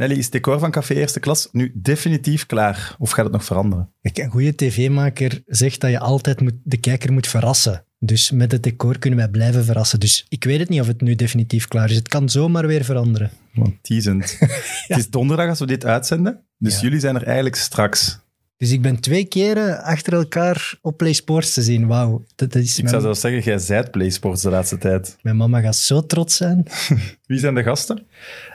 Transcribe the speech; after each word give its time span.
Nelly, 0.00 0.14
is 0.18 0.24
het 0.24 0.32
decor 0.32 0.58
van 0.58 0.70
Café 0.70 0.94
Eerste 0.94 1.20
Klas 1.20 1.48
nu 1.52 1.72
definitief 1.74 2.46
klaar? 2.46 2.96
Of 2.98 3.10
gaat 3.10 3.24
het 3.24 3.32
nog 3.32 3.44
veranderen? 3.44 3.92
Kijk, 4.02 4.18
een 4.18 4.30
goede 4.30 4.54
tv-maker 4.54 5.42
zegt 5.46 5.80
dat 5.80 5.90
je 5.90 5.98
altijd 5.98 6.40
moet, 6.40 6.54
de 6.64 6.76
kijker 6.76 7.12
moet 7.12 7.26
verrassen. 7.26 7.84
Dus 7.98 8.30
met 8.30 8.52
het 8.52 8.62
decor 8.62 8.98
kunnen 8.98 9.18
wij 9.18 9.28
blijven 9.28 9.64
verrassen. 9.64 10.00
Dus 10.00 10.26
ik 10.28 10.44
weet 10.44 10.58
het 10.58 10.68
niet 10.68 10.80
of 10.80 10.86
het 10.86 11.00
nu 11.00 11.14
definitief 11.14 11.68
klaar 11.68 11.90
is. 11.90 11.96
Het 11.96 12.08
kan 12.08 12.28
zomaar 12.28 12.66
weer 12.66 12.84
veranderen. 12.84 13.30
Want 13.54 13.74
teasend. 13.82 14.36
Het 14.88 14.98
is 14.98 15.10
donderdag 15.10 15.48
als 15.48 15.58
we 15.58 15.66
dit 15.66 15.84
uitzenden. 15.84 16.40
Dus 16.58 16.74
Ja. 16.74 16.80
jullie 16.80 17.00
zijn 17.00 17.14
er 17.16 17.24
eigenlijk 17.24 17.56
straks. 17.56 18.18
Dus 18.56 18.70
ik 18.70 18.82
ben 18.82 19.00
twee 19.00 19.24
keren 19.24 19.82
achter 19.82 20.12
elkaar 20.12 20.78
op 20.82 20.96
Play 20.96 21.12
Sports 21.12 21.52
te 21.54 21.62
zien. 21.62 21.86
Wauw. 21.86 22.24
Dat, 22.34 22.52
dat 22.52 22.62
is 22.62 22.70
Ik 22.70 22.76
mijn, 22.76 22.88
zou 22.88 23.02
zelfs 23.02 23.20
zeggen, 23.20 23.42
jij 23.42 23.58
zijt 23.58 23.90
PlaySports 23.90 24.42
de 24.42 24.50
laatste 24.50 24.78
tijd. 24.78 25.16
mijn 25.22 25.36
mama 25.36 25.60
gaat 25.60 25.76
zo 25.76 26.06
trots 26.06 26.36
zijn. 26.36 26.66
Wie 27.26 27.38
zijn 27.38 27.54
de 27.54 27.62
gasten? 27.62 28.06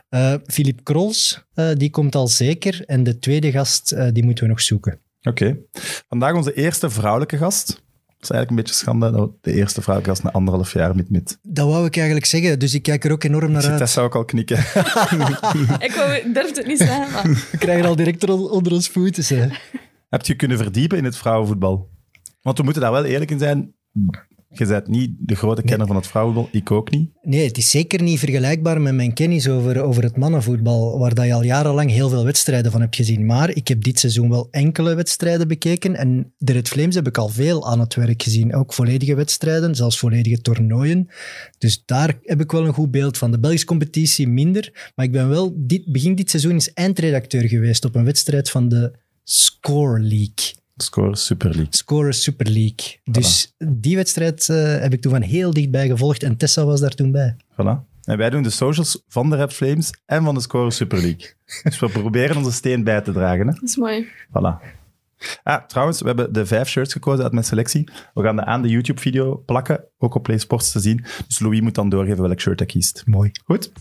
Eh 0.10 0.34
Philippe 0.48 0.84
Krols, 0.84 1.46
eh, 1.54 1.70
die 1.74 1.90
komt 1.90 2.16
al 2.16 2.28
zeker. 2.28 2.84
En 2.86 3.04
de 3.04 3.20
tweede 3.20 3.52
gast, 3.52 3.92
eh, 3.92 4.08
die 4.14 4.24
moeten 4.24 4.44
we 4.44 4.50
nog 4.50 4.62
zoeken. 4.62 5.00
Oké. 5.22 5.58
Vandaag 6.08 6.34
onze 6.34 6.54
eerste 6.54 6.90
vrouwelijke 6.90 7.38
gast. 7.38 7.68
Het 7.68 8.24
is 8.24 8.30
eigenlijk 8.30 8.50
een 8.50 8.56
beetje 8.56 8.74
schande 8.74 9.12
dat 9.12 9.32
de 9.42 9.54
eerste 9.54 9.82
vrouwelijke 9.82 10.16
gast 10.16 10.24
na 10.24 10.40
anderhalf 10.40 10.74
jaar 10.74 10.96
met 10.96 11.10
met. 11.10 11.40
Dat 11.42 11.68
wou 11.68 11.86
ik 11.86 11.96
eigenlijk 11.96 12.26
zeggen. 12.26 12.60
Dus 12.60 12.74
ik 12.74 12.82
kijk 12.82 13.04
er 13.04 13.12
ook 13.12 13.24
enorm 13.24 13.52
naar 13.52 13.62
Zit 13.62 13.72
uit. 13.72 13.80
Tessa 13.80 14.02
ook 14.02 14.16
al 14.16 14.26
knikken. 14.26 14.58
Ik, 15.88 15.94
wou, 15.96 16.14
ik 16.14 16.34
durfde 16.34 16.60
het 16.60 16.68
niet 16.68 16.78
zeggen, 16.78 17.12
maar 17.12 17.24
We 17.52 17.58
krijgen 17.58 17.86
al 17.86 17.96
direct 17.96 18.24
er 18.24 18.32
onder 18.32 18.72
ons 18.72 18.90
voeten. 18.90 19.38
Hè. 19.40 19.48
Heb 20.10 20.26
je 20.26 20.36
kunnen 20.36 20.58
verdiepen 20.58 20.98
in 20.98 21.04
het 21.04 21.18
vrouwenvoetbal? 21.18 21.90
Want 22.42 22.58
we 22.58 22.64
moeten 22.64 22.82
daar 22.82 22.92
wel 22.92 23.06
eerlijk 23.06 23.32
in 23.32 23.40
zijn. 23.40 23.76
Je 24.58 24.66
bent 24.66 24.88
niet 24.88 25.12
de 25.20 25.36
grote 25.36 25.62
kenner 25.62 25.88
van 25.88 25.96
het 25.96 26.08
vrouwenvoetbal. 26.08 26.60
Ik 26.60 26.72
ook 26.72 26.92
niet. 26.92 27.10
Nee, 27.22 27.48
het 27.48 27.58
is 27.58 27.70
zeker 27.70 28.02
niet 28.02 28.20
vergelijkbaar 28.20 28.82
met 28.82 28.94
mijn 28.94 29.14
kennis 29.14 29.48
over, 29.48 29.82
over 29.82 30.04
het 30.04 30.18
mannenvoetbal, 30.18 31.00
waar 31.00 31.14
dat 31.14 31.26
je 31.26 31.34
al 31.34 31.44
jarenlang 31.44 31.92
heel 31.92 32.10
veel 32.10 32.24
wedstrijden 32.24 32.72
van 32.72 32.82
hebt 32.82 32.96
gezien. 32.96 33.26
Maar 33.26 33.50
ik 33.50 33.68
heb 33.68 33.84
dit 33.84 34.00
seizoen 34.00 34.30
wel 34.30 34.48
enkele 34.52 34.96
wedstrijden 34.96 35.48
bekeken 35.48 35.96
en 35.96 36.34
de 36.38 36.52
Red 36.52 36.68
Flames 36.68 36.96
heb 36.96 37.08
ik 37.08 37.18
al 37.18 37.30
veel 37.30 37.68
aan 37.68 37.80
het 37.80 37.96
werk 37.96 38.24
gezien. 38.24 38.56
Ook 38.56 38.74
volledige 38.74 39.16
wedstrijden, 39.16 39.76
zelfs 39.76 40.00
volledige 40.00 40.42
toernooien. 40.42 41.08
Dus 41.58 41.84
daar 41.86 42.20
heb 42.22 42.42
ik 42.42 42.52
wel 42.52 42.66
een 42.66 42.74
goed 42.74 42.92
beeld 42.92 43.18
van. 43.18 43.32
De 43.32 43.40
Belgische 43.40 43.66
competitie 43.66 44.28
minder, 44.28 44.92
maar 44.96 45.06
ik 45.06 45.12
ben 45.12 45.30
wel 45.30 45.54
dit, 45.58 45.92
begin 45.92 46.16
dit 46.16 46.30
seizoen 46.30 46.52
eens 46.52 46.74
eindredacteur 46.74 47.48
geweest 47.48 47.86
op 47.86 47.96
een 47.96 48.06
wedstrijd 48.06 48.50
van 48.50 48.70
de 48.70 48.94
Score 49.24 50.00
League. 50.00 50.64
Score 50.76 51.16
Super 51.16 51.50
League. 51.50 51.68
Scorer 51.70 52.14
Super 52.14 52.46
League. 52.46 53.00
Dus 53.04 53.56
die 53.58 53.96
wedstrijd 53.96 54.50
eh, 54.50 54.80
heb 54.80 54.94
ik 54.94 55.02
toen 55.02 55.12
van 55.12 55.22
heel 55.22 55.54
dichtbij 55.54 55.88
gevolgd 55.88 56.24
en 56.24 56.38
Tessa 56.38 56.66
was 56.66 56.80
daar 56.80 56.96
toen 56.96 57.12
bij. 57.12 57.36
Voilà. 57.52 57.94
En 58.04 58.18
wij 58.18 58.30
doen 58.30 58.44
de 58.44 58.50
socials 58.50 59.04
van 59.08 59.30
de 59.30 59.36
Red 59.36 59.54
Flames 59.54 59.94
en 60.06 60.24
van 60.24 60.34
de 60.34 60.42
Score 60.42 60.72
Super 60.72 61.02
League. 61.02 61.34
Dus 61.64 61.80
we 61.80 61.90
proberen 61.90 62.38
onze 62.38 62.52
steen 62.52 62.84
bij 62.84 63.02
te 63.02 63.12
dragen. 63.12 63.48
Hè? 63.48 63.54
dat 63.54 63.64
is 63.64 63.76
mooi. 63.76 64.08
Voilà. 64.28 64.84
Ah, 65.44 65.66
trouwens, 65.68 66.00
we 66.02 66.08
hebben 66.08 66.34
de 66.34 66.46
vijf 66.46 66.68
shirts 66.70 66.94
gekozen 66.94 67.24
uit 67.24 67.34
mijn 67.34 67.46
selectie. 67.46 67.90
We 68.14 68.24
gaan 68.24 68.36
die 68.36 68.46
aan 68.46 68.62
de 68.62 68.70
YouTube-video 68.70 69.44
plakken, 69.46 69.84
ook 69.98 70.16
op 70.16 70.24
PlaySports 70.24 70.72
te 70.72 70.80
zien. 70.80 71.06
Dus 71.28 71.40
Louis 71.40 71.62
moet 71.62 71.76
dan 71.76 71.90
doorgeven 71.90 72.22
welk 72.22 72.40
shirt 72.40 72.60
hij 72.60 72.68
kiest. 72.68 73.04
Mooi. 73.06 73.32
Goed? 73.46 73.72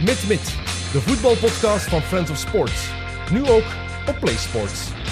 Mit 0.00 0.24
Mit, 0.28 0.44
de 0.92 1.00
voetbalpodcast 1.00 1.88
van 1.88 2.00
Friends 2.00 2.30
of 2.30 2.36
Sports. 2.36 2.90
Nu 3.32 3.46
ook 3.48 3.64
op 4.08 4.16
PlaySports. 4.20 5.05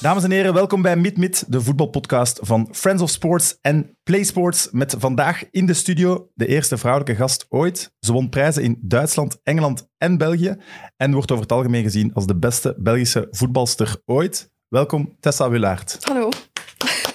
Dames 0.00 0.24
en 0.24 0.30
heren, 0.30 0.54
welkom 0.54 0.82
bij 0.82 0.96
Mid 0.96 1.16
Mid, 1.16 1.44
de 1.52 1.60
voetbalpodcast 1.60 2.38
van 2.42 2.68
Friends 2.72 3.02
of 3.02 3.10
Sports 3.10 3.58
en 3.60 3.96
Play 4.02 4.22
Sports. 4.22 4.68
Met 4.70 4.94
vandaag 4.98 5.44
in 5.50 5.66
de 5.66 5.74
studio 5.74 6.30
de 6.34 6.46
eerste 6.46 6.78
vrouwelijke 6.78 7.14
gast 7.16 7.46
ooit. 7.48 7.92
Ze 8.00 8.12
won 8.12 8.28
prijzen 8.28 8.62
in 8.62 8.78
Duitsland, 8.82 9.40
Engeland 9.42 9.88
en 9.98 10.18
België. 10.18 10.56
En 10.96 11.12
wordt 11.12 11.30
over 11.30 11.42
het 11.42 11.52
algemeen 11.52 11.82
gezien 11.82 12.14
als 12.14 12.26
de 12.26 12.36
beste 12.36 12.74
Belgische 12.78 13.28
voetbalster 13.30 13.96
ooit. 14.04 14.50
Welkom, 14.68 15.16
Tessa 15.20 15.50
Willaert. 15.50 15.96
Hallo. 16.00 16.28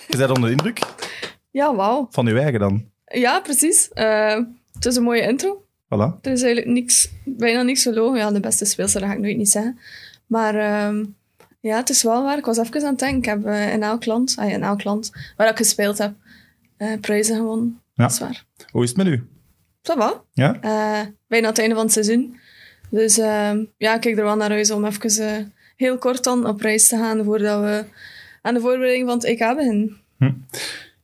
Je 0.07 0.17
bent 0.17 0.29
onder 0.29 0.43
de 0.43 0.51
indruk 0.51 0.79
Ja, 1.51 1.75
wauw. 1.75 2.07
van 2.11 2.27
uw 2.27 2.37
eigen 2.37 2.59
dan. 2.59 2.89
Ja, 3.05 3.39
precies. 3.39 3.89
Eh, 3.89 4.39
het 4.73 4.85
is 4.85 4.95
een 4.95 5.03
mooie 5.03 5.21
intro. 5.21 5.65
Voilà. 5.85 6.19
Er 6.21 6.31
is 6.31 6.41
eigenlijk 6.41 6.67
niks, 6.67 7.09
bijna 7.25 7.61
niks 7.61 7.81
gelogen. 7.81 8.17
Ja, 8.17 8.31
de 8.31 8.39
beste 8.39 8.65
speelster, 8.65 8.99
dat 8.99 9.09
ga 9.09 9.15
ik 9.15 9.21
nooit 9.21 9.37
niet 9.37 9.49
zeggen. 9.49 9.79
Maar 10.27 10.55
ehm, 10.55 11.05
ja, 11.65 11.77
het 11.77 11.89
is 11.89 12.03
wel 12.03 12.23
waar. 12.23 12.37
Ik 12.37 12.45
was 12.45 12.57
even 12.57 12.81
aan 12.81 12.89
het 12.89 12.99
denken. 12.99 13.17
Ik 13.17 13.25
heb 13.25 13.45
eh, 13.45 13.73
in 13.73 13.83
elk 13.83 14.05
land, 14.05 14.35
ah, 14.39 14.49
in 14.51 14.63
elk 14.63 14.83
land 14.83 15.11
waar 15.37 15.49
ik 15.49 15.57
gespeeld 15.57 15.97
heb, 15.97 16.13
eh, 16.77 16.99
prijzen 17.01 17.35
gewonnen. 17.35 17.81
Ja. 17.93 18.03
Dat 18.03 18.11
is 18.11 18.19
waar. 18.19 18.45
Hoe 18.71 18.83
is 18.83 18.89
het 18.89 18.97
met 18.97 19.07
u? 19.07 19.27
Dat 19.81 19.97
wel. 19.97 20.25
Ja? 20.33 20.59
Eh, 20.61 21.07
bijna 21.27 21.47
het 21.47 21.59
einde 21.59 21.75
van 21.75 21.83
het 21.83 21.93
seizoen. 21.93 22.39
Dus 22.89 23.17
ehm, 23.17 23.63
ja, 23.77 23.95
ik 23.95 24.01
kijk 24.01 24.17
er 24.17 24.23
wel 24.23 24.35
naar 24.35 24.49
uit 24.49 24.71
om 24.71 24.85
even 24.85 25.53
heel 25.75 25.97
kort 25.97 26.23
dan 26.23 26.47
op 26.47 26.61
reis 26.61 26.87
te 26.87 26.97
gaan 26.97 27.23
voordat 27.23 27.61
we 27.61 27.85
aan 28.41 28.53
de 28.53 28.59
voorbereiding 28.59 29.07
van 29.07 29.17
het 29.17 29.25
EK 29.25 29.39
beginnen. 29.39 29.97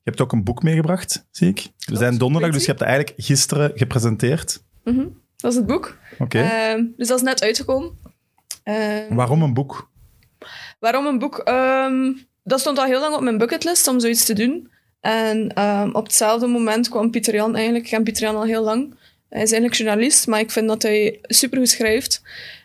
Je 0.03 0.09
hebt 0.09 0.21
ook 0.21 0.31
een 0.31 0.43
boek 0.43 0.63
meegebracht, 0.63 1.27
zie 1.31 1.47
ik. 1.47 1.67
We 1.85 1.95
zijn 1.95 2.17
donderdag, 2.17 2.51
dus 2.51 2.61
je 2.61 2.67
hebt 2.67 2.79
het 2.79 2.89
eigenlijk 2.89 3.21
gisteren 3.21 3.71
gepresenteerd. 3.75 4.63
Mhm. 4.83 5.07
Dat 5.35 5.51
is 5.51 5.57
het 5.57 5.67
boek. 5.67 5.97
Oké. 6.19 6.39
Ehm, 6.39 6.83
dus 6.97 7.07
dat 7.07 7.17
is 7.17 7.23
net 7.23 7.43
uitgekomen. 7.43 7.91
Ehm, 8.63 9.15
Waarom 9.15 9.41
een 9.41 9.53
boek? 9.53 9.90
Waarom 10.79 11.05
een 11.05 11.19
boek? 11.19 11.37
Ehm, 11.37 12.11
dat 12.43 12.59
stond 12.59 12.77
al 12.77 12.85
heel 12.85 12.99
lang 12.99 13.15
op 13.15 13.21
mijn 13.21 13.37
bucketlist 13.37 13.87
om 13.87 13.99
zoiets 13.99 14.25
te 14.25 14.33
doen. 14.33 14.69
En 14.99 15.53
ehm, 15.53 15.89
op 15.91 16.03
hetzelfde 16.03 16.47
moment 16.47 16.89
kwam 16.89 17.11
Pieter 17.11 17.33
Jan 17.33 17.55
eigenlijk. 17.55 17.85
Ik 17.85 17.91
ken 17.91 18.03
Pieter 18.03 18.23
Jan 18.23 18.35
al 18.35 18.43
heel 18.43 18.63
lang. 18.63 18.95
Hij 19.29 19.41
is 19.41 19.51
eigenlijk 19.51 19.81
journalist, 19.81 20.27
maar 20.27 20.39
ik 20.39 20.51
vind 20.51 20.67
dat 20.67 20.81
hij 20.81 21.19
supergoed 21.21 21.69
schrijft. 21.69 22.21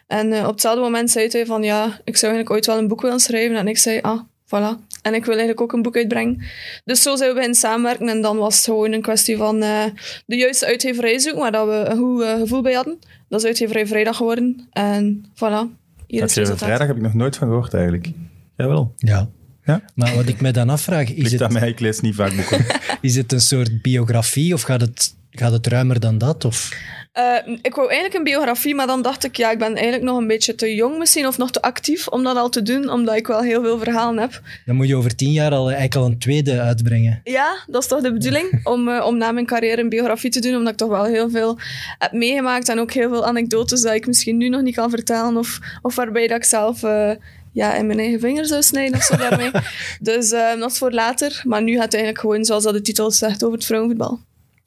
En 0.06 0.32
eh, 0.32 0.42
op 0.42 0.52
hetzelfde 0.52 0.80
moment 0.80 1.10
zei 1.10 1.28
hij 1.28 1.46
van 1.46 1.62
ja, 1.62 1.84
ik 2.04 2.16
zou 2.16 2.32
eigenlijk 2.32 2.50
ooit 2.50 2.66
wel 2.66 2.78
een 2.78 2.88
boek 2.88 3.00
willen 3.00 3.20
schrijven. 3.20 3.56
En 3.56 3.68
ik 3.68 3.78
zei 3.78 4.00
ah, 4.00 4.20
voilà. 4.46 4.84
En 5.02 5.14
ik 5.14 5.24
wil 5.24 5.34
eigenlijk 5.34 5.60
ook 5.60 5.72
een 5.72 5.82
boek 5.82 5.96
uitbrengen. 5.96 6.42
Dus 6.84 7.02
zo 7.02 7.16
zijn 7.16 7.28
we 7.28 7.34
beginnen 7.34 7.58
samenwerken. 7.58 8.08
En 8.08 8.20
dan 8.20 8.36
was 8.36 8.56
het 8.56 8.64
gewoon 8.64 8.92
een 8.92 9.02
kwestie 9.02 9.36
van 9.36 9.62
eh, 9.62 9.84
de 10.26 10.36
juiste 10.36 10.66
uitgeverij 10.66 11.18
zoeken, 11.18 11.40
waar 11.40 11.52
dat 11.52 11.66
we 11.66 11.90
een 11.90 11.96
goed 11.96 12.22
eh, 12.22 12.34
gevoel 12.34 12.60
bij 12.60 12.72
hadden. 12.72 12.98
Dat 13.28 13.40
is 13.40 13.46
uitgeverij 13.46 13.86
Vrijdag 13.86 14.16
geworden. 14.16 14.68
En 14.72 15.24
voilà, 15.34 15.85
het 16.06 16.20
Uitgever 16.20 16.42
resultaat. 16.42 16.58
Vrijdag 16.58 16.86
heb 16.86 16.96
ik 16.96 17.02
nog 17.02 17.14
nooit 17.14 17.36
van 17.36 17.48
gehoord 17.48 17.74
eigenlijk. 17.74 18.10
Jawel. 18.56 18.94
Ja. 18.96 19.28
Ja? 19.64 19.82
Maar 19.94 20.14
wat 20.14 20.26
ik 20.26 20.40
me 20.40 20.50
dan 20.50 20.68
afvraag, 20.68 21.10
is 21.12 21.40
aan 21.40 21.52
het, 21.52 21.60
mij, 21.60 21.68
ik 21.68 21.80
lees 21.80 22.00
niet 22.00 22.14
vaak 22.14 22.36
boeken. 22.36 22.64
is 23.00 23.16
het 23.16 23.32
een 23.32 23.40
soort 23.40 23.82
biografie 23.82 24.54
of 24.54 24.62
gaat 24.62 24.80
het, 24.80 25.14
gaat 25.30 25.52
het 25.52 25.66
ruimer 25.66 26.00
dan 26.00 26.18
dat? 26.18 26.44
Of? 26.44 26.72
Eh, 27.16 27.56
ik 27.62 27.74
wou 27.74 27.86
eigenlijk 27.88 28.18
een 28.18 28.24
biografie, 28.24 28.74
maar 28.74 28.86
dan 28.86 29.02
dacht 29.02 29.24
ik, 29.24 29.36
ja, 29.36 29.50
ik 29.50 29.58
ben 29.58 29.74
eigenlijk 29.74 30.02
nog 30.02 30.18
een 30.18 30.26
beetje 30.26 30.54
te 30.54 30.74
jong 30.74 30.98
misschien, 30.98 31.26
of 31.26 31.38
nog 31.38 31.50
te 31.50 31.62
actief 31.62 32.08
om 32.08 32.22
dat 32.22 32.36
al 32.36 32.48
te 32.48 32.62
doen, 32.62 32.90
omdat 32.90 33.16
ik 33.16 33.26
wel 33.26 33.40
heel 33.40 33.62
veel 33.62 33.78
verhalen 33.78 34.18
heb. 34.18 34.40
Dan 34.66 34.76
moet 34.76 34.88
je 34.88 34.96
over 34.96 35.16
tien 35.16 35.32
jaar 35.32 35.50
al 35.52 35.64
eigenlijk 35.64 35.94
al 35.94 36.04
een 36.04 36.18
tweede 36.18 36.60
uitbrengen. 36.60 37.20
Ja, 37.24 37.56
dat 37.66 37.82
is 37.82 37.88
toch 37.88 38.00
de 38.02 38.12
bedoeling, 38.12 38.60
om, 38.72 38.88
eh, 38.88 39.06
om 39.06 39.16
na 39.16 39.32
mijn 39.32 39.46
carrière 39.46 39.80
een 39.80 39.88
biografie 39.88 40.30
te 40.30 40.40
doen, 40.40 40.56
omdat 40.56 40.72
ik 40.72 40.78
toch 40.78 40.88
wel 40.88 41.04
heel 41.04 41.30
veel 41.30 41.58
heb 41.98 42.12
meegemaakt 42.12 42.68
en 42.68 42.78
ook 42.78 42.92
heel 42.92 43.08
veel 43.08 43.26
anekdotes 43.26 43.82
dat 43.82 43.94
ik 43.94 44.06
misschien 44.06 44.36
nu 44.36 44.48
nog 44.48 44.62
niet 44.62 44.74
kan 44.74 44.90
vertellen, 44.90 45.36
of, 45.36 45.58
of 45.82 45.94
waarbij 45.94 46.26
dat 46.26 46.36
ik 46.36 46.44
zelf... 46.44 46.82
eh, 46.82 47.10
ja, 47.52 47.74
in 47.74 47.86
mijn 47.86 47.98
eigen 47.98 48.20
vinger 48.20 48.46
zou 48.46 48.62
snijden 48.62 48.96
of 48.96 49.02
zo 49.02 49.16
daarmee. 49.16 49.50
Dus 50.00 50.32
eh, 50.32 50.58
dat 50.58 50.70
is 50.70 50.78
voor 50.78 50.92
later. 50.92 51.42
Maar 51.44 51.62
nu 51.62 51.72
gaat 51.74 51.82
het 51.82 51.94
eigenlijk 51.94 52.22
gewoon, 52.22 52.44
zoals 52.44 52.64
dat 52.64 52.74
de 52.74 52.82
titel 52.82 53.10
zegt, 53.10 53.44
over 53.44 53.56
het 53.56 53.66
vrouwenvoetbal. 53.66 54.20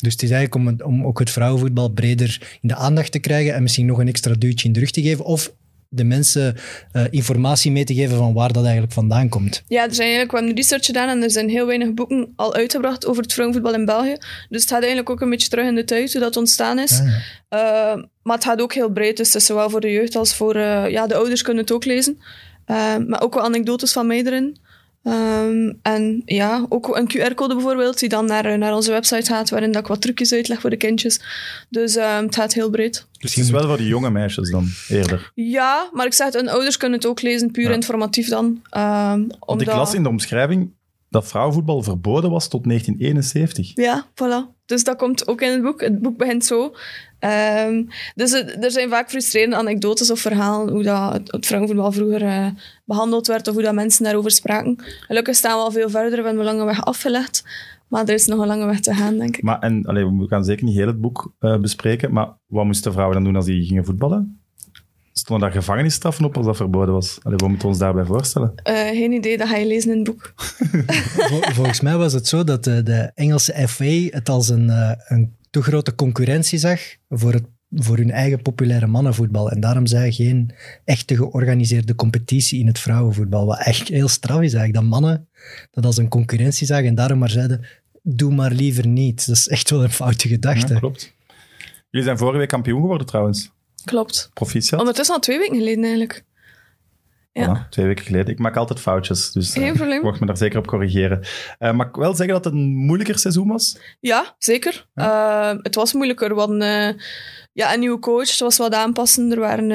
Dus 0.04 0.12
het 0.14 0.24
is 0.24 0.30
eigenlijk 0.32 0.56
om, 0.56 0.68
het- 0.68 0.84
om 0.84 1.06
ook 1.06 1.20
het 1.20 1.30
vrouwenvoetbal 1.30 1.90
breder 1.90 2.58
in 2.62 2.68
de 2.68 2.76
aandacht 2.76 3.12
te 3.12 3.20
krijgen 3.20 3.54
en 3.54 3.62
misschien 3.62 3.86
nog 3.86 4.00
een 4.00 4.08
extra 4.08 4.34
duwtje 4.38 4.68
in 4.68 4.74
de 4.74 4.80
rug 4.80 4.92
te 4.92 5.02
geven. 5.02 5.26
Of 5.26 5.52
de 5.92 6.04
mensen 6.04 6.56
eh, 6.92 7.04
informatie 7.10 7.72
mee 7.72 7.84
te 7.84 7.94
geven 7.94 8.18
van 8.18 8.34
waar 8.34 8.54
dat 8.54 8.64
eigenlijk 8.64 8.94
vandaan 8.94 9.30
komt. 9.30 9.64
Ja, 9.68 9.84
er 9.84 9.94
zijn 9.94 10.08
eigenlijk, 10.08 10.32
we 10.32 10.38
hebben 10.38 10.56
research 10.56 10.86
gedaan 10.86 11.10
en 11.10 11.24
er 11.24 11.32
zijn 11.32 11.50
heel 11.50 11.66
weinig 11.66 11.94
boeken 11.94 12.34
al 12.36 12.54
uitgebracht 12.56 13.06
over 13.06 13.22
het 13.24 13.34
vrouwenvoetbal 13.34 13.74
in 13.80 13.86
België. 13.86 14.16
Dus 14.50 14.62
het 14.62 14.70
gaat 14.70 14.80
eigenlijk 14.80 15.10
ook 15.10 15.22
een 15.22 15.30
beetje 15.30 15.50
terug 15.50 15.66
in 15.68 15.76
de 15.76 15.84
tijd 15.84 16.12
hoe 16.12 16.22
dat 16.22 16.38
ontstaan 16.38 16.80
is. 16.80 17.00
Ah, 17.00 17.06
ja. 17.50 17.96
Uh, 17.98 18.04
maar 18.24 18.36
het 18.36 18.46
gaat 18.46 18.62
ook 18.62 18.74
heel 18.74 18.90
breed, 18.92 19.18
dus 19.18 19.28
het 19.28 19.36
is 19.36 19.46
zowel 19.46 19.70
voor 19.70 19.81
de 19.81 19.92
jeugd 19.92 20.16
als 20.16 20.36
voor... 20.36 20.56
eh, 20.56 20.90
ja, 20.90 21.07
de 21.07 21.16
ouders 21.16 21.42
kunnen 21.42 21.63
het 21.63 21.72
ook 21.72 21.86
lezen. 21.86 22.18
Maar 23.07 23.22
ook 23.22 23.34
wel 23.34 23.44
anekdotes 23.44 23.92
van 23.92 24.07
mij 24.07 24.24
erin. 24.25 24.57
Um, 25.13 25.79
en 25.81 26.21
ja, 26.25 26.65
ook 26.69 26.97
een 26.97 27.07
QR-code 27.13 27.53
bijvoorbeeld, 27.56 28.00
die 28.00 28.09
dan 28.09 28.25
naar, 28.25 28.57
naar 28.57 28.73
onze 28.75 28.91
website 28.91 29.25
gaat, 29.33 29.50
waarin 29.50 29.71
dat 29.71 29.81
ik 29.81 29.88
wat 29.88 30.01
trucjes 30.01 30.33
uitleg 30.33 30.59
voor 30.61 30.69
de 30.69 30.77
kindjes. 30.77 31.19
Dus 31.69 31.95
um, 31.95 32.03
het 32.03 32.35
gaat 32.35 32.53
heel 32.53 32.69
breed. 32.69 33.07
Dus 33.19 33.35
het 33.35 33.44
is 33.44 33.51
wel 33.51 33.67
voor 33.67 33.77
de 33.77 33.88
jonge 33.88 34.09
meisjes 34.09 34.51
dan, 34.51 34.67
eerder. 34.89 35.31
Ja, 35.35 35.89
maar 35.94 36.06
ik 36.06 36.13
zeg 36.13 36.25
het, 36.25 36.35
hun 36.35 36.50
ouders 36.50 36.77
kunnen 36.77 36.97
het 37.00 37.07
ook 37.07 37.21
lezen, 37.21 37.51
puur 37.51 37.67
Ja. 37.69 37.73
informatief 37.73 38.27
dan. 38.29 38.45
Um, 38.45 38.61
Want 38.71 39.31
ik 39.31 39.45
omdat- 39.47 39.67
las 39.75 39.94
in 39.94 40.03
de 40.03 40.09
omschrijving 40.09 40.71
dat 41.09 41.27
vrouwenvoetbal 41.27 41.83
verboden 41.83 42.29
was 42.31 42.47
tot 42.47 42.63
1971. 42.63 43.71
Ja, 43.75 44.06
voilà. 44.13 44.57
Dus 44.65 44.83
dat 44.83 44.97
komt 44.97 45.27
ook 45.27 45.41
in 45.41 45.51
het 45.51 45.61
boek. 45.61 45.81
Het 45.81 46.00
boek 46.01 46.17
begint 46.17 46.45
zo. 46.45 46.73
Ehm, 47.19 47.83
dus 48.15 48.31
het- 48.31 48.63
er 48.63 48.71
zijn 48.71 48.89
vaak 48.89 49.09
frustrerende 49.09 49.56
anekdotes 49.56 50.11
of 50.11 50.19
verhalen 50.19 50.73
hoe 50.73 50.83
dat 50.83 51.13
het, 51.13 51.31
het 51.31 51.45
vrouwenvoetbal 51.45 51.91
vroeger 51.91 52.21
eh, 52.21 52.47
behandeld 52.85 53.27
werd 53.27 53.47
of 53.47 53.53
hoe 53.53 53.63
dat 53.63 53.73
mensen 53.73 54.03
daarover 54.03 54.31
spraken. 54.31 54.75
Gelukkig 55.00 55.35
staan 55.35 55.57
we 55.57 55.63
al 55.63 55.71
veel 55.71 55.89
verder, 55.89 56.09
we 56.19 56.25
hebben 56.27 56.38
een 56.47 56.53
lange 56.53 56.65
weg 56.65 56.85
afgelegd. 56.85 57.44
Maar 57.88 58.01
er 58.07 58.13
is 58.13 58.25
nog 58.25 58.39
een 58.39 58.47
lange 58.47 58.65
weg 58.65 58.79
te 58.79 58.94
gaan, 58.94 59.17
denk 59.17 59.38
ik. 59.38 59.44
Maar, 59.44 59.59
en, 59.59 59.85
allee, 59.85 60.06
we 60.06 60.27
gaan 60.27 60.44
zeker 60.44 60.65
niet 60.65 60.75
heel 60.75 60.88
het 60.88 61.01
boek 61.01 61.33
eh, 61.39 61.59
bespreken, 61.59 62.13
maar 62.13 62.38
wat 62.47 62.65
moesten 62.65 62.91
vrouwen 62.91 63.15
dan 63.15 63.25
doen 63.25 63.35
als 63.35 63.45
die 63.45 63.65
gingen 63.65 63.85
voetballen? 63.85 64.38
Stonden 65.13 65.50
daar 65.50 65.57
gevangenisstraffen 65.61 66.25
op 66.25 66.38
als 66.38 66.45
dat 66.45 66.56
verboden 66.56 66.94
was? 66.94 67.19
Allee, 67.23 67.38
wat 67.38 67.47
moeten 67.50 67.67
we 67.67 67.73
ons 67.73 67.81
daarbij 67.81 68.06
voorstellen? 68.06 68.51
Eh, 68.56 68.73
geen 68.73 69.11
idee, 69.11 69.38
dat 69.38 69.47
ga 69.47 69.56
je 69.56 69.67
lezen 69.67 69.91
in 69.91 69.97
het 69.97 70.06
boek. 70.06 70.33
Vol- 71.29 71.53
volgens 71.53 71.81
mij 71.81 71.97
was 71.97 72.13
het 72.13 72.27
zo 72.27 72.44
dat 72.44 72.63
de, 72.63 72.83
de 72.83 73.11
Engelse 73.15 73.67
FA 73.67 73.85
het 73.85 74.29
als 74.29 74.50
een, 74.50 74.69
eh, 74.69 74.91
een 75.07 75.35
te 75.50 75.61
grote 75.61 75.95
concurrentie 75.95 76.57
zag 76.59 76.79
voor, 77.09 77.33
het, 77.33 77.44
voor 77.69 77.97
hun 77.97 78.11
eigen 78.11 78.41
populaire 78.41 78.88
mannenvoetbal. 78.88 79.51
En 79.51 79.59
daarom 79.59 79.85
zij 79.85 80.11
geen 80.11 80.51
echte 80.85 81.15
georganiseerde 81.15 81.95
competitie 81.95 82.59
in 82.59 82.67
het 82.67 82.79
vrouwenvoetbal. 82.79 83.45
Wat 83.45 83.59
echt 83.65 83.88
heel 83.88 84.07
straf 84.07 84.41
is 84.41 84.53
eigenlijk, 84.53 84.73
dat 84.73 85.00
mannen 85.00 85.27
dat 85.71 85.85
als 85.85 85.97
een 85.97 86.09
concurrentie 86.09 86.67
zagen 86.67 86.85
en 86.88 86.95
daarom 86.95 87.17
maar 87.19 87.29
zeiden, 87.29 87.65
doe 88.03 88.33
maar 88.33 88.51
liever 88.51 88.88
niet. 88.88 89.27
Dat 89.27 89.35
is 89.35 89.47
echt 89.47 89.69
wel 89.69 89.83
een 89.83 89.89
foute 89.91 90.27
gedachte. 90.27 90.73
Ja, 90.73 90.79
klopt. 90.79 91.13
Jullie 91.89 92.06
zijn 92.07 92.17
vorige 92.17 92.38
week 92.38 92.47
kampioen 92.47 92.81
geworden 92.81 93.07
trouwens. 93.07 93.51
Klopt. 93.89 94.30
Proficiat. 94.33 94.80
Ondertussen 94.80 95.15
al 95.15 95.21
twee 95.21 95.38
weken 95.38 95.57
geleden 95.57 95.83
eigenlijk. 95.83 96.24
Ja. 97.31 97.65
Voilà, 97.65 97.69
twee 97.69 97.86
weken 97.86 98.06
geleden. 98.06 98.27
Ik 98.27 98.39
maak 98.39 98.56
altijd 98.56 98.80
foutjes, 98.80 99.31
dus 99.31 99.51
Geen 99.51 99.63
eh, 99.63 99.74
probleem. 99.74 100.01
mocht 100.01 100.19
me 100.19 100.25
daar 100.25 100.38
zeker 100.38 100.57
op 100.59 100.68
corrigeren. 100.68 101.21
Eh 101.57 101.71
mag 101.71 101.88
ik 101.88 101.95
wel 101.95 102.15
zeggen 102.15 102.33
dat 102.36 102.44
het 102.44 102.53
een 102.53 102.75
moeilijker 102.75 103.19
seizoen 103.19 103.47
was? 103.47 103.77
Ja, 104.00 104.36
zeker. 104.38 104.88
Eh, 104.94 105.53
het 105.62 105.75
was 105.75 105.94
moeilijker. 105.94 106.33
Hadden 106.33 106.62
eh, 106.62 106.94
ja, 107.53 107.74
een 107.74 107.80
nieuwe 107.80 108.00
coach, 108.00 108.30
het 108.30 108.39
was 108.39 108.57
wat 108.57 108.74
aanpassen. 108.74 109.31
Er 109.31 109.39
waren 109.39 109.69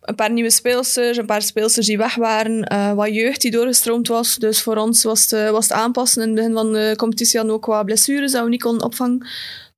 een 0.00 0.14
paar 0.14 0.32
nieuwe 0.32 0.50
speelsters, 0.50 1.16
een 1.16 1.26
paar 1.26 1.42
speelsters 1.42 1.86
die 1.86 1.98
weg 1.98 2.14
waren, 2.14 2.94
wat 2.96 3.14
jeugd 3.14 3.40
die 3.40 3.50
doorgestroomd 3.50 4.08
was. 4.08 4.36
Dus 4.36 4.62
voor 4.62 4.76
ons 4.76 5.02
was 5.02 5.30
het, 5.30 5.50
was 5.50 5.68
het 5.68 5.78
aanpassen. 5.78 6.22
In 6.22 6.28
het 6.28 6.36
begin 6.36 6.52
van 6.52 6.72
de 6.72 6.94
competitie 6.96 7.38
hadden 7.38 7.56
we 7.56 7.62
ook 7.62 7.74
wat 7.74 7.84
blessures 7.84 8.32
dat 8.32 8.44
we 8.44 8.48
niet 8.48 8.62
konden 8.62 8.86
opvangen. 8.86 9.26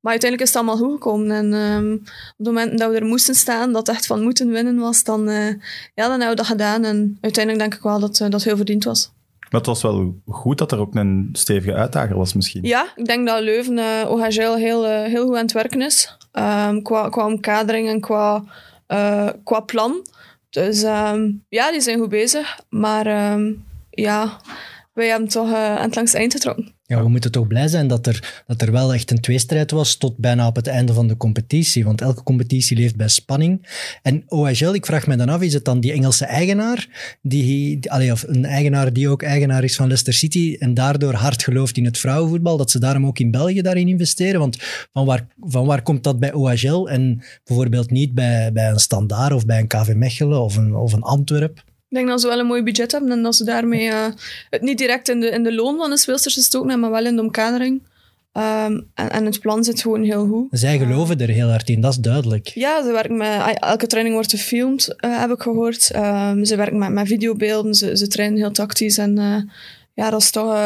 Maar 0.00 0.12
uiteindelijk 0.12 0.50
is 0.50 0.56
het 0.56 0.64
allemaal 0.64 0.84
goed 0.86 0.92
gekomen. 0.92 1.30
En 1.30 1.52
ehm, 1.52 1.92
op 1.92 2.36
het 2.36 2.46
moment 2.46 2.78
dat 2.78 2.90
we 2.90 2.96
er 2.98 3.04
moesten 3.04 3.34
staan, 3.34 3.72
dat 3.72 3.86
het 3.86 3.96
echt 3.96 4.06
van 4.06 4.22
moeten 4.22 4.48
winnen 4.48 4.78
was, 4.78 5.04
dan, 5.04 5.28
eh, 5.28 5.46
ja, 5.94 6.08
dan 6.08 6.10
hebben 6.10 6.28
we 6.28 6.34
dat 6.34 6.46
gedaan. 6.46 6.84
En 6.84 7.18
uiteindelijk 7.20 7.64
denk 7.64 7.74
ik 7.74 7.82
wel 7.82 8.00
dat 8.00 8.20
eh, 8.20 8.30
dat 8.30 8.42
heel 8.42 8.56
verdiend 8.56 8.84
was. 8.84 9.12
Maar 9.50 9.60
het 9.60 9.66
was 9.66 9.82
wel 9.82 10.20
goed 10.26 10.58
dat 10.58 10.72
er 10.72 10.78
ook 10.78 10.94
een 10.94 11.28
stevige 11.32 11.74
uitdager 11.74 12.16
was 12.16 12.34
misschien. 12.34 12.64
Ja, 12.64 12.86
ik 12.96 13.04
denk 13.04 13.26
dat 13.26 13.42
Leuven, 13.42 13.78
uh, 13.78 14.54
heel, 14.54 14.84
heel 14.84 15.26
goed 15.26 15.36
aan 15.36 15.42
het 15.42 15.52
werken 15.52 15.82
is. 15.82 16.16
Ehm, 16.32 16.82
qua, 16.82 17.08
qua 17.08 17.26
omkadering 17.26 17.88
en 17.88 18.00
qua, 18.00 18.44
qua 19.44 19.60
plan. 19.60 20.06
Dus 20.50 20.82
ehm, 20.82 21.30
ja, 21.48 21.70
die 21.70 21.80
zijn 21.80 21.98
goed 21.98 22.08
bezig. 22.08 22.60
Maar 22.68 23.06
ja, 23.90 24.40
wij 24.98 25.08
hebben 25.08 25.28
toch 25.28 25.48
eh, 25.48 25.54
aan 25.76 25.84
het 25.86 25.94
langste 25.94 26.18
eind 26.18 26.32
getrokken. 26.32 26.76
Ja, 26.86 27.02
we 27.02 27.08
moeten 27.08 27.32
toch 27.32 27.46
blij 27.46 27.68
zijn 27.68 27.86
dat 27.88 28.06
er, 28.06 28.42
dat 28.46 28.62
er 28.62 28.72
wel 28.72 28.94
echt 28.94 29.10
een 29.10 29.20
tweestrijd 29.20 29.70
was 29.70 29.96
tot 29.96 30.16
bijna 30.16 30.46
op 30.46 30.56
het 30.56 30.66
einde 30.66 30.92
van 30.92 31.06
de 31.06 31.16
competitie. 31.16 31.84
Want 31.84 32.00
elke 32.00 32.22
competitie 32.22 32.76
leeft 32.76 32.96
bij 32.96 33.08
spanning. 33.08 33.66
En 34.02 34.22
OHL, 34.28 34.74
ik 34.74 34.86
vraag 34.86 35.06
me 35.06 35.16
dan 35.16 35.28
af, 35.28 35.40
is 35.42 35.52
het 35.54 35.64
dan 35.64 35.80
die 35.80 35.92
Engelse 35.92 36.24
eigenaar, 36.24 37.16
die, 37.22 37.78
die- 37.78 38.12
of 38.12 38.22
een 38.26 38.44
eigenaar 38.44 38.92
die 38.92 39.08
ook 39.08 39.22
eigenaar 39.22 39.64
is 39.64 39.76
van 39.76 39.86
Leicester 39.86 40.12
City 40.14 40.56
en 40.58 40.74
daardoor 40.74 41.14
hard 41.14 41.42
gelooft 41.42 41.76
in 41.76 41.84
het 41.84 41.98
vrouwenvoetbal, 41.98 42.56
dat 42.56 42.70
ze 42.70 42.78
daarom 42.78 43.06
ook 43.06 43.18
in 43.18 43.30
België 43.30 43.62
daarin 43.62 43.88
investeren? 43.88 44.40
Want 44.40 44.56
van 44.92 45.04
waar, 45.06 45.26
van 45.40 45.66
waar 45.66 45.82
komt 45.82 46.04
dat 46.04 46.18
bij 46.18 46.32
OHL 46.32 46.88
en 46.88 47.22
bijvoorbeeld 47.44 47.90
niet 47.90 48.14
bij, 48.14 48.52
bij 48.52 48.70
een 48.70 48.78
Standaard 48.78 49.32
of 49.32 49.46
bij 49.46 49.58
een 49.58 49.66
KV 49.66 49.92
Mechelen 49.94 50.40
of 50.42 50.56
een, 50.56 50.74
of 50.76 50.92
een 50.92 51.02
Antwerp? 51.02 51.64
Ik 51.88 51.96
denk 51.96 52.08
dat 52.08 52.20
ze 52.20 52.28
wel 52.28 52.38
een 52.38 52.46
mooi 52.46 52.62
budget 52.62 52.92
hebben 52.92 53.10
en 53.10 53.22
dat 53.22 53.36
ze 53.36 53.44
daarmee 53.44 53.88
eh, 53.88 54.06
het 54.50 54.62
niet 54.62 54.78
direct 54.78 55.08
in 55.08 55.20
de, 55.20 55.28
in 55.28 55.42
de 55.42 55.54
loon 55.54 55.76
van 55.76 55.90
de 55.90 55.96
speelsters 55.96 56.34
gestoken 56.34 56.68
hebben, 56.70 56.90
maar 56.90 57.02
wel 57.02 57.10
in 57.10 57.16
de 57.16 57.22
omkadering. 57.22 57.82
Ehm, 58.32 58.80
en, 58.94 59.10
en 59.10 59.24
het 59.24 59.40
plan 59.40 59.64
zit 59.64 59.80
gewoon 59.80 60.02
heel 60.02 60.26
goed. 60.26 60.46
Zij 60.50 60.78
geloven 60.78 61.20
er 61.20 61.28
heel 61.28 61.48
hard 61.48 61.68
in, 61.68 61.80
dat 61.80 61.92
is 61.92 61.98
duidelijk. 61.98 62.48
Ja, 62.48 62.84
ze 62.84 62.92
werken 62.92 63.16
met... 63.16 63.58
Elke 63.58 63.86
training 63.86 64.14
wordt 64.14 64.30
gefilmd, 64.30 64.94
eh, 64.96 65.20
heb 65.20 65.30
ik 65.30 65.42
gehoord. 65.42 65.90
Ehm, 65.90 66.44
ze 66.44 66.56
werken 66.56 66.78
met, 66.78 66.92
met 66.92 67.06
videobeelden, 67.06 67.74
ze, 67.74 67.96
ze 67.96 68.08
trainen 68.08 68.38
heel 68.38 68.52
tactisch. 68.52 68.98
En 68.98 69.18
eh, 69.18 69.42
ja, 69.94 70.10
dat 70.10 70.20
is 70.20 70.30
toch 70.30 70.56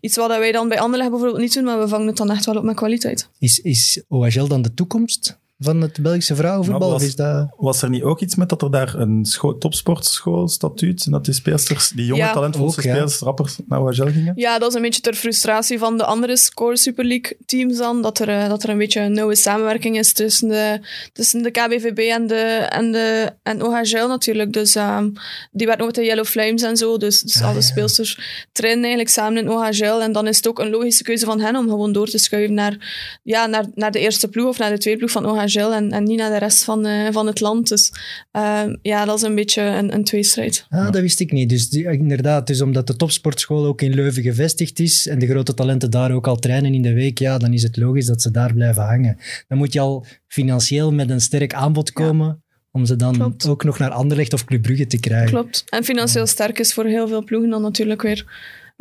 iets 0.00 0.16
wat 0.16 0.28
wij 0.28 0.52
dan 0.52 0.68
bij 0.68 0.80
Anderlecht 0.80 1.10
bijvoorbeeld 1.10 1.40
niet 1.40 1.54
doen, 1.54 1.64
maar 1.64 1.80
we 1.80 1.88
vangen 1.88 2.06
het 2.06 2.16
dan 2.16 2.30
echt 2.30 2.44
wel 2.44 2.56
op 2.56 2.64
met 2.64 2.76
kwaliteit. 2.76 3.28
Is, 3.38 3.58
is 3.58 4.02
OHL 4.08 4.46
dan 4.46 4.62
de 4.62 4.74
toekomst 4.74 5.40
van 5.64 5.80
het 5.80 6.00
Belgische 6.02 6.34
vrouwenvoetbal? 6.34 6.90
Was- 6.90 7.02
is 7.02 7.14
dat... 7.16 7.48
Was 7.56 7.82
er 7.82 7.90
niet 7.90 8.02
ook 8.02 8.20
iets 8.20 8.34
met 8.34 8.48
dat 8.48 8.62
er 8.62 8.70
daar 8.70 8.94
een 8.94 9.24
scho- 9.24 9.58
topsportschool 9.58 10.48
statuut 10.48 11.04
en 11.06 11.12
dat 11.12 11.24
die 11.24 11.34
speelsters, 11.34 11.88
die 11.88 12.04
jonge 12.06 12.18
Ja. 12.20 12.50
ja. 12.52 12.68
spelers, 12.70 13.18
rappers 13.18 13.56
naar 13.66 13.80
OHL 13.82 14.06
gingen? 14.06 14.32
Ja, 14.36 14.58
dat 14.58 14.68
is 14.68 14.74
een 14.74 14.82
beetje 14.82 15.00
ter 15.00 15.14
frustratie 15.14 15.78
van 15.78 15.98
de 15.98 16.04
andere 16.04 16.36
Score 16.36 16.76
Super 16.76 17.04
League 17.04 17.36
teams 17.46 17.76
dan. 17.78 18.02
Dat 18.02 18.18
er, 18.18 18.28
eh, 18.28 18.48
dat 18.48 18.62
er 18.62 18.68
een 18.68 18.78
beetje 18.78 19.00
een 19.00 19.12
nauwe 19.12 19.34
samenwerking 19.36 19.98
is 19.98 20.12
tussen 20.12 20.48
de, 20.48 20.80
tussen 21.12 21.42
de 21.42 21.50
KBVB 21.50 21.98
en, 21.98 22.26
de, 22.26 22.34
en, 22.68 22.92
de, 22.92 23.32
en 23.42 23.62
OHL 23.64 24.06
natuurlijk. 24.06 24.52
Dus 24.52 24.74
ehm, 24.74 25.10
die 25.52 25.66
werken 25.66 25.84
ook 25.86 25.94
met 25.94 26.04
de 26.04 26.04
Yellow 26.04 26.24
Flames 26.26 26.62
en 26.62 26.76
zo. 26.76 26.96
Dus, 26.96 27.20
dus 27.20 27.40
Ah, 27.40 27.46
alle 27.46 27.54
ja. 27.54 27.60
speelsters 27.60 28.46
trainen 28.52 28.80
eigenlijk 28.82 29.12
samen 29.12 29.42
in 29.42 29.50
OHL. 29.50 30.00
En 30.02 30.12
dan 30.12 30.26
is 30.26 30.36
het 30.36 30.48
ook 30.48 30.58
een 30.58 30.70
logische 30.70 31.02
keuze 31.02 31.24
van 31.24 31.40
hen 31.40 31.56
om 31.56 31.68
gewoon 31.68 31.92
door 31.92 32.06
te 32.08 32.18
schuiven 32.18 32.54
naar, 32.54 32.76
ja, 33.22 33.46
naar, 33.46 33.64
naar 33.74 33.90
de 33.90 33.98
eerste 33.98 34.28
ploeg 34.28 34.48
of 34.48 34.58
naar 34.58 34.70
de 34.70 34.78
tweede 34.78 34.98
ploeg 34.98 35.10
van 35.12 35.26
OHL. 35.26 35.51
En, 35.60 35.90
en 35.92 36.04
niet 36.04 36.18
naar 36.18 36.30
de 36.30 36.38
rest 36.38 36.64
van, 36.64 36.86
eh, 36.86 37.12
van 37.12 37.26
het 37.26 37.40
land. 37.40 37.68
Dus 37.68 37.92
ehm, 38.30 38.76
ja, 38.82 39.04
dat 39.04 39.16
is 39.16 39.22
een 39.22 39.34
beetje 39.34 39.62
een, 39.62 39.94
een 39.94 40.04
tweestrijd. 40.04 40.66
Ah, 40.68 40.84
dat 40.92 41.00
wist 41.00 41.20
ik 41.20 41.32
niet. 41.32 41.48
Dus 41.48 41.68
die- 41.68 41.90
inderdaad, 41.90 42.46
dus 42.46 42.60
omdat 42.60 42.86
de 42.86 42.96
topsportschool 42.96 43.64
ook 43.66 43.82
in 43.82 43.94
Leuven 43.94 44.22
gevestigd 44.22 44.78
is 44.78 45.06
en 45.06 45.18
de 45.18 45.26
grote 45.26 45.54
talenten 45.54 45.90
daar 45.90 46.10
ook 46.12 46.26
al 46.26 46.36
trainen 46.36 46.74
in 46.74 46.82
de 46.82 46.92
week, 46.92 47.18
ja, 47.18 47.38
dan 47.38 47.52
is 47.52 47.62
het 47.62 47.76
logisch 47.76 48.06
dat 48.06 48.22
ze 48.22 48.30
daar 48.30 48.54
blijven 48.54 48.82
hangen. 48.82 49.16
Dan 49.48 49.58
moet 49.58 49.72
je 49.72 49.80
al 49.80 50.06
financieel 50.28 50.92
met 50.92 51.10
een 51.10 51.20
sterk 51.20 51.54
aanbod 51.54 51.92
komen 51.92 52.42
om 52.70 52.84
ze 52.86 52.96
dan 52.96 53.12
Klopt. 53.12 53.46
ook 53.46 53.64
nog 53.64 53.78
naar 53.78 53.90
Anderlecht 53.90 54.32
of 54.32 54.44
Club 54.44 54.62
Brugge 54.62 54.86
te 54.86 55.00
krijgen. 55.00 55.28
Klopt. 55.30 55.64
En 55.68 55.84
financieel 55.84 56.26
sterk 56.26 56.58
is 56.58 56.72
voor 56.74 56.84
heel 56.84 57.08
veel 57.08 57.24
ploegen 57.24 57.50
dan 57.50 57.62
natuurlijk 57.62 58.02
weer 58.02 58.24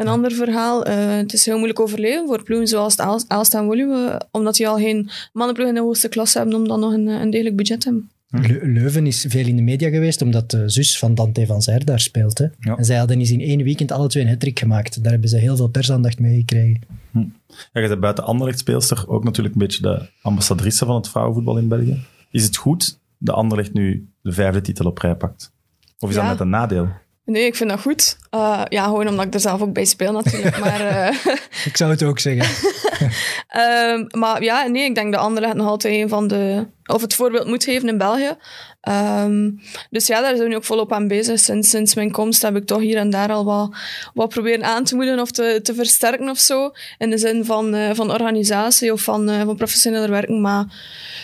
een 0.01 0.07
ander 0.07 0.31
verhaal. 0.31 0.85
Eh, 0.85 1.15
het 1.15 1.33
is 1.33 1.45
heel 1.45 1.55
moeilijk 1.55 1.79
overleven 1.79 2.27
voor 2.27 2.43
ploegen 2.43 2.67
zoals 2.67 2.91
het 2.91 3.01
Aal- 3.01 3.23
Aalst 3.27 3.53
en 3.53 3.65
Woluwe, 3.65 4.21
omdat 4.31 4.55
die 4.55 4.67
al 4.67 4.77
geen 4.77 5.09
mannenploeg 5.33 5.67
in 5.67 5.73
de 5.73 5.79
hoogste 5.81 6.09
klasse 6.09 6.37
hebben 6.37 6.55
om 6.55 6.67
dan 6.67 6.79
nog 6.79 6.93
een, 6.93 7.07
een 7.07 7.29
degelijk 7.29 7.55
budget 7.55 7.81
te 7.81 7.87
hebben. 7.89 8.09
Le- 8.49 8.59
Leuven 8.79 9.07
is 9.07 9.25
veel 9.29 9.45
in 9.47 9.55
de 9.55 9.61
media 9.61 9.89
geweest, 9.89 10.21
omdat 10.21 10.51
de 10.51 10.69
zus 10.69 10.97
van 10.99 11.15
Dante 11.15 11.45
van 11.45 11.61
Zijr 11.61 11.85
daar 11.85 11.99
speelt. 11.99 12.37
Hè? 12.37 12.45
Ja. 12.59 12.77
En 12.77 12.85
zij 12.85 12.97
hadden 12.97 13.19
eens 13.19 13.31
in 13.31 13.41
één 13.41 13.63
weekend 13.63 13.91
alle 13.91 14.07
twee 14.07 14.23
een 14.23 14.29
hattrick 14.29 14.59
gemaakt. 14.59 15.03
Daar 15.03 15.11
hebben 15.11 15.29
ze 15.29 15.37
heel 15.37 15.55
veel 15.55 15.67
persaandacht 15.67 16.19
mee 16.19 16.35
gekregen. 16.39 16.81
Ja, 17.73 17.81
je 17.81 17.87
bent 17.87 17.99
buiten 17.99 18.23
Anderlecht 18.23 18.59
speelster 18.59 19.03
ook 19.07 19.23
natuurlijk 19.23 19.55
een 19.55 19.61
beetje 19.61 19.81
de 19.81 20.09
ambassadrice 20.21 20.85
van 20.85 20.95
het 20.95 21.07
vrouwenvoetbal 21.09 21.57
in 21.57 21.67
België. 21.67 21.99
Is 22.31 22.43
het 22.43 22.55
goed 22.57 22.99
dat 23.17 23.35
Anderlecht 23.35 23.73
nu 23.73 24.07
de 24.21 24.31
vijfde 24.31 24.61
titel 24.61 24.85
op 24.85 24.97
rij 24.97 25.15
pakt? 25.15 25.51
Of 25.99 26.09
is 26.09 26.15
Ja. 26.15 26.21
dat 26.21 26.31
met 26.31 26.39
een 26.39 26.49
nadeel? 26.49 26.87
Nee, 27.25 27.45
ik 27.45 27.55
vind 27.55 27.69
dat 27.69 27.79
goed. 27.79 28.17
Eh, 28.31 28.61
ja, 28.69 28.83
gewoon 28.83 29.07
omdat 29.07 29.25
ik 29.25 29.33
er 29.33 29.39
zelf 29.39 29.61
ook 29.61 29.73
bij 29.73 29.85
speel 29.85 30.11
natuurlijk. 30.11 30.59
maar, 30.65 30.87
eh, 30.87 31.15
Ik 31.69 31.77
zou 31.77 31.91
het 31.91 32.03
ook 32.03 32.19
zeggen. 32.19 32.69
Ehm, 33.47 34.05
maar 34.09 34.43
ja, 34.43 34.67
nee, 34.67 34.83
ik 34.83 34.95
denk 34.95 35.13
dat 35.13 35.21
Anderlecht 35.21 35.53
nog 35.53 35.67
altijd 35.67 35.93
een 35.93 36.09
van 36.09 36.27
de... 36.27 36.65
Of 36.85 37.01
het 37.01 37.13
voorbeeld 37.13 37.47
moet 37.47 37.63
geven 37.63 37.89
in 37.89 37.97
België. 37.97 38.35
Ehm, 38.81 39.49
dus 39.89 40.07
ja, 40.07 40.21
daar 40.21 40.29
zijn 40.29 40.43
we 40.43 40.47
nu 40.47 40.55
ook 40.55 40.63
volop 40.63 40.93
aan 40.93 41.07
bezig. 41.07 41.39
Sinds, 41.39 41.69
sinds 41.69 41.95
mijn 41.95 42.11
komst 42.11 42.41
heb 42.41 42.55
ik 42.55 42.65
toch 42.65 42.79
hier 42.79 42.97
en 42.97 43.09
daar 43.09 43.31
al 43.31 43.45
wat, 43.45 43.75
wat 44.13 44.29
proberen 44.29 44.65
aan 44.65 44.83
te 44.83 44.95
moedigen 44.95 45.19
of 45.19 45.31
te, 45.31 45.59
te 45.63 45.73
versterken 45.73 46.29
of 46.29 46.37
zo. 46.37 46.71
In 46.97 47.09
de 47.09 47.17
zin 47.17 47.45
van, 47.45 47.73
eh, 47.73 47.89
van 47.93 48.11
organisatie 48.11 48.93
of 48.93 49.01
van, 49.01 49.29
van 49.45 49.55
professioneler 49.55 50.09
werken. 50.09 50.41
Maar 50.41 50.65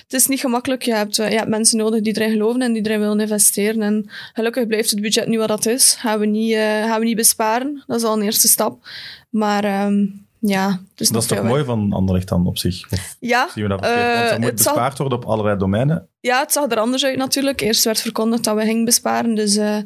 het 0.04 0.14
is 0.14 0.28
niet 0.28 0.40
gemakkelijk. 0.40 0.82
Je 0.82 0.94
hebt, 0.94 1.16
je 1.16 1.24
hebt 1.24 1.50
mensen 1.50 1.78
nodig 1.78 2.02
die 2.02 2.16
erin 2.16 2.32
geloven 2.32 2.62
en 2.62 2.74
die 2.74 2.86
erin 2.86 3.00
willen 3.00 3.20
investeren. 3.20 3.82
En 3.82 4.10
gelukkig 4.34 4.68
blijft 4.68 4.90
het 4.90 5.02
budget 5.02 5.28
nu 5.28 5.38
wat 5.38 5.48
dat 5.48 5.66
is. 5.66 5.96
Gaan 6.00 6.20
we 6.20 6.26
niet, 6.26 6.58
gaan 6.98 7.06
we 7.06 7.14
niet 7.16 7.28
besparen. 7.28 7.84
Dat 7.88 7.98
is 7.98 8.04
al 8.04 8.18
een 8.18 8.24
eerste 8.24 8.48
stap. 8.48 8.88
Maar 9.30 9.64
ehm, 9.64 10.06
ja, 10.40 10.80
is 10.96 11.10
Dat 11.10 11.22
is 11.22 11.28
toch 11.28 11.44
mooi 11.44 11.64
van 11.64 11.94
Anderlecht 11.94 12.28
dan 12.28 12.48
op 12.48 12.58
zich? 12.58 12.92
Of 12.92 13.16
Ja, 13.20 13.50
zien 13.54 13.64
we 13.64 13.70
dat 13.70 13.86
er 13.86 14.32
Eh, 14.32 14.38
moet 14.38 14.56
bespaard 14.56 14.98
worden 14.98 15.18
op 15.18 15.26
allerlei 15.26 15.58
domeinen. 15.58 16.08
ja, 16.20 16.40
het 16.40 16.52
zag 16.52 16.72
er 16.72 16.80
anders 16.80 17.06
uit 17.06 17.18
natuurlijk. 17.18 17.62
Eerst 17.62 17.84
werd 17.84 18.02
verkondigd 18.02 18.44
dat 18.44 18.56
we 18.56 18.64
gingen 18.64 18.86
besparen. 18.86 19.36
Dus 19.36 19.56
eh, 19.56 19.78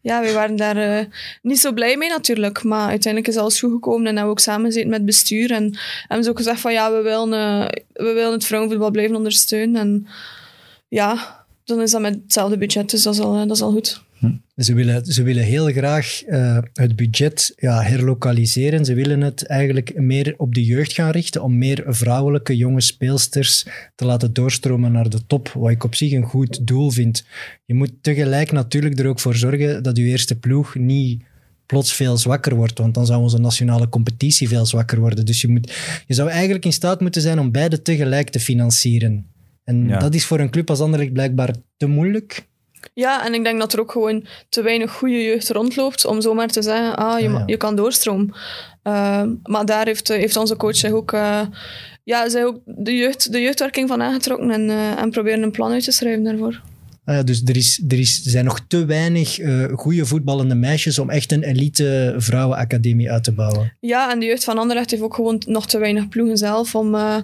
ja, 0.00 0.22
we 0.22 0.32
waren 0.32 0.56
daar 0.56 0.76
eh, 0.76 1.04
niet 1.42 1.58
zo 1.58 1.72
blij 1.72 1.96
mee 1.96 2.08
natuurlijk. 2.08 2.62
Maar 2.62 2.88
uiteindelijk 2.88 3.32
is 3.34 3.40
alles 3.40 3.60
goed 3.60 3.72
gekomen. 3.72 4.00
En 4.00 4.06
hebben 4.06 4.24
we 4.24 4.30
ook 4.30 4.40
samen 4.40 4.66
gezeten 4.66 4.90
met 4.90 5.04
bestuur. 5.04 5.50
En 5.50 5.78
hebben 6.06 6.24
ze 6.24 6.30
ook 6.30 6.36
gezegd 6.36 6.60
van 6.60 6.72
ja, 6.72 6.92
we 6.92 7.02
willen, 7.02 7.30
we 7.92 8.12
willen 8.12 8.32
het 8.32 8.44
vrouwenvoetbal 8.44 8.90
blijven 8.90 9.16
ondersteunen. 9.16 9.80
En 9.80 10.06
ja, 10.88 11.38
dan 11.64 11.80
is 11.80 11.90
dat 11.90 12.00
met 12.00 12.18
hetzelfde 12.22 12.58
budget. 12.58 12.90
Dus 12.90 13.02
dat 13.02 13.14
is 13.14 13.20
al, 13.20 13.46
dat 13.46 13.56
is 13.56 13.62
al 13.62 13.72
goed. 13.72 14.00
Ze 14.56 14.74
willen, 14.74 15.04
ze 15.04 15.22
willen 15.22 15.44
heel 15.44 15.66
graag 15.66 16.22
eh, 16.22 16.58
het 16.72 16.96
budget 16.96 17.52
ja, 17.56 17.82
herlokaliseren. 17.82 18.84
Ze 18.84 18.94
willen 18.94 19.20
het 19.20 19.46
eigenlijk 19.46 19.94
meer 20.00 20.34
op 20.36 20.54
de 20.54 20.64
jeugd 20.64 20.92
gaan 20.92 21.10
richten 21.10 21.42
om 21.42 21.58
meer 21.58 21.84
vrouwelijke 21.86 22.56
jonge 22.56 22.80
speelsters 22.80 23.66
te 23.94 24.04
laten 24.04 24.32
doorstromen 24.32 24.92
naar 24.92 25.08
de 25.08 25.26
top. 25.26 25.48
Wat 25.48 25.70
ik 25.70 25.84
op 25.84 25.94
zich 25.94 26.12
een 26.12 26.24
goed 26.24 26.66
doel 26.66 26.90
vind. 26.90 27.24
Je 27.64 27.74
moet 27.74 27.92
tegelijk 28.00 28.52
natuurlijk 28.52 28.98
er 28.98 29.06
ook 29.06 29.20
voor 29.20 29.34
zorgen 29.34 29.82
dat 29.82 29.96
je 29.96 30.02
eerste 30.02 30.38
ploeg 30.38 30.74
niet 30.74 31.22
plots 31.66 31.92
veel 31.92 32.16
zwakker 32.16 32.54
wordt, 32.54 32.78
want 32.78 32.94
dan 32.94 33.06
zou 33.06 33.22
onze 33.22 33.38
nationale 33.38 33.88
competitie 33.88 34.48
veel 34.48 34.66
zwakker 34.66 35.00
worden. 35.00 35.26
Dus 35.26 35.40
je, 35.40 35.48
moet, 35.48 35.72
je 36.06 36.14
zou 36.14 36.28
eigenlijk 36.30 36.64
in 36.64 36.72
staat 36.72 37.00
moeten 37.00 37.22
zijn 37.22 37.38
om 37.38 37.50
beide 37.50 37.82
tegelijk 37.82 38.30
te 38.30 38.40
financieren. 38.40 39.26
En 39.64 39.88
Ja. 39.88 39.98
dat 39.98 40.14
is 40.14 40.24
voor 40.24 40.40
een 40.40 40.50
club 40.50 40.70
als 40.70 40.80
Anderlecht 40.80 41.12
blijkbaar 41.12 41.54
te 41.76 41.86
moeilijk. 41.86 42.48
Ja, 42.94 43.24
en 43.24 43.34
ik 43.34 43.44
denk 43.44 43.60
dat 43.60 43.72
er 43.72 43.80
ook 43.80 43.92
gewoon 43.92 44.26
te 44.48 44.62
weinig 44.62 44.92
goede 44.92 45.22
jeugd 45.22 45.50
rondloopt 45.50 46.04
om 46.04 46.20
zomaar 46.20 46.48
te 46.48 46.62
zeggen, 46.62 46.96
ah, 46.96 47.20
je, 47.20 47.26
Ah, 47.26 47.32
ma- 47.32 47.38
ja. 47.38 47.44
je 47.46 47.56
kan 47.56 47.76
doorstromen. 47.76 48.34
Ehm, 48.82 49.34
maar 49.42 49.64
daar 49.66 49.86
heeft, 49.86 50.10
eh, 50.10 50.18
heeft 50.18 50.36
onze 50.36 50.56
coach 50.56 50.76
zich 50.76 50.92
ook, 50.92 51.12
eh, 51.12 51.40
ja, 52.04 52.28
zij 52.28 52.44
ook 52.44 52.58
de, 52.64 52.96
jeugd, 52.96 53.32
de 53.32 53.40
jeugdwerking 53.40 53.88
van 53.88 54.02
aangetrokken 54.02 54.50
en, 54.50 54.70
eh, 54.70 55.02
en 55.02 55.10
proberen 55.10 55.42
een 55.42 55.50
plan 55.50 55.72
uit 55.72 55.84
te 55.84 55.92
schrijven 55.92 56.24
daarvoor. 56.24 56.60
Ja, 57.12 57.22
dus 57.22 57.42
er, 57.44 57.56
is, 57.56 57.82
er, 57.88 57.98
is, 57.98 58.22
zijn 58.22 58.44
nog 58.44 58.60
te 58.68 58.84
weinig 58.84 59.38
eh 59.38 59.64
goede 59.74 60.06
voetballende 60.06 60.54
meisjes 60.54 60.98
om 60.98 61.10
echt 61.10 61.32
een 61.32 61.42
elite 61.42 62.14
vrouwenacademie 62.16 63.10
uit 63.10 63.24
te 63.24 63.32
bouwen. 63.32 63.72
Ja, 63.80 64.12
en 64.12 64.18
de 64.18 64.26
jeugd 64.26 64.44
van 64.44 64.58
Anderlecht 64.58 64.90
heeft 64.90 65.02
ook 65.02 65.14
gewoon 65.14 65.42
nog 65.46 65.66
te 65.66 65.78
weinig 65.78 66.08
ploegen 66.08 66.36
zelf 66.36 66.74
om, 66.74 66.94
eh, 66.94 67.16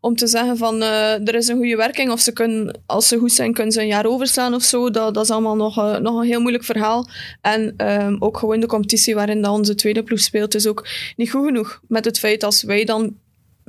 om 0.00 0.16
te 0.16 0.26
zeggen 0.26 0.56
van 0.56 0.82
er 0.82 1.34
is 1.34 1.48
een 1.48 1.56
goede 1.56 1.76
werking 1.76 2.10
of 2.10 2.20
ze 2.20 2.32
kunnen, 2.32 2.80
als 2.86 3.08
ze 3.08 3.18
goed 3.18 3.32
zijn, 3.32 3.52
kunnen 3.52 3.72
ze 3.72 3.80
een 3.80 3.86
jaar 3.86 4.06
overslaan 4.06 4.54
of 4.54 4.62
zo. 4.62 4.90
Dat, 4.90 5.14
dat 5.14 5.24
is 5.24 5.30
allemaal 5.30 5.56
nog, 5.56 6.00
nog 6.00 6.20
een 6.20 6.26
heel 6.26 6.40
moeilijk 6.40 6.64
verhaal. 6.64 7.08
En 7.40 7.74
ehm, 7.76 8.16
ook 8.18 8.38
gewoon 8.38 8.60
de 8.60 8.66
competitie 8.66 9.14
waarin 9.14 9.42
dat 9.42 9.52
onze 9.52 9.74
tweede 9.74 10.02
ploeg 10.02 10.20
speelt 10.20 10.54
is 10.54 10.66
ook 10.66 10.88
niet 11.16 11.30
goed 11.30 11.46
genoeg. 11.46 11.80
Met 11.88 12.04
het 12.04 12.18
feit 12.18 12.44
als 12.44 12.62
wij 12.62 12.84
dan 12.84 13.14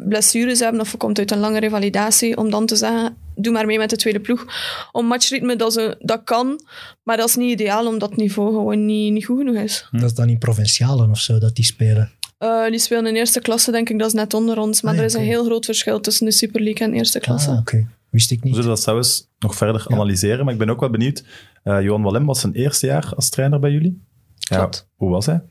blessures 0.06 0.60
hebben 0.60 0.82
of 0.82 0.92
je 0.92 0.98
komt 0.98 1.20
uit 1.20 1.32
een 1.32 1.40
lange 1.40 1.60
revalidatie, 1.60 2.38
om 2.38 2.50
dan 2.50 2.66
te 2.66 2.76
zeggen, 2.76 3.18
doe 3.36 3.54
maar 3.54 3.66
mee 3.66 3.78
met 3.78 3.90
de 3.90 3.96
tweede 3.96 4.20
ploeg. 4.20 4.46
Om 4.92 5.06
matchritme, 5.06 5.56
dat, 5.56 5.74
ze, 5.74 5.96
dat 6.00 6.22
kan, 6.24 6.60
maar 7.04 7.18
dat 7.18 7.28
is 7.28 7.36
niet 7.36 7.52
ideaal 7.52 7.88
omdat 7.88 8.10
het 8.10 8.20
niveau 8.20 8.50
gewoon 8.54 8.86
niet, 8.86 9.14
niet 9.14 9.26
goed 9.26 9.38
genoeg 9.38 9.56
is. 9.64 9.88
Dat 9.92 10.04
is 10.04 10.14
dan 10.14 10.30
in 10.30 10.38
provincialen 10.38 11.10
of 11.10 11.20
zo 11.20 11.40
dat 11.40 11.56
die 11.56 11.66
spelen. 11.66 12.12
Eh, 12.38 12.66
die 12.70 12.80
spelen 12.80 13.06
in 13.08 13.16
eerste 13.16 13.40
klasse, 13.42 13.72
denk 13.72 13.90
ik. 13.90 13.98
Dat 14.00 14.08
is 14.08 14.14
net 14.14 14.34
onder 14.34 14.58
ons. 14.60 14.82
Maar 14.82 14.92
Ah, 14.92 14.98
ja, 14.98 15.04
er 15.04 15.10
is 15.10 15.16
een 15.16 15.24
heel 15.26 15.46
groot 15.46 15.66
verschil 15.66 16.00
tussen 16.00 16.26
de 16.26 16.32
Super 16.32 16.62
League 16.62 16.88
en 16.88 16.94
eerste 16.94 17.20
klasse. 17.20 17.50
Ah, 17.50 17.58
oké. 17.60 17.88
Wist 18.10 18.32
ik 18.32 18.40
We 18.40 18.46
niet. 18.46 18.56
zullen 18.56 18.70
dat 18.70 18.82
zelfs 18.82 19.28
nog 19.40 19.56
verder 19.56 19.86
analyseren, 19.88 20.44
maar 20.46 20.54
ik 20.54 20.60
ben 20.60 20.70
ook 20.70 20.80
wel 20.80 20.90
benieuwd. 20.90 21.24
Eh, 21.64 21.82
Johan 21.82 22.02
Wallem 22.02 22.26
was 22.26 22.40
zijn 22.42 22.54
eerste 22.54 22.86
jaar 22.86 23.14
als 23.16 23.30
trainer 23.30 23.60
bij 23.60 23.72
jullie. 23.72 24.06
Ja, 24.50 24.58
Klopt. 24.58 24.88
hoe 24.96 25.10
was 25.10 25.26
hij? 25.26 25.42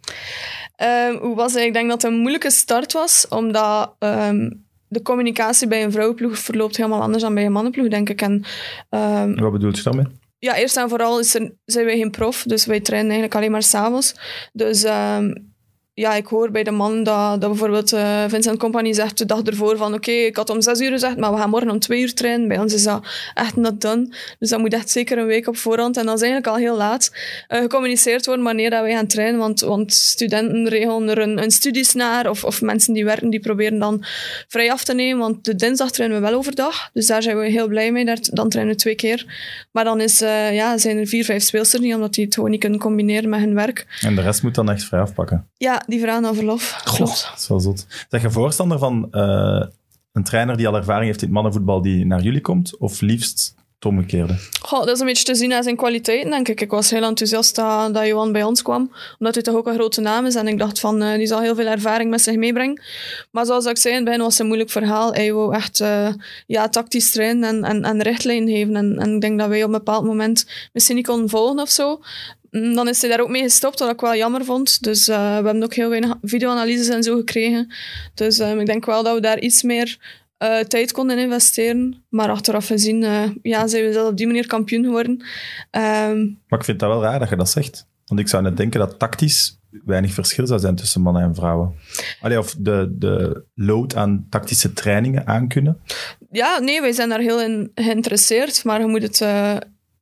Ehm, 0.76 1.17
hoe 1.17 1.35
was 1.37 1.53
het? 1.55 1.62
Ik 1.62 1.73
denk 1.73 1.88
dat 1.88 2.03
het 2.03 2.12
een 2.12 2.19
moeilijke 2.19 2.50
start 2.50 2.93
was, 2.93 3.26
omdat 3.29 3.95
ehm, 3.99 4.50
de 4.88 5.03
communicatie 5.03 5.69
bij 5.69 5.85
een 5.85 5.93
vrouwenploeg 5.93 6.38
verloopt 6.38 6.76
helemaal 6.76 7.00
anders 7.03 7.23
dan 7.23 7.35
bij 7.35 7.45
een 7.45 7.53
mannenploeg, 7.53 7.88
denk 7.88 8.09
ik. 8.09 8.23
En, 8.23 8.45
ehm, 8.91 9.35
Wat 9.41 9.53
bedoelt 9.53 9.76
je 9.76 9.83
daarmee? 9.83 10.07
ja, 10.38 10.57
eerst 10.57 10.76
en 10.76 10.88
vooral 10.88 11.19
is 11.19 11.35
er, 11.35 11.53
zijn 11.65 11.85
wij 11.85 11.97
geen 11.97 12.11
prof, 12.11 12.43
dus 12.43 12.67
wij 12.67 12.81
trainen 12.81 13.11
eigenlijk 13.11 13.38
alleen 13.41 13.50
maar 13.50 13.62
s'avonds. 13.62 14.15
Dus 14.53 14.85
ja, 15.99 16.15
ik 16.15 16.26
hoor 16.26 16.50
bij 16.50 16.62
de 16.62 16.71
man 16.71 17.03
dat, 17.03 17.41
dat 17.41 17.50
bijvoorbeeld 17.50 17.93
eh, 17.93 18.25
Vincent 18.29 18.59
Company 18.59 18.93
zegt 18.93 19.19
de 19.19 19.26
dag 19.26 19.43
ervoor 19.43 19.76
van 19.76 19.95
oké, 19.95 20.11
ik 20.11 20.37
had 20.37 20.50
om 20.50 20.62
zes 20.62 20.81
uur 20.81 20.91
gezegd, 20.91 21.17
maar 21.17 21.33
we 21.33 21.38
gaan 21.38 21.50
morgen 21.50 21.71
om 21.71 21.79
twee 21.79 22.00
uur 22.00 22.15
trainen. 22.15 22.49
Bij 22.49 22.59
ons 22.59 22.73
is 22.73 22.83
dat 22.83 23.07
echt 23.35 23.57
not 23.57 23.81
done. 23.81 24.09
Dus 24.38 24.50
dat 24.50 24.59
moet 24.59 24.73
echt 24.73 24.91
zeker 24.91 25.19
een 25.19 25.26
week 25.26 25.47
op 25.47 25.57
voorhand. 25.57 25.97
En 25.97 26.07
dat 26.07 26.15
is 26.15 26.23
eigenlijk 26.23 26.53
al 26.53 26.57
heel 26.57 26.76
laat 26.76 27.12
eh, 27.49 27.61
gecommuniceerd 27.61 28.26
worden 28.26 28.45
wanneer 28.45 28.71
dat 28.71 28.81
wij 28.81 28.93
gaan 28.93 29.07
trainen. 29.07 29.41
Want, 29.41 29.61
want 29.61 29.93
studenten 29.93 30.69
regelen 30.69 31.09
er 31.09 31.19
een, 31.19 31.43
een 31.43 31.50
studies 31.50 31.95
naar 31.95 32.31
of, 32.31 32.45
of 32.45 32.62
mensen 32.62 32.93
die 32.95 33.05
werken, 33.05 33.31
die 33.31 33.41
proberen 33.41 33.79
dan 33.79 34.05
vrij 34.49 34.73
af 34.73 34.85
te 34.85 34.95
nemen. 34.95 35.19
Want 35.19 35.45
de 35.45 35.55
dinsdag 35.55 35.91
trainen 35.91 36.21
we 36.21 36.29
wel 36.29 36.38
overdag. 36.38 36.91
Dus 36.93 37.07
daar 37.07 37.23
zijn 37.23 37.38
we 37.38 37.49
heel 37.49 37.69
blij 37.69 37.93
mee. 37.93 38.05
Daar, 38.05 38.19
dan 38.21 38.49
trainen 38.49 38.75
we 38.75 38.81
twee 38.81 38.95
keer. 38.95 39.26
Maar 39.73 39.85
dan 39.85 40.00
is, 40.00 40.21
eh, 40.21 40.55
ja, 40.55 40.79
zijn 40.79 40.97
er 40.97 41.07
vier, 41.07 41.25
vijf 41.25 41.43
speelsters 41.43 41.83
niet, 41.83 41.95
omdat 41.95 42.15
die 42.15 42.25
het 42.25 42.35
gewoon 42.35 42.50
niet 42.50 42.61
kunnen 42.61 42.79
combineren 42.79 43.29
met 43.29 43.41
hun 43.41 43.55
werk. 43.55 43.87
En 44.00 44.15
de 44.15 44.23
rest 44.23 44.43
moet 44.43 44.55
dan 44.55 44.71
echt 44.71 44.85
vrij 44.85 45.00
afpakken. 45.00 45.49
Ja, 45.57 45.85
die 45.87 46.00
vragen 46.00 46.23
dan 46.23 46.35
verlof. 46.35 46.81
Klopt. 46.85 47.28
Dat 47.31 47.38
is 47.38 47.49
wel 47.49 47.61
zot. 47.61 47.87
Zeg 48.09 48.23
je 48.23 48.31
voorstander 48.31 48.78
van 48.78 49.09
eh, 49.11 49.66
een 50.12 50.25
trainer 50.25 50.57
die 50.57 50.69
al 50.69 50.76
ervaring 50.76 51.07
heeft 51.07 51.21
in 51.21 51.26
het 51.26 51.35
mannenvoetbal 51.35 51.83
die 51.83 52.07
naar 52.07 52.23
jullie 52.23 52.40
komt? 52.40 52.76
Of 52.76 53.00
liefst 53.00 53.55
het 53.75 53.85
omgekeerde? 53.85 54.35
Goh, 54.61 54.78
dat 54.78 54.95
is 54.95 55.00
een 55.00 55.07
beetje 55.07 55.25
te 55.25 55.35
zien 55.35 55.52
aan 55.52 55.62
zijn 55.62 55.76
kwaliteiten, 55.76 56.31
denk 56.31 56.49
ik. 56.49 56.61
Ik 56.61 56.71
was 56.71 56.90
heel 56.90 57.02
enthousiast 57.02 57.55
dat, 57.55 57.95
dat 57.95 58.07
Johan 58.07 58.33
bij 58.33 58.43
ons 58.43 58.62
kwam, 58.62 58.93
omdat 59.19 59.35
hij 59.35 59.43
toch 59.43 59.55
ook 59.55 59.66
een 59.66 59.75
grote 59.75 60.00
naam 60.00 60.26
is. 60.26 60.35
En 60.35 60.49
ik 60.49 60.59
dacht 60.59 60.81
van, 60.81 61.02
eh, 61.02 61.16
die 61.16 61.26
zal 61.26 61.40
heel 61.40 61.55
veel 61.55 61.66
ervaring 61.66 62.11
met 62.11 62.23
zich 62.23 62.37
meebrengen. 62.37 62.83
Maar 63.31 63.47
zoals 63.47 63.66
ik 63.66 63.78
zei, 63.78 63.95
in 63.95 64.00
het 64.00 64.09
begin 64.09 64.23
was 64.23 64.33
het 64.33 64.40
een 64.40 64.47
moeilijk 64.47 64.71
verhaal. 64.71 65.12
Hij 65.12 65.33
wou 65.33 65.55
echt 65.55 65.81
eh, 65.81 66.09
ja, 66.47 66.69
tactisch 66.69 67.11
trainen 67.11 67.49
en, 67.49 67.64
en, 67.64 67.85
en 67.85 68.02
richtlijn 68.02 68.49
geven. 68.49 68.76
En, 68.76 68.99
en 68.99 69.14
ik 69.14 69.21
denk 69.21 69.38
dat 69.38 69.49
wij 69.49 69.62
op 69.62 69.66
een 69.66 69.78
bepaald 69.78 70.05
moment 70.05 70.47
misschien 70.73 70.97
niet 70.97 71.07
konden 71.07 71.28
volgen 71.28 71.61
of 71.61 71.69
zo. 71.69 72.00
Mm, 72.56 72.75
Dan 72.75 72.88
is 72.88 73.00
hij 73.00 73.10
daar 73.10 73.20
ook 73.20 73.28
mee 73.28 73.42
gestopt, 73.42 73.78
wat 73.78 73.90
ik 73.92 74.00
wel 74.00 74.14
jammer 74.16 74.44
vond. 74.44 74.82
Dus 74.82 75.08
eh, 75.08 75.16
we 75.16 75.44
hebben 75.44 75.62
ook 75.62 75.75
heel 75.75 75.88
weinig 75.88 76.14
videoanalyses 76.22 76.88
en 76.88 77.02
zo 77.02 77.16
gekregen. 77.16 77.75
Dus 78.14 78.38
eh, 78.38 78.58
ik 78.58 78.66
denk 78.66 78.84
wel 78.86 79.02
dat 79.02 79.14
we 79.14 79.20
daar 79.20 79.38
iets 79.40 79.62
meer 79.62 79.98
eh, 80.38 80.58
tijd 80.58 80.92
konden 80.92 81.18
investeren. 81.18 82.04
Maar 82.08 82.28
achteraf 82.28 82.66
gezien 82.66 83.02
eh, 83.02 83.22
ja, 83.42 83.66
zijn 83.66 83.84
we 83.84 83.92
zelf 83.92 84.08
op 84.10 84.16
die 84.16 84.26
manier 84.26 84.46
kampioen 84.46 84.84
geworden. 84.84 85.25
Ehm, 85.70 86.18
Maar 86.48 86.58
ik 86.58 86.64
vind 86.64 86.78
dat 86.80 86.88
wel 86.88 87.02
raar 87.02 87.18
dat 87.18 87.28
je 87.28 87.36
dat 87.36 87.50
zegt. 87.50 87.86
Want 88.06 88.20
ik 88.20 88.28
zou 88.28 88.42
net 88.42 88.56
denken 88.56 88.80
dat 88.80 88.98
tactisch 88.98 89.58
weinig 89.84 90.12
verschil 90.12 90.46
zou 90.46 90.60
zijn 90.60 90.75
tussen 90.75 91.00
mannen 91.00 91.22
en 91.22 91.34
vrouwen. 91.34 91.75
Allee, 92.20 92.38
of 92.38 92.54
de, 92.58 92.94
de 92.98 93.44
load 93.54 93.96
aan 93.96 94.26
tactische 94.30 94.72
trainingen 94.72 95.26
aankunnen. 95.26 95.80
ja, 96.30 96.58
nee, 96.58 96.80
wij 96.80 96.92
zijn 96.92 97.08
daar 97.08 97.18
heel 97.20 97.40
in 97.42 97.70
geïnteresseerd. 97.75 98.64
Maar 98.64 98.80
je 98.80 98.86
moet 98.86 99.02
het... 99.02 99.18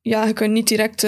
ja, 0.01 0.25
je 0.25 0.33
kunt 0.33 0.51
niet 0.51 0.67
direct... 0.67 1.07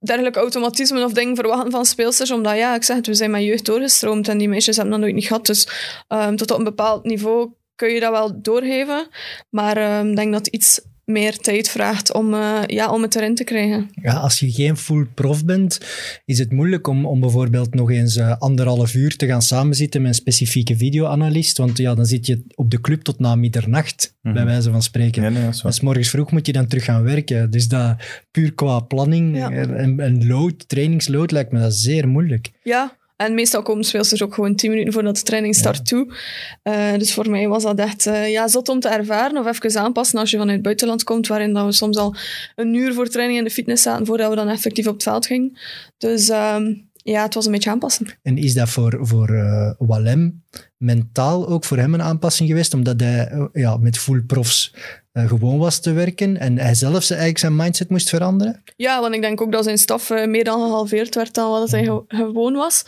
dergelijke 0.00 0.38
automatismen 0.38 1.04
of 1.04 1.12
dingen 1.12 1.36
verwachten 1.36 1.70
van 1.70 1.84
speelsters, 1.84 2.30
omdat 2.30 2.56
ja, 2.56 2.74
ik 2.74 2.82
zeg 2.82 2.96
het, 2.96 3.06
we 3.06 3.14
zijn 3.14 3.30
met 3.30 3.42
jeugd 3.42 3.64
doorgestroomd 3.64 4.28
en 4.28 4.38
die 4.38 4.48
meisjes 4.48 4.76
hebben 4.76 4.92
dat 4.92 5.02
nooit 5.02 5.14
niet 5.14 5.26
gehad. 5.26 5.46
Dus 5.46 5.68
ehm, 6.08 6.36
tot 6.36 6.50
op 6.50 6.58
een 6.58 6.64
bepaald 6.64 7.04
niveau 7.04 7.50
kun 7.74 7.88
je 7.88 8.00
dat 8.00 8.10
wel 8.10 8.42
doorgeven, 8.42 9.06
maar 9.50 9.76
ehm, 9.76 10.08
ik 10.08 10.16
denk 10.16 10.32
dat 10.32 10.46
iets 10.46 10.80
meer 11.10 11.36
tijd 11.36 11.68
vraagt 11.68 12.12
om, 12.14 12.34
eh, 12.34 12.58
ja, 12.66 12.92
om 12.92 13.02
het 13.02 13.14
erin 13.16 13.34
te 13.34 13.44
krijgen. 13.44 13.90
Ja, 14.02 14.12
als 14.12 14.40
je 14.40 14.50
geen 14.52 14.76
full 14.76 15.06
prof 15.14 15.44
bent, 15.44 15.80
is 16.24 16.38
het 16.38 16.52
moeilijk 16.52 16.86
om, 16.86 17.06
om 17.06 17.20
bijvoorbeeld 17.20 17.74
nog 17.74 17.90
eens 17.90 18.16
eh, 18.16 18.36
anderhalf 18.38 18.94
uur 18.94 19.16
te 19.16 19.26
gaan 19.26 19.42
samenzitten 19.42 20.00
met 20.02 20.10
een 20.10 20.16
specifieke 20.16 20.76
videoanalist. 20.76 21.58
Want 21.58 21.78
ja, 21.78 21.94
dan 21.94 22.06
zit 22.06 22.26
je 22.26 22.42
op 22.54 22.70
de 22.70 22.80
club 22.80 23.02
tot 23.02 23.18
na 23.18 23.34
middernacht, 23.34 24.14
Mhm. 24.22 24.34
bij 24.34 24.44
wijze 24.44 24.70
van 24.70 24.82
spreken. 24.82 25.22
Nee, 25.22 25.30
nee, 25.30 25.44
dat 25.44 25.54
is 25.54 25.62
waar. 25.62 25.72
Dus 25.72 25.80
morgens 25.80 26.08
vroeg 26.10 26.30
moet 26.30 26.46
je 26.46 26.52
dan 26.52 26.66
terug 26.66 26.84
gaan 26.84 27.02
werken. 27.02 27.50
Dus 27.50 27.68
dat 27.68 27.96
puur 28.30 28.52
qua 28.54 28.80
planning 28.80 29.36
Ja. 29.36 29.50
en, 29.50 30.00
en 30.00 30.26
load, 30.26 30.68
trainingsload, 30.68 31.30
lijkt 31.30 31.52
me 31.52 31.60
dat 31.60 31.74
zeer 31.74 32.08
moeilijk. 32.08 32.50
Ja, 32.62 32.96
en 33.20 33.34
meestal 33.34 33.62
komen 33.62 33.84
speelsters 33.84 34.22
ook 34.22 34.34
gewoon 34.34 34.54
tien 34.54 34.70
minuten 34.70 34.92
voordat 34.92 35.16
de 35.16 35.22
training 35.22 35.54
start 35.54 35.86
toe. 35.86 36.14
Eh, 36.62 36.92
dus 36.92 37.14
voor 37.14 37.30
mij 37.30 37.48
was 37.48 37.62
dat 37.62 37.78
echt 37.78 38.06
eh, 38.06 38.30
ja, 38.30 38.48
zot 38.48 38.68
om 38.68 38.80
te 38.80 38.88
ervaren 38.88 39.38
of 39.38 39.46
even 39.46 39.80
aanpassen 39.80 40.18
als 40.18 40.30
je 40.30 40.36
vanuit 40.36 40.54
het 40.54 40.64
buitenland 40.64 41.04
komt, 41.04 41.26
waarin 41.26 41.52
dat 41.52 41.64
we 41.64 41.72
soms 41.72 41.96
al 41.96 42.14
een 42.56 42.74
uur 42.74 42.94
voor 42.94 43.08
training 43.08 43.38
in 43.38 43.44
de 43.44 43.50
fitness 43.50 43.82
zaten 43.82 44.06
voordat 44.06 44.30
we 44.30 44.36
dan 44.36 44.48
effectief 44.48 44.86
op 44.86 44.92
het 44.92 45.02
veld 45.02 45.26
gingen. 45.26 45.58
Dus 45.98 46.28
ehm, 46.28 46.74
ja, 46.92 47.22
het 47.22 47.34
was 47.34 47.46
een 47.46 47.52
beetje 47.52 47.70
aanpassen. 47.70 48.06
En 48.22 48.38
is 48.38 48.54
dat 48.54 48.68
voor, 48.68 48.98
voor 49.00 49.28
eh, 49.28 49.72
Wallem 49.78 50.42
mentaal 50.76 51.48
ook 51.48 51.64
voor 51.64 51.78
hem 51.78 51.94
een 51.94 52.02
aanpassing 52.02 52.48
geweest? 52.48 52.74
Omdat 52.74 53.00
hij 53.00 53.48
ja, 53.52 53.76
met 53.76 53.98
full 53.98 54.22
profs 54.22 54.74
eh, 55.12 55.28
gewoon 55.28 55.58
was 55.58 55.78
te 55.80 55.92
werken 55.92 56.36
en 56.38 56.58
hij 56.58 56.74
zelf 56.74 57.02
zijn, 57.02 57.18
eigenlijk 57.18 57.38
zijn 57.38 57.56
mindset 57.56 57.88
moest 57.90 58.08
veranderen? 58.08 58.62
Ja, 58.76 59.00
want 59.00 59.14
ik 59.14 59.20
denk 59.20 59.40
ook 59.40 59.52
dat 59.52 59.64
zijn 59.64 59.78
staf 59.78 60.10
eh, 60.10 60.26
meer 60.26 60.44
dan 60.44 60.60
gehalveerd 60.60 61.14
werd 61.14 61.34
dan 61.34 61.50
wat 61.50 61.70
hij 61.70 61.84
ge- 61.84 62.02
gewoon 62.08 62.54
was. 62.54 62.84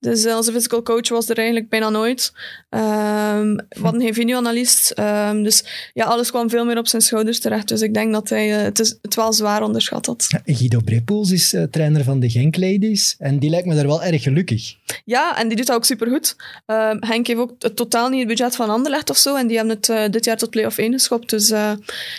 Dus 0.00 0.24
eh, 0.24 0.36
onze 0.36 0.52
physical 0.52 0.82
coach 0.82 1.08
was 1.08 1.28
er 1.28 1.36
eigenlijk 1.36 1.68
bijna 1.68 1.88
nooit. 1.88 2.32
Ehm 2.68 3.54
we 3.68 3.80
hadden 3.82 4.00
geen 4.02 4.14
videoanalist. 4.22 4.90
Ehm, 4.90 5.42
dus 5.42 5.64
ja, 5.92 6.04
alles 6.04 6.30
kwam 6.30 6.50
veel 6.50 6.64
meer 6.64 6.78
op 6.78 6.88
zijn 6.88 7.02
schouders 7.02 7.40
terecht. 7.40 7.68
Dus 7.68 7.80
ik 7.80 7.94
denk 7.94 8.12
dat 8.12 8.28
hij 8.28 8.48
het, 8.48 8.78
is, 8.80 8.98
het 9.02 9.14
wel 9.14 9.32
zwaar 9.32 9.62
onderschat 9.62 10.06
had. 10.06 10.26
Guido 10.44 10.80
Brepoels 10.84 11.30
is 11.30 11.54
trainer 11.70 12.04
van 12.04 12.20
de 12.20 12.30
Genk 12.30 12.56
Ladies 12.56 13.14
en 13.18 13.38
die 13.38 13.50
lijkt 13.50 13.66
me 13.66 13.74
daar 13.74 13.86
wel 13.86 14.02
erg 14.02 14.22
gelukkig. 14.22 14.74
Ja, 15.04 15.38
en 15.38 15.48
die 15.48 15.56
doet 15.56 15.66
dat 15.66 15.76
ook 15.76 15.84
supergoed. 15.84 16.36
Ehm 16.66 16.96
Henk 17.00 17.26
heeft 17.26 17.40
ook 17.40 17.52
het 17.58 17.76
totaal 17.76 18.08
niet 18.08 18.18
het 18.18 18.28
budget 18.28 18.56
van 18.56 18.70
Anderlecht 18.70 19.10
of 19.10 19.16
zo. 19.16 19.36
En 19.36 19.46
die 19.46 19.56
hebben 19.56 19.78
het 19.80 20.12
dit 20.12 20.24
jaar 20.24 20.36
tot 20.36 20.50
play-off 20.50 20.78
1 20.78 20.92
geschopt. 20.92 21.30
Dus 21.30 21.50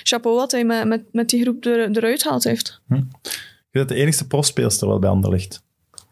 chapeau 0.03 0.35
wat 0.37 0.51
hij 0.51 0.65
met, 0.65 0.85
met, 0.87 1.03
met 1.11 1.29
die 1.29 1.41
groep 1.41 1.65
er, 1.65 1.89
eruit 1.97 2.21
gehaald 2.21 2.43
heeft. 2.43 2.81
Je 2.87 3.05
bent 3.71 3.89
de 3.89 3.95
enigste 3.95 4.27
profspeelster 4.27 4.87
wel 4.87 4.99
bij 4.99 5.09
Anderlecht. 5.09 5.63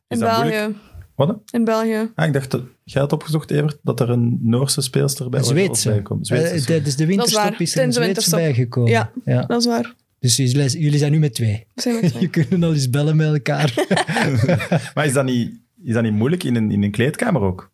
In 0.07 0.19
dat 0.19 0.31
moeilijk? 0.37 0.55
België. 0.57 0.77
Wat? 1.15 1.39
In 1.51 1.63
België. 1.63 2.11
Ah, 2.15 2.25
ik 2.27 2.33
dacht 2.33 2.51
dat 2.51 2.61
jij 2.83 3.01
had 3.01 3.13
opgezocht, 3.13 3.51
Evert, 3.51 3.77
dat 3.81 3.99
er 3.99 4.09
een 4.09 4.39
Noorse 4.41 4.81
speelster 4.81 5.29
bij 5.29 5.39
was 5.39 5.49
Zweedse. 5.49 5.89
bijkomt. 5.89 6.27
Zweedse. 6.27 6.53
Eh, 6.53 6.61
tijdens 6.61 6.95
de 6.95 7.05
winterstop 7.05 7.59
is 7.59 7.75
er 7.75 7.83
een 7.83 7.91
Tijdens 7.91 7.95
de 7.95 8.01
Zweeds 8.03 8.05
winterstop. 8.05 8.39
bijgekomen. 8.39 8.91
Ja. 8.91 9.11
Ja. 9.25 9.41
Dat 9.45 9.59
is 9.59 9.65
waar. 9.65 9.93
Dus 10.19 10.35
jullie, 10.35 10.97
zijn 10.97 11.11
nu 11.11 11.19
met 11.19 11.33
twee. 11.33 11.67
Zijn 11.75 11.95
met 12.01 12.09
twee. 12.09 12.21
Je 12.23 12.29
kunt 12.29 12.63
al 12.63 12.73
eens 12.73 12.89
bellen 12.89 13.15
met 13.15 13.27
elkaar. 13.33 13.73
Maar 14.93 15.05
is 15.05 15.13
dat 15.13 15.25
niet, 15.25 15.59
is 15.83 15.93
dat 15.93 16.03
niet 16.03 16.13
moeilijk 16.13 16.43
in 16.43 16.55
een, 16.55 16.71
in 16.71 16.83
een 16.83 16.91
kleedkamer 16.91 17.41
ook? 17.41 17.71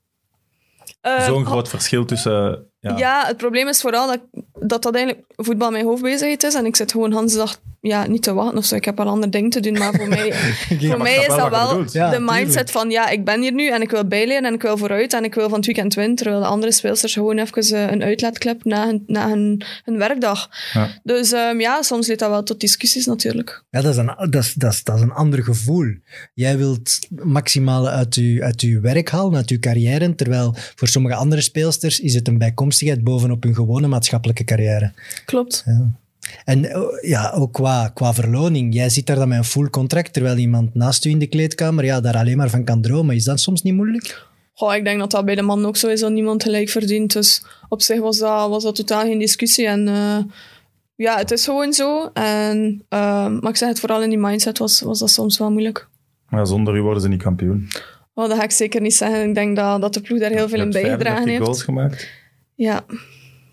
Eh, 1.02 1.26
Zo'n 1.26 1.46
groot 1.46 1.70
verschil 1.70 2.06
tussen 2.06 2.66
Ja. 2.80 2.98
Ja. 2.98 3.26
het 3.28 3.38
probleem 3.38 3.68
is 3.68 3.82
vooral 3.82 4.08
dat, 4.08 4.20
dat 4.60 4.84
dat 4.84 4.96
eigenlijk 4.96 5.26
voetbal 5.36 5.72
mijn 5.72 5.86
hoofdbezigheid 5.86 6.44
is. 6.44 6.54
En 6.54 6.66
ik 6.66 6.76
zit 6.76 6.92
gewoon 6.92 7.12
Hans 7.12 7.34
dag 7.34 7.60
ja, 7.82 8.08
niet 8.08 8.24
te 8.24 8.34
wachten 8.34 8.58
of 8.58 8.66
zo. 8.66 8.76
Ik 8.76 8.86
heb 8.86 8.98
wel 8.98 9.08
andere 9.08 9.32
dingen 9.32 9.50
te 9.50 9.60
doen. 9.60 9.78
Maar 9.78 9.94
voor 9.94 10.08
mij, 10.08 10.34
voor 10.90 10.98
mij 10.98 11.16
is 11.16 11.28
dat 11.28 11.50
wel. 11.50 11.78
Ja, 11.78 11.84
de 11.84 11.92
tuurlijk. 11.92 12.32
mindset 12.32 12.72
van 12.72 12.90
ja, 12.90 13.10
ik 13.10 13.26
ben 13.26 13.42
hier 13.42 13.54
nu 13.54 13.70
en 13.70 13.82
ik 13.82 13.92
wil 13.92 14.06
bijleren 14.06 14.46
en 14.46 14.54
ik 14.54 14.62
wil 14.62 14.78
vooruit 14.78 15.14
en 15.14 15.24
ik 15.24 15.34
wil 15.34 15.50
van 15.50 15.58
het 15.58 15.66
weekend 15.66 15.94
winnen. 15.94 16.16
Terwijl 16.16 16.40
de 16.40 16.48
andere 16.48 16.72
speelsters 16.72 17.14
gewoon 17.14 17.38
even 17.38 17.78
eh, 17.78 17.92
een 17.92 18.04
uitlaatklep 18.04 18.64
na 18.64 18.86
hun, 18.86 19.04
na 19.08 19.28
hun, 19.28 19.62
hun 19.84 19.98
werkdag. 19.98 20.50
Ja. 20.74 20.90
Dus 21.04 21.32
ehm, 21.32 21.60
ja, 21.60 21.82
soms 21.82 22.06
leidt 22.06 22.22
dat 22.22 22.32
wel 22.32 22.44
tot 22.44 22.60
discussies 22.60 23.06
natuurlijk. 23.06 23.64
Ja, 23.70 23.82
dat 23.82 23.92
is, 23.92 23.98
een, 23.98 24.16
dat, 24.30 24.44
is, 24.44 24.54
dat, 24.54 24.74
is, 24.74 24.84
dat 24.84 24.96
is 24.96 25.02
een 25.02 25.12
ander 25.12 25.44
gevoel. 25.44 25.86
Jij 26.34 26.58
wilt 26.58 27.00
maximale 27.24 27.90
uit 27.90 28.16
je, 28.16 28.44
uit 28.44 28.62
je 28.62 28.80
werk 28.80 29.10
halen, 29.10 29.36
uit 29.36 29.50
je 29.50 29.60
carrière, 29.60 30.16
terwijl 30.16 30.56
voor 30.76 30.88
sommige 30.88 31.16
andere 31.16 31.42
speelsters 31.42 32.00
is 32.00 32.14
het 32.14 32.28
een 32.28 32.38
bijkomstigheid 32.70 33.04
bovenop 33.04 33.44
hun 33.44 33.56
gewone 33.56 33.88
maatschappelijke 33.88 34.44
carrière. 34.44 34.94
Klopt. 35.26 35.66
En 36.46 36.66
eh, 36.66 36.82
ja, 37.02 37.32
ook 37.32 37.54
qua, 37.54 37.92
qua 37.94 38.14
verloning. 38.14 38.74
Jij 38.74 38.90
zit 38.90 39.06
daar 39.06 39.16
dan 39.16 39.28
met 39.28 39.38
een 39.38 39.44
full 39.44 39.70
contract, 39.70 40.14
terwijl 40.14 40.38
iemand 40.38 40.76
naast 40.76 41.06
u 41.06 41.10
in 41.10 41.20
de 41.20 41.28
kleedkamer 41.28 41.86
ja, 41.86 42.02
daar 42.02 42.18
alleen 42.18 42.38
maar 42.38 42.50
van 42.50 42.64
kan 42.64 42.82
dromen. 42.82 43.16
Is 43.16 43.24
dat 43.24 43.40
soms 43.40 43.62
niet 43.62 43.74
moeilijk? 43.74 44.28
Goh, 44.54 44.76
ik 44.76 44.84
denk 44.84 45.00
dat 45.00 45.12
dat 45.12 45.26
bij 45.26 45.36
de 45.36 45.42
man 45.42 45.66
ook 45.66 45.78
zo 45.78 45.88
is, 45.88 46.00
dat 46.00 46.12
niemand 46.12 46.44
gelijk 46.44 46.70
verdient. 46.70 47.14
Dus 47.14 47.44
op 47.70 47.82
zich 47.82 48.00
was 48.00 48.18
dat, 48.18 48.50
was 48.50 48.64
dat 48.64 48.76
totaal 48.76 49.02
geen 49.02 49.20
discussie. 49.20 49.68
En 49.68 49.88
eh, 49.88 50.18
ja, 50.96 51.18
het 51.18 51.32
is 51.32 51.46
gewoon 51.46 51.74
zo. 51.74 52.10
En, 52.14 52.86
eh, 52.90 53.28
maar 53.28 53.50
ik 53.50 53.58
zeg 53.58 53.70
het, 53.70 53.80
vooral 53.80 54.04
in 54.04 54.10
die 54.10 54.20
mindset 54.20 54.58
was, 54.58 54.82
was 54.82 55.00
dat 55.00 55.10
soms 55.10 55.38
wel 55.38 55.52
moeilijk. 55.52 55.88
Maar 56.30 56.48
zonder 56.48 56.76
u 56.76 56.82
worden 56.82 57.02
ze 57.02 57.08
niet 57.08 57.22
kampioen. 57.22 57.68
Oh, 58.14 58.28
dat 58.28 58.38
ga 58.38 58.44
ik 58.44 58.52
zeker 58.52 58.82
niet 58.82 58.96
zeggen. 58.96 59.28
Ik 59.28 59.36
denk 59.36 59.56
dat, 59.56 59.82
dat 59.82 59.94
de 59.94 60.02
ploeg 60.02 60.20
daar 60.20 60.32
heel 60.32 60.50
veel 60.50 60.60
in 60.60 60.72
bijgedragen 60.72 61.24
35 61.24 61.32
heeft. 61.34 61.44
goals 61.44 61.64
gemaakt. 61.64 62.19
Ja, 62.60 62.84
Dat 62.88 62.98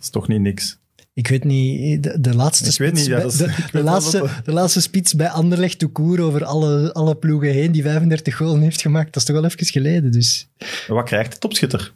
is 0.00 0.10
toch 0.10 0.28
niet 0.28 0.40
niks. 0.40 0.78
Ik 1.14 1.28
weet 1.28 1.44
niet, 1.44 2.02
de, 2.02 2.20
de 2.20 2.34
laatste 2.34 2.70
Ik 2.70 2.78
weet 2.78 2.88
spits 2.88 3.00
niet, 3.00 3.08
ja, 3.08 3.14
bij- 3.14 3.22
dat 3.22 3.32
is- 3.32 3.70
de, 3.72 3.82
laatste, 3.90 4.18
dat- 4.18 4.30
de 4.44 4.52
laatste 4.52 4.80
spits 4.80 5.14
bij 5.14 5.28
Anderlecht 5.28 5.80
de 5.80 5.86
koer 5.86 6.20
over 6.20 6.44
alle, 6.44 6.92
alle 6.92 7.16
ploegen 7.16 7.50
heen 7.50 7.72
die 7.72 7.82
35 7.82 8.36
goals 8.36 8.58
heeft 8.60 8.80
gemaakt. 8.80 9.06
Dat 9.06 9.16
is 9.16 9.24
toch 9.24 9.36
wel 9.36 9.44
even 9.44 9.66
geleden, 9.66 10.12
dus... 10.12 10.48
Wat 10.86 11.04
krijgt 11.04 11.32
de 11.32 11.38
topschutter? 11.38 11.92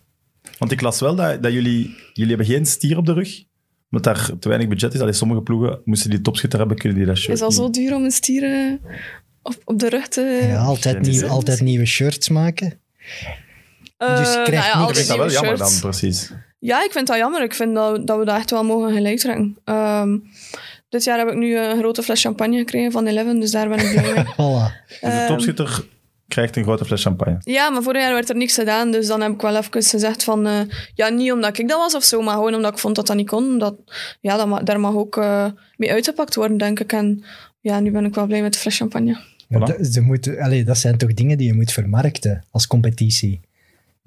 Want 0.59 0.73
ik 0.73 0.81
las 0.81 1.01
wel 1.01 1.15
dat, 1.15 1.43
dat 1.43 1.53
jullie... 1.53 1.95
Jullie 2.13 2.29
hebben 2.37 2.55
geen 2.55 2.67
stier 2.67 2.97
op 2.97 3.07
de 3.07 3.13
rug. 3.13 3.45
Omdat 3.91 4.15
daar 4.17 4.31
te 4.39 4.49
weinig 4.49 4.69
budget 4.69 4.95
is. 4.95 5.01
Allee, 5.01 5.13
sommige 5.13 5.41
ploegen 5.43 5.81
moesten 5.85 6.11
die 6.11 6.21
topschutter 6.21 6.59
hebben, 6.59 6.77
kunnen 6.77 6.99
die 6.99 7.07
dat 7.07 7.17
shirt 7.17 7.33
is 7.33 7.39
dat 7.39 7.49
niet. 7.49 7.59
zo 7.59 7.71
duur 7.71 7.95
om 7.95 8.05
een 8.05 8.11
stier 8.11 8.45
eh, 8.45 8.73
op, 9.43 9.57
op 9.65 9.79
de 9.79 9.89
rug 9.89 10.09
te... 10.09 10.21
Ja, 10.49 10.57
altijd, 10.57 11.01
nieuw, 11.01 11.27
altijd 11.27 11.61
nieuwe 11.61 11.87
shirts 11.87 12.29
maken. 12.29 12.79
Eh, 13.97 14.17
dus 14.17 14.33
je 14.35 14.43
krijgt 14.45 14.75
nou 14.75 14.87
ja, 14.89 14.93
dat 14.93 15.07
wel 15.07 15.17
nieuwe 15.17 15.33
jammer 15.33 15.57
shirts. 15.57 15.81
dan, 15.81 15.91
precies. 15.91 16.33
Ja, 16.61 16.85
ik 16.85 16.93
vind 16.93 17.07
dat 17.07 17.17
jammer. 17.17 17.43
Ik 17.43 17.55
vind 17.55 17.75
dat, 17.75 18.07
dat 18.07 18.19
we 18.19 18.25
dat 18.25 18.37
echt 18.37 18.51
wel 18.51 18.65
mogen 18.65 18.93
gelijk 18.93 19.19
trekken. 19.19 19.57
Ehm, 19.65 20.19
dit 20.89 21.05
jaar 21.05 21.19
heb 21.19 21.29
ik 21.29 21.35
nu 21.37 21.59
een 21.59 21.79
grote 21.79 22.03
fles 22.03 22.21
champagne 22.21 22.57
gekregen 22.59 22.93
van 22.93 23.07
Eleven, 23.07 23.41
dus 23.41 23.51
daar 23.51 23.69
ben 23.69 23.79
ik 23.79 23.91
blij 23.91 24.13
mee. 24.15 24.25
Voilà. 24.41 24.87
Dus 24.89 25.01
de 25.01 25.07
Ehm, 25.07 25.27
topschutter 25.27 25.85
krijgt 26.29 26.57
een 26.57 26.63
grote 26.63 26.85
fles 26.85 27.03
champagne. 27.03 27.37
Ja, 27.41 27.71
maar 27.71 27.83
vorig 27.83 28.03
jaar 28.03 28.13
werd 28.15 28.29
er 28.29 28.37
niks 28.37 28.55
gedaan, 28.55 28.91
dus 28.91 29.07
dan 29.07 29.21
heb 29.21 29.33
ik 29.33 29.41
wel 29.41 29.57
even 29.57 29.83
gezegd 29.83 30.25
van... 30.25 30.47
eh, 30.47 30.61
ja, 30.95 31.09
niet 31.09 31.33
omdat 31.33 31.59
ik 31.59 31.69
dat 31.69 31.79
was 31.79 31.95
of 31.95 32.05
zo, 32.05 32.23
maar 32.23 32.35
gewoon 32.35 32.55
omdat 32.55 32.73
ik 32.73 32.79
vond 32.79 32.97
dat 32.97 33.07
dat 33.07 33.17
niet 33.17 33.29
kon. 33.29 33.59
Dat, 33.59 33.75
ja, 34.21 34.37
dat 34.37 34.47
ma- 34.47 34.63
daar 34.63 34.81
mag 34.81 34.95
ook 34.95 35.17
eh, 35.17 35.47
mee 35.77 35.93
uitgepakt 35.93 36.35
worden, 36.35 36.57
denk 36.59 36.81
ik. 36.81 36.93
En 36.93 37.25
ja, 37.61 37.81
nu 37.81 37.91
ben 37.91 38.05
ik 38.05 38.15
wel 38.15 38.27
blij 38.27 38.43
met 38.43 38.53
de 38.53 38.59
fles 38.59 38.77
champagne. 38.77 39.21
Voilà. 39.47 39.59
dat, 39.59 39.87
ze 39.93 40.01
moeten, 40.01 40.39
allee, 40.39 40.65
dat 40.65 40.79
zijn 40.79 40.99
toch 40.99 41.15
dingen 41.15 41.39
die 41.39 41.47
je 41.47 41.55
moet 41.55 41.73
vermarkten 41.73 42.45
als 42.51 42.67
competitie. 42.67 43.41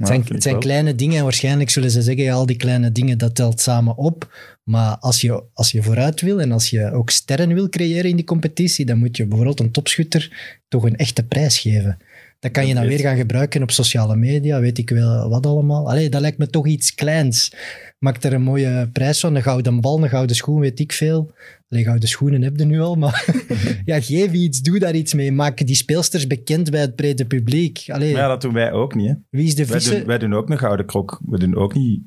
Het 0.09 0.43
zijn, 0.43 0.55
het 0.55 0.63
kleine 0.63 0.95
dingen 0.95 1.17
en 1.17 1.23
waarschijnlijk 1.23 1.69
zullen 1.69 1.91
ze 1.91 2.01
zeggen, 2.01 2.23
ja, 2.23 2.33
al 2.33 2.45
die 2.45 2.55
kleine 2.55 2.91
dingen, 2.91 3.17
dat 3.17 3.35
telt 3.35 3.59
samen 3.61 3.97
op. 3.97 4.37
Maar 4.63 4.97
als 4.97 5.21
je, 5.21 5.43
als 5.53 5.71
je 5.71 5.83
vooruit 5.83 6.21
wil 6.21 6.41
en 6.41 6.51
als 6.51 6.69
je 6.69 6.91
ook 6.91 7.09
sterren 7.09 7.53
wil 7.53 7.69
creëren 7.69 8.09
in 8.09 8.15
die 8.15 8.25
competitie, 8.25 8.85
dan 8.85 8.97
moet 8.97 9.17
je 9.17 9.25
bijvoorbeeld 9.25 9.59
een 9.59 9.71
topschutter 9.71 10.61
toch 10.67 10.83
een 10.83 10.97
echte 10.97 11.23
prijs 11.23 11.59
geven. 11.59 11.97
Dat 12.43 12.51
kan 12.51 12.67
je 12.67 12.73
dan 12.73 12.87
weer 12.87 12.99
gaan 12.99 13.17
gebruiken 13.17 13.61
op 13.61 13.71
sociale 13.71 14.15
media, 14.15 14.59
weet 14.59 14.77
ik 14.77 14.89
wel 14.89 15.29
wat 15.29 15.45
allemaal. 15.45 15.89
Allee, 15.89 16.09
dat 16.09 16.21
lijkt 16.21 16.37
me 16.37 16.47
toch 16.47 16.67
iets 16.67 16.95
kleins. 16.95 17.53
Maak 17.99 18.23
er 18.23 18.33
een 18.33 18.41
mooie 18.41 18.89
prijs 18.93 19.19
van, 19.19 19.35
een 19.35 19.41
gouden 19.41 19.81
bal, 19.81 20.03
een 20.03 20.09
gouden 20.09 20.35
schoen, 20.35 20.59
weet 20.59 20.79
ik 20.79 20.91
veel. 20.91 21.31
Allee, 21.69 21.83
gouden 21.83 22.09
schoenen 22.09 22.41
heb 22.41 22.57
je 22.57 22.65
nu 22.65 22.79
al, 22.79 22.95
maar 22.95 23.25
ja, 23.85 24.01
geef 24.01 24.31
iets, 24.31 24.61
doe 24.61 24.79
daar 24.79 24.95
iets 24.95 25.13
mee. 25.13 25.31
Maak 25.31 25.65
die 25.65 25.75
speelsters 25.75 26.27
bekend 26.27 26.71
bij 26.71 26.81
het 26.81 26.95
brede 26.95 27.25
publiek. 27.25 27.83
Allee, 27.87 28.11
Maar 28.13 28.21
ja, 28.21 28.27
dat 28.27 28.41
doen 28.41 28.53
wij 28.53 28.71
ook 28.71 28.95
niet. 28.95 29.07
Hè. 29.07 29.13
wie 29.29 29.45
is 29.45 29.55
de 29.55 29.65
Wij, 29.65 29.79
vice... 29.79 29.95
doen, 29.95 30.05
wij 30.05 30.17
doen 30.17 30.33
ook 30.33 30.49
een 30.49 30.59
gouden 30.59 30.85
krok. 30.85 31.19
We 31.25 31.39
doen 31.39 31.55
ook 31.55 31.73
niet 31.73 32.01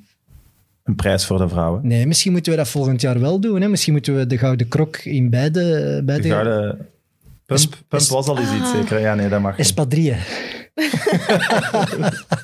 een 0.85 0.95
prijs 0.95 1.25
voor 1.25 1.39
de 1.39 1.49
vrouwen. 1.49 1.87
Nee, 1.87 2.07
misschien 2.07 2.33
moeten 2.33 2.53
we 2.53 2.59
dat 2.59 2.69
volgend 2.69 3.01
jaar 3.01 3.21
wel 3.21 3.41
doen. 3.41 3.61
Hè? 3.61 3.69
Misschien 3.69 3.93
moeten 3.93 4.17
we 4.17 4.27
de 4.27 4.39
gouden 4.39 4.69
krok 4.69 4.97
in 4.97 5.31
beide... 5.31 5.61
De 5.61 6.03
beide... 6.05 6.29
gouden... 6.29 6.89
Pump, 7.47 7.75
was 7.89 8.11
al 8.29 8.39
eens 8.39 8.53
iets, 8.53 8.71
zeker? 8.71 9.01
Ja, 9.01 9.15
nee, 9.15 9.29
dat 9.29 9.41
mag. 9.41 9.59
Espadrille. 9.59 10.17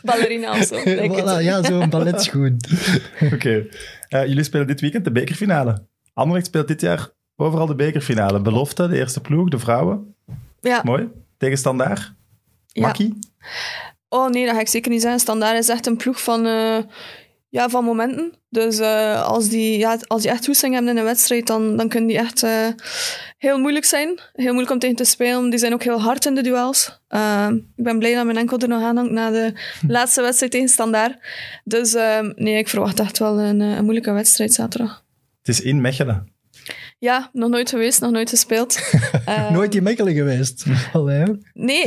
Ballerina 0.02 0.50
of 0.58 0.64
zo. 0.64 0.80
Voilà, 0.80 1.42
ja, 1.44 1.62
zo'n 1.62 1.90
balletschoen. 1.90 2.56
Oké. 3.32 3.66
Eh, 4.08 4.26
jullie 4.26 4.44
spelen 4.44 4.66
dit 4.66 4.80
weekend 4.80 5.04
de 5.04 5.12
bekerfinale. 5.12 5.86
Anderlecht 6.14 6.46
speelt 6.46 6.68
dit 6.68 6.80
jaar 6.80 7.08
overal 7.36 7.66
de 7.66 7.74
bekerfinale. 7.74 8.40
Belofte, 8.40 8.88
de 8.88 8.96
eerste 8.96 9.20
ploeg, 9.20 9.48
de 9.48 9.58
vrouwen. 9.58 10.14
Ja, 10.60 10.80
Mooi. 10.84 11.08
Tegen 11.38 11.58
Standaard. 11.58 12.12
ja. 12.66 12.82
Makkie. 12.86 13.18
Oh 14.08 14.30
nee, 14.30 14.44
dat 14.46 14.54
ga 14.54 14.60
ik 14.60 14.68
zeker 14.68 14.90
niet 14.90 15.00
zeggen. 15.00 15.20
Standaard 15.20 15.58
is 15.58 15.68
echt 15.68 15.86
een 15.86 15.96
ploeg 15.96 16.22
van, 16.22 16.46
eh, 16.46 16.78
ja, 17.52 17.68
van 17.68 17.84
momenten. 17.84 18.32
Dus 18.48 18.78
eh, 18.78 19.22
als, 19.22 19.48
die, 19.48 19.78
ja, 19.78 19.98
als 20.06 20.22
die 20.22 20.30
echt 20.30 20.42
toesting 20.42 20.74
hebben 20.74 20.92
in 20.92 20.98
een 20.98 21.04
wedstrijd, 21.04 21.46
dan, 21.46 21.76
dan 21.76 21.88
kunnen 21.88 22.08
die 22.08 22.18
echt 22.18 22.42
eh, 22.42 22.66
heel 23.38 23.58
moeilijk 23.58 23.84
zijn. 23.84 24.20
Heel 24.32 24.46
moeilijk 24.46 24.70
om 24.70 24.78
tegen 24.78 24.96
te 24.96 25.04
spelen. 25.04 25.50
Die 25.50 25.58
zijn 25.58 25.72
ook 25.72 25.82
heel 25.82 26.00
hard 26.00 26.26
in 26.26 26.34
de 26.34 26.42
duels. 26.42 27.00
Eh, 27.08 27.48
ik 27.76 27.84
ben 27.84 27.98
blij 27.98 28.14
dat 28.14 28.24
mijn 28.24 28.36
enkel 28.36 28.58
er 28.58 28.68
nog 28.68 28.82
aan 28.82 28.96
hangt 28.96 29.10
na 29.12 29.30
de 29.30 29.52
laatste 29.88 30.22
wedstrijd 30.22 30.52
tegen 30.52 30.68
Standaard. 30.68 31.16
Dus 31.64 31.92
nee, 32.34 32.58
ik 32.58 32.68
verwacht 32.68 33.00
echt 33.00 33.18
wel 33.18 33.40
een, 33.40 33.60
een 33.60 33.82
moeilijke 33.82 34.12
wedstrijd 34.12 34.52
zaterdag. 34.52 35.04
Het 35.38 35.48
is 35.48 35.60
in 35.60 35.80
Mechelen. 35.80 36.30
Ja, 36.98 37.30
nog 37.32 37.48
nooit 37.50 37.70
geweest, 37.70 38.00
nog 38.00 38.10
nooit 38.10 38.30
gespeeld. 38.30 38.80
Nooit 39.52 39.74
in 39.74 39.82
Mechelen 39.82 40.14
geweest. 40.14 40.64
Allee. 40.92 41.24
Nee, 41.54 41.84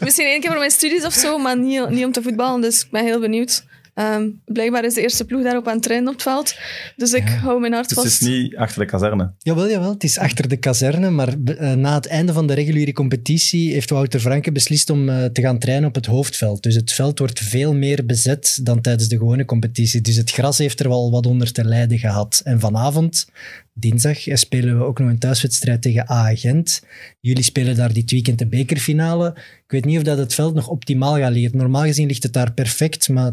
misschien 0.00 0.26
één 0.26 0.40
keer 0.40 0.50
voor 0.50 0.58
mijn 0.58 0.70
studies 0.70 1.04
of 1.04 1.12
zo, 1.12 1.38
maar 1.38 1.58
niet, 1.58 1.88
niet 1.88 2.04
om 2.04 2.12
te 2.12 2.22
voetballen. 2.22 2.60
Dus 2.60 2.84
ik 2.84 2.90
ben 2.90 3.04
heel 3.04 3.20
benieuwd. 3.20 3.66
Ehm, 3.98 4.28
blijkbaar 4.44 4.84
is 4.84 4.94
de 4.94 5.00
eerste 5.00 5.24
ploeg 5.24 5.42
daarop 5.42 5.66
aan 5.66 5.74
het 5.74 5.82
trainen 5.82 6.08
op 6.08 6.14
het 6.14 6.22
veld. 6.22 6.54
Dus 6.96 7.12
ik 7.12 7.28
hou 7.28 7.60
mijn 7.60 7.72
hart 7.72 7.88
Dus 7.88 7.96
het 7.96 8.06
vast. 8.06 8.22
is 8.22 8.28
niet 8.28 8.56
achter 8.56 8.80
de 8.80 8.86
kazerne. 8.86 9.32
Jawel, 9.38 9.70
jawel, 9.70 9.92
het 9.92 10.04
is 10.04 10.18
achter 10.18 10.48
de 10.48 10.56
kazerne, 10.56 11.10
maar 11.10 11.34
eh, 11.44 11.72
na 11.72 11.94
het 11.94 12.06
einde 12.06 12.32
van 12.32 12.46
de 12.46 12.54
reguliere 12.54 12.92
competitie 12.92 13.72
heeft 13.72 13.90
Wouter 13.90 14.20
Franke 14.20 14.52
beslist 14.52 14.90
om 14.90 15.08
eh, 15.08 15.24
te 15.24 15.40
gaan 15.40 15.58
trainen 15.58 15.88
op 15.88 15.94
het 15.94 16.06
hoofdveld. 16.06 16.62
Dus 16.62 16.74
het 16.74 16.92
veld 16.92 17.18
wordt 17.18 17.40
veel 17.40 17.74
meer 17.74 18.06
bezet 18.06 18.60
dan 18.62 18.80
tijdens 18.80 19.08
de 19.08 19.16
gewone 19.16 19.44
competitie. 19.44 20.00
Dus 20.00 20.16
het 20.16 20.30
gras 20.30 20.58
heeft 20.58 20.80
er 20.80 20.88
wel 20.88 21.10
wat 21.10 21.26
onder 21.26 21.52
te 21.52 21.64
lijden 21.64 21.98
gehad. 21.98 22.40
En 22.44 22.60
vanavond, 22.60 23.28
dinsdag, 23.72 24.26
eh, 24.26 24.36
spelen 24.36 24.78
we 24.78 24.84
ook 24.84 24.98
nog 24.98 25.08
een 25.08 25.18
thuiswedstrijd 25.18 25.82
tegen 25.82 26.10
A 26.10 26.34
Gent. 26.34 26.82
Jullie 27.20 27.42
spelen 27.44 27.76
daar 27.76 27.92
dit 27.92 28.10
weekend 28.10 28.38
de 28.38 28.46
bekerfinale. 28.46 29.28
Ik 29.36 29.70
weet 29.70 29.84
niet 29.84 29.96
of 29.96 30.02
dat 30.02 30.18
het 30.18 30.34
veld 30.34 30.54
nog 30.54 30.68
optimaal 30.68 31.16
gaat 31.16 31.32
liggen. 31.32 31.58
Normaal 31.58 31.84
gezien 31.84 32.06
ligt 32.06 32.22
het 32.22 32.32
daar 32.32 32.52
perfect, 32.52 33.08
maar 33.08 33.32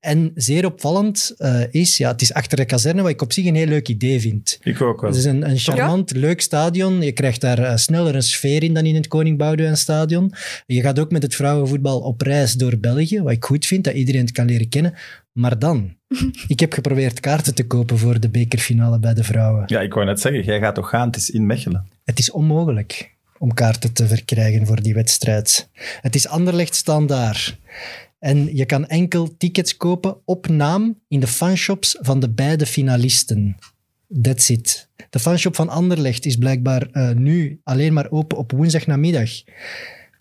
en 0.00 0.30
zeer 0.34 0.64
opvallend 0.64 1.34
eh, 1.36 1.62
is, 1.70 1.96
ja, 1.96 2.10
het 2.10 2.22
is 2.22 2.32
achter 2.32 2.56
de 2.56 2.64
kazerne, 2.64 3.02
wat 3.02 3.10
ik 3.10 3.22
op 3.22 3.32
zich 3.32 3.46
een 3.46 3.54
heel 3.54 3.66
leuk 3.66 3.88
idee 3.88 4.20
vind. 4.20 4.58
Ik 4.62 4.80
ook 4.80 5.00
wel. 5.00 5.10
Het 5.10 5.18
is 5.18 5.24
een, 5.24 5.50
een 5.50 5.58
charmant, 5.58 6.12
leuk 6.12 6.40
stadion. 6.40 7.02
Je 7.02 7.12
krijgt 7.12 7.40
daar 7.40 7.58
eh, 7.58 7.76
sneller 7.76 8.14
een 8.14 8.22
sfeer 8.22 8.62
in 8.62 8.74
dan 8.74 8.84
in 8.84 8.94
het 8.94 9.08
Koning 9.08 9.38
Boudewijn 9.38 9.76
stadion. 9.76 10.32
Je 10.66 10.80
gaat 10.80 10.98
ook 10.98 11.10
met 11.10 11.22
het 11.22 11.34
vrouwenvoetbal 11.34 12.00
op 12.00 12.20
reis 12.20 12.54
door 12.54 12.78
België, 12.78 13.22
wat 13.22 13.32
ik 13.32 13.44
goed 13.44 13.66
vind, 13.66 13.84
dat 13.84 13.94
iedereen 13.94 14.20
het 14.20 14.32
kan 14.32 14.46
leren 14.46 14.68
kennen. 14.68 14.94
Maar 15.32 15.58
dan, 15.58 15.96
ik 16.46 16.60
heb 16.60 16.72
geprobeerd 16.72 17.20
kaarten 17.20 17.54
te 17.54 17.66
kopen 17.66 17.98
voor 17.98 18.20
de 18.20 18.28
bekerfinale 18.28 18.98
bij 18.98 19.14
de 19.14 19.24
vrouwen. 19.24 19.62
Ja, 19.66 19.80
ik 19.80 19.94
wou 19.94 20.06
net 20.06 20.20
zeggen, 20.20 20.44
jij 20.44 20.58
gaat 20.58 20.74
toch 20.74 20.88
gaan? 20.88 21.06
Het 21.06 21.16
is 21.16 21.30
in 21.30 21.46
Mechelen. 21.46 21.88
Het 22.04 22.18
is 22.18 22.30
onmogelijk 22.30 23.18
om 23.38 23.54
kaarten 23.54 23.92
te 23.92 24.06
verkrijgen 24.06 24.66
voor 24.66 24.82
die 24.82 24.94
wedstrijd. 24.94 25.68
Het 26.00 26.14
is 26.14 26.28
Anderlecht 26.28 26.74
standaard. 26.74 27.58
En 28.20 28.56
je 28.56 28.64
kan 28.64 28.86
enkel 28.86 29.36
tickets 29.36 29.76
kopen 29.76 30.16
op 30.24 30.48
naam 30.48 30.98
in 31.08 31.20
de 31.20 31.26
fanshops 31.26 31.96
van 32.00 32.20
de 32.20 32.30
beide 32.30 32.66
finalisten. 32.66 33.56
That's 34.22 34.48
it. 34.48 34.88
De 35.10 35.18
fanshop 35.18 35.54
van 35.54 35.68
Anderlecht 35.68 36.26
is 36.26 36.36
blijkbaar 36.36 36.88
eh, 36.90 37.10
nu 37.10 37.60
alleen 37.64 37.92
maar 37.92 38.10
open 38.10 38.38
op 38.38 38.52
woensdagnamiddag. 38.52 39.30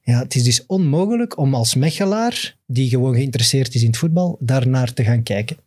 Ja, 0.03 0.19
het 0.19 0.35
is 0.35 0.43
dus 0.43 0.65
onmogelijk 0.65 1.37
om 1.37 1.53
als 1.53 1.75
Mechelaar, 1.75 2.55
die 2.65 2.89
gewoon 2.89 3.13
geïnteresseerd 3.13 3.75
is 3.75 3.81
in 3.81 3.87
het 3.87 3.97
voetbal, 3.97 4.37
daarnaar 4.39 4.93
te 4.93 5.03
gaan 5.03 5.23
kijken. 5.23 5.57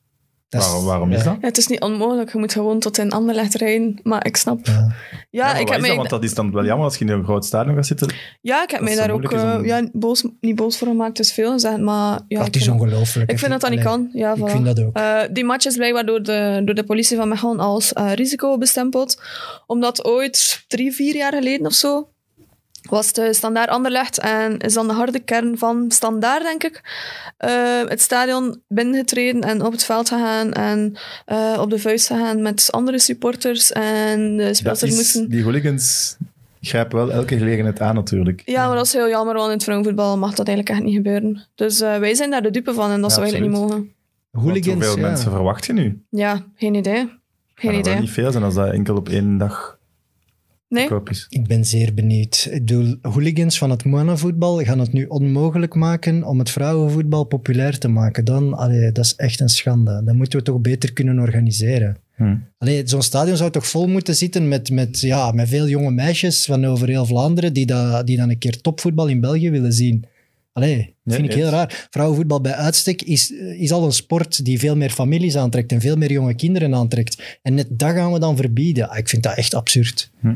Is- 0.60 0.66
waarom, 0.66 0.84
waarom 0.84 1.12
is 1.12 1.18
ja. 1.18 1.24
dat? 1.24 1.36
Ja, 1.40 1.46
het 1.46 1.58
is 1.58 1.66
niet 1.66 1.80
onmogelijk. 1.80 2.32
Je 2.32 2.38
moet 2.38 2.52
gewoon 2.52 2.78
tot 2.78 2.98
in 2.98 3.10
Anderlecht 3.12 3.54
rijden. 3.54 3.98
Maar 4.02 4.26
ik 4.26 4.36
snap... 4.36 4.66
Ja. 4.66 4.72
Ja, 4.72 4.86
Ja, 5.30 5.52
maar 5.52 5.60
ik, 5.60 5.68
heb 5.68 5.68
is 5.68 5.72
dat? 5.72 5.80
mij, 5.88 5.96
Want 5.96 6.10
dat 6.10 6.22
is 6.24 6.34
dan 6.34 6.52
wel 6.52 6.64
jammer 6.64 6.84
als 6.84 6.96
je 6.96 7.04
in 7.04 7.10
een 7.10 7.24
groot 7.24 7.44
stadion 7.44 7.74
gaat 7.74 7.86
zitten. 7.86 8.14
ja, 8.40 8.62
ik 8.62 8.70
heb 8.70 8.80
mij 8.80 8.94
daar 8.94 9.10
ook 9.10 9.32
om- 9.32 9.38
eh, 9.38 9.64
ja, 9.64 9.88
boos, 9.92 10.24
niet 10.40 10.56
boos 10.56 10.78
voor 10.78 10.88
gemaakt. 10.88 11.16
Het 11.18 11.26
is 11.26 11.32
veel 11.32 11.52
gezegd, 11.52 11.78
maar... 11.78 12.20
Ja, 12.28 12.38
dat 12.38 12.46
ik 12.46 12.56
is 12.56 12.64
vind, 12.64 12.80
ongelooflijk. 12.80 13.30
ik 13.30 13.38
vind 13.38 13.50
dat 13.50 13.60
dat 13.60 13.70
niet 13.70 13.82
kan. 13.82 14.10
Ja, 14.12 14.32
Ik 14.34 14.38
voilà. 14.40 14.50
vind 14.50 14.64
dat 14.64 14.80
ook. 14.80 14.96
Eh, 14.96 15.20
die 15.30 15.44
match 15.44 15.66
is 15.66 15.76
blijkbaar 15.76 16.06
door 16.06 16.22
de, 16.22 16.62
door 16.64 16.74
de 16.74 16.84
politie 16.84 17.16
van 17.16 17.28
Mechelen 17.28 17.58
als 17.60 17.92
eh, 17.92 18.12
risico 18.12 18.58
bestempeld. 18.58 19.22
Omdat 19.66 20.04
ooit 20.04 20.64
drie, 20.68 20.92
vier 20.92 21.14
jaar 21.16 21.32
geleden 21.32 21.66
of 21.66 21.72
zo 21.72 22.08
was 22.88 23.12
de 23.12 23.32
Standaard 23.32 23.68
Anderlecht 23.68 24.18
en 24.18 24.58
is 24.58 24.74
dan 24.74 24.86
de 24.86 24.92
harde 24.92 25.18
kern 25.18 25.58
van 25.58 25.84
Standaard, 25.88 26.42
denk 26.42 26.64
ik, 26.64 26.80
eh, 27.36 27.80
het 27.84 28.00
stadion 28.00 28.60
binnengetreden 28.68 29.40
en 29.40 29.64
op 29.64 29.72
het 29.72 29.84
veld 29.84 30.08
gegaan 30.08 30.52
en 30.52 30.96
eh, 31.24 31.58
op 31.60 31.70
de 31.70 31.78
vuist 31.78 32.06
gegaan 32.06 32.42
met 32.42 32.68
andere 32.70 32.98
supporters 32.98 33.72
en 33.72 34.36
de 34.36 34.54
spelers 34.54 34.96
moesten... 34.96 35.28
Die 35.28 35.42
hooligans 35.42 36.16
grijpen 36.60 36.96
wel 36.96 37.12
elke 37.12 37.38
gelegenheid 37.38 37.80
aan 37.80 37.94
natuurlijk. 37.94 38.42
Ja, 38.44 38.66
maar 38.66 38.76
dat 38.76 38.86
is 38.86 38.92
heel 38.92 39.08
jammer, 39.08 39.34
want 39.34 39.46
in 39.46 39.52
het 39.52 39.62
vrouwenvoetbal 39.62 40.18
mag 40.18 40.34
dat 40.34 40.48
eigenlijk 40.48 40.76
echt 40.76 40.86
niet 40.86 40.96
gebeuren. 40.96 41.46
Dus 41.54 41.80
eh, 41.80 41.98
wij 41.98 42.14
zijn 42.14 42.30
daar 42.30 42.42
de 42.42 42.50
dupe 42.50 42.74
van 42.74 42.90
en 42.90 43.00
dat 43.00 43.10
Ja, 43.10 43.16
zou 43.16 43.22
eigenlijk 43.22 43.52
niet 43.52 43.60
mogen. 43.60 43.92
Want 44.30 44.46
Hooligans, 44.46 44.84
hoeveel 44.84 45.02
ja. 45.02 45.08
mensen 45.08 45.30
verwacht 45.30 45.66
je 45.66 45.72
nu? 45.72 46.02
Ja, 46.08 46.42
geen 46.54 46.74
idee. 46.74 47.10
Geen 47.54 47.78
idee. 47.78 47.92
wel 47.92 48.02
niet 48.02 48.10
veel 48.10 48.32
zijn 48.32 48.44
als 48.44 48.54
dat 48.54 48.72
enkel 48.72 48.96
op 48.96 49.08
één 49.08 49.38
dag 49.38 49.78
Nee? 50.72 50.88
Ik 51.28 51.46
ben 51.46 51.64
zeer 51.64 51.94
benieuwd. 51.94 52.48
Ik 52.50 52.64
bedoel, 52.66 52.96
hooligans 53.02 53.58
van 53.58 53.70
het 53.70 53.85
mannenvoetbal 53.85 54.62
gaan 54.64 54.78
het 54.78 54.92
nu 54.92 55.04
onmogelijk 55.04 55.74
maken 55.74 56.24
om 56.24 56.38
het 56.38 56.50
vrouwenvoetbal 56.50 57.24
populair 57.24 57.78
te 57.78 57.88
maken. 57.88 58.24
Dan, 58.24 58.54
allee, 58.54 58.92
dat 58.92 59.04
is 59.04 59.14
echt 59.16 59.40
een 59.40 59.48
schande. 59.48 60.02
Dat 60.04 60.14
moeten 60.14 60.38
we 60.38 60.44
toch 60.44 60.61
beter 60.61 60.92
kunnen 60.92 61.18
organiseren. 61.18 61.96
Hm. 62.14 62.37
Allee, 62.58 62.82
zo'n 62.85 63.02
stadion 63.02 63.37
zou 63.37 63.50
toch 63.50 63.66
vol 63.66 63.87
moeten 63.87 64.14
zitten 64.14 64.48
met, 64.48 64.70
met, 64.70 65.00
ja, 65.00 65.32
met 65.32 65.48
veel 65.48 65.68
jonge 65.68 65.90
meisjes 65.90 66.44
van 66.44 66.64
over 66.64 66.88
heel 66.88 67.06
Vlaanderen 67.06 67.52
die, 67.52 67.66
dat, 67.66 68.06
die 68.06 68.16
dan 68.16 68.30
een 68.30 68.38
keer 68.38 68.61
topvoetbal 68.61 69.06
in 69.06 69.20
België 69.20 69.50
willen 69.50 69.72
zien. 69.72 70.04
Allee, 70.52 70.94
dat 71.04 71.14
vind 71.14 71.26
ik 71.26 71.35
heel 71.35 71.48
raar. 71.48 71.87
Vrouwenvoetbal 71.90 72.40
bij 72.40 72.54
uitstek 72.54 73.02
is, 73.02 73.30
is 73.58 73.72
al 73.72 73.85
een 73.85 73.92
sport 73.92 74.44
die 74.44 74.58
veel 74.58 74.76
meer 74.76 74.90
families 74.90 75.37
aantrekt 75.37 75.72
en 75.72 75.80
veel 75.80 75.96
meer 75.96 76.12
jonge 76.12 76.35
kinderen 76.35 76.74
aantrekt. 76.74 77.38
En 77.42 77.54
net 77.54 77.66
dat 77.70 77.90
gaan 77.90 78.12
we 78.12 78.18
dan 78.18 78.37
verbieden. 78.37 78.88
Ah, 78.88 78.98
ik 78.98 79.08
vind 79.08 79.22
dat 79.22 79.37
echt 79.37 79.54
absurd. 79.54 80.11
Hm. 80.20 80.35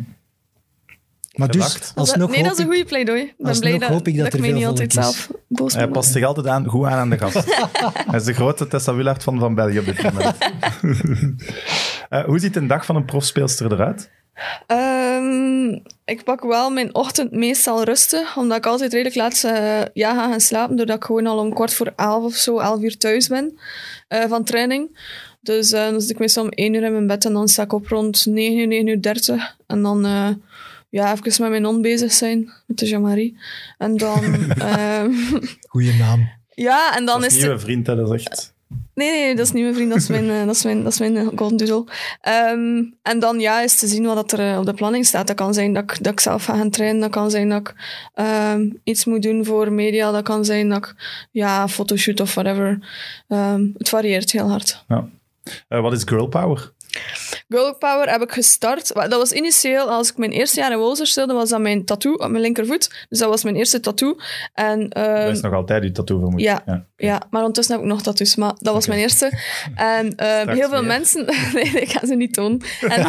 Maar 1.37 1.51
dus, 1.51 1.92
alsnog 1.94 2.31
nee, 2.31 2.42
dat 2.42 2.53
is 2.53 2.59
hoop 2.59 2.59
een 2.59 2.64
ik- 2.64 2.70
goede 2.70 2.85
pleidooi. 2.85 3.20
Ik 3.22 3.35
ben 3.37 3.59
blij 3.59 3.79
dat, 3.79 3.88
hoop 3.88 4.07
ik 4.09 4.16
dat 4.16 4.27
ik 4.27 4.33
er 4.33 4.40
mij 4.40 4.49
veel 4.49 4.59
niet 4.59 4.66
altijd 4.66 4.88
is. 4.88 4.94
zelf 5.03 5.31
boos 5.49 5.75
Hij 5.75 5.88
past 5.88 6.12
zich 6.12 6.25
altijd 6.25 6.46
aan, 6.46 6.66
goed 6.66 6.87
aan 6.87 6.92
aan 6.92 7.11
de 7.11 7.18
gast. 7.18 7.44
Hij 8.11 8.18
is 8.18 8.25
de 8.25 8.33
grote 8.33 8.66
Tessa 8.68 8.94
Willaert 8.94 9.22
van, 9.22 9.38
van 9.38 9.55
België 9.55 9.79
op 9.79 9.85
dit 9.85 10.03
moment. 10.03 10.37
Eh, 12.09 12.25
hoe 12.25 12.38
ziet 12.38 12.57
een 12.57 12.66
dag 12.66 12.85
van 12.85 12.96
een 12.96 13.05
profspeelster 13.05 13.72
eruit? 13.72 14.11
Ehm, 14.66 15.68
ik 16.05 16.25
pak 16.25 16.40
wel 16.42 16.70
mijn 16.70 16.94
ochtend 16.94 17.31
meestal 17.33 17.83
rustig, 17.85 18.37
omdat 18.37 18.57
ik 18.59 18.66
altijd 18.66 18.92
redelijk 18.92 19.16
laat 19.16 19.44
eh, 19.44 19.81
ja, 19.92 20.14
ga 20.14 20.29
gaan 20.29 20.40
slapen, 20.40 20.77
doordat 20.77 20.96
ik 20.96 21.05
gewoon 21.05 21.27
al 21.27 21.38
om 21.38 21.55
kwart 21.55 21.75
voor 21.75 21.92
elf 21.96 22.25
of 22.25 22.35
zo, 22.35 22.59
elf 22.59 22.83
uur 22.83 22.96
thuis 22.99 23.29
ben 23.29 23.59
eh, 24.09 24.25
van 24.29 24.44
training. 24.44 24.99
Dus 25.40 25.72
eh, 25.72 25.90
dan 25.90 26.01
zit 26.01 26.11
ik 26.11 26.18
meestal 26.18 26.42
om 26.44 26.49
één 26.51 26.75
uur 26.75 26.83
in 26.83 26.92
mijn 26.92 27.07
bed 27.07 27.25
en 27.25 27.33
dan 27.33 27.49
sta 27.49 27.62
ik 27.62 27.72
op 27.72 27.87
rond 27.87 28.27
9 28.27 28.59
uur, 28.59 28.66
9 28.66 28.87
uur 28.87 29.03
30. 29.03 29.57
En 29.66 29.83
dan 29.83 30.05
eh, 30.07 30.29
ja, 30.88 31.12
even 31.12 31.42
met 31.42 31.51
mijn 31.51 31.64
hond 31.64 31.83
bezig 31.83 32.12
zijn, 32.12 32.53
met 32.66 32.79
de 32.79 32.87
Jean-Marie. 32.87 33.38
En 33.79 33.96
dan... 33.96 34.25
ehm, 34.59 35.12
Goeie 35.68 35.94
naam. 35.94 36.29
ja, 36.55 36.96
en 36.96 37.05
dan 37.05 37.20
dat 37.20 37.31
is 37.31 37.38
nieuwe 37.38 37.59
vriend, 37.59 37.87
hè, 37.87 37.96
dat 37.96 38.12
is 38.12 38.25
echt... 38.25 38.55
Nee, 38.94 39.11
nee, 39.11 39.35
dat 39.35 39.46
is 39.46 39.53
niet 39.53 39.62
mijn 39.62 39.75
vriend, 39.75 39.90
dat 39.90 39.99
is 39.99 40.09
mijn, 40.09 40.31
eh, 40.31 40.46
dat 40.46 40.55
is 40.55 40.64
mijn, 40.64 40.83
dat 40.83 40.92
is 40.92 40.99
mijn 40.99 41.16
eh, 41.16 41.27
golden 41.35 41.57
doodle. 41.57 41.92
Ehm, 42.20 42.85
en 43.03 43.18
dan 43.18 43.40
ja, 43.40 43.61
is 43.61 43.79
te 43.79 43.87
zien 43.87 44.05
wat 44.05 44.14
dat 44.14 44.33
er 44.33 44.53
eh, 44.53 44.59
op 44.59 44.66
de 44.66 44.75
planning 44.75 45.07
staat. 45.07 45.27
Dat 45.27 45.37
kan 45.37 45.55
zijn 45.55 45.72
dat 45.72 45.83
ik, 45.83 46.03
dat 46.03 46.12
ik 46.12 46.20
zelf 46.20 46.44
ga 46.44 46.57
gaan 46.57 46.70
trainen, 46.70 47.01
dat 47.01 47.11
kan 47.11 47.31
zijn 47.31 47.49
dat 47.49 47.61
ik 47.61 47.75
ehm, 48.14 48.70
iets 48.85 49.05
moet 49.05 49.22
doen 49.22 49.44
voor 49.44 49.72
media, 49.72 50.11
dat 50.11 50.22
kan 50.22 50.44
zijn 50.44 50.68
dat 50.68 50.79
ik 50.79 50.94
ja, 51.31 51.68
fotoshoot 51.68 52.20
of 52.20 52.35
whatever. 52.35 52.79
Ehm, 53.29 53.66
het 53.79 53.88
varieert 53.88 54.31
heel 54.31 54.49
hard. 54.49 54.85
Ja. 54.88 55.09
Eh, 55.68 55.81
wat 55.81 55.92
is 55.92 56.03
girl 56.05 56.27
power? 56.27 56.72
Girl 57.48 57.76
Power 57.76 58.11
heb 58.11 58.22
ik 58.22 58.32
gestart. 58.32 58.94
Dat 58.94 59.11
was 59.11 59.32
initieel, 59.32 59.90
als 59.90 60.11
ik 60.11 60.16
mijn 60.16 60.30
eerste 60.30 60.61
jaar 60.61 60.72
in 60.72 60.78
Wolzer 60.78 61.06
speelde, 61.06 61.32
was 61.32 61.48
dat 61.48 61.61
mijn 61.61 61.85
tattoo 61.85 62.12
op 62.12 62.28
mijn 62.28 62.42
linkervoet. 62.42 63.06
Dus 63.09 63.18
dat 63.18 63.28
was 63.28 63.44
mijn 63.44 63.56
eerste 63.56 63.80
tattoo. 63.80 64.16
En, 64.54 64.88
ehm, 64.88 65.24
Dat 65.26 65.35
is 65.37 65.40
nog 65.40 65.52
altijd 65.52 65.82
je 65.82 65.92
tattoo 65.92 66.18
vermoed. 66.18 66.40
ja. 66.40 66.62
ja. 66.66 66.87
Ja, 66.96 67.22
maar 67.30 67.40
ondertussen 67.40 67.74
heb 67.74 67.85
ik 67.85 67.90
nog 67.90 68.02
tattoos, 68.02 68.37
maar 68.37 68.54
dat 68.59 68.74
was 68.74 68.87
mijn 68.87 69.00
eerste. 69.00 69.32
En 69.74 70.14
ehm, 70.16 70.48
heel 70.48 70.68
veel 70.68 70.78
meer. 70.78 70.87
mensen... 70.87 71.24
nee, 71.54 71.64
ik 71.64 71.88
ga 71.88 72.06
ze 72.06 72.14
niet 72.14 72.32
tonen. 72.35 72.61
En 72.88 73.06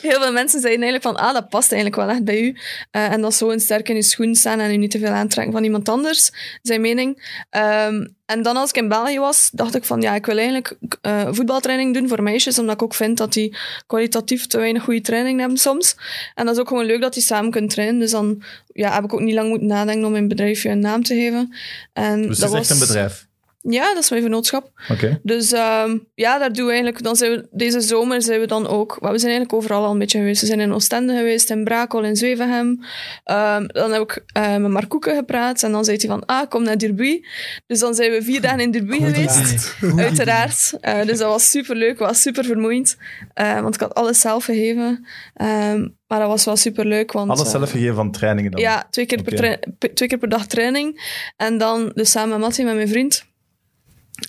heel 0.00 0.20
veel 0.20 0.32
mensen 0.32 0.60
zeiden 0.60 0.82
eigenlijk 0.82 1.02
van, 1.02 1.16
ah, 1.26 1.32
dat 1.32 1.48
past 1.48 1.72
eigenlijk 1.72 2.02
wel 2.02 2.10
echt 2.10 2.24
bij 2.24 2.40
u. 2.40 2.56
Eh, 2.90 3.12
en 3.12 3.20
dat 3.20 3.30
is 3.30 3.38
zo 3.38 3.58
sterk 3.58 3.88
in 3.88 3.94
je 3.94 4.02
schoen 4.02 4.34
staan 4.34 4.60
en 4.60 4.72
je 4.72 4.78
niet 4.78 4.90
te 4.90 4.98
veel 4.98 5.08
aantrekken 5.10 5.52
van 5.52 5.64
iemand 5.64 5.88
anders, 5.88 6.32
zijn 6.62 6.80
mening. 6.80 7.40
Ehm, 7.50 8.06
en 8.28 8.42
dan 8.42 8.56
als 8.56 8.68
ik 8.70 8.76
in 8.76 8.88
België 8.88 9.18
was, 9.18 9.50
dacht 9.52 9.74
ik 9.74 9.84
van, 9.84 10.00
ja, 10.00 10.14
ik 10.14 10.26
wil 10.26 10.36
eigenlijk 10.36 10.76
eh, 11.00 11.28
voetbaltraining 11.30 11.94
doen 11.94 12.08
voor 12.08 12.22
meisjes, 12.22 12.58
omdat 12.58 12.74
ik 12.74 12.82
ook 12.82 12.94
vind 12.94 13.16
dat 13.18 13.32
die 13.32 13.56
kwalitatief 13.86 14.46
te 14.46 14.58
weinig 14.58 14.82
goede 14.84 15.00
training 15.00 15.40
hebben 15.40 15.58
soms. 15.58 15.96
En 16.34 16.44
dat 16.46 16.54
is 16.54 16.60
ook 16.60 16.68
gewoon 16.68 16.84
leuk 16.84 17.00
dat 17.00 17.14
die 17.14 17.22
samen 17.22 17.50
kunnen 17.50 17.70
trainen. 17.70 17.98
Dus 18.00 18.10
dan 18.10 18.42
ja, 18.72 18.92
heb 18.94 19.04
ik 19.04 19.12
ook 19.14 19.20
niet 19.20 19.34
lang 19.34 19.48
moeten 19.48 19.66
nadenken 19.66 20.04
om 20.04 20.12
mijn 20.12 20.28
bedrijfje 20.28 20.68
een 20.68 20.80
naam 20.80 21.02
te 21.02 21.14
geven. 21.14 21.54
En 21.92 22.22
Dus 22.22 22.38
dat 22.38 22.52
het 22.52 22.60
is 22.62 22.68
echt 22.68 22.78
was- 22.78 22.80
een 22.80 22.86
bedrijf. 22.86 23.26
Ja, 23.72 23.94
dat 23.94 24.02
is 24.02 24.10
mijn 24.10 24.22
vennootschap. 24.22 24.70
Oké. 24.88 25.20
Dus 25.22 25.52
ehm, 25.52 25.98
ja, 26.14 26.38
daar 26.38 26.52
doen 26.52 26.64
we 26.64 26.70
eigenlijk... 26.72 27.02
Dan 27.02 27.16
zijn 27.16 27.30
we, 27.30 27.48
deze 27.50 27.80
zomer 27.80 28.22
zijn 28.22 28.40
we 28.40 28.46
dan 28.46 28.66
ook... 28.66 29.00
maar 29.00 29.12
we 29.12 29.18
zijn 29.18 29.32
eigenlijk 29.32 29.62
overal 29.62 29.84
al 29.84 29.92
een 29.92 29.98
beetje 29.98 30.18
geweest. 30.18 30.40
We 30.40 30.46
zijn 30.46 30.60
in 30.60 30.72
Oostende 30.72 31.16
geweest, 31.16 31.50
in 31.50 31.64
Brakel, 31.64 32.02
in 32.02 32.16
Zwevenhem. 32.16 32.84
Ehm, 33.24 33.66
dan 33.66 33.92
heb 33.92 34.02
ik 34.02 34.22
eh, 34.32 34.56
met 34.56 34.70
Mark 34.70 34.88
Koeken 34.88 35.16
gepraat. 35.16 35.62
En 35.62 35.72
dan 35.72 35.84
zei 35.84 35.96
hij 35.96 36.08
van, 36.08 36.26
ah, 36.26 36.48
kom 36.48 36.62
naar 36.62 36.78
Derby. 36.78 37.20
Dus 37.66 37.78
dan 37.78 37.94
zijn 37.94 38.10
we 38.10 38.22
vier 38.22 38.40
dagen 38.40 38.60
in 38.60 38.70
Derby 38.70 38.98
geweest. 38.98 39.74
Uiteraard. 39.96 40.72
Eh, 40.80 41.04
dus 41.06 41.18
dat 41.18 41.30
was 41.30 41.50
super 41.50 41.76
leuk, 41.76 41.98
was 41.98 42.22
super 42.22 42.44
vermoeiend. 42.44 42.96
Eh, 43.34 43.60
want 43.60 43.74
ik 43.74 43.80
had 43.80 43.94
alles 43.94 44.20
zelf 44.20 44.44
gegeven. 44.44 45.06
Ehm, 45.34 45.88
maar 46.06 46.18
dat 46.18 46.28
was 46.28 46.44
wel 46.44 46.56
super 46.56 46.86
leuk. 46.86 47.12
Want, 47.12 47.30
Alles 47.30 47.50
zelf 47.50 47.70
gegeven 47.70 47.94
van 47.94 48.10
trainingen 48.10 48.50
dan? 48.50 48.60
ja, 48.60 48.86
twee 48.90 49.06
keer, 49.06 49.22
per 49.22 49.58
twee 49.94 50.08
keer 50.08 50.18
per 50.18 50.28
dag 50.28 50.46
training. 50.46 51.16
En 51.36 51.58
dan 51.58 51.92
dus 51.94 52.10
samen 52.10 52.28
met 52.28 52.38
Mattie, 52.38 52.64
met 52.64 52.74
mijn 52.74 52.88
vriend. 52.88 53.26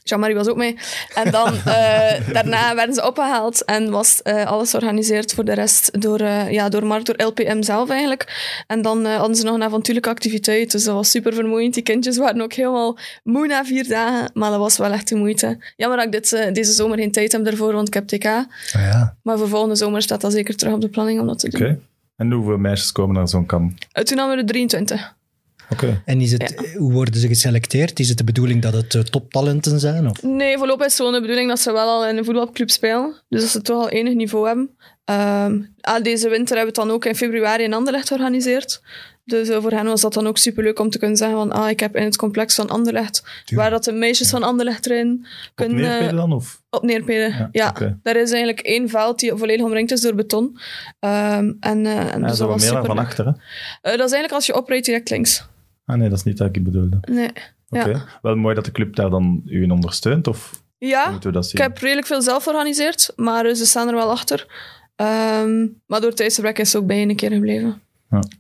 Jean-Marie 0.04 0.36
was 0.36 0.48
ook 0.48 0.58
mee. 0.58 0.78
En 1.14 1.32
dan 1.32 1.54
eh, 1.66 2.34
daarna 2.34 2.76
werden 2.76 2.96
ze 2.96 3.08
opgehaald 3.08 3.66
en 3.66 3.90
was 3.90 4.22
eh, 4.22 4.46
alles 4.46 4.70
georganiseerd 4.70 5.34
voor 5.34 5.46
de 5.46 5.54
rest 5.54 6.02
door, 6.02 6.20
eh, 6.20 6.52
ja, 6.52 6.70
door 6.70 6.86
Mark, 6.86 7.06
door 7.06 7.26
LPM 7.26 7.62
zelf 7.62 7.90
eigenlijk. 7.90 8.54
En 8.68 8.82
dan 8.82 9.06
hadden 9.06 9.36
ze 9.36 9.44
nog 9.44 9.56
een 9.56 9.64
avontuurlijke 9.64 10.10
activiteit, 10.10 10.72
dus 10.72 10.84
dat 10.84 10.96
was 10.96 11.10
super 11.10 11.34
vermoeiend. 11.34 11.74
Die 11.74 11.84
kindjes 11.84 12.18
waren 12.18 12.42
ook 12.42 12.54
helemaal 12.54 12.98
moe 13.24 13.48
na 13.48 13.66
vier 13.66 13.88
dagen, 13.88 14.32
maar 14.34 14.50
dat 14.50 14.60
was 14.60 14.78
wel 14.78 14.92
echt 14.92 15.08
de 15.08 15.16
moeite. 15.16 15.58
Jammer 15.76 15.98
dat 15.98 16.06
ik 16.06 16.12
dit, 16.12 16.54
deze 16.56 16.72
zomer 16.72 16.98
geen 16.98 17.12
tijd 17.12 17.32
heb 17.32 17.44
daarvoor, 17.44 17.74
want 17.74 17.88
ik 17.88 17.94
heb 17.94 18.08
TK. 18.08 18.26
Ah, 18.26 18.46
ja. 18.72 19.16
Maar 19.24 19.38
voor 19.38 19.48
volgende 19.48 19.76
zomer 19.76 20.02
staat 20.02 20.22
dat 20.22 20.32
zeker 20.32 20.56
terug 20.56 20.74
op 20.74 20.82
de 20.82 20.90
planning 20.90 21.20
om 21.20 21.28
dat 21.28 21.40
te 21.40 21.50
doen. 21.50 21.62
Oké. 21.62 21.80
En 22.16 22.32
hoeveel 22.32 22.58
meisjes 22.58 22.92
komen 22.92 23.16
naar 23.16 23.28
zo'n 23.28 23.46
kamp? 23.46 23.72
Toen 23.92 24.18
hadden 24.18 24.36
we 24.36 24.42
er 24.42 24.48
23. 24.48 25.18
Oké. 25.70 26.02
En 26.06 26.22
is 26.22 26.32
het, 26.32 26.74
hoe 26.78 26.92
worden 26.92 27.20
ze 27.20 27.28
geselecteerd? 27.28 28.00
Is 28.00 28.10
het 28.10 28.18
de 28.18 28.24
bedoeling 28.24 28.62
dat 28.62 28.74
het 28.74 28.96
eh, 28.96 29.02
toptalenten 29.02 29.80
zijn? 29.80 30.10
Of? 30.10 30.24
Nee, 30.24 30.58
voorlopig 30.58 30.86
is 30.86 30.92
het 30.92 31.02
gewoon 31.02 31.14
de 31.14 31.22
bedoeling 31.22 31.50
dat 31.50 31.60
ze 31.60 31.72
wel 31.72 31.88
al 31.88 32.08
in 32.08 32.18
een 32.18 32.26
voetbalclub 32.26 32.70
spelen. 32.70 33.22
Dus 33.30 33.42
dat 33.42 33.50
ze 33.50 33.62
toch 33.62 33.82
al 33.82 33.90
enig 33.90 34.14
niveau 34.14 34.48
hebben. 34.48 34.70
Ehm, 35.06 35.62
ah, 35.82 36.04
deze 36.04 36.30
winter 36.30 36.56
hebben 36.56 36.74
we 36.74 36.82
het 36.82 36.88
dan 36.88 36.92
ook 36.92 37.06
in 37.06 37.16
februari 37.16 37.64
in 37.64 37.74
Anderlecht 37.74 38.08
georganiseerd. 38.08 38.82
Dus 39.30 39.50
eh, 39.50 39.62
voor 39.62 39.72
hen 39.72 39.86
was 39.86 40.02
dat 40.02 40.14
dan 40.14 40.28
ook 40.28 40.38
superleuk 40.38 40.80
om 40.80 40.90
te 40.90 41.00
kunnen 41.00 41.18
zeggen 41.18 41.38
van 41.38 41.52
ah, 41.52 41.70
ik 41.70 41.80
heb 41.80 41.96
in 41.96 42.04
het 42.04 42.16
complex 42.16 42.56
van 42.56 42.70
Anderlecht, 42.70 43.24
waar 43.54 43.70
dat 43.70 43.84
de 43.84 43.92
meisjes 43.92 44.30
van 44.30 44.44
Anderlecht 44.44 44.86
erin 44.86 45.26
Op 45.50 45.52
kunnen... 45.56 45.78
neerpeden 45.78 46.10
eh, 46.10 46.16
dan? 46.16 46.34
Of? 46.34 46.62
op 46.70 46.84
neerpeden, 46.84 47.50
Ja. 47.52 47.74
Daar 48.04 48.16
is 48.16 48.32
eigenlijk 48.32 48.60
één 48.60 48.90
veld 48.90 49.20
die 49.20 49.34
volledig 49.36 49.66
omringd 49.66 49.92
is 49.92 50.02
door 50.02 50.16
beton. 50.16 50.60
Ehm, 51.00 51.52
en 51.60 51.86
eh 51.86 52.14
en 52.14 52.22
Ja, 52.22 52.28
dus 52.28 52.38
dat 52.38 52.48
was 52.48 52.64
meer 52.64 52.74
dan 52.74 52.86
van 52.86 52.98
achter, 52.98 53.26
hè? 53.26 53.32
dat 53.82 53.92
is 53.92 54.00
eigenlijk 54.00 54.32
als 54.32 54.46
je 54.46 54.56
oprijdt 54.56 54.86
direct 54.86 55.10
links. 55.10 55.48
Ah 55.90 55.98
nee, 55.98 56.10
dat 56.10 56.18
is 56.18 56.24
niet 56.24 56.40
wat 56.40 56.56
ik 56.56 56.64
bedoelde. 56.64 56.98
Nee. 57.12 57.30
Oké. 57.70 57.90
Ja. 57.90 58.06
Wel 58.22 58.36
mooi 58.36 58.56
dat 58.56 58.66
de 58.66 58.72
club 58.72 58.96
daar 58.96 59.10
dan 59.10 59.42
u 59.46 59.64
in 59.64 59.72
ondersteunt, 59.72 60.28
of 60.28 60.64
Ja, 60.78 61.10
moeten 61.12 61.30
we 61.30 61.36
dat 61.36 61.44
Ik 61.46 61.50
zien? 61.50 61.62
heb 61.62 61.78
redelijk 61.78 62.08
veel 62.08 62.22
zelf 62.22 62.44
georganiseerd, 62.44 63.14
maar 63.16 63.46
eh, 63.46 63.54
ze 63.56 63.66
staan 63.66 63.88
er 63.88 63.96
wel 63.96 64.10
achter. 64.12 64.46
Ehm, 64.96 65.60
maar 65.88 66.00
door 66.00 66.08
het 66.10 66.16
tijdsgebrek 66.18 66.60
is 66.60 66.70
ze 66.72 66.78
ook 66.78 66.86
bij 66.88 67.02
een 67.02 67.16
keer 67.16 67.32
gebleven. 67.32 67.82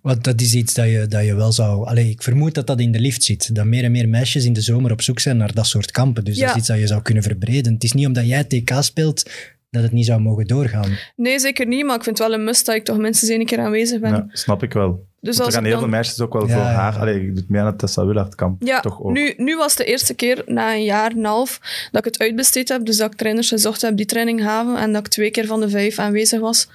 Want 0.01 0.23
dat 0.23 0.41
is 0.41 0.53
iets 0.55 0.73
dat 0.73 0.85
je, 0.85 1.05
dat 1.07 1.25
je 1.25 1.35
wel 1.35 1.51
zou... 1.51 1.85
Allee, 1.87 2.09
ik 2.09 2.23
vermoed 2.23 2.53
dat 2.53 2.67
dat 2.67 2.79
in 2.79 2.91
de 2.91 2.99
lift 2.99 3.23
zit. 3.23 3.55
Dat 3.55 3.65
meer 3.65 3.83
en 3.83 3.91
meer 3.91 4.09
meisjes 4.09 4.45
in 4.45 4.53
de 4.53 4.61
zomer 4.61 4.91
op 4.91 5.01
zoek 5.01 5.19
zijn 5.19 5.37
naar 5.37 5.53
dat 5.53 5.67
soort 5.67 5.91
kampen. 5.91 6.23
Dus 6.23 6.33
dat 6.37 6.43
Ja. 6.43 6.51
is 6.51 6.57
iets 6.57 6.67
dat 6.67 6.79
je 6.79 6.87
zou 6.87 7.01
kunnen 7.01 7.23
verbreden. 7.23 7.73
Het 7.73 7.83
is 7.83 7.91
niet 7.93 8.05
omdat 8.07 8.27
jij 8.27 8.43
TK 8.43 8.71
speelt 8.79 9.29
dat 9.69 9.83
het 9.83 9.91
niet 9.91 10.05
zou 10.05 10.21
mogen 10.21 10.47
doorgaan. 10.47 10.97
Nee, 11.15 11.39
zeker 11.39 11.67
niet, 11.67 11.85
maar 11.85 11.95
ik 11.95 12.03
vind 12.03 12.17
het 12.17 12.27
wel 12.27 12.37
een 12.37 12.43
must 12.43 12.65
dat 12.65 12.75
ik 12.75 12.83
toch 12.83 12.97
minstens 12.97 13.31
één 13.31 13.45
keer 13.45 13.59
aanwezig 13.59 13.99
ben. 13.99 14.11
Ja, 14.11 14.25
snap 14.31 14.63
ik 14.63 14.73
wel. 14.73 15.07
Dus 15.21 15.37
er 15.39 15.43
gaan 15.43 15.53
ik 15.53 15.61
heel 15.61 15.71
dan- 15.71 15.79
veel 15.79 15.89
meisjes 15.89 16.19
ook 16.19 16.33
wel 16.33 16.47
Ja, 16.47 16.53
voor 16.53 16.61
ja, 16.63 16.69
haar. 16.71 16.93
ja. 16.93 16.99
Allee, 16.99 17.25
je 17.25 17.33
doet 17.33 17.49
mee 17.49 17.61
aan 17.61 17.67
het 17.67 17.79
Tessa 17.79 18.05
Willard 18.05 18.35
kamp. 18.35 18.63
Ja, 18.63 18.79
toch 18.79 19.01
ook. 19.01 19.11
nu, 19.11 19.33
nu 19.37 19.57
was 19.57 19.69
het 19.69 19.77
de 19.77 19.85
eerste 19.85 20.13
keer 20.13 20.43
na 20.45 20.73
een 20.73 20.83
jaar 20.83 21.11
en 21.11 21.17
een 21.17 21.25
half 21.25 21.59
dat 21.91 22.05
ik 22.05 22.13
het 22.13 22.19
uitbesteed 22.21 22.69
heb. 22.69 22.85
Dus 22.85 22.97
dat 22.97 23.11
ik 23.11 23.17
trainers 23.17 23.47
gezocht 23.49 23.81
heb 23.81 23.97
die 23.97 24.05
training 24.05 24.41
gaven. 24.41 24.75
En 24.77 24.91
dat 24.93 25.05
ik 25.05 25.11
twee 25.11 25.31
keer 25.31 25.45
van 25.45 25.59
de 25.59 25.69
vijf 25.69 25.99
aanwezig 25.99 26.39
was. 26.39 26.67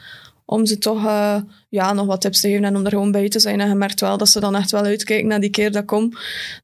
Om 0.44 0.66
ze 0.66 0.78
toch 0.78 1.04
eh, 1.06 1.36
ja, 1.68 1.92
nog 1.92 2.06
wat 2.06 2.20
tips 2.20 2.40
te 2.40 2.48
geven 2.48 2.64
en 2.64 2.76
om 2.76 2.84
er 2.84 2.90
gewoon 2.90 3.12
bij 3.12 3.28
te 3.28 3.38
zijn. 3.40 3.60
En 3.60 3.68
je 3.68 3.74
merkt 3.74 4.00
wel 4.00 4.18
dat 4.18 4.28
ze 4.28 4.40
dan 4.40 4.54
echt 4.56 4.70
wel 4.70 4.84
uitkijken 4.84 5.26
naar 5.28 5.40
die 5.40 5.50
keer 5.50 5.72
dat 5.72 5.80
ik 5.82 5.88
kom. 5.88 6.12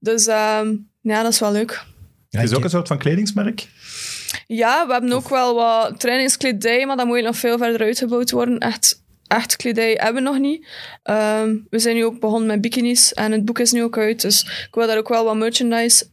Dus 0.01 0.27
ehm, 0.27 0.75
ja, 1.01 1.23
dat 1.23 1.33
is 1.33 1.38
wel 1.38 1.53
leuk. 1.53 1.85
het 2.31 2.43
is 2.43 2.51
ik- 2.51 2.57
ook 2.57 2.64
een 2.64 2.71
soort 2.71 2.88
van 2.88 2.99
kledingsmerk. 2.99 3.69
Ja, 4.47 4.87
we 4.87 4.93
hebben 4.93 5.12
ook 5.12 5.29
wel 5.29 5.55
wat 5.55 6.01
trainingskledij, 6.01 6.87
maar 6.87 6.97
dat 6.97 7.07
moet 7.07 7.23
nog 7.23 7.37
veel 7.37 7.59
verder 7.59 7.81
uitgebouwd 7.81 8.31
worden. 8.31 8.59
Echt, 8.59 9.03
echt 9.31 9.57
kledij 9.57 9.93
hebben 9.93 10.23
we 10.23 10.29
nog 10.29 10.38
niet. 10.38 10.66
Ehm, 11.03 11.57
we 11.71 11.79
zijn 11.79 11.95
nu 11.95 12.05
ook 12.05 12.21
begonnen 12.21 12.49
met 12.49 12.61
bikinis 12.61 13.12
en 13.14 13.33
het 13.33 13.45
boek 13.45 13.59
is 13.59 13.73
nu 13.73 13.83
ook 13.83 13.99
uit. 13.99 14.21
Dus 14.21 14.43
ik 14.43 14.75
wil 14.75 14.87
daar 14.87 14.99
ook 14.99 15.09
wel 15.09 15.25
wat 15.25 15.37
merchandise 15.37 16.05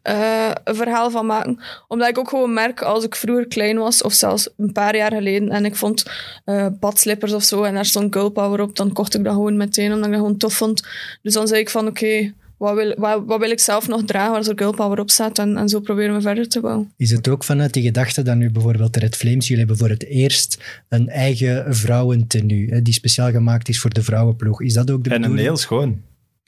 een 0.63 0.75
verhaal 0.75 1.09
van 1.09 1.25
maken. 1.25 1.59
Omdat 1.87 2.07
ik 2.07 2.17
ook 2.17 2.29
gewoon 2.29 2.53
merk, 2.53 2.81
als 2.81 3.03
ik 3.03 3.15
vroeger 3.15 3.47
klein 3.47 3.77
was, 3.77 4.01
of 4.01 4.13
zelfs 4.13 4.49
een 4.57 4.71
paar 4.71 4.95
jaar 4.95 5.11
geleden, 5.13 5.49
en 5.49 5.65
ik 5.65 5.75
vond 5.75 6.03
eh 6.45 6.67
badslippers 6.79 7.33
of 7.33 7.43
zo, 7.43 7.63
en 7.63 7.73
daar 7.73 7.85
stond 7.85 8.13
girl 8.13 8.29
power 8.29 8.61
op, 8.61 8.75
dan 8.75 8.93
kocht 8.93 9.15
ik 9.15 9.23
dat 9.23 9.33
gewoon 9.33 9.57
meteen, 9.57 9.91
omdat 9.91 10.05
ik 10.05 10.11
dat 10.11 10.21
gewoon 10.21 10.37
tof 10.37 10.53
vond. 10.53 10.87
Dus 11.21 11.33
dan 11.33 11.47
zei 11.47 11.59
ik 11.59 11.69
van, 11.69 11.87
oké, 11.87 12.33
wat, 12.57 12.75
wil, 12.75 12.95
wat, 12.97 13.23
wat 13.25 13.39
wil 13.39 13.51
ik 13.51 13.59
zelf 13.59 13.87
nog 13.87 14.03
dragen 14.03 14.31
waar 14.31 14.47
er 14.47 14.57
girl 14.57 14.71
power 14.71 14.99
op 14.99 15.09
staat? 15.09 15.39
En, 15.39 15.57
en 15.57 15.69
zo 15.69 15.79
proberen 15.79 16.15
we 16.15 16.21
verder 16.21 16.47
te 16.47 16.59
bouwen. 16.59 16.91
Is 16.97 17.11
het 17.11 17.27
ook 17.27 17.43
vanuit 17.43 17.73
die 17.73 17.83
gedachte 17.83 18.21
dat 18.21 18.35
nu 18.35 18.51
bijvoorbeeld 18.51 18.93
de 18.93 18.99
Red 18.99 19.15
Flames, 19.15 19.47
jullie 19.47 19.65
hebben 19.65 19.77
voor 19.77 19.89
het 19.89 20.05
eerst 20.05 20.81
een 20.89 21.09
eigen 21.09 21.75
vrouwentenue, 21.75 22.69
hè, 22.69 22.81
die 22.81 22.93
speciaal 22.93 23.31
gemaakt 23.31 23.69
is 23.69 23.79
voor 23.79 23.93
de 23.93 24.03
vrouwenploeg. 24.03 24.61
Is 24.61 24.73
dat 24.73 24.91
ook 24.91 25.03
de 25.03 25.09
En 25.09 25.23
een 25.23 25.37
heel 25.37 25.57
schoon. 25.57 26.01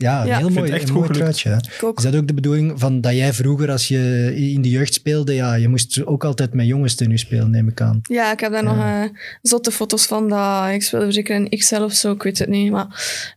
Ja, 0.03 0.21
een 0.21 0.27
Ja. 0.27 0.37
heel 0.37 0.49
mooi, 0.49 0.71
echt 0.71 0.81
een 0.81 0.89
goed 0.95 0.99
mooi 0.99 1.13
truitje. 1.13 1.59
Is 1.95 2.03
dat 2.03 2.15
ook 2.15 2.27
de 2.27 2.33
bedoeling 2.33 2.79
van 2.79 3.01
dat 3.01 3.13
jij 3.13 3.33
vroeger, 3.33 3.71
als 3.71 3.87
je 3.87 4.33
in 4.35 4.61
de 4.61 4.69
jeugd 4.69 4.93
speelde, 4.93 5.33
ja, 5.33 5.53
je 5.53 5.67
moest 5.67 6.05
ook 6.05 6.23
altijd 6.23 6.53
met 6.53 6.65
jongens 6.65 6.95
tenue 6.95 7.17
spelen, 7.17 7.49
neem 7.51 7.67
ik 7.67 7.81
aan. 7.81 7.99
Ja, 8.03 8.31
ik 8.31 8.39
heb 8.39 8.51
daar 8.51 8.63
nog 8.63 8.77
eh, 8.77 9.01
zotte 9.41 9.71
foto's 9.71 10.05
van. 10.05 10.29
Dat, 10.29 10.69
ik 10.69 10.83
speelde 10.83 11.11
zeker 11.11 11.35
in 11.35 11.49
XL 11.59 11.81
of 11.81 11.93
zo, 11.93 12.11
ik 12.11 12.23
weet 12.23 12.37
het 12.39 12.49
niet. 12.49 12.71
Maar 12.71 12.87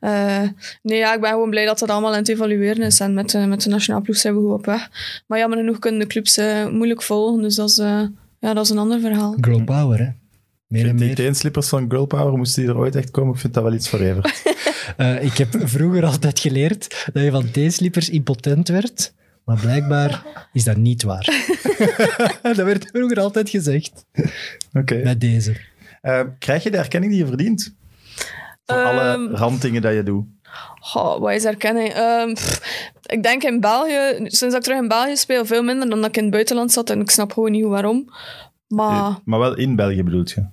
eh, 0.01 0.49
nee, 0.83 0.99
ja, 0.99 1.15
ik 1.15 1.21
ben 1.21 1.31
gewoon 1.31 1.51
blij 1.51 1.65
dat 1.65 1.79
dat 1.79 1.91
allemaal 1.91 2.13
aan 2.13 2.19
het 2.19 2.29
evalueren 2.29 2.83
is. 2.83 3.01
En 3.01 3.15
met, 3.15 3.47
met 3.49 3.63
de 3.63 3.69
nationale 3.71 4.03
ploeg 4.05 4.17
zijn 4.17 4.35
we 4.35 4.41
goed 4.41 4.53
op 4.53 4.67
weg. 4.67 4.91
Maar 5.27 5.39
jammer 5.39 5.59
genoeg 5.59 5.79
kunnen 5.79 6.01
de 6.01 6.07
clubs 6.07 6.37
eh, 6.37 6.69
moeilijk 6.69 7.03
volgen. 7.03 7.43
Dus 7.43 7.55
dat 7.55 7.69
is, 7.71 7.79
eh, 7.79 8.01
ja, 8.41 8.55
dat 8.55 8.65
is 8.65 8.71
een 8.71 8.79
ander 8.79 9.01
verhaal. 9.01 9.37
Girl 9.41 9.65
power, 9.65 9.99
hè. 9.99 10.09
Meer 10.73 10.89
en 10.89 10.97
Die 10.97 11.07
meer. 11.07 11.15
teenslippers 11.15 11.69
van 11.69 11.85
Girl 11.91 12.07
Power, 12.07 12.37
moesten 12.37 12.63
die 12.63 12.71
er 12.71 12.79
ooit 12.79 12.97
echt 12.97 13.11
komen? 13.11 13.35
Ik 13.35 13.41
vind 13.41 13.55
dat 13.55 13.63
wel 13.63 13.73
iets 13.73 13.89
voor 13.89 13.99
Evert. 14.01 14.43
Eh, 14.97 15.25
ik 15.25 15.37
heb 15.39 15.49
vroeger 15.65 16.05
altijd 16.05 16.39
geleerd 16.41 17.09
dat 17.13 17.23
je 17.23 17.31
van 17.31 17.51
theeslippers 17.51 18.09
impotent 18.11 18.69
werd. 18.69 19.13
Maar 19.45 19.61
blijkbaar 19.61 20.23
is 20.53 20.65
dat 20.65 20.77
niet 20.77 21.03
waar. 21.03 21.47
dat 22.43 22.57
werd 22.57 22.87
vroeger 22.93 23.21
altijd 23.21 23.49
gezegd. 23.51 24.05
Oké. 24.73 25.01
Bij 25.03 25.19
deze. 25.19 25.57
Eh, 26.01 26.21
krijg 26.39 26.63
je 26.63 26.71
de 26.71 26.77
erkenning 26.77 27.13
die 27.13 27.21
je 27.21 27.27
verdient? 27.27 27.75
Voor 28.67 28.77
alle 28.85 29.01
Ehm, 29.01 29.35
randdingen 29.35 29.83
dat 29.83 29.95
je 29.95 30.03
doet. 30.03 30.25
Goh, 30.81 31.21
wat 31.21 31.33
is 31.33 31.45
erkenning? 31.45 31.89
Ehm, 31.93 32.33
pff, 32.35 32.61
ik 33.07 33.23
denk 33.23 33.43
in 33.43 33.61
België, 33.61 34.15
sinds 34.19 34.41
dat 34.41 34.55
ik 34.55 34.63
terug 34.63 34.79
in 34.81 34.89
België 34.89 35.17
speel, 35.17 35.47
veel 35.47 35.63
minder 35.63 35.89
dan 35.91 36.01
dat 36.01 36.09
ik 36.09 36.17
in 36.17 36.23
het 36.23 36.33
buitenland 36.33 36.73
zat. 36.73 36.91
En 36.91 37.01
ik 37.01 37.11
snap 37.11 37.33
gewoon 37.33 37.51
niet 37.51 37.63
hoe 37.63 37.71
waarom. 37.71 38.13
Maar... 38.69 38.91
Eh, 39.11 39.17
Maar 39.25 39.39
wel 39.39 39.57
in 39.57 39.77
België 39.77 40.03
bedoelt 40.03 40.31
je? 40.31 40.45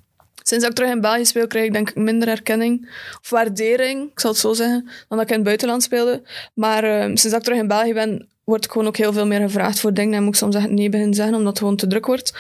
Sinds 0.50 0.64
dat 0.64 0.74
ik 0.74 0.76
terug 0.80 0.92
in 0.92 1.02
België 1.02 1.26
speel, 1.26 1.48
krijg 1.48 1.66
ik 1.66 1.74
denk 1.74 1.90
ik 1.90 1.96
minder 1.96 2.28
erkenning 2.28 2.90
of 3.22 3.30
waardering, 3.30 4.12
ik 4.12 4.20
zal 4.20 4.32
het 4.32 4.40
zo 4.40 4.54
zeggen, 4.54 4.84
dan 5.08 5.18
dat 5.18 5.22
ik 5.22 5.30
in 5.30 5.36
het 5.36 5.44
buitenland 5.44 5.84
speelde. 5.84 6.22
Maar 6.54 6.84
ehm, 6.84 7.06
sinds 7.06 7.24
dat 7.24 7.34
ik 7.34 7.44
terug 7.44 7.60
in 7.60 7.68
België 7.68 7.94
ben, 7.94 8.28
word 8.44 8.66
ik 8.66 8.72
gewoon 8.72 8.88
ook 8.88 8.98
heel 8.98 9.14
veel 9.14 9.28
meer 9.28 9.40
gevraagd 9.40 9.80
voor 9.80 9.94
dingen. 9.94 10.14
En 10.14 10.24
moet 10.24 10.34
ik 10.34 10.40
soms 10.40 10.56
echt 10.56 10.70
nee 10.70 10.90
beginnen 10.90 11.16
zeggen, 11.16 11.36
omdat 11.36 11.50
het 11.50 11.60
gewoon 11.60 11.76
te 11.76 11.88
druk 11.88 12.06
wordt. 12.06 12.34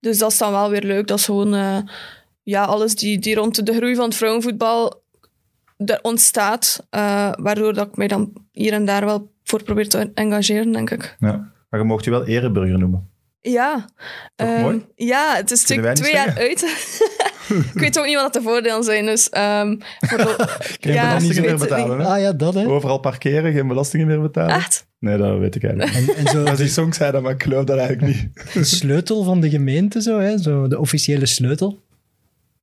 Dus 0.00 0.18
dat 0.18 0.30
is 0.32 0.38
dan 0.38 0.52
wel 0.52 0.70
weer 0.70 0.82
leuk. 0.82 1.06
Dat 1.06 1.18
is 1.18 1.24
gewoon 1.24 1.54
eh, 1.54 1.78
ja, 2.42 2.64
alles 2.64 2.94
die, 2.94 3.18
die 3.18 3.34
rond 3.34 3.66
de 3.66 3.74
groei 3.74 3.94
van 3.94 4.04
het 4.04 4.14
vrouwenvoetbal 4.14 5.02
er 5.84 5.98
ontstaat. 6.02 6.86
eh, 6.90 7.32
waardoor 7.36 7.74
dat 7.74 7.86
ik 7.86 7.96
mij 7.96 8.08
dan 8.08 8.32
hier 8.52 8.72
en 8.72 8.84
daar 8.84 9.04
wel 9.04 9.30
voor 9.44 9.62
probeer 9.62 9.88
te 9.88 10.10
engageren, 10.14 10.72
denk 10.72 10.90
ik. 10.90 11.16
Ja. 11.18 11.52
Maar 11.70 11.80
je 11.80 11.86
mocht 11.86 12.04
je 12.04 12.10
wel 12.10 12.26
ereburger 12.26 12.78
noemen. 12.78 13.10
Ja. 13.40 13.84
Mooi? 14.36 14.86
Ja, 14.94 15.34
het 15.34 15.50
is 15.50 15.60
natuurlijk 15.60 15.94
twee 15.94 16.12
jaar 16.12 16.36
uit. 16.38 16.60
ik 17.48 17.80
weet 17.80 17.98
ook 17.98 18.06
niet 18.06 18.14
wat 18.14 18.32
de 18.32 18.42
voordelen 18.42 18.82
zijn. 18.84 19.06
Dus, 19.06 19.28
ehm, 19.30 19.76
voor 20.00 20.18
de- 20.18 20.34
Geen 20.80 20.92
Ja, 20.92 21.06
belastingen 21.06 21.42
meer 21.42 21.58
betalen, 21.58 21.98
hè? 21.98 22.06
Ah 22.06 22.20
ja, 22.20 22.32
dat 22.32 22.54
hè. 22.54 22.66
Overal 22.66 22.98
parkeren, 22.98 23.52
geen 23.52 23.68
belastingen 23.68 24.06
meer 24.06 24.20
betalen. 24.20 24.54
Echt? 24.54 24.86
Nee, 24.98 25.16
dat 25.16 25.38
weet 25.38 25.54
ik 25.54 25.64
eigenlijk 25.64 25.98
niet. 26.00 26.10
En, 26.16 26.16
en 26.26 26.30
zo 26.32 26.44
Als 26.44 26.58
die 26.58 26.68
song 26.68 26.92
zei 26.92 27.12
dat, 27.12 27.22
maar 27.22 27.32
ik 27.32 27.42
geloof 27.42 27.64
dat 27.64 27.78
eigenlijk 27.78 28.16
niet. 28.16 28.28
de 28.54 28.64
sleutel 28.64 29.22
van 29.24 29.40
de 29.40 29.50
gemeente, 29.50 30.02
zo, 30.02 30.18
hè? 30.18 30.38
Zo, 30.38 30.68
de 30.68 30.78
officiële 30.78 31.26
sleutel. 31.26 31.80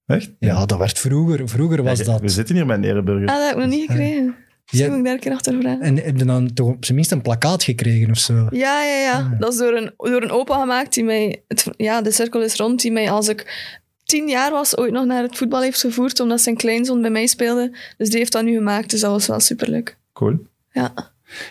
Echt? 0.06 0.32
Ja, 0.40 0.66
dat 0.66 0.78
werd 0.78 1.00
vroeger. 1.00 1.50
Vroeger 1.50 1.84
was 1.84 2.00
Ja, 2.00 2.06
dat. 2.06 2.22
We 2.22 2.30
zitten 2.30 2.56
hier 2.56 2.66
met 2.66 2.78
een 2.78 2.84
ereburger. 2.84 3.28
Ah, 3.28 3.36
dat 3.36 3.46
heb 3.48 3.56
ik 3.58 3.62
nog 3.64 3.72
niet 3.74 3.90
gekregen. 3.90 4.36
Ja. 4.72 4.88
moet 4.88 4.98
ik 4.98 5.04
daar 5.04 5.14
een 5.14 5.20
keer 5.20 5.32
achter 5.32 5.58
vragen. 5.62 5.82
En 5.82 5.96
heb 5.96 6.18
je 6.18 6.26
dan 6.26 6.54
toch 6.54 6.68
op 6.68 6.86
zijn 6.86 6.96
minst 6.98 7.12
een 7.12 7.22
plakkaat 7.22 7.64
gekregen 7.64 8.10
of 8.12 8.18
zo? 8.18 8.34
Ja, 8.50 8.84
ja, 8.84 9.00
ja. 9.02 9.36
Dat 9.40 9.54
is 9.54 9.60
door 9.60 9.74
een, 9.74 9.92
door 9.98 10.22
een 10.24 10.32
opa 10.32 10.60
gemaakt 10.60 10.94
die 10.94 11.04
mij... 11.04 11.44
Het, 11.48 11.66
ja, 11.78 12.02
de 12.02 12.12
cirkel 12.12 12.42
is 12.42 12.56
rond. 12.56 12.82
Die 12.82 12.92
mij 12.92 13.12
als 13.12 13.28
ik 13.28 13.70
tien 14.10 14.28
jaar 14.28 14.52
was 14.52 14.78
ooit 14.78 14.92
nog 14.92 15.06
naar 15.06 15.22
het 15.22 15.38
voetbal 15.38 15.62
heeft 15.62 15.80
gevoerd. 15.80 16.20
Omdat 16.20 16.42
zijn 16.42 16.56
kleinzoon 16.56 17.02
bij 17.02 17.10
mij 17.10 17.28
speelde. 17.28 17.78
Dus 17.98 18.10
die 18.10 18.18
heeft 18.18 18.32
dat 18.32 18.44
nu 18.44 18.54
gemaakt. 18.54 18.90
Dus 18.90 19.02
dat 19.02 19.12
was 19.12 19.28
wel 19.28 19.40
superleuk. 19.40 19.98
Cool. 20.14 20.38
Ja. 20.72 20.94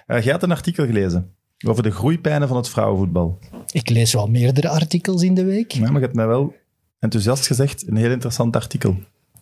Eh, 0.07 0.23
jij 0.23 0.33
had 0.33 0.43
een 0.43 0.51
artikel 0.51 0.87
gelezen 0.87 1.35
over 1.67 1.83
de 1.83 1.91
groeipijnen 1.91 2.49
van 2.49 2.57
het 2.57 2.69
vrouwenvoetbal. 2.69 3.39
Ik 3.71 3.91
lees 3.91 4.13
wel 4.13 4.27
meerdere 4.27 4.69
artikels 4.69 5.23
in 5.23 5.35
de 5.35 5.45
week. 5.45 5.73
Ja, 5.73 5.81
maar 5.81 5.93
je 5.93 5.99
hebt 5.99 6.15
mij 6.15 6.27
wel 6.27 6.55
enthousiast 6.99 7.47
gezegd, 7.47 7.89
een 7.89 7.97
heel 7.97 8.11
interessant 8.11 8.57
artikel. 8.57 8.97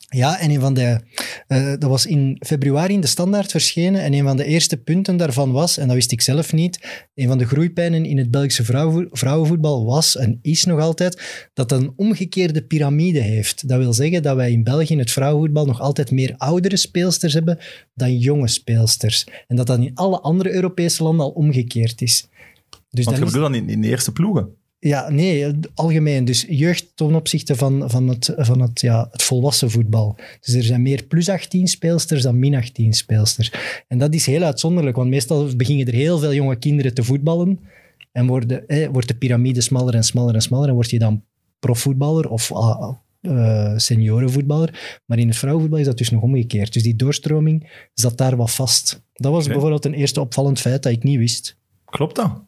Ja, 0.09 0.39
en 0.41 0.51
een 0.51 0.61
van 0.61 0.75
de, 0.75 1.01
eh, 1.47 1.67
dat 1.79 1.91
was 1.91 2.07
in 2.07 2.37
februari 2.47 2.95
in 2.95 3.01
de 3.01 3.07
Standaard 3.07 3.51
verschenen. 3.51 4.03
En 4.03 4.13
een 4.13 4.25
van 4.25 4.37
de 4.37 4.45
eerste 4.45 4.77
punten 4.77 5.17
daarvan 5.17 5.53
was, 5.53 5.79
en 5.79 5.87
dat 5.87 5.97
wist 5.97 6.13
ik 6.13 6.21
zelf 6.21 6.53
niet, 6.53 7.07
een 7.15 7.29
van 7.29 7.39
de 7.39 7.47
groeipijnen 7.47 8.05
in 8.05 8.19
het 8.19 8.31
Belgische 8.31 8.65
vrouwenvo- 8.65 9.09
vrouwenvoetbal 9.13 9.85
was 9.85 10.17
en 10.17 10.39
is 10.43 10.65
nog 10.65 10.81
altijd, 10.81 11.49
dat 11.55 11.71
het 11.71 11.81
een 11.81 11.93
omgekeerde 11.97 12.63
piramide 12.63 13.21
heeft. 13.21 13.69
Dat 13.69 13.79
wil 13.79 13.93
zeggen 13.93 14.23
dat 14.23 14.37
wij 14.37 14.53
in 14.53 14.65
België 14.65 14.93
in 14.93 14.99
het 14.99 15.11
vrouwenvoetbal 15.11 15.67
nog 15.67 15.81
altijd 15.81 16.11
meer 16.11 16.35
oudere 16.37 16.77
speelsters 16.77 17.33
hebben 17.33 17.59
dan 17.95 18.19
jonge 18.19 18.49
speelsters. 18.49 19.27
En 19.47 19.57
dat 19.57 19.67
dat 19.67 19.79
in 19.79 19.95
alle 19.95 20.21
andere 20.21 20.53
Europese 20.53 21.03
landen 21.03 21.27
al 21.27 21.33
omgekeerd 21.33 22.03
is. 22.03 22.29
Dus 22.91 23.05
Want 23.05 23.17
je 23.17 23.25
bedoelt 23.25 23.43
dan 23.43 23.55
in, 23.55 23.69
in 23.69 23.81
de 23.81 23.89
eerste 23.89 24.13
ploegen. 24.13 24.49
Ja, 24.87 25.11
nee, 25.11 25.53
algemeen. 25.75 26.25
Dus 26.25 26.45
jeugd 26.49 26.87
ten 26.95 27.15
opzichte 27.15 27.57
van, 27.57 27.91
van, 27.91 28.09
het, 28.09 28.33
van 28.37 28.61
het, 28.61 28.81
ja, 28.81 29.09
het 29.11 29.23
volwassen 29.23 29.71
voetbal. 29.71 30.19
Dus 30.41 30.55
er 30.55 30.63
zijn 30.63 30.83
meer 30.83 31.05
plus 31.05 31.29
18 31.29 31.67
speelsters 31.67 32.23
dan 32.23 32.39
min 32.39 32.55
18 32.55 32.93
speelsters. 32.93 33.53
En 33.89 33.99
dat 33.99 34.15
is 34.15 34.27
heel 34.27 34.43
uitzonderlijk, 34.43 34.97
want 34.97 35.09
meestal 35.09 35.57
beginnen 35.57 35.87
er 35.87 35.93
heel 35.93 36.19
veel 36.19 36.33
jonge 36.33 36.57
kinderen 36.57 36.95
te 36.95 37.03
voetballen. 37.03 37.61
En 38.13 38.27
worden, 38.27 38.69
eh, 38.69 38.89
wordt 38.89 39.09
de 39.09 39.17
piramide 39.17 39.61
smaller 39.61 39.95
en 39.95 40.05
smaller 40.05 40.35
en 40.35 40.43
smaller. 40.43 40.69
En 40.69 40.75
word 40.75 40.91
je 40.91 40.99
dan 40.99 41.25
profvoetballer 41.59 42.29
of 42.29 42.53
ah, 42.53 42.95
eh, 43.21 43.73
seniorenvoetballer. 43.77 45.01
Maar 45.05 45.19
in 45.19 45.29
het 45.29 45.37
vrouwenvoetbal 45.37 45.81
is 45.81 45.87
dat 45.87 45.99
dus 45.99 46.11
nog 46.11 46.23
omgekeerd. 46.23 46.73
Dus 46.73 46.83
die 46.83 46.97
doorstroming 46.97 47.89
zat 47.95 48.19
daar 48.19 48.37
wat 48.37 48.51
vast. 48.51 49.03
Dat 49.13 49.33
was 49.33 49.47
bijvoorbeeld 49.47 49.85
een 49.85 49.95
eerste 49.95 50.21
opvallend 50.21 50.61
feit 50.61 50.83
dat 50.83 50.93
ik 50.93 51.03
niet 51.03 51.19
wist. 51.19 51.57
Klopt 51.85 52.17
dat? 52.17 52.46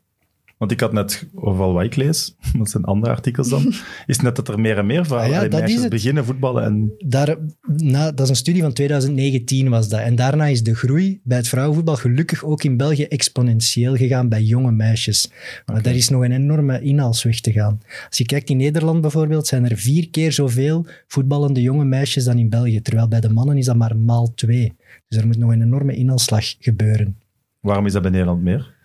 Want 0.58 0.70
ik 0.70 0.80
had 0.80 0.92
net, 0.92 1.26
overal 1.34 1.72
wat 1.72 1.84
ik 1.84 1.96
lees, 1.96 2.36
dat 2.58 2.70
zijn 2.70 2.84
andere 2.84 3.12
artikels 3.12 3.48
dan, 3.48 3.72
is 4.06 4.20
net 4.20 4.36
dat 4.36 4.48
er 4.48 4.60
meer 4.60 4.78
en 4.78 4.86
meer 4.86 5.06
vrouwen, 5.06 5.36
Ah 5.36 5.42
ja, 5.42 5.58
meisjes 5.58 5.88
beginnen 5.88 6.24
voetballen. 6.24 6.64
En 6.64 6.92
daar, 6.98 7.36
na, 7.76 8.10
dat 8.10 8.20
is 8.20 8.28
een 8.28 8.36
studie 8.36 8.62
van 8.62 8.72
2019 8.72 9.68
was 9.68 9.88
dat. 9.88 10.00
En 10.00 10.14
daarna 10.14 10.46
is 10.46 10.62
de 10.62 10.74
groei 10.74 11.20
bij 11.24 11.36
het 11.36 11.48
vrouwenvoetbal 11.48 11.96
gelukkig 11.96 12.44
ook 12.44 12.64
in 12.64 12.76
België 12.76 13.04
exponentieel 13.04 13.96
gegaan 13.96 14.28
bij 14.28 14.42
jonge 14.42 14.72
meisjes. 14.72 15.30
Maar 15.66 15.82
daar 15.82 15.94
is 15.94 16.08
nog 16.08 16.22
een 16.22 16.32
enorme 16.32 16.80
inhaalsweg 16.80 17.40
te 17.40 17.52
gaan. 17.52 17.80
Als 18.08 18.18
je 18.18 18.24
kijkt 18.24 18.50
in 18.50 18.56
Nederland 18.56 19.00
bijvoorbeeld, 19.00 19.46
zijn 19.46 19.68
er 19.68 19.76
vier 19.76 20.10
keer 20.10 20.32
zoveel 20.32 20.86
voetballende 21.06 21.62
jonge 21.62 21.84
meisjes 21.84 22.24
dan 22.24 22.38
in 22.38 22.48
België. 22.48 22.80
Terwijl 22.80 23.08
bij 23.08 23.20
de 23.20 23.30
mannen 23.30 23.56
is 23.56 23.64
dat 23.64 23.76
maar 23.76 23.96
maal 23.96 24.34
twee. 24.34 24.76
Dus 25.08 25.18
er 25.18 25.26
moet 25.26 25.38
nog 25.38 25.50
een 25.52 25.62
enorme 25.62 25.94
inhaalslag 25.94 26.54
gebeuren. 26.58 27.16
waarom 27.60 27.86
is 27.86 27.92
dat 27.92 28.02
bij 28.02 28.10
Nederland 28.10 28.42
meer? 28.42 28.76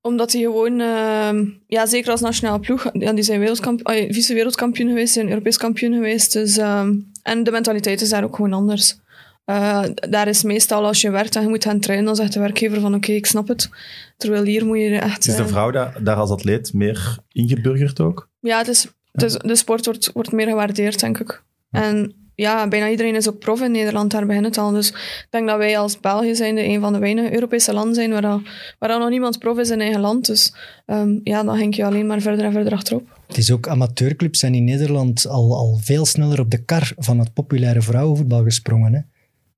Omdat 0.00 0.30
die 0.30 0.44
gewoon, 0.44 0.80
ehm, 0.80 1.46
ja, 1.66 1.86
zeker 1.86 2.10
als 2.10 2.20
nationale 2.20 2.60
ploeg, 2.60 2.90
ja, 2.92 3.12
die 3.12 3.24
zijn 3.24 3.40
wereldkamp, 3.40 3.86
ah, 3.86 4.12
vice-wereldkampioen 4.12 4.88
geweest, 4.88 5.12
zijn 5.12 5.28
Europees 5.28 5.56
kampioen 5.56 5.92
geweest. 5.92 6.32
Dus, 6.32 6.56
ehm, 6.56 6.94
en 7.22 7.44
de 7.44 7.50
mentaliteit 7.50 8.00
is 8.00 8.08
daar 8.08 8.24
ook 8.24 8.36
gewoon 8.36 8.52
anders. 8.52 8.98
Eh, 9.44 9.84
daar 9.94 10.28
is 10.28 10.42
meestal 10.42 10.86
als 10.86 11.00
je 11.00 11.10
werkt 11.10 11.36
en 11.36 11.42
je 11.42 11.48
moet 11.48 11.64
gaan 11.64 11.80
trainen, 11.80 12.06
dan 12.06 12.16
zegt 12.16 12.32
de 12.32 12.40
werkgever 12.40 12.80
van 12.80 12.94
oké, 12.94 13.12
ik 13.12 13.26
snap 13.26 13.48
het. 13.48 13.70
Terwijl 14.16 14.44
hier 14.44 14.66
moet 14.66 14.78
je 14.78 14.98
echt... 14.98 15.26
Is 15.26 15.36
de 15.36 15.42
eh, 15.42 15.48
vrouw 15.48 15.70
daar, 15.70 16.02
daar 16.02 16.16
als 16.16 16.30
atleet 16.30 16.72
meer 16.72 17.18
ingeburgerd 17.32 18.00
ook? 18.00 18.28
Ja, 18.40 18.58
het 18.58 18.68
is, 18.68 18.86
het 19.12 19.22
is, 19.22 19.32
de 19.32 19.56
sport 19.56 19.84
wordt, 19.84 20.10
wordt 20.12 20.32
meer 20.32 20.46
gewaardeerd, 20.48 21.00
denk 21.00 21.18
ik. 21.18 21.42
En 21.70 22.14
ja, 22.40 22.68
bijna 22.68 22.88
iedereen 22.88 23.14
is 23.14 23.28
ook 23.28 23.38
prof 23.38 23.60
in 23.60 23.70
Nederland, 23.70 24.10
daar 24.10 24.26
begint 24.26 24.44
het 24.44 24.58
al. 24.58 24.70
Dus 24.70 24.88
ik 24.88 25.26
denk 25.30 25.48
dat 25.48 25.58
wij 25.58 25.78
als 25.78 26.00
België 26.00 26.34
zijn 26.34 26.54
de 26.54 26.64
een 26.64 26.80
van 26.80 26.92
de 26.92 26.98
weinige 26.98 27.34
Europese 27.34 27.72
landen 27.72 27.94
zijn 27.94 28.10
waar, 28.10 28.22
dat, 28.22 28.40
waar 28.78 28.98
nog 28.98 29.08
niemand 29.08 29.38
prof 29.38 29.58
is 29.58 29.70
in 29.70 29.80
eigen 29.80 30.00
land. 30.00 30.26
Dus 30.26 30.54
ehm, 30.86 31.18
ja, 31.24 31.42
dan 31.42 31.58
denk 31.58 31.74
je 31.74 31.84
alleen 31.84 32.06
maar 32.06 32.20
verder 32.20 32.44
en 32.44 32.52
verder 32.52 32.72
achterop. 32.72 33.18
Het 33.26 33.38
is 33.38 33.52
ook, 33.52 33.68
amateurclubs 33.68 34.38
zijn 34.38 34.54
in 34.54 34.64
Nederland 34.64 35.26
al, 35.26 35.56
al 35.56 35.78
veel 35.82 36.06
sneller 36.06 36.40
op 36.40 36.50
de 36.50 36.64
kar 36.64 36.92
van 36.96 37.18
het 37.18 37.32
populaire 37.32 37.82
vrouwenvoetbal 37.82 38.42
gesprongen. 38.42 38.92
Hè? 38.92 39.00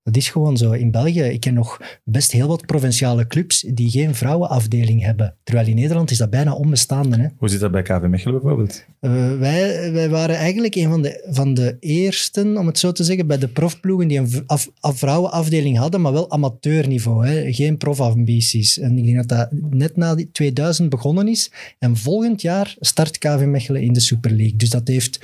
Dat 0.02 0.16
is 0.16 0.28
gewoon 0.28 0.56
zo. 0.56 0.72
In 0.72 0.90
België, 0.90 1.22
ik 1.22 1.40
ken 1.40 1.54
nog 1.54 1.80
best 2.04 2.32
heel 2.32 2.48
wat 2.48 2.66
provinciale 2.66 3.26
clubs 3.26 3.60
die 3.60 3.90
geen 3.90 4.14
vrouwenafdeling 4.14 5.02
hebben. 5.02 5.36
Terwijl 5.44 5.68
in 5.68 5.74
Nederland 5.74 6.10
is 6.10 6.18
dat 6.18 6.30
bijna 6.30 6.52
onbestaande. 6.52 7.16
Hè? 7.16 7.26
Hoe 7.36 7.48
zit 7.48 7.60
dat 7.60 7.70
bij 7.70 7.82
KV 7.82 8.06
Mechelen 8.08 8.40
bijvoorbeeld? 8.40 8.84
Uh, 9.00 9.38
wij, 9.38 9.92
wij 9.92 10.08
waren 10.08 10.36
eigenlijk 10.36 10.74
een 10.74 10.88
van 10.88 11.02
de, 11.02 11.28
van 11.30 11.54
de 11.54 11.76
eersten, 11.80 12.56
om 12.56 12.66
het 12.66 12.78
zo 12.78 12.92
te 12.92 13.04
zeggen, 13.04 13.26
bij 13.26 13.38
de 13.38 13.48
profploegen 13.48 14.08
die 14.08 14.18
een 14.18 14.42
af, 14.46 14.70
af, 14.80 14.98
vrouwenafdeling 14.98 15.78
hadden, 15.78 16.00
maar 16.00 16.12
wel 16.12 16.30
amateurniveau. 16.30 17.26
Hè? 17.26 17.52
Geen 17.52 17.76
profambities. 17.76 18.78
En 18.78 18.98
ik 18.98 19.04
denk 19.04 19.16
dat 19.16 19.28
dat 19.28 19.48
net 19.70 19.96
na 19.96 20.16
2000 20.32 20.88
begonnen 20.90 21.28
is. 21.28 21.52
En 21.78 21.96
volgend 21.96 22.42
jaar 22.42 22.76
start 22.80 23.18
KV 23.18 23.44
Mechelen 23.46 23.82
in 23.82 23.92
de 23.92 24.00
Super 24.00 24.30
League. 24.30 24.56
Dus 24.56 24.70
dat 24.70 24.88
heeft 24.88 25.18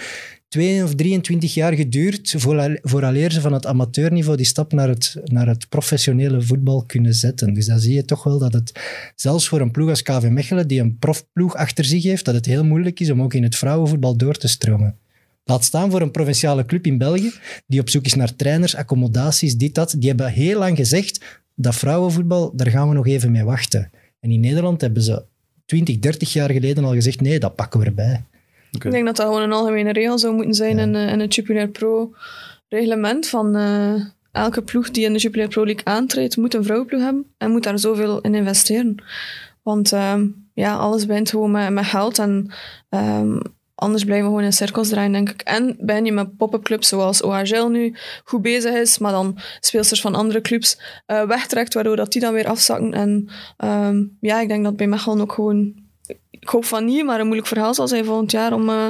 twee 0.49 0.85
of 0.85 0.95
23 0.95 1.55
jaar 1.55 1.73
geduurd 1.73 2.35
vooraleer 2.83 3.33
ze 3.33 3.41
van 3.41 3.53
het 3.53 3.67
amateurniveau 3.67 4.37
die 4.37 4.47
stap 4.47 4.73
naar 4.73 4.89
het, 4.89 5.17
naar 5.25 5.47
het 5.47 5.69
professionele 5.69 6.43
voetbal 6.43 6.85
kunnen 6.87 7.15
zetten. 7.15 7.55
Dus 7.55 7.67
dan 7.67 7.79
zie 7.79 7.95
je 7.95 8.05
toch 8.05 8.23
wel 8.25 8.39
dat 8.39 8.53
het, 8.53 8.73
zelfs 9.15 9.49
voor 9.49 9.61
een 9.61 9.71
ploeg 9.71 9.89
als 9.89 10.03
KV 10.03 10.29
Mechelen, 10.31 10.69
die 10.69 10.81
een 10.81 10.99
profploeg 10.99 11.55
achter 11.55 11.85
zich 11.85 12.03
heeft, 12.03 12.25
dat 12.25 12.35
het 12.35 12.47
heel 12.47 12.65
moeilijk 12.65 13.01
is 13.01 13.11
om 13.11 13.23
ook 13.23 13.35
in 13.35 13.43
het 13.43 13.57
vrouwenvoetbal 13.57 14.17
door 14.17 14.35
te 14.35 14.49
stromen. 14.49 14.97
Laat 15.45 15.65
staan 15.65 15.91
voor 15.91 16.01
een 16.01 16.11
provinciale 16.11 16.65
club 16.65 16.87
in 16.87 16.99
België, 16.99 17.33
die 17.67 17.81
op 17.81 17.91
zoek 17.91 18.05
is 18.05 18.15
naar 18.15 18.37
trainers, 18.37 18.77
accommodaties, 18.77 19.57
dit, 19.57 19.75
dat. 19.75 19.95
Die 19.99 20.09
hebben 20.09 20.33
heel 20.33 20.59
lang 20.59 20.77
gezegd, 20.77 21.25
dat 21.55 21.75
vrouwenvoetbal, 21.75 22.53
daar 22.57 22.71
gaan 22.71 22.89
we 22.89 22.95
nog 22.95 23.07
even 23.07 23.33
mee 23.33 23.45
wachten. 23.45 23.91
En 24.21 24.31
in 24.31 24.41
Nederland 24.41 24.81
hebben 24.81 25.03
ze 25.03 25.25
20, 25.67 25.99
30 25.99 26.33
jaar 26.33 26.51
geleden 26.51 26.85
al 26.85 26.93
gezegd, 26.93 27.21
nee, 27.21 27.39
dat 27.39 27.55
pakken 27.55 27.81
we 27.81 27.87
erbij. 27.87 28.23
Ik 28.71 28.91
denk 28.91 29.07
dat 29.07 29.17
dat 29.17 29.27
gewoon 29.27 29.43
een 29.43 29.53
algemene 29.53 29.93
regel 29.93 30.19
zou 30.19 30.35
moeten 30.35 30.55
zijn 30.55 30.79
in, 30.79 30.95
uh, 30.95 31.13
in 31.13 31.21
het 31.21 31.35
Jupiler 31.35 31.69
Pro 31.69 32.15
reglement 32.69 33.29
van 33.29 33.57
uh, 33.57 34.05
elke 34.33 34.63
ploeg 34.63 34.91
die 34.91 35.05
in 35.05 35.13
de 35.13 35.19
Jupiler 35.19 35.49
Pro 35.49 35.65
League 35.65 35.85
aantreedt, 35.85 36.37
moet 36.37 36.55
een 36.55 36.65
vrouwenploeg 36.65 37.03
hebben 37.03 37.27
en 37.39 37.51
moet 37.51 37.63
daar 37.63 37.79
zoveel 37.79 38.21
in 38.21 38.35
investeren. 38.35 39.03
Want 39.63 39.93
uh, 39.93 40.15
ja, 40.55 40.77
alles 40.77 41.07
begint 41.07 41.31
gewoon 41.31 41.51
met, 41.51 41.71
met 41.71 41.85
geld 41.85 42.19
en 42.19 42.53
um, 42.91 43.41
anders 43.75 44.05
blijven 44.05 44.25
we 44.25 44.31
gewoon 44.31 44.47
in 44.47 44.53
cirkels 44.53 44.89
draaien, 44.89 45.13
denk 45.13 45.31
ik. 45.31 45.41
En 45.41 45.77
ben 45.81 46.05
je 46.05 46.13
met 46.13 46.37
pop-up 46.37 46.63
clubs 46.63 46.89
zoals 46.89 47.23
OHL 47.23 47.67
nu 47.67 47.95
goed 48.25 48.43
bezig 48.43 48.75
is, 48.75 48.99
maar 48.99 49.13
dan 49.13 49.39
speelsters 49.61 50.01
van 50.01 50.15
andere 50.15 50.41
clubs 50.41 50.81
uh, 51.07 51.23
wegtrekt, 51.23 51.75
waardoor 51.75 51.97
dat 51.97 52.13
die 52.13 52.21
dan 52.21 52.33
weer 52.33 52.47
afzakken. 52.47 52.95
En 52.95 53.29
um, 53.65 54.17
ja, 54.21 54.41
ik 54.41 54.49
denk 54.49 54.65
dat 54.65 54.77
bij 54.77 54.87
Mechelen 54.87 55.21
ook 55.21 55.33
gewoon 55.33 55.75
ik 56.31 56.49
hoop 56.49 56.65
van 56.65 56.85
niet, 56.85 57.05
maar 57.05 57.19
een 57.19 57.25
moeilijk 57.25 57.49
verhaal 57.49 57.75
zal 57.75 57.89
zijn 57.89 58.05
volgend 58.05 58.31
jaar 58.31 58.53
om, 58.53 58.69
uh, 58.69 58.89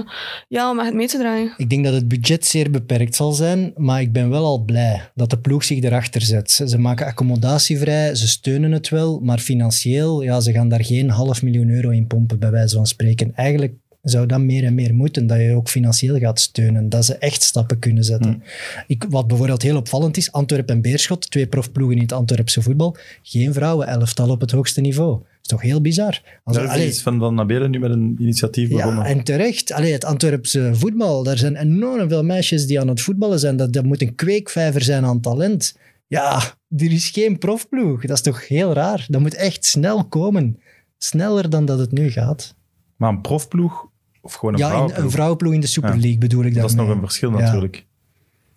ja, 0.49 0.71
om 0.71 0.81
echt 0.81 0.93
mee 0.93 1.07
te 1.07 1.19
draaien. 1.19 1.55
Ik 1.57 1.71
denk 1.71 1.85
dat 1.85 1.95
het 1.95 2.09
budget 2.09 2.47
zeer 2.47 2.71
beperkt 2.71 3.15
zal 3.15 3.33
zijn, 3.33 3.73
maar 3.77 4.01
ik 4.01 4.13
ben 4.13 4.31
wel 4.31 4.45
al 4.45 4.65
blij 4.65 5.11
dat 5.15 5.31
de 5.31 5.39
ploeg 5.39 5.65
zich 5.65 5.83
erachter 5.83 6.21
zet. 6.21 6.51
Ze 6.51 6.79
maken 6.79 7.07
accommodatie 7.07 7.79
vrij, 7.79 8.15
ze 8.15 8.29
steunen 8.29 8.73
het 8.73 8.89
wel, 8.89 9.21
maar 9.21 9.39
financieel, 9.39 10.23
ja, 10.23 10.41
ze 10.41 10.53
gaan 10.53 10.69
daar 10.69 10.85
geen 10.85 11.11
half 11.11 11.43
miljoen 11.43 11.69
euro 11.69 11.91
in 11.91 12.07
pompen, 12.07 12.39
bij 12.39 12.51
wijze 12.51 12.77
van 12.77 12.87
spreken. 12.87 13.33
Eigenlijk 13.35 13.75
zou 14.03 14.27
dat 14.27 14.41
meer 14.41 14.65
en 14.65 14.75
meer 14.75 14.95
moeten, 14.95 15.27
dat 15.27 15.39
je 15.39 15.55
ook 15.55 15.69
financieel 15.69 16.19
gaat 16.19 16.41
steunen, 16.41 16.89
dat 16.89 17.05
ze 17.05 17.15
echt 17.15 17.43
stappen 17.43 17.79
kunnen 17.79 18.05
zetten. 18.05 18.31
Hmm. 18.31 18.43
Ik, 18.87 19.05
wat 19.09 19.27
bijvoorbeeld 19.27 19.63
heel 19.63 19.77
opvallend 19.77 20.17
is, 20.17 20.33
Antwerpen 20.33 20.75
en 20.75 20.83
Beerschot, 20.83 21.31
twee 21.31 21.47
profploegen 21.47 21.97
in 21.97 22.03
het 22.03 22.13
Antwerpse 22.13 22.63
voetbal, 22.63 22.97
geen 23.23 23.53
vrouwen, 23.53 23.87
elftal 23.87 24.31
op 24.31 24.41
het 24.41 24.51
hoogste 24.51 24.81
niveau 24.81 25.23
toch 25.49 25.63
heel 25.63 25.81
bizar. 25.81 26.21
Als 26.45 26.57
er 26.57 26.77
is 26.77 27.03
van 27.03 27.19
Van 27.19 27.35
Nabelen 27.35 27.71
nu 27.71 27.79
met 27.79 27.91
een 27.91 28.17
initiatief 28.21 28.69
begonnen. 28.69 29.05
Ja, 29.05 29.11
en 29.11 29.25
terecht. 29.25 29.73
Allee, 29.73 29.93
het 29.93 30.05
Antwerpse 30.05 30.71
voetbal, 30.73 31.23
daar 31.23 31.39
zijn 31.39 31.57
enorm 31.57 32.09
veel 32.09 32.25
meisjes 32.25 32.67
die 32.67 32.81
aan 32.81 32.89
het 32.89 33.01
voetballen 33.01 33.39
zijn. 33.39 33.57
Dat, 33.57 33.73
dat 33.73 33.85
moet 33.85 34.03
een 34.03 34.15
kweekvijver 34.15 34.83
zijn 34.83 35.05
aan 35.05 35.21
talent. 35.21 35.77
Ja, 36.07 36.37
er 36.77 36.93
is 36.93 37.11
geen 37.11 37.39
profploeg. 37.39 38.01
Dat 38.01 38.17
is 38.17 38.23
toch 38.23 38.49
heel 38.49 38.73
raar. 38.73 39.07
Dat 39.09 39.21
moet 39.21 39.35
echt 39.35 39.65
snel 39.65 40.05
komen. 40.05 40.61
Sneller 40.99 41.51
dan 41.51 41.65
dat 41.65 41.79
het 41.79 41.93
nu 41.93 42.11
gaat. 42.11 42.55
Maar 42.97 43.11
een 43.11 43.21
profploeg 43.21 43.88
of 44.29 44.35
gewoon 44.35 44.55
een 44.55 44.61
ja, 44.61 44.67
vrouwenploeg? 44.67 44.99
Ja, 44.99 45.05
een 45.05 45.11
vrouwenploeg 45.11 45.53
in 45.53 45.61
de 45.61 45.67
Super 45.67 45.91
League 45.91 46.19
bedoel 46.19 46.45
ik 46.45 46.55
Dat 46.55 46.69
is 46.71 46.75
nog 46.75 46.89
een 46.89 47.01
verschil 47.01 47.31
natuurlijk. 47.31 47.87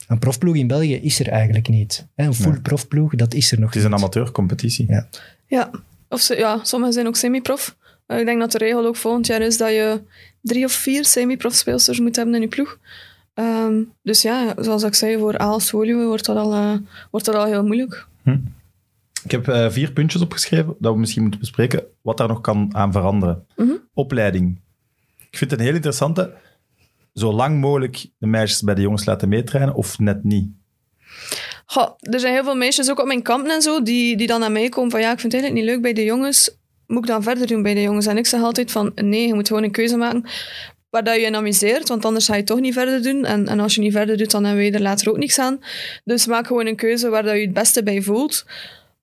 Een 0.07 0.19
profploeg 0.19 0.55
in 0.55 0.67
België 0.67 0.95
is 0.95 1.19
er 1.19 1.27
eigenlijk 1.27 1.67
niet. 1.67 2.07
Een 2.15 2.33
full 2.33 2.59
profploeg, 2.59 3.15
dat 3.15 3.33
is 3.33 3.51
er 3.51 3.59
nog 3.59 3.69
Het 3.69 3.77
is 3.77 3.83
een 3.83 3.93
amateurcompetitie. 3.93 4.85
Ja. 4.89 5.07
ja. 5.45 5.69
Of 6.09 6.27
ja, 6.27 6.59
sommigen 6.63 6.93
zijn 6.93 7.07
ook 7.07 7.15
semi-prof. 7.15 7.75
Uh, 8.07 8.19
ik 8.19 8.25
denk 8.25 8.39
dat 8.39 8.51
de 8.51 8.57
regel 8.57 8.85
ook 8.85 8.95
volgend 8.95 9.27
jaar 9.27 9.41
is 9.41 9.57
dat 9.57 9.69
je 9.69 10.01
drie 10.41 10.65
of 10.65 10.71
vier 10.71 11.05
semi-prof 11.05 11.53
speelsters 11.53 11.99
moet 11.99 12.15
hebben 12.15 12.35
in 12.35 12.41
je 12.41 12.47
ploeg. 12.47 12.77
Um, 13.33 13.91
dus 14.01 14.21
ja, 14.21 14.53
zoals 14.57 14.83
ik 14.83 14.93
zei, 14.93 15.17
voor 15.17 15.37
Aals 15.37 15.71
Woluwe 15.71 16.05
wordt, 16.05 16.25
dat 16.25 16.37
al, 16.37 16.53
uh, 16.53 16.73
wordt 17.11 17.25
dat 17.25 17.35
al 17.35 17.45
heel 17.45 17.63
moeilijk. 17.63 18.07
Hm. 18.23 18.37
Ik 19.23 19.31
heb 19.31 19.47
uh, 19.47 19.69
vier 19.69 19.91
puntjes 19.91 20.21
opgeschreven 20.21 20.75
dat 20.79 20.93
we 20.93 20.99
misschien 20.99 21.21
moeten 21.21 21.39
bespreken 21.39 21.83
wat 22.01 22.17
daar 22.17 22.27
nog 22.27 22.41
kan 22.41 22.69
aan 22.75 22.91
veranderen. 22.91 23.45
Mm 23.55 23.67
-hmm. 23.67 23.79
Opleiding. 23.93 24.59
Ik 25.31 25.37
vind 25.37 25.51
het 25.51 25.59
een 25.59 25.65
heel 25.65 25.75
interessante. 25.75 26.33
Zo 27.13 27.31
lang 27.31 27.59
mogelijk 27.59 28.05
de 28.17 28.27
meisjes 28.27 28.61
bij 28.61 28.75
de 28.75 28.81
jongens 28.81 29.05
laten 29.05 29.29
meetrainen 29.29 29.75
of 29.75 29.99
net 29.99 30.23
niet. 30.23 30.49
Goh, 31.65 31.89
er 31.99 32.19
zijn 32.19 32.33
heel 32.33 32.43
veel 32.43 32.55
meisjes, 32.55 32.89
ook 32.89 32.99
op 32.99 33.05
mijn 33.05 33.21
kampen 33.21 33.51
en 33.51 33.61
zo, 33.61 33.83
die, 33.83 34.17
die 34.17 34.27
dan 34.27 34.39
naar 34.39 34.51
mij 34.51 34.69
komen 34.69 34.91
van 34.91 34.99
ja, 34.99 35.11
ik 35.11 35.19
vind 35.19 35.33
het 35.33 35.41
eigenlijk 35.41 35.63
niet 35.63 35.73
leuk 35.73 35.93
bij 35.93 36.03
de 36.03 36.09
jongens. 36.09 36.57
Moet 36.87 37.03
ik 37.03 37.09
dan 37.09 37.23
verder 37.23 37.47
doen 37.47 37.61
bij 37.61 37.73
de 37.73 37.81
jongens? 37.81 38.05
En 38.05 38.17
ik 38.17 38.25
zeg 38.25 38.41
altijd 38.41 38.71
van 38.71 38.91
nee, 38.95 39.27
je 39.27 39.33
moet 39.33 39.47
gewoon 39.47 39.63
een 39.63 39.71
keuze 39.71 39.97
maken 39.97 40.23
waar 40.91 41.03
dat 41.03 41.15
je 41.15 41.21
je 41.21 41.35
amuseert, 41.35 41.87
want 41.87 42.05
anders 42.05 42.25
ga 42.25 42.35
je 42.35 42.43
toch 42.43 42.59
niet 42.59 42.73
verder 42.73 43.03
doen. 43.03 43.25
En, 43.25 43.47
en 43.47 43.59
als 43.59 43.75
je 43.75 43.81
niet 43.81 43.91
verder 43.91 44.17
doet, 44.17 44.31
dan 44.31 44.43
hebben 44.43 44.63
we 44.63 44.71
er 44.71 44.81
later 44.81 45.09
ook 45.09 45.17
niks 45.17 45.39
aan. 45.39 45.59
Dus 46.03 46.25
maak 46.25 46.47
gewoon 46.47 46.65
een 46.67 46.75
keuze 46.75 47.09
waar 47.09 47.23
dat 47.23 47.33
je 47.33 47.41
het 47.41 47.53
beste 47.53 47.83
bij 47.83 48.01
voelt. 48.01 48.45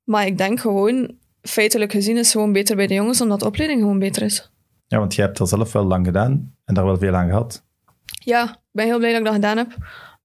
Maar 0.05 0.27
ik 0.27 0.39
denk 0.39 0.61
gewoon, 0.61 1.17
feitelijk 1.43 1.93
gezien, 1.93 2.17
is 2.17 2.21
het 2.21 2.31
gewoon 2.31 2.53
beter 2.53 2.77
bij 2.77 2.87
de 2.87 2.95
jongens, 2.95 3.21
omdat 3.21 3.41
de 3.41 3.47
opleiding 3.47 3.81
gewoon 3.81 3.99
beter 3.99 4.23
is. 4.23 4.51
Ja, 4.89 4.99
want 4.99 5.15
jij 5.15 5.25
hebt 5.25 5.39
dat 5.39 5.49
zelf 5.49 5.73
wel 5.73 5.85
lang 5.85 6.07
gedaan 6.07 6.55
en 6.65 6.75
daar 6.75 6.85
wel 6.85 6.99
veel 6.99 7.15
aan 7.15 7.29
gehad. 7.29 7.65
Ja, 8.25 8.43
ik 8.45 8.59
ben 8.73 8.87
heel 8.87 8.99
blij 8.99 9.11
dat 9.11 9.19
ik 9.19 9.25
dat 9.25 9.35
gedaan 9.35 9.57
heb. 9.57 9.77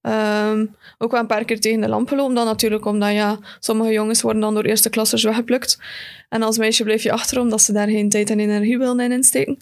Um, 0.06 0.74
ook 0.98 1.10
wel 1.10 1.20
een 1.20 1.26
paar 1.26 1.44
keer 1.44 1.60
tegen 1.60 1.80
de 1.80 1.88
lamp 1.88 2.08
gelopen 2.08 2.34
dan 2.34 2.44
natuurlijk, 2.44 2.84
omdat 2.84 3.12
ja, 3.12 3.38
sommige 3.58 3.92
jongens 3.92 4.22
worden 4.22 4.42
dan 4.42 4.54
door 4.54 4.64
eerste 4.64 4.90
klassers 4.90 5.22
weggeplukt. 5.22 5.80
En 6.28 6.42
als 6.42 6.58
meisje 6.58 6.84
blijf 6.84 7.02
je 7.02 7.12
achter, 7.12 7.40
omdat 7.40 7.62
ze 7.62 7.72
daar 7.72 7.88
geen 7.88 8.08
tijd 8.08 8.30
en 8.30 8.40
energie 8.40 8.78
willen 8.78 9.00
in 9.00 9.12
insteken. 9.12 9.58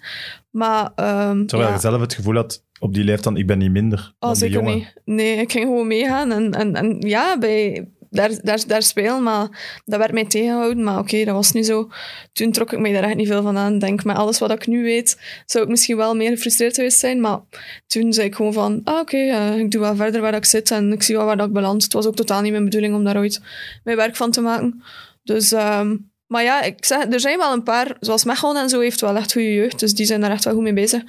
Maar, 0.50 0.84
um, 0.84 1.46
Terwijl 1.46 1.68
ja. 1.68 1.74
je 1.74 1.80
zelf 1.80 2.00
het 2.00 2.14
gevoel 2.14 2.34
had, 2.34 2.64
op 2.78 2.94
die 2.94 3.04
leeftijd, 3.04 3.38
ik 3.38 3.46
ben 3.46 3.58
niet 3.58 3.70
minder 3.70 3.98
Oh, 3.98 4.14
dan 4.18 4.30
die 4.30 4.38
zeker 4.38 4.54
jongen. 4.54 4.74
niet. 4.74 4.94
Nee, 5.04 5.36
ik 5.36 5.52
ging 5.52 5.64
gewoon 5.64 5.86
meegaan. 5.86 6.32
En, 6.32 6.52
en, 6.52 6.74
en 6.74 6.96
ja, 7.00 7.38
bij, 7.38 7.88
daar, 8.12 8.66
daar, 8.66 8.82
spelen, 8.82 9.22
maar 9.22 9.80
dat 9.84 9.98
werd 9.98 10.12
mij 10.12 10.26
tegengehouden. 10.26 10.84
Maar 10.84 10.98
oké, 10.98 11.24
dat 11.24 11.34
was 11.34 11.52
niet 11.52 11.66
zo. 11.66 11.88
Toen 12.32 12.52
trok 12.52 12.72
ik 12.72 12.78
mij 12.78 12.92
daar 12.92 13.02
echt 13.02 13.14
niet 13.14 13.28
veel 13.28 13.42
van 13.42 13.56
aan. 13.56 13.78
Denk, 13.78 14.04
met 14.04 14.16
alles 14.16 14.38
wat 14.38 14.50
ik 14.50 14.66
nu 14.66 14.82
weet, 14.82 15.20
zou 15.46 15.64
ik 15.64 15.70
misschien 15.70 15.96
wel 15.96 16.14
meer 16.14 16.30
gefrustreerd 16.30 16.74
geweest 16.74 16.98
zijn. 16.98 17.20
Maar 17.20 17.40
toen 17.86 18.12
zei 18.12 18.26
ik 18.26 18.34
gewoon 18.34 18.52
van, 18.52 18.80
ah 18.84 19.00
oké, 19.00 19.16
eh, 19.16 19.58
ik 19.58 19.70
doe 19.70 19.80
wel 19.80 19.96
verder 19.96 20.20
waar 20.20 20.34
ik 20.34 20.44
zit 20.44 20.70
en 20.70 20.92
ik 20.92 21.02
zie 21.02 21.16
wel 21.16 21.24
waar 21.24 21.40
ik 21.40 21.52
beland. 21.52 21.82
Het 21.82 21.92
was 21.92 22.06
ook 22.06 22.16
totaal 22.16 22.40
niet 22.40 22.52
mijn 22.52 22.64
bedoeling 22.64 22.94
om 22.94 23.04
daar 23.04 23.16
ooit 23.16 23.40
mijn 23.84 23.96
werk 23.96 24.16
van 24.16 24.30
te 24.30 24.40
maken. 24.40 24.82
Dus... 25.22 25.52
ehm, 25.52 25.96
maar 26.32 26.42
ja, 26.42 26.62
ik 26.62 26.84
zeg, 26.84 27.04
er 27.12 27.20
zijn 27.20 27.38
wel 27.38 27.52
een 27.52 27.62
paar, 27.62 27.96
zoals 28.00 28.24
Mechelen 28.24 28.62
en 28.62 28.68
zo, 28.68 28.80
heeft 28.80 29.00
wel 29.00 29.16
echt 29.16 29.32
goede 29.32 29.54
jeugd. 29.54 29.80
Dus 29.80 29.94
die 29.94 30.06
zijn 30.06 30.20
daar 30.20 30.30
echt 30.30 30.44
wel 30.44 30.54
goed 30.54 30.62
mee 30.62 30.72
bezig. 30.72 31.02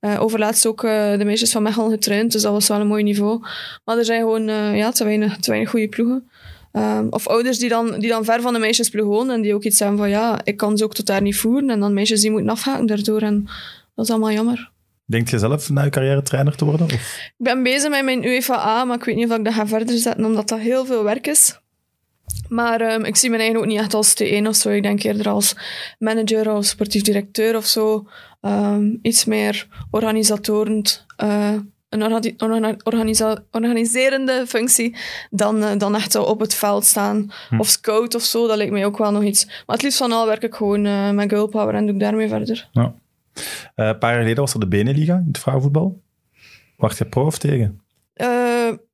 Uh, 0.00 0.22
overlaatst 0.22 0.66
ook 0.66 0.82
uh, 0.82 1.18
de 1.18 1.24
meisjes 1.24 1.52
van 1.52 1.62
Mechelen 1.62 1.90
getraind, 1.90 2.32
dus 2.32 2.42
dat 2.42 2.52
was 2.52 2.68
wel 2.68 2.80
een 2.80 2.86
mooi 2.86 3.02
niveau. 3.02 3.40
Maar 3.84 3.98
er 3.98 4.04
zijn 4.04 4.20
gewoon 4.20 4.48
uh, 4.48 4.76
ja, 4.76 4.90
te, 4.90 5.04
weinig, 5.04 5.36
te 5.36 5.50
weinig 5.50 5.70
goede 5.70 5.88
ploegen. 5.88 6.30
Um, 6.76 7.06
of 7.10 7.26
ouders 7.26 7.58
die 7.58 7.68
dan, 7.68 7.98
die 7.98 8.08
dan 8.08 8.24
ver 8.24 8.40
van 8.40 8.52
de 8.52 8.58
meisjesploeg 8.58 9.06
wonen 9.06 9.34
en 9.34 9.42
die 9.42 9.54
ook 9.54 9.62
iets 9.62 9.78
hebben 9.78 9.98
van 9.98 10.08
ja, 10.08 10.40
ik 10.44 10.56
kan 10.56 10.76
ze 10.76 10.84
ook 10.84 10.94
tot 10.94 11.06
daar 11.06 11.22
niet 11.22 11.36
voeren. 11.36 11.70
En 11.70 11.80
dan 11.80 11.94
meisjes 11.94 12.20
die 12.20 12.30
moeten 12.30 12.48
afhaken 12.48 12.86
daardoor. 12.86 13.20
En 13.20 13.48
dat 13.94 14.04
is 14.04 14.10
allemaal 14.10 14.32
jammer. 14.32 14.70
Denkt 15.04 15.30
je 15.30 15.38
zelf 15.38 15.70
na 15.70 15.82
je 15.82 15.90
carrière 15.90 16.22
trainer 16.22 16.56
te 16.56 16.64
worden? 16.64 16.86
Of? 16.86 16.92
Ik 16.92 17.32
ben 17.36 17.62
bezig 17.62 17.90
met 17.90 18.04
mijn 18.04 18.26
UEFA, 18.26 18.84
maar 18.84 18.96
ik 18.96 19.04
weet 19.04 19.16
niet 19.16 19.30
of 19.30 19.36
ik 19.36 19.44
dat 19.44 19.54
ga 19.54 19.66
verder 19.66 19.98
zetten, 19.98 20.24
omdat 20.24 20.48
dat 20.48 20.58
heel 20.58 20.86
veel 20.86 21.04
werk 21.04 21.26
is. 21.26 21.60
Maar 22.48 22.92
um, 22.92 23.04
ik 23.04 23.16
zie 23.16 23.28
mijn 23.30 23.42
eigen 23.42 23.58
ook 23.58 23.66
niet 23.66 23.78
echt 23.78 23.94
als 23.94 24.22
T1 24.22 24.46
of 24.46 24.56
zo. 24.56 24.70
Ik 24.70 24.82
denk 24.82 25.02
eerder 25.02 25.28
als 25.28 25.56
manager 25.98 26.52
of 26.52 26.64
sportief 26.64 27.02
directeur 27.02 27.56
of 27.56 27.66
zo. 27.66 28.08
Um, 28.40 28.98
iets 29.02 29.24
meer 29.24 29.66
organisatorend. 29.90 31.06
Uh, 31.22 31.52
een 32.00 32.80
organiserende 33.50 34.44
functie 34.46 34.96
dan, 35.30 35.62
uh, 35.62 35.70
dan 35.78 35.94
echt 35.94 36.14
op 36.14 36.40
het 36.40 36.54
veld 36.54 36.84
staan. 36.84 37.30
Hm. 37.48 37.60
Of 37.60 37.68
scout 37.68 38.14
of 38.14 38.22
zo, 38.22 38.46
dat 38.46 38.56
lijkt 38.56 38.72
mij 38.72 38.84
ook 38.84 38.98
wel 38.98 39.12
nog 39.12 39.22
iets. 39.22 39.44
Maar 39.44 39.76
het 39.76 39.82
liefst 39.82 39.98
van 39.98 40.12
al 40.12 40.26
werk 40.26 40.42
ik 40.42 40.54
gewoon 40.54 40.84
uh, 40.84 41.10
met 41.10 41.28
girl 41.28 41.46
power 41.46 41.74
en 41.74 41.84
doe 41.84 41.94
ik 41.94 42.00
daarmee 42.00 42.28
verder. 42.28 42.68
Ja. 42.72 42.82
Uh, 42.82 42.92
een 43.74 43.98
paar 43.98 44.10
jaar 44.10 44.20
geleden 44.20 44.42
was 44.42 44.54
er 44.54 44.60
de 44.60 44.68
Beneliga 44.68 45.14
in 45.14 45.26
het 45.26 45.38
vrouwenvoetbal. 45.38 46.00
Wacht 46.76 46.98
je 46.98 47.04
pro 47.04 47.24
of 47.26 47.38
tegen? 47.38 47.80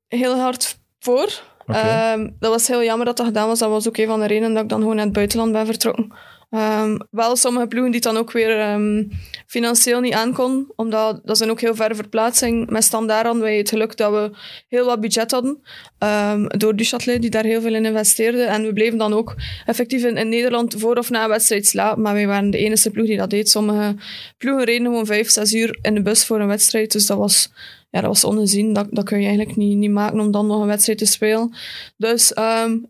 Heel 0.09 0.39
hard 0.39 0.79
voor. 0.99 1.43
Ehm, 1.67 2.29
dat 2.39 2.51
was 2.51 2.69
heel 2.69 2.83
jammer 2.83 3.07
dat 3.07 3.17
dat 3.17 3.27
gedaan 3.27 3.49
was. 3.49 3.59
Dat 3.59 3.71
was 3.71 3.89
ook 3.89 3.97
een 3.97 4.07
van 4.07 4.21
de 4.21 4.27
redenen 4.27 4.55
dat 4.55 4.63
ik 4.63 4.69
dan 4.69 4.81
gewoon 4.81 4.97
naar 4.97 5.05
het 5.05 5.15
buitenland 5.15 5.53
ben 5.53 5.67
vertrokken. 5.67 6.13
Ehm, 6.53 6.99
wel 7.11 7.37
sommige 7.37 7.67
ploegen 7.67 7.93
die 7.93 8.01
dan 8.01 8.17
ook 8.17 8.33
weer 8.33 8.59
ehm, 8.61 9.05
financieel 9.47 10.01
niet 10.01 10.13
aankon. 10.13 10.73
Omdat 10.77 11.21
dat 11.25 11.37
zijn 11.37 11.51
ook 11.51 11.61
heel 11.61 11.75
ver 11.75 11.97
verplaatsing. 11.97 12.71
Met 12.71 12.85
standaard 12.85 13.25
hadden 13.25 13.43
wij 13.43 13.57
het 13.57 13.69
geluk 13.69 13.97
dat 13.97 14.13
we 14.13 14.31
heel 14.69 14.87
wat 14.87 15.01
budget 15.01 15.31
hadden. 15.31 15.63
ehm, 15.99 16.47
door 16.47 16.77
Duchatelet, 16.77 17.21
die 17.21 17.31
daar 17.31 17.45
heel 17.45 17.61
veel 17.61 17.75
in 17.75 17.85
investeerde. 17.85 18.43
En 18.43 18.63
we 18.67 18.73
bleven 18.73 18.99
dan 18.99 19.13
ook 19.13 19.35
effectief 19.67 20.05
in, 20.05 20.29
Nederland 20.29 20.75
voor 20.79 20.97
of 20.97 21.11
na 21.11 21.23
een 21.23 21.29
wedstrijd 21.29 21.67
slapen. 21.67 22.03
Maar 22.03 22.15
wij 22.15 22.27
waren 22.27 22.51
de 22.51 22.59
enige 22.59 22.91
ploeg 22.91 23.07
die 23.07 23.17
dat 23.17 23.31
deed. 23.31 23.51
Sommige 23.51 23.95
ploegen 24.39 24.65
reden 24.65 24.87
gewoon 24.87 25.07
vijf, 25.07 25.31
zes 25.31 25.55
uur 25.55 25.79
in 25.83 25.95
de 25.95 26.03
bus 26.03 26.25
voor 26.25 26.41
een 26.41 26.47
wedstrijd. 26.47 26.93
Dus 26.93 27.07
dat 27.07 27.19
was 27.19 27.51
ja, 27.91 28.01
dat 28.01 28.09
was 28.09 28.25
ongezien. 28.25 28.73
Dat, 28.73 28.87
dat 28.91 29.05
kun 29.05 29.19
je 29.19 29.27
eigenlijk 29.27 29.57
niet, 29.57 29.77
niet 29.77 29.91
maken 29.91 30.21
om 30.21 30.31
dan 30.31 30.47
nog 30.47 30.61
een 30.61 30.67
wedstrijd 30.67 30.99
te 30.99 31.07
spelen. 31.07 31.55
Dus 31.97 32.33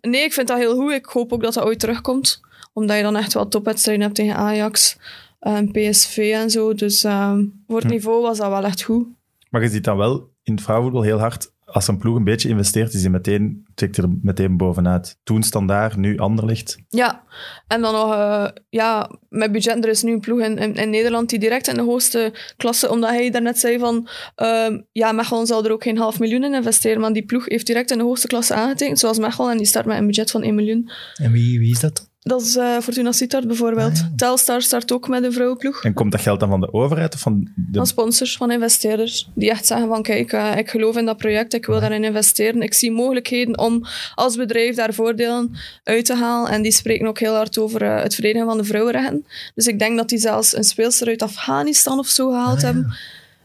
nee, 0.00 0.24
ik 0.24 0.32
vind 0.32 0.48
dat 0.48 0.58
heel 0.58 0.74
goed. 0.74 0.92
Ik 0.92 1.06
hoop 1.06 1.32
ook 1.32 1.42
dat 1.42 1.54
dat 1.54 1.64
ooit 1.64 1.78
terugkomt. 1.78 2.40
Omdat 2.72 2.96
je 2.96 3.02
dan 3.02 3.16
echt 3.16 3.34
wel 3.34 3.48
topwedstrijden 3.48 4.04
hebt 4.04 4.16
tegen 4.16 4.36
Ajax 4.36 4.96
en 5.40 5.70
PSV 5.70 6.30
en 6.34 6.50
zo. 6.50 6.74
Dus 6.74 7.04
ehm, 7.04 7.44
voor 7.66 7.76
het 7.76 7.84
Hm. 7.84 7.90
niveau 7.90 8.22
was 8.22 8.38
dat 8.38 8.48
wel 8.48 8.64
echt 8.64 8.82
goed. 8.82 9.06
Maar 9.50 9.62
je 9.62 9.68
ziet 9.68 9.84
dan 9.84 9.96
wel 9.96 10.30
in 10.42 10.52
het 10.54 10.62
vrouwenvoetbal 10.62 11.02
heel 11.02 11.18
hard, 11.18 11.50
als 11.64 11.88
een 11.88 11.98
ploeg 11.98 12.16
een 12.16 12.24
beetje 12.24 12.48
investeert, 12.48 12.94
is 12.94 13.00
hij 13.00 13.10
meteen, 13.10 13.66
tikt 13.74 13.96
er 13.96 14.08
meteen 14.22 14.56
bovenuit. 14.56 15.18
Toen 15.22 15.42
standaard, 15.42 15.96
nu 15.96 16.18
Anderlicht. 16.18 16.78
Ja, 16.88 17.22
en 17.66 17.80
dan 17.80 17.92
nog, 17.92 18.12
eh, 18.14 18.48
ja, 18.68 19.10
met 19.28 19.52
budget. 19.52 19.84
Er 19.84 19.90
is 19.90 20.02
nu 20.02 20.12
een 20.12 20.20
ploeg 20.20 20.40
in, 20.40 20.58
in, 20.58 20.74
in 20.74 20.90
Nederland 20.90 21.30
die 21.30 21.38
direct 21.38 21.68
in 21.68 21.74
de 21.74 21.82
hoogste 21.82 22.32
klasse, 22.56 22.90
omdat 22.90 23.10
hij 23.10 23.30
daarnet 23.30 23.58
zei 23.58 23.78
van, 23.78 24.08
ehm 24.34 24.80
ja, 24.92 25.12
Mechelen 25.12 25.46
zal 25.46 25.64
er 25.64 25.72
ook 25.72 25.82
geen 25.82 25.98
half 25.98 26.18
miljoen 26.18 26.44
in 26.44 26.54
investeren, 26.54 27.00
maar 27.00 27.12
die 27.12 27.24
ploeg 27.24 27.48
heeft 27.48 27.66
direct 27.66 27.90
in 27.90 27.98
de 27.98 28.04
hoogste 28.04 28.26
klasse 28.26 28.54
aangetekend, 28.54 28.98
zoals 28.98 29.18
Mechelen, 29.18 29.50
en 29.50 29.56
die 29.56 29.66
start 29.66 29.86
met 29.86 29.98
een 29.98 30.06
budget 30.06 30.30
van 30.30 30.42
1 30.42 30.54
miljoen. 30.54 30.90
En 31.14 31.32
wie, 31.32 31.58
wie 31.58 31.70
is 31.70 31.80
dat? 31.80 32.10
Dat 32.24 32.42
is 32.42 32.56
eh, 32.56 32.78
Fortuna 32.78 33.12
Sittard 33.12 33.46
bijvoorbeeld. 33.46 33.90
Ah, 33.92 33.96
ja. 33.98 34.10
Telstar 34.16 34.62
start 34.62 34.92
ook 34.92 35.08
met 35.08 35.24
een 35.24 35.32
vrouwenploeg. 35.32 35.84
En 35.84 35.94
komt 35.94 36.12
dat 36.12 36.20
geld 36.20 36.40
dan 36.40 36.48
van 36.48 36.60
de 36.60 36.72
overheid 36.72 37.14
of 37.14 37.20
van 37.20 37.50
de... 37.54 37.76
Van 37.78 37.86
sponsors, 37.86 38.36
van 38.36 38.50
investeerders. 38.50 39.28
Die 39.34 39.50
echt 39.50 39.66
zeggen 39.66 39.88
van, 39.88 40.02
kijk, 40.02 40.32
eh, 40.32 40.56
ik 40.56 40.70
geloof 40.70 40.96
in 40.96 41.04
dat 41.04 41.16
project, 41.16 41.54
ik 41.54 41.66
wil 41.66 41.80
daarin 41.80 42.04
investeren. 42.04 42.62
Ik 42.62 42.74
zie 42.74 42.90
mogelijkheden 42.92 43.58
om 43.58 43.84
als 44.14 44.36
bedrijf 44.36 44.76
daar 44.76 44.94
voordelen 44.94 45.56
uit 45.84 46.04
te 46.04 46.14
halen. 46.14 46.50
En 46.50 46.62
die 46.62 46.72
spreken 46.72 47.06
ook 47.06 47.18
heel 47.18 47.34
hard 47.34 47.58
over 47.58 47.82
eh, 47.82 48.02
het 48.02 48.14
verdedigen 48.14 48.46
van 48.46 48.56
de 48.58 48.64
vrouwenrechten. 48.64 49.26
Dus 49.54 49.66
ik 49.66 49.78
denk 49.78 49.96
dat 49.96 50.08
die 50.08 50.18
zelfs 50.18 50.56
een 50.56 50.64
speelster 50.64 51.06
uit 51.08 51.22
Afghanistan 51.22 51.98
of 51.98 52.06
zo 52.08 52.28
gehaald 52.30 52.56
Ah, 52.56 52.60
ja. 52.60 52.66
hebben. 52.66 52.94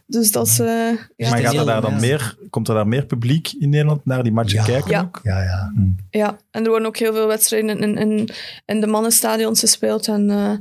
Dus 0.09 0.31
dat 0.31 0.47
is... 0.47 0.59
eh, 0.59 0.67
ja, 0.67 1.29
maar 1.29 1.37
het 1.37 1.45
gaat 1.47 1.55
er 1.55 1.65
daar 1.65 1.81
dan 1.81 1.91
ja. 1.93 1.99
meer, 1.99 2.37
komt 2.49 2.67
er 2.67 2.73
daar 2.75 2.87
meer 2.87 3.05
publiek 3.05 3.51
in 3.59 3.69
Nederland 3.69 4.05
naar 4.05 4.23
die 4.23 4.31
matchen 4.31 4.57
Ja. 4.59 4.65
kijken 4.65 4.91
Ja. 4.91 5.01
ook? 5.01 5.19
Ja, 5.23 5.41
ja. 5.43 5.73
Ja, 6.09 6.37
en 6.51 6.63
er 6.63 6.69
worden 6.69 6.87
ook 6.87 6.97
heel 6.97 7.13
veel 7.13 7.27
wedstrijden 7.27 7.79
in, 7.79 7.97
in, 7.97 8.29
in 8.65 8.81
de 8.81 8.87
mannenstadions 8.87 9.59
gespeeld. 9.59 10.07
En 10.07 10.29
eh, 10.29 10.51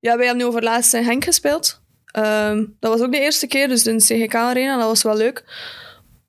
ja, 0.00 0.16
wij 0.16 0.26
hebben 0.26 0.36
nu 0.36 0.44
over 0.44 0.62
laatst 0.62 0.94
in 0.94 1.04
Henk 1.04 1.24
gespeeld. 1.24 1.82
Ehm, 2.06 2.64
dat 2.80 2.92
was 2.92 3.00
ook 3.00 3.12
de 3.12 3.20
eerste 3.20 3.46
keer, 3.46 3.68
dus 3.68 3.86
in 3.86 3.98
de 3.98 4.04
CGK-arena. 4.04 4.76
Dat 4.78 4.86
was 4.88 5.02
wel 5.02 5.16
leuk. 5.16 5.44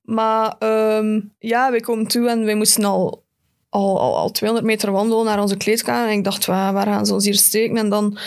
Maar 0.02 0.56
ehm, 0.60 1.20
ja, 1.40 1.72
wij 1.72 1.80
komen 1.80 2.08
toe 2.08 2.30
en 2.30 2.46
wij 2.46 2.56
moesten 2.56 2.84
al, 2.84 3.26
al, 3.70 4.00
al, 4.00 4.18
al 4.18 4.32
200 4.32 4.70
meter 4.72 4.92
wandelen 4.92 5.26
naar 5.26 5.42
onze 5.42 5.58
kleedkamer. 5.58 6.10
En 6.12 6.18
ik 6.18 6.24
dacht, 6.24 6.46
waar, 6.46 6.74
waar 6.74 6.86
gaan 6.86 7.06
ze 7.06 7.14
ons 7.14 7.26
hier 7.26 7.34
steken? 7.36 7.78
En 7.78 7.90
dan 7.90 8.18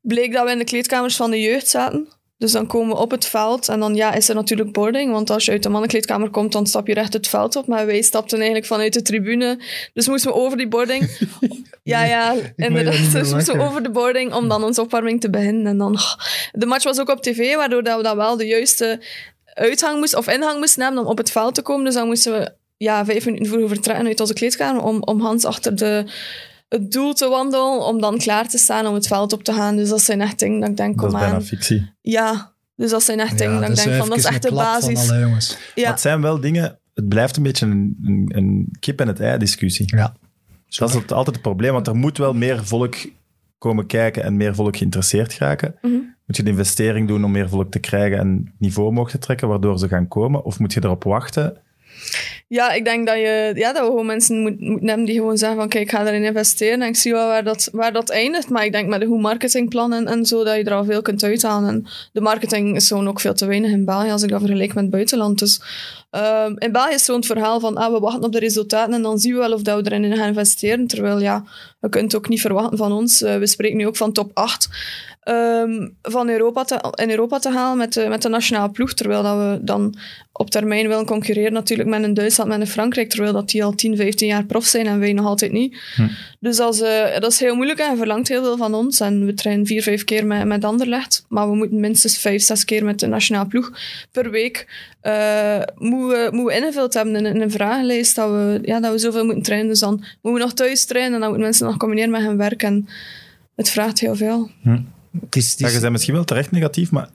bleek 0.00 0.32
dat 0.32 0.44
we 0.44 0.50
in 0.52 0.58
de 0.58 0.64
kleedkamers 0.64 1.16
van 1.16 1.30
de 1.30 1.40
jeugd 1.40 1.68
zaten. 1.68 2.08
Dus 2.44 2.52
dan 2.52 2.66
komen 2.66 2.96
we 2.96 3.02
op 3.02 3.10
het 3.10 3.26
veld 3.26 3.68
en 3.68 3.80
dan 3.80 3.94
ja, 3.94 4.12
is 4.12 4.28
er 4.28 4.34
natuurlijk 4.34 4.72
boarding. 4.72 5.12
Want 5.12 5.30
als 5.30 5.44
je 5.44 5.50
uit 5.50 5.62
de 5.62 5.68
mannenkleedkamer 5.68 6.30
komt, 6.30 6.52
dan 6.52 6.66
stap 6.66 6.86
je 6.86 6.94
recht 6.94 7.12
het 7.12 7.28
veld 7.28 7.56
op. 7.56 7.66
Maar 7.66 7.86
wij 7.86 8.02
stapten 8.02 8.36
eigenlijk 8.36 8.66
vanuit 8.66 8.92
de 8.92 9.02
tribune. 9.02 9.58
Dus 9.92 10.08
moesten 10.08 10.30
we 10.30 10.36
over 10.36 10.58
die 10.58 10.68
boarding. 10.68 11.30
ja, 11.82 12.04
ja, 12.04 12.34
inderdaad. 12.56 13.12
Dus 13.12 13.32
moesten 13.32 13.56
we 13.56 13.62
over 13.62 13.82
de 13.82 13.90
boarding 13.90 14.34
om 14.34 14.48
dan 14.48 14.64
onze 14.64 14.80
opwarming 14.80 15.20
te 15.20 15.30
beginnen. 15.30 15.66
En 15.66 15.78
dan, 15.78 15.94
oh, 15.94 16.14
de 16.52 16.66
match 16.66 16.84
was 16.84 17.00
ook 17.00 17.08
op 17.08 17.22
tv, 17.22 17.54
waardoor 17.54 17.82
dat 17.82 17.96
we 17.96 18.02
dan 18.02 18.16
wel 18.16 18.36
de 18.36 18.46
juiste 18.46 19.00
uithang 19.44 19.98
moesten, 19.98 20.18
of 20.18 20.28
ingang 20.28 20.58
moesten 20.58 20.82
hebben 20.82 21.02
om 21.02 21.08
op 21.08 21.18
het 21.18 21.30
veld 21.30 21.54
te 21.54 21.62
komen. 21.62 21.84
Dus 21.84 21.94
dan 21.94 22.06
moesten 22.06 22.32
we 22.32 22.52
ja, 22.76 23.04
vijf 23.04 23.24
minuten 23.24 23.46
vroeger 23.46 23.68
vertrekken 23.68 24.06
uit 24.06 24.20
onze 24.20 24.34
kleedkamer 24.34 24.82
om, 24.82 25.02
om 25.02 25.20
Hans 25.20 25.44
achter 25.44 25.76
de, 25.76 26.04
het 26.80 26.90
doel 26.92 27.12
te 27.12 27.28
wandelen, 27.28 27.86
om 27.86 28.00
dan 28.00 28.18
klaar 28.18 28.48
te 28.48 28.58
staan 28.58 28.86
om 28.86 28.94
het 28.94 29.06
veld 29.06 29.32
op 29.32 29.44
te 29.44 29.52
gaan. 29.52 29.76
Dus 29.76 29.88
dat 29.88 30.00
zijn 30.00 30.20
echt 30.20 30.38
dingen 30.38 30.60
dat 30.60 30.68
ik 30.68 30.76
denk, 30.76 30.96
Dat 30.96 31.04
is 31.04 31.10
kom 31.10 31.20
bijna 31.20 31.34
aan. 31.34 31.42
fictie. 31.44 31.90
Ja, 32.00 32.52
dus 32.76 32.90
dat 32.90 33.02
zijn 33.02 33.20
echt 33.20 33.38
dingen 33.38 33.60
dat 33.60 33.70
ik 33.70 33.76
is 33.76 33.82
denk 33.84 33.96
van, 33.96 34.08
dat 34.08 34.18
is 34.18 34.24
echt 34.24 34.42
de 34.42 34.52
basis. 34.52 35.00
Van 35.06 35.10
alle 35.16 35.24
jongens. 35.26 35.50
Maar 35.50 35.72
Ja, 35.84 35.90
het 35.90 36.00
zijn 36.00 36.20
wel 36.20 36.40
dingen... 36.40 36.78
Het 36.94 37.08
blijft 37.08 37.36
een 37.36 37.42
beetje 37.42 37.66
een, 37.66 37.96
een, 38.04 38.30
een 38.36 38.76
kip 38.80 39.00
en 39.00 39.06
het 39.06 39.20
ei 39.20 39.38
discussie. 39.38 39.96
Ja. 39.96 40.14
Dat 40.68 40.88
is 40.88 40.94
het- 40.94 41.12
altijd 41.12 41.34
het 41.36 41.44
probleem, 41.44 41.72
want 41.72 41.86
er 41.86 41.94
moet 41.96 42.18
wel 42.18 42.32
meer 42.34 42.64
volk 42.64 42.94
komen 43.58 43.86
kijken 43.86 44.22
en 44.22 44.36
meer 44.36 44.54
volk 44.54 44.76
geïnteresseerd 44.76 45.38
raken. 45.38 45.74
Mhm. 45.82 45.92
Moet 46.26 46.36
je 46.36 46.42
de 46.42 46.50
investering 46.50 47.08
doen 47.08 47.24
om 47.24 47.30
meer 47.30 47.48
volk 47.48 47.70
te 47.70 47.78
krijgen 47.78 48.18
en 48.18 48.54
niveau 48.58 48.88
omhoog 48.88 49.10
te 49.10 49.18
trekken, 49.18 49.48
waardoor 49.48 49.78
ze 49.78 49.88
gaan 49.88 50.08
komen? 50.08 50.44
Of 50.44 50.58
moet 50.58 50.72
je 50.72 50.84
erop 50.84 51.04
wachten? 51.04 51.56
Ja, 52.48 52.72
ik 52.72 52.84
denk 52.84 53.06
dat, 53.06 53.16
je, 53.16 53.52
ja, 53.54 53.72
dat 53.72 53.82
we 53.82 53.88
gewoon 53.88 54.06
mensen 54.06 54.40
moet- 54.40 54.60
moeten 54.60 55.04
die 55.04 55.14
gewoon 55.14 55.38
zeggen 55.38 55.58
van 55.58 55.68
kijk, 55.68 55.84
ik 55.84 55.90
ga 55.90 56.06
erin 56.06 56.24
investeren 56.24 56.82
en 56.82 56.88
ik 56.88 56.96
zie 56.96 57.12
wel 57.12 57.26
waar 57.26 57.44
dat, 57.44 57.68
waar 57.72 57.92
dat 57.92 58.10
eindigt. 58.10 58.48
Maar 58.48 58.64
ik 58.64 58.72
denk 58.72 58.88
met 58.88 59.00
een 59.00 59.06
goed 59.06 59.20
marketingplan 59.20 59.92
en, 59.92 60.06
en 60.06 60.26
zo, 60.26 60.44
dat 60.44 60.56
je 60.56 60.64
er 60.64 60.72
al 60.74 60.84
veel 60.84 61.02
kunt 61.02 61.22
uithalen. 61.24 61.68
En 61.68 61.86
de 62.12 62.20
marketing 62.20 62.76
is 62.76 62.88
gewoon 62.88 63.08
ook 63.08 63.20
veel 63.20 63.34
te 63.34 63.46
weinig 63.46 63.70
in 63.70 63.84
België 63.84 64.10
als 64.10 64.22
ik 64.22 64.28
dat 64.28 64.40
vergelijk 64.40 64.74
met 64.74 64.82
het 64.82 64.92
buitenland. 64.92 65.38
Dus 65.38 65.60
ehm, 66.10 66.54
in 66.58 66.72
België 66.72 66.94
is 66.94 67.04
zo'n 67.04 67.24
verhaal 67.24 67.60
van 67.60 67.76
ah, 67.76 67.92
we 67.92 67.98
wachten 68.00 68.22
op 68.24 68.32
de 68.32 68.38
resultaten 68.38 68.94
en 68.94 69.02
dan 69.02 69.18
zien 69.18 69.32
we 69.32 69.38
wel 69.38 69.52
of 69.52 69.62
dat 69.62 69.82
we 69.82 69.92
erin 69.92 70.16
gaan 70.16 70.28
investeren. 70.28 70.86
Terwijl 70.86 71.20
ja, 71.20 71.44
je 71.80 71.88
kunt 71.88 72.16
ook 72.16 72.28
niet 72.28 72.40
verwachten 72.40 72.78
van 72.78 72.92
ons. 72.92 73.22
Eh, 73.22 73.36
we 73.36 73.46
spreken 73.46 73.76
nu 73.76 73.86
ook 73.86 73.96
van 73.96 74.12
top 74.12 74.30
8 74.34 74.68
ehm, 75.24 75.88
van 76.02 76.28
Europa 76.28 76.64
te, 76.64 76.92
in 77.02 77.10
Europa 77.10 77.38
te 77.38 77.50
halen 77.50 77.78
met 77.78 77.92
de, 77.92 78.06
met 78.08 78.22
de 78.22 78.28
nationale 78.28 78.70
ploeg. 78.70 78.92
Terwijl 78.94 79.22
dat 79.22 79.36
we 79.38 79.58
dan 79.64 79.94
op 80.32 80.50
termijn 80.50 80.88
willen 80.88 81.06
concurreren 81.06 81.52
natuurlijk 81.52 81.88
met 81.88 82.02
een 82.02 82.14
Duitsland, 82.14 82.48
met 82.48 82.60
een 82.60 82.66
Frankrijk. 82.66 83.08
Terwijl 83.08 83.32
dat 83.32 83.48
die 83.48 83.64
al 83.64 83.74
10, 83.74 83.96
15 83.96 84.26
jaar 84.28 84.44
prof 84.44 84.64
zijn 84.64 84.86
en 84.86 84.98
wij 84.98 85.12
nog 85.12 85.26
altijd 85.26 85.52
niet. 85.52 85.76
Hm. 85.96 86.06
Dus 86.40 86.56
dat 86.56 86.74
is, 86.74 86.80
eh, 86.80 87.20
dat 87.20 87.32
is 87.32 87.40
heel 87.40 87.54
moeilijk 87.54 87.78
en 87.78 87.96
verlangt 87.96 88.28
heel 88.28 88.42
veel 88.42 88.56
van 88.56 88.74
ons. 88.74 89.00
En 89.00 89.26
we 89.26 89.34
trainen 89.34 89.66
vier, 89.66 89.82
vijf 89.82 90.04
keer 90.04 90.26
met, 90.26 90.44
met 90.46 90.64
Anderlecht. 90.64 91.24
Maar 91.28 91.50
we 91.50 91.56
moeten 91.56 91.80
minstens 91.80 92.18
vijf, 92.18 92.42
zes 92.42 92.64
keer 92.64 92.84
met 92.84 93.00
de 93.00 93.06
nationale 93.06 93.46
ploeg 93.48 93.72
per 94.12 94.30
week 94.30 94.66
eh 95.00 95.60
moeten, 95.78 96.08
we, 96.08 96.28
moeten 96.32 96.44
we 96.54 96.60
ingevuld 96.60 96.94
hebben 96.94 97.16
in, 97.16 97.24
een- 97.24 97.34
in 97.34 97.40
een 97.40 97.50
vragenlijst 97.50 98.16
dat 98.16 98.30
we, 98.30 98.58
ja, 98.62 98.80
dat 98.80 98.92
we 98.92 98.98
zoveel 98.98 99.24
moeten 99.24 99.42
trainen. 99.42 99.68
Dus 99.68 99.78
dan 99.80 99.90
moeten 99.94 100.32
we 100.32 100.38
nog 100.38 100.52
thuis 100.52 100.84
trainen 100.84 101.12
en 101.14 101.18
dan 101.20 101.28
moeten 101.28 101.46
mensen 101.46 101.66
nog 101.66 101.76
combineren 101.76 102.10
met 102.10 102.22
hun 102.22 102.36
werk. 102.36 102.62
En 102.62 102.88
het 103.56 103.70
vraagt 103.70 103.98
heel 104.00 104.16
veel. 104.16 104.50
Het 105.20 105.36
is, 105.36 105.50
het 105.50 105.58
Ja, 105.58 105.68
je 105.68 105.80
bent 105.80 105.92
misschien 105.92 106.14
wel 106.14 106.24
terecht 106.24 106.50
negatief, 106.50 106.90
maar 106.90 107.08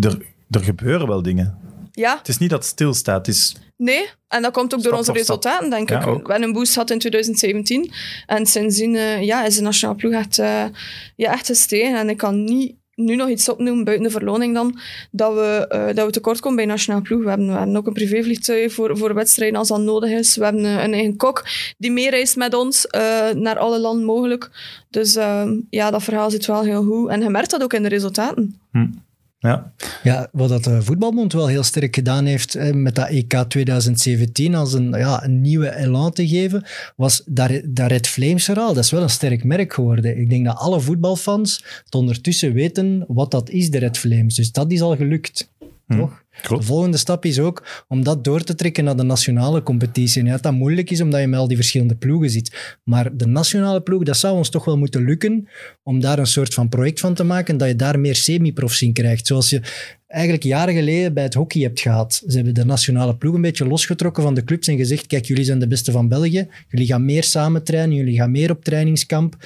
er, 0.00 0.18
er 0.50 0.64
gebeuren 0.64 1.06
wel 1.08 1.22
dingen. 1.22 1.58
Ja, 1.92 2.18
Het 2.18 2.28
is 2.28 2.38
niet 2.38 2.50
dat 2.50 2.58
het 2.58 2.68
stilstaat. 2.68 3.26
Het 3.26 3.34
is, 3.36 3.56
Nee, 3.76 4.06
en 4.28 4.42
dat 4.42 4.52
komt 4.52 4.74
ook 4.74 4.82
door 4.82 4.92
onze 4.92 5.12
resultaten, 5.12 5.70
denk 5.70 5.88
Ja, 5.88 6.00
ik. 6.00 6.06
ook. 6.06 6.26
We 6.26 6.30
hebben 6.32 6.48
een 6.48 6.54
boost 6.54 6.72
gehad 6.72 6.90
in 6.90 6.98
2017. 6.98 7.92
En 8.26 8.46
sindsdien 8.46 8.94
eh, 8.96 9.22
ja, 9.22 9.44
is 9.44 9.56
de 9.56 9.62
nationale 9.62 9.98
ploeg 9.98 10.12
echt, 10.12 10.38
eh, 10.38 10.64
ja, 11.16 11.32
echt 11.32 11.46
gestegen. 11.46 11.98
En 11.98 12.08
ik 12.08 12.16
kan 12.16 12.44
niet 12.44 12.74
nu 12.94 13.16
nog 13.16 13.28
iets 13.28 13.48
opnoemen, 13.48 13.84
buiten 13.84 14.06
de 14.06 14.12
verloning 14.12 14.54
dan, 14.54 14.78
dat 15.10 15.34
we, 15.34 15.66
eh, 15.68 15.94
dat 15.94 16.06
we 16.06 16.12
tekort 16.12 16.40
komen 16.40 16.56
bij 16.56 16.66
nationale 16.66 17.02
ploeg. 17.02 17.22
We 17.22 17.28
hebben, 17.28 17.46
we 17.46 17.52
hebben 17.52 17.76
ook 17.76 17.86
een 17.86 17.92
privévliegtuig 17.92 18.72
voor, 18.72 18.96
voor 18.98 19.14
wedstrijden 19.14 19.58
als 19.58 19.68
dat 19.68 19.80
nodig 19.80 20.10
is. 20.10 20.36
We 20.36 20.44
hebben 20.44 20.64
eh, 20.64 20.82
een 20.82 20.92
eigen 20.92 21.16
kok 21.16 21.44
die 21.78 21.90
meereist 21.90 22.36
met 22.36 22.54
ons 22.54 22.86
eh, 22.86 23.30
naar 23.30 23.58
alle 23.58 23.78
landen 23.78 24.04
mogelijk. 24.04 24.50
Dus 24.90 25.16
eh, 25.16 25.50
ja, 25.70 25.90
dat 25.90 26.02
verhaal 26.02 26.30
zit 26.30 26.46
wel 26.46 26.62
heel 26.62 26.84
goed. 26.84 27.08
En 27.08 27.22
je 27.22 27.28
merkt 27.28 27.50
dat 27.50 27.62
ook 27.62 27.72
in 27.72 27.82
de 27.82 27.88
resultaten. 27.88 28.60
Ja. 29.44 29.72
Ja, 30.02 30.28
wat 30.32 30.48
dat 30.48 30.64
de 30.64 30.82
voetbalbond 30.82 31.32
wel 31.32 31.46
heel 31.46 31.62
sterk 31.62 31.94
gedaan 31.94 32.24
heeft 32.24 32.54
eh, 32.54 32.72
met 32.72 32.94
dat 32.94 33.08
EK 33.08 33.44
2017 33.48 34.54
als 34.54 34.72
een, 34.72 34.90
ja, 34.90 35.24
een 35.24 35.40
nieuwe 35.40 35.76
elan 35.76 36.12
te 36.12 36.28
geven, 36.28 36.64
was 36.96 37.22
dat, 37.26 37.50
dat 37.64 37.90
Red 37.90 38.06
Flames 38.06 38.44
verhaal. 38.44 38.74
Dat 38.74 38.84
is 38.84 38.90
wel 38.90 39.02
een 39.02 39.10
sterk 39.10 39.44
merk 39.44 39.72
geworden. 39.72 40.18
Ik 40.18 40.30
denk 40.30 40.44
dat 40.44 40.56
alle 40.56 40.80
voetbalfans 40.80 41.64
het 41.84 41.94
ondertussen 41.94 42.52
weten 42.52 43.04
wat 43.08 43.30
dat 43.30 43.50
is, 43.50 43.70
de 43.70 43.78
Red 43.78 43.98
Flames. 43.98 44.34
Dus 44.34 44.52
dat 44.52 44.72
is 44.72 44.80
al 44.80 44.96
gelukt. 44.96 45.52
Hm. 45.86 45.96
Toch? 45.96 46.22
Klopt. 46.42 46.62
De 46.62 46.68
volgende 46.68 46.96
stap 46.96 47.24
is 47.24 47.38
ook 47.38 47.84
om 47.88 48.04
dat 48.04 48.24
door 48.24 48.42
te 48.42 48.54
trekken 48.54 48.84
naar 48.84 48.96
de 48.96 49.02
nationale 49.02 49.62
competitie. 49.62 50.20
En 50.20 50.26
ja, 50.26 50.32
dat 50.32 50.42
dat 50.42 50.52
moeilijk 50.52 50.90
is 50.90 51.00
omdat 51.00 51.20
je 51.20 51.26
met 51.26 51.38
al 51.38 51.48
die 51.48 51.56
verschillende 51.56 51.94
ploegen 51.94 52.30
zit. 52.30 52.76
Maar 52.84 53.16
de 53.16 53.26
nationale 53.26 53.80
ploeg, 53.80 54.02
dat 54.02 54.16
zou 54.16 54.36
ons 54.36 54.48
toch 54.48 54.64
wel 54.64 54.78
moeten 54.78 55.04
lukken 55.04 55.48
om 55.82 56.00
daar 56.00 56.18
een 56.18 56.26
soort 56.26 56.54
van 56.54 56.68
project 56.68 57.00
van 57.00 57.14
te 57.14 57.24
maken, 57.24 57.56
dat 57.56 57.68
je 57.68 57.76
daar 57.76 58.00
meer 58.00 58.16
semi-profs 58.16 58.82
in 58.82 58.92
krijgt. 58.92 59.26
Zoals 59.26 59.50
je 59.50 59.60
eigenlijk 60.06 60.44
jaren 60.44 60.74
geleden 60.74 61.14
bij 61.14 61.22
het 61.22 61.34
hockey 61.34 61.62
hebt 61.62 61.80
gehad. 61.80 62.22
Ze 62.26 62.36
hebben 62.36 62.54
de 62.54 62.64
nationale 62.64 63.16
ploeg 63.16 63.34
een 63.34 63.40
beetje 63.40 63.66
losgetrokken 63.66 64.22
van 64.22 64.34
de 64.34 64.44
clubs 64.44 64.68
en 64.68 64.76
gezegd, 64.76 65.06
kijk, 65.06 65.24
jullie 65.24 65.44
zijn 65.44 65.58
de 65.58 65.68
beste 65.68 65.92
van 65.92 66.08
België. 66.08 66.48
Jullie 66.68 66.86
gaan 66.86 67.04
meer 67.04 67.24
samen 67.24 67.64
trainen, 67.64 67.96
jullie 67.96 68.16
gaan 68.16 68.30
meer 68.30 68.50
op 68.50 68.64
trainingskamp. 68.64 69.36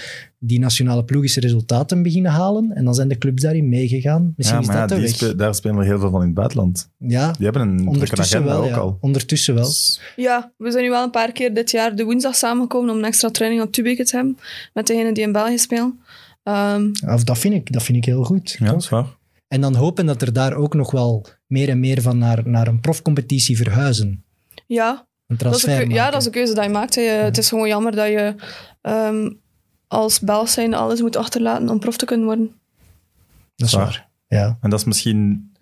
Die 0.40 0.58
nationale 0.58 1.04
ploeg 1.04 1.24
is 1.24 1.36
resultaten 1.36 2.02
beginnen 2.02 2.30
halen 2.32 2.70
en 2.74 2.84
dan 2.84 2.94
zijn 2.94 3.08
de 3.08 3.18
clubs 3.18 3.42
daarin 3.42 3.68
meegegaan. 3.68 4.32
Misschien 4.36 4.58
ja, 4.58 4.62
is 4.64 4.68
maar 4.68 4.80
dat 4.80 4.90
ja, 4.90 4.94
de 4.96 5.00
die 5.02 5.10
weg. 5.10 5.28
spe- 5.28 5.34
daar 5.36 5.54
spelen 5.54 5.76
er 5.78 5.84
heel 5.84 5.98
veel 5.98 6.10
van 6.10 6.20
in 6.20 6.26
het 6.26 6.34
buitenland. 6.34 6.90
Ja, 6.98 7.32
Die 7.32 7.44
hebben 7.44 7.62
een 7.68 7.86
ondertussen 7.88 8.38
agenda 8.38 8.52
wel. 8.52 8.62
ook 8.62 8.68
ja. 8.68 8.76
al. 8.76 8.98
Ondertussen 9.00 9.54
wel. 9.54 9.64
Dus- 9.64 10.00
Ja, 10.16 10.52
we 10.56 10.70
zijn 10.70 10.84
nu 10.84 10.90
wel 10.90 11.04
een 11.04 11.10
paar 11.10 11.32
keer 11.32 11.54
dit 11.54 11.70
jaar 11.70 11.96
de 11.96 12.04
woensdag 12.04 12.34
samengekomen 12.34 12.90
om 12.90 12.98
een 12.98 13.04
extra 13.04 13.30
training 13.30 13.62
op 13.62 13.72
Tubeke 13.72 14.04
te 14.04 14.16
hebben. 14.16 14.38
Met 14.72 14.86
degenen 14.86 15.14
die 15.14 15.22
in 15.24 15.32
België 15.32 15.58
spelen. 15.58 16.00
Ehm, 16.42 16.90
Of 17.06 17.24
dat, 17.24 17.38
vind 17.38 17.54
ik, 17.54 17.72
dat 17.72 17.82
vind 17.82 17.98
ik 17.98 18.04
heel 18.04 18.24
goed. 18.24 18.50
ja, 18.50 18.56
toch? 18.58 18.68
dat 18.74 18.82
is 18.82 18.88
waar. 18.88 19.06
En 19.48 19.60
dan 19.60 19.74
hopen 19.74 20.06
dat 20.06 20.22
er 20.22 20.32
daar 20.32 20.54
ook 20.54 20.74
nog 20.74 20.90
wel 20.90 21.26
meer 21.46 21.68
en 21.68 21.80
meer 21.80 22.02
van 22.02 22.18
naar, 22.18 22.48
naar 22.48 22.66
een 22.66 22.80
profcompetitie 22.80 23.56
verhuizen. 23.56 24.24
ja, 24.66 24.90
Een 25.26 25.36
dat 25.36 25.54
is, 25.54 25.60
transfer 25.60 25.82
een 25.86 25.90
ja, 25.94 26.10
dat 26.10 26.20
is 26.20 26.26
een 26.26 26.32
keuze 26.32 26.54
die 26.54 26.62
je 26.62 26.68
maakt. 26.68 26.94
Het 26.94 27.38
is 27.38 27.48
gewoon 27.48 27.68
jammer 27.68 27.94
dat 27.96 28.06
je 28.08 28.34
ehm, 28.80 29.30
als 29.88 30.20
Belg 30.20 30.48
zijn 30.48 30.74
alles 30.74 31.00
moet 31.00 31.16
achterlaten 31.16 31.68
om 31.68 31.78
prof 31.78 31.96
te 31.96 32.04
kunnen 32.04 32.26
worden. 32.26 32.50
Dat 33.56 33.68
is 33.68 33.74
waar. 33.74 34.08
Ja. 34.28 34.58
En 34.60 34.70
dat 34.70 34.78
is 34.78 34.84
misschien 34.84 35.52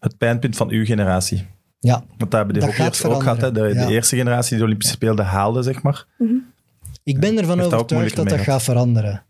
het 0.00 0.18
pijnpunt 0.18 0.56
van 0.56 0.70
uw 0.70 0.84
generatie. 0.84 1.46
ja, 1.80 2.04
Want 2.16 2.30
dat 2.30 2.32
hebben 2.32 2.54
de 2.54 2.60
Dat 2.60 2.74
gaat 2.74 3.04
ook 3.04 3.22
gehad. 3.22 3.40
Hè? 3.40 3.52
De, 3.52 3.60
veranderen, 3.60 3.86
de 3.86 3.92
eerste 3.92 4.16
generatie 4.16 4.48
die 4.50 4.58
de 4.58 4.64
Olympische 4.64 4.94
Spelen 4.94 5.24
haalde, 5.24 5.62
zeg 5.62 5.82
maar. 5.82 6.06
ik 7.02 7.20
ben 7.20 7.38
ervan 7.38 7.60
overtuigd 7.60 8.16
dat 8.16 8.28
dat 8.28 8.40
gaat 8.40 8.62
veranderen. 8.62 9.22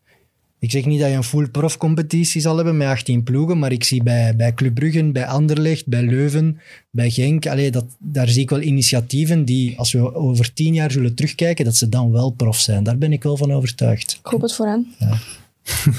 Ik 0.65 0.71
zeg 0.71 0.85
niet 0.85 1.01
dat 1.01 1.09
je 1.09 1.17
een 1.17 1.25
full 1.25 1.49
profcompetitie 1.49 2.41
zal 2.41 2.57
hebben 2.57 2.77
met 2.77 2.89
18 2.89 3.23
ploegen, 3.23 3.59
maar 3.59 3.73
ik 3.73 3.85
zie 3.85 4.03
bij, 4.03 4.37
bij 4.37 4.55
Club 4.55 4.75
Brugge, 4.75 5.05
bij 5.05 5.27
Anderlecht, 5.27 5.87
bij 5.87 6.03
Leuven, 6.03 6.59
bij 6.91 7.11
Genk, 7.11 7.47
allee, 7.47 7.71
dat, 7.71 7.85
daar 7.99 8.29
zie 8.29 8.43
ik 8.43 8.51
wel 8.51 8.61
initiatieven 8.61 9.45
die, 9.45 9.79
als 9.79 9.93
we 9.93 10.15
over 10.15 10.53
tien 10.53 10.75
jaar 10.75 10.91
zullen 10.91 11.15
terugkijken, 11.15 11.65
dat 11.65 11.77
ze 11.77 11.89
dan 11.89 12.11
wel 12.11 12.31
prof 12.31 12.59
zijn. 12.59 12.85
Daar 12.85 12.99
ben 12.99 13.13
ik 13.13 13.23
wel 13.23 13.37
van 13.37 13.53
overtuigd. 13.53 14.19
Ik 14.25 14.27
hoop 14.31 14.41
het 14.41 14.55
voor 14.55 14.67
hen. 14.67 14.95
Ja, 14.99 15.19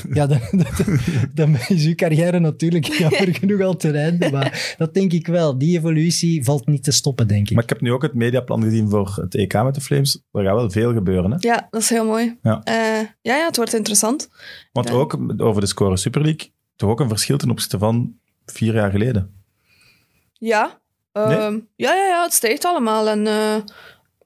dan, 0.09 0.27
dan, 0.51 0.99
dan 1.33 1.55
is 1.67 1.85
uw 1.85 1.95
carrière 1.95 2.39
natuurlijk 2.39 2.85
jammer 2.99 3.35
genoeg 3.35 3.61
al 3.61 3.75
ten 3.75 3.95
einde, 3.95 4.31
maar 4.31 4.75
dat 4.77 4.93
denk 4.93 5.11
ik 5.13 5.27
wel. 5.27 5.57
Die 5.57 5.77
evolutie 5.77 6.43
valt 6.43 6.67
niet 6.67 6.83
te 6.83 6.91
stoppen, 6.91 7.27
denk 7.27 7.49
ik. 7.49 7.55
Maar 7.55 7.63
ik 7.63 7.69
heb 7.69 7.81
nu 7.81 7.91
ook 7.91 8.01
het 8.01 8.13
mediaplan 8.13 8.63
gezien 8.63 8.89
voor 8.89 9.13
het 9.21 9.35
EK 9.35 9.53
met 9.63 9.75
de 9.75 9.81
Flames. 9.81 10.21
Er 10.31 10.43
gaat 10.43 10.55
wel 10.55 10.71
veel 10.71 10.93
gebeuren. 10.93 11.31
Hè? 11.31 11.37
Ja, 11.39 11.67
dat 11.69 11.81
is 11.81 11.89
heel 11.89 12.05
mooi. 12.05 12.37
Ja. 12.41 12.61
Eh, 12.63 12.73
ja, 13.21 13.35
ja, 13.37 13.45
het 13.45 13.55
wordt 13.57 13.73
interessant. 13.73 14.29
Want 14.71 14.87
Ja. 14.87 14.93
ook 14.93 15.17
over 15.37 15.61
de 15.61 15.67
score 15.67 15.97
Super 15.97 16.21
League, 16.21 16.51
toch 16.75 16.89
ook 16.89 16.99
een 16.99 17.09
verschil 17.09 17.37
ten 17.37 17.49
opzichte 17.49 17.77
van 17.77 18.13
vier 18.45 18.73
jaar 18.73 18.91
geleden. 18.91 19.33
Ja. 20.33 20.79
Ehm, 21.11 21.59
ja, 21.75 21.93
ja, 21.95 22.07
ja, 22.07 22.23
het 22.23 22.33
stijgt 22.33 22.65
allemaal. 22.65 23.09
En 23.09 23.27
eh, 23.27 23.55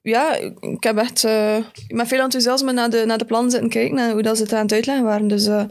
ja, 0.02 0.36
ik 0.60 0.82
heb 0.82 0.96
echt 0.96 1.24
eh, 1.24 1.56
met 1.88 2.08
veel 2.08 2.22
enthousiasme 2.22 2.72
naar 2.72 2.90
de, 2.90 3.04
naar 3.06 3.18
de 3.18 3.24
plannen 3.24 3.50
zitten 3.50 3.68
kijken 3.68 3.98
en 3.98 4.12
hoe 4.12 4.22
dat 4.22 4.36
ze 4.36 4.42
het 4.42 4.52
aan 4.52 4.62
het 4.62 4.72
uitleggen 4.72 5.04
waren. 5.04 5.28
Dus 5.28 5.46
eh, 5.46 5.64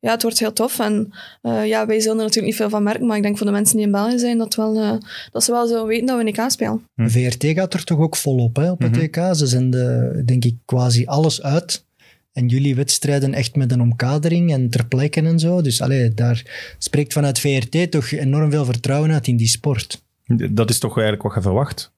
ja, 0.00 0.10
het 0.10 0.22
wordt 0.22 0.38
heel 0.38 0.52
tof. 0.52 0.78
En 0.78 1.12
eh, 1.42 1.66
ja, 1.66 1.86
wij 1.86 2.00
zullen 2.00 2.16
er 2.16 2.22
natuurlijk 2.22 2.46
niet 2.46 2.56
veel 2.56 2.70
van 2.70 2.82
merken, 2.82 3.06
maar 3.06 3.16
ik 3.16 3.22
denk 3.22 3.36
voor 3.36 3.46
de 3.46 3.52
mensen 3.52 3.76
die 3.76 3.86
in 3.86 3.92
België 3.92 4.18
zijn, 4.18 4.38
dat, 4.38 4.54
wel, 4.54 4.80
eh, 4.80 4.96
dat 5.32 5.44
ze 5.44 5.52
wel 5.52 5.66
zo 5.66 5.86
weten 5.86 6.06
dat 6.06 6.16
we 6.16 6.22
een 6.22 6.34
EK 6.34 6.50
spelen. 6.50 6.82
Hm. 6.94 7.08
VRT 7.08 7.44
gaat 7.44 7.74
er 7.74 7.84
toch 7.84 7.98
ook 7.98 8.16
volop 8.16 8.56
hè, 8.56 8.70
op 8.70 8.82
het. 8.82 8.96
WK. 8.96 9.16
Ze 9.32 9.46
zenden, 9.46 10.26
denk 10.26 10.44
ik, 10.44 10.54
quasi 10.64 11.06
alles 11.06 11.42
uit. 11.42 11.84
En 12.32 12.46
jullie 12.46 12.74
wedstrijden 12.74 13.34
echt 13.34 13.56
met 13.56 13.72
een 13.72 13.80
omkadering 13.80 14.52
en 14.52 14.70
ter 14.70 14.86
plekke 14.86 15.20
en 15.20 15.38
zo. 15.38 15.62
Dus 15.62 15.82
allee, 15.82 16.14
daar 16.14 16.42
spreekt 16.78 17.12
vanuit 17.12 17.38
VRT 17.38 17.90
toch 17.90 18.10
enorm 18.10 18.50
veel 18.50 18.64
vertrouwen 18.64 19.12
uit 19.12 19.26
in 19.26 19.36
die 19.36 19.48
sport. 19.48 20.04
Dat 20.50 20.70
is 20.70 20.78
toch 20.78 20.98
eigenlijk 20.98 21.22
wat 21.22 21.34
je 21.34 21.40
verwacht. 21.40 21.94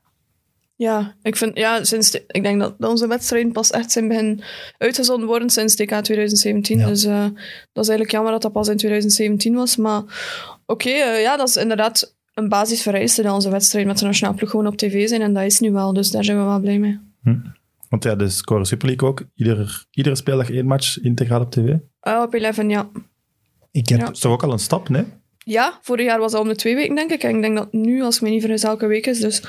Ja, 0.79 1.15
ik, 1.23 1.37
vind, 1.37 1.57
ja 1.59 1.85
sinds 1.85 2.11
de- 2.11 2.25
ik 2.27 2.43
denk 2.43 2.61
dat, 2.61 2.75
dat 2.79 2.91
onze 2.91 3.07
wedstrijden 3.07 3.53
pas 3.53 3.71
echt 3.71 3.93
zijn 3.93 4.09
begin 4.09 4.43
uitgezonden 4.79 5.29
worden 5.29 5.51
sinds 5.51 5.77
DK 5.77 5.91
2017. 5.95 6.79
Ja. 6.79 6.87
Dus 6.87 7.05
eh, 7.05 7.23
dat 7.73 7.85
is 7.85 7.89
eigenlijk 7.89 8.11
jammer 8.11 8.33
dat 8.33 8.43
dat 8.43 8.53
pas 8.53 8.69
in 8.69 8.77
2017 8.77 9.55
was. 9.55 9.77
Maar 9.77 10.03
oké, 10.67 10.89
eh, 10.89 11.21
ja, 11.23 11.37
dat 11.37 11.49
is 11.49 11.57
inderdaad 11.57 12.17
een 12.35 12.49
basisvereiste 12.49 13.23
dat 13.23 13.35
onze 13.35 13.51
wedstrijden 13.51 13.91
met 13.91 13.99
de 14.01 14.05
nationale 14.07 14.37
ploeg 14.37 14.51
gewoon 14.51 14.67
op 14.67 14.77
tv 14.77 15.09
zijn. 15.09 15.21
En 15.23 15.35
dat 15.35 15.45
is 15.45 15.61
nu 15.61 15.73
wel, 15.73 15.93
dus 15.93 16.11
daar 16.11 16.25
zijn 16.25 16.39
we 16.39 16.45
wel 16.45 16.61
blij 16.61 16.79
mee. 16.79 16.99
Want 17.89 18.05
ja, 18.05 18.15
de 18.15 18.29
score 18.29 18.65
Super 18.65 18.87
League 18.89 19.09
ook. 19.09 19.25
Ieder, 19.35 19.87
iedere 19.91 20.15
speeldag 20.17 20.51
één 20.51 20.67
match 20.67 21.01
integraal 21.01 21.41
op 21.41 21.51
tv. 21.51 21.75
Ah, 22.01 22.23
op 22.23 22.35
11, 22.35 22.57
ja. 22.69 22.89
Ik 23.71 23.89
heb 23.89 24.01
Ja. 24.01 24.11
Toch 24.11 24.33
ook 24.33 24.43
al 24.43 24.53
een 24.53 24.59
stap, 24.59 24.89
nee? 24.89 25.05
Ja, 25.39 25.79
vorig 25.83 26.07
jaar 26.07 26.19
was 26.19 26.33
dat 26.33 26.41
om 26.41 26.49
de 26.49 26.57
twee 26.57 26.75
weken, 26.75 26.95
denk 26.95 27.11
ik. 27.11 27.23
En 27.23 27.37
ik 27.37 27.43
denk 27.43 27.57
dat 27.57 27.73
nu, 27.73 28.03
als 28.03 28.17
ik 28.17 28.23
me 28.23 28.29
niet 28.29 28.41
vergis, 28.41 28.63
elke 28.63 28.87
week 28.87 29.07
is. 29.07 29.21
Dus 29.21 29.43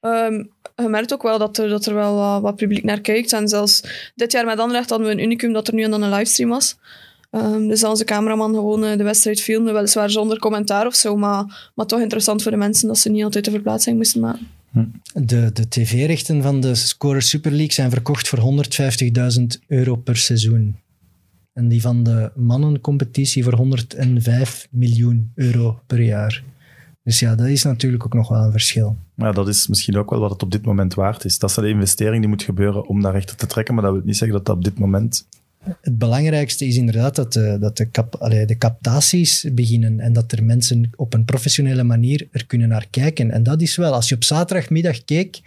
ehm, 0.00 0.44
je 0.76 0.88
merkt 0.88 1.12
ook 1.12 1.22
wel 1.22 1.38
dat 1.38 1.58
er, 1.58 1.68
dat 1.68 1.86
er 1.86 1.94
wel 1.94 2.40
wat, 2.40 2.56
publiek 2.56 2.84
naar 2.84 3.00
kijkt. 3.00 3.32
En 3.32 3.48
zelfs 3.48 3.82
dit 4.14 4.32
jaar 4.32 4.44
met 4.44 4.58
Anderlecht 4.58 4.90
hadden 4.90 5.08
we 5.08 5.12
een 5.12 5.22
unicum 5.22 5.52
dat 5.52 5.68
er 5.68 5.74
nu 5.74 5.82
en 5.82 5.90
dan 5.90 6.02
een 6.02 6.10
livestream 6.10 6.50
was. 6.50 6.76
Ehm, 7.30 7.68
dus 7.68 7.84
onze 7.84 8.04
cameraman 8.04 8.54
gewoon 8.54 8.84
eh, 8.84 8.96
de 8.96 9.04
wedstrijd 9.04 9.40
filmde, 9.40 9.72
weliswaar 9.72 10.10
zonder 10.10 10.38
commentaar 10.38 10.86
of 10.86 10.94
zo, 10.94 11.16
maar, 11.16 11.70
maar 11.74 11.86
toch 11.86 12.00
interessant 12.00 12.42
voor 12.42 12.50
de 12.50 12.56
mensen 12.56 12.88
dat 12.88 12.98
ze 12.98 13.10
niet 13.10 13.24
altijd 13.24 13.44
de 13.44 13.50
verplaatsing 13.50 13.96
moesten 13.96 14.20
maken. 14.20 14.46
de, 15.14 15.50
de 15.52 15.68
tv-rechten 15.68 16.42
van 16.42 16.60
de 16.60 16.74
Scorer 16.74 17.22
Super 17.22 17.50
League 17.50 17.72
zijn 17.72 17.90
verkocht 17.90 18.28
voor 18.28 18.64
150.000 19.38 19.42
euro 19.68 19.96
per 19.96 20.16
seizoen. 20.16 20.76
En 21.52 21.68
die 21.68 21.80
van 21.80 22.02
de 22.02 22.30
mannencompetitie 22.34 23.44
voor 23.44 23.54
105 23.54 24.68
miljoen 24.70 25.32
euro 25.34 25.80
per 25.86 26.00
jaar. 26.00 26.42
Dus 27.04 27.18
ja, 27.18 27.34
dat 27.34 27.46
is 27.46 27.62
natuurlijk 27.62 28.04
ook 28.04 28.14
nog 28.14 28.28
wel 28.28 28.44
een 28.44 28.50
verschil. 28.50 28.96
Maar 29.14 29.28
ja, 29.28 29.34
dat 29.34 29.48
is 29.48 29.66
misschien 29.66 29.96
ook 29.96 30.10
wel 30.10 30.20
wat 30.20 30.30
het 30.30 30.42
op 30.42 30.50
dit 30.50 30.64
moment 30.64 30.94
waard 30.94 31.24
is. 31.24 31.38
Dat 31.38 31.50
is 31.50 31.56
de 31.56 31.68
investering 31.68 32.20
die 32.20 32.28
moet 32.28 32.42
gebeuren 32.42 32.86
om 32.86 33.02
daar 33.02 33.12
rechter 33.12 33.36
te 33.36 33.46
trekken, 33.46 33.74
maar 33.74 33.82
dat 33.84 33.92
wil 33.92 34.02
niet 34.04 34.16
zeggen 34.16 34.36
dat 34.36 34.46
dat 34.46 34.56
op 34.56 34.64
dit 34.64 34.78
moment... 34.78 35.26
Het 35.80 35.98
belangrijkste 35.98 36.66
is 36.66 36.76
inderdaad 36.76 37.14
dat 37.14 37.32
de, 37.32 37.56
dat 37.60 37.76
de, 37.76 37.90
cap, 37.90 38.14
allee, 38.14 38.46
de 38.46 38.58
captaties 38.58 39.46
beginnen 39.52 40.00
en 40.00 40.12
dat 40.12 40.32
er 40.32 40.44
mensen 40.44 40.90
op 40.96 41.14
een 41.14 41.24
professionele 41.24 41.82
manier 41.82 42.28
er 42.30 42.46
kunnen 42.46 42.68
naar 42.68 42.86
kijken. 42.90 43.30
En 43.30 43.42
dat 43.42 43.60
is 43.60 43.76
wel, 43.76 43.92
als 43.92 44.08
je 44.08 44.14
op 44.14 44.24
zaterdagmiddag 44.24 45.04
keek, 45.04 45.40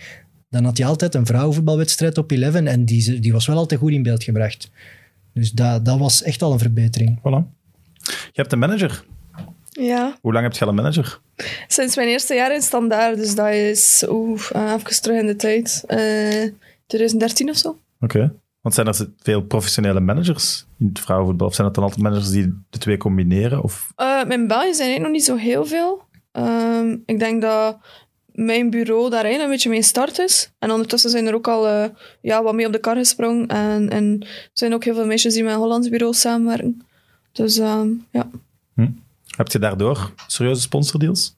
dan 0.49 0.64
had 0.64 0.78
je 0.78 0.86
altijd 0.86 1.16
een 1.16 1.26
vrouwenvoetbalwedstrijd 1.26 2.18
op 2.18 2.32
11 2.32 2.53
en 2.53 2.86
die, 2.86 3.20
die 3.20 3.34
was 3.34 3.45
wel 3.45 3.58
altijd 3.58 3.80
goed 3.80 3.91
in 3.91 4.03
beeld 4.03 4.24
gebracht. 4.24 4.72
Dus 5.34 5.51
dat, 5.51 5.86
dat 5.86 5.99
was 5.99 6.24
echt 6.24 6.41
al 6.41 6.51
een 6.51 6.60
verbetering. 6.60 7.20
Voilà. 7.20 7.53
Je 8.06 8.41
hebt 8.41 8.51
een 8.51 8.60
manager. 8.60 9.06
Ja, 9.80 10.17
Hoe 10.21 10.34
lang 10.34 10.43
heb 10.45 10.53
je 10.53 10.61
al 10.61 10.69
een 10.69 10.76
manager? 10.76 11.19
sinds 11.67 11.95
mijn 11.95 12.07
eerste 12.07 12.34
jaar 12.34 12.53
in 12.53 12.61
Standaard, 12.61 13.17
dus 13.17 13.36
dat 13.36 13.47
is 13.53 14.05
oeh, 14.09 14.41
eh, 14.51 14.73
even 14.73 15.01
terug 15.01 15.19
in 15.19 15.26
de 15.26 15.36
tijd. 15.36 15.84
Eh 15.88 16.49
2013 16.88 17.49
of 17.49 17.57
zo. 17.57 17.80
Oké. 17.99 18.34
Want 18.61 18.76
zijn 18.76 18.88
er 18.88 19.09
veel 19.17 19.41
professionele 19.41 19.99
managers 19.99 20.65
in 20.80 20.88
het 20.88 20.99
vrouwenvoetbal? 20.99 21.47
Of 21.47 21.53
zijn 21.53 21.67
dat 21.67 21.76
dan 21.76 21.84
altijd 21.86 22.03
managers 22.03 22.30
die 22.30 22.63
de 22.69 22.78
twee 22.78 22.97
combineren? 22.97 23.63
Of... 23.63 23.93
Uh, 23.97 24.21
in 24.30 24.47
België 24.47 24.73
zijn 24.73 24.95
er 24.95 25.01
nog 25.01 25.11
niet 25.11 25.23
zo 25.23 25.36
heel 25.36 25.65
veel. 25.65 26.03
Ehm, 26.32 26.95
ik 27.05 27.19
denk 27.19 27.41
dat 27.41 27.78
mijn 28.32 28.69
bureau 28.69 29.09
daar 29.09 29.23
eigenlijk 29.23 29.43
een 29.43 29.49
beetje 29.49 29.69
mee 29.69 29.82
start 29.82 30.19
is. 30.19 30.51
En 30.59 30.71
ondertussen 30.71 31.09
zijn 31.09 31.28
er 31.28 31.34
ook 31.34 31.47
al 31.47 31.67
eh, 31.67 31.89
ja, 32.21 32.43
wat 32.43 32.53
mee 32.53 32.65
op 32.65 32.71
de 32.71 32.80
kar 32.80 32.95
gesprongen. 32.95 33.47
En, 33.47 33.89
en 33.89 34.17
er 34.21 34.49
zijn 34.53 34.73
ook 34.73 34.84
heel 34.84 34.95
veel 34.95 35.05
meisjes 35.05 35.34
die 35.34 35.43
met 35.43 35.55
Hollands 35.55 35.89
bureau 35.89 36.13
samenwerken. 36.13 36.82
Dus 37.32 37.57
ehm, 37.57 37.89
ja. 38.11 38.30
Heb 39.38 39.48
je 39.52 39.60
daardoor 39.60 40.12
serieuze 40.28 40.62
sponsordeals? 40.62 41.36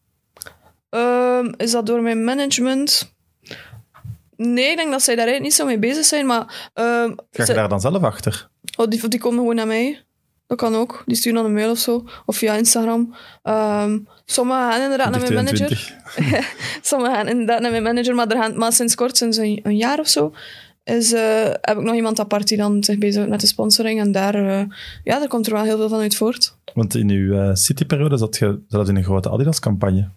Ehm, 0.89 1.53
is 1.57 1.71
dat 1.71 1.85
door 1.85 2.01
mijn 2.01 2.23
management? 2.23 3.13
Nee, 4.35 4.69
ik 4.69 4.77
denk 4.77 4.91
dat 4.91 5.01
zij 5.01 5.15
daar 5.15 5.25
eigenlijk 5.27 5.43
niet 5.43 5.53
zo 5.53 5.65
mee 5.65 5.79
bezig 5.79 6.05
zijn. 6.05 6.25
Maar 6.25 6.69
ehm, 6.73 7.09
Ga 7.09 7.23
je 7.31 7.45
ze- 7.45 7.53
daar 7.53 7.69
dan 7.69 7.81
zelf 7.81 8.03
achter? 8.03 8.49
Oh, 8.77 8.87
die, 8.87 9.07
die 9.07 9.19
komen 9.19 9.39
gewoon 9.39 9.55
naar 9.55 9.67
mij. 9.67 10.01
Dat 10.47 10.57
kan 10.57 10.75
ook. 10.75 11.03
Die 11.05 11.15
sturen 11.15 11.37
dan 11.37 11.45
een 11.47 11.53
mail 11.57 11.71
of 11.71 11.77
zo. 11.77 12.05
Of 12.25 12.37
via 12.37 12.53
Instagram. 12.53 13.15
Ehm 13.43 13.97
sommigen 14.25 14.71
gaan 14.71 14.81
inderdaad 14.81 15.09
naar 15.11 15.19
mijn 15.21 15.33
manager. 15.33 15.67
2022. 15.67 16.55
Sommigen 16.89 17.15
gaan 17.15 17.27
inderdaad 17.27 17.61
naar 17.61 17.71
mijn 17.71 17.83
manager. 17.83 18.15
Maar, 18.15 18.27
er 18.27 18.37
gaan, 18.41 18.57
maar 18.57 18.73
sinds 18.73 18.95
kort, 18.95 19.17
sinds 19.17 19.37
een, 19.37 19.59
een 19.63 19.77
jaar 19.77 19.99
of 19.99 20.07
zo, 20.07 20.33
is, 20.95 21.11
heb 21.61 21.77
ik 21.77 21.83
nog 21.83 21.95
iemand 21.95 22.19
apart 22.19 22.47
die 22.47 22.57
dan 22.57 22.83
zich 22.83 22.97
bezighoudt 22.97 23.29
met 23.31 23.41
de 23.41 23.47
sponsoring. 23.47 23.99
En 23.99 24.11
daar, 24.11 24.35
eh, 24.35 24.65
ja, 25.03 25.19
daar 25.19 25.27
komt 25.27 25.47
er 25.47 25.53
wel 25.53 25.63
heel 25.63 25.77
veel 25.77 25.89
van 25.89 25.99
uit 25.99 26.15
voort. 26.15 26.57
Want 26.73 26.95
in 26.95 27.09
uw 27.09 27.37
eh, 27.39 27.49
City-periode 27.53 28.17
zat 28.17 28.37
je 28.37 28.59
zelfs 28.67 28.89
in 28.89 28.95
een 28.95 29.03
grote 29.03 29.29
Adidas-campagne. 29.29 29.99
Met 30.01 30.11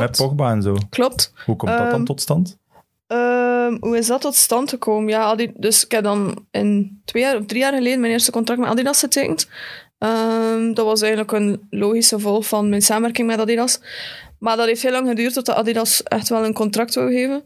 Klopt. 0.00 0.16
Pogba 0.16 0.50
en 0.50 0.62
zo. 0.62 0.76
Klopt. 0.90 1.32
Hoe 1.44 1.56
komt 1.56 1.70
dat 1.70 1.80
dan 1.80 1.94
Ehm, 1.94 2.04
tot 2.04 2.20
stand? 2.20 2.58
Ehm, 3.06 3.76
hoe 3.80 3.96
is 3.96 4.06
dat 4.06 4.20
tot 4.20 4.34
stand 4.34 4.70
gekomen? 4.70 5.08
Ja, 5.08 5.22
Adi- 5.24 5.52
dus 5.56 5.84
ik 5.84 5.90
heb 5.90 6.02
dan 6.02 6.46
in 6.50 7.00
twee 7.04 7.22
jaar 7.22 7.36
of 7.36 7.46
drie 7.46 7.60
jaar 7.60 7.72
geleden 7.72 8.00
mijn 8.00 8.12
eerste 8.12 8.30
contract 8.30 8.60
met 8.60 8.68
Adidas 8.68 9.00
getekend. 9.00 9.48
Ehm, 9.98 10.72
dat 10.74 10.84
was 10.84 11.00
eigenlijk 11.00 11.32
een 11.32 11.66
logische 11.70 12.18
volg 12.18 12.46
van 12.46 12.68
mijn 12.68 12.82
samenwerking 12.82 13.26
met 13.26 13.38
Adidas. 13.38 13.80
Maar 14.38 14.56
dat 14.56 14.66
heeft 14.66 14.82
heel 14.82 14.92
lang 14.92 15.08
geduurd 15.08 15.34
tot 15.34 15.46
de 15.46 15.54
Adidas 15.54 16.02
echt 16.02 16.28
wel 16.28 16.44
een 16.44 16.52
contract 16.52 16.94
wou 16.94 17.12
geven. 17.12 17.44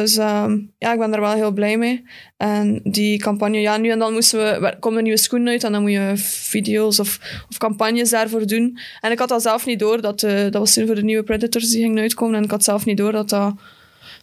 Dus 0.00 0.16
ehm, 0.16 0.58
ja, 0.78 0.92
ik 0.92 0.98
ben 0.98 1.10
daar 1.10 1.20
wel 1.20 1.32
heel 1.32 1.52
blij 1.52 1.78
mee. 1.78 2.04
En 2.36 2.80
die 2.82 3.18
campagne, 3.18 3.60
ja, 3.60 3.76
nu 3.76 3.90
en 3.90 3.98
dan 3.98 4.12
moesten 4.12 4.38
we, 4.38 4.44
er 4.44 4.78
komen 4.78 4.96
er 4.96 5.02
nieuwe 5.02 5.18
schoenen 5.18 5.48
uit 5.48 5.64
en 5.64 5.72
dan 5.72 5.82
moet 5.82 5.90
je 5.90 6.12
video's 6.16 6.98
of, 6.98 7.18
of 7.48 7.58
campagnes 7.58 8.10
daarvoor 8.10 8.46
doen. 8.46 8.78
En 9.00 9.12
ik 9.12 9.18
had 9.18 9.28
dat 9.28 9.42
zelf 9.42 9.66
niet 9.66 9.78
door, 9.78 10.00
dat, 10.00 10.22
eh, 10.22 10.42
dat 10.42 10.54
was 10.54 10.74
toen 10.74 10.86
voor 10.86 10.94
de 10.94 11.02
nieuwe 11.02 11.22
Predators 11.22 11.70
die 11.70 11.82
gingen 11.82 11.98
uitkomen. 11.98 12.36
En 12.36 12.44
ik 12.44 12.50
had 12.50 12.64
zelf 12.64 12.84
niet 12.84 12.96
door 12.96 13.12
dat, 13.12 13.28
dat, 13.28 13.54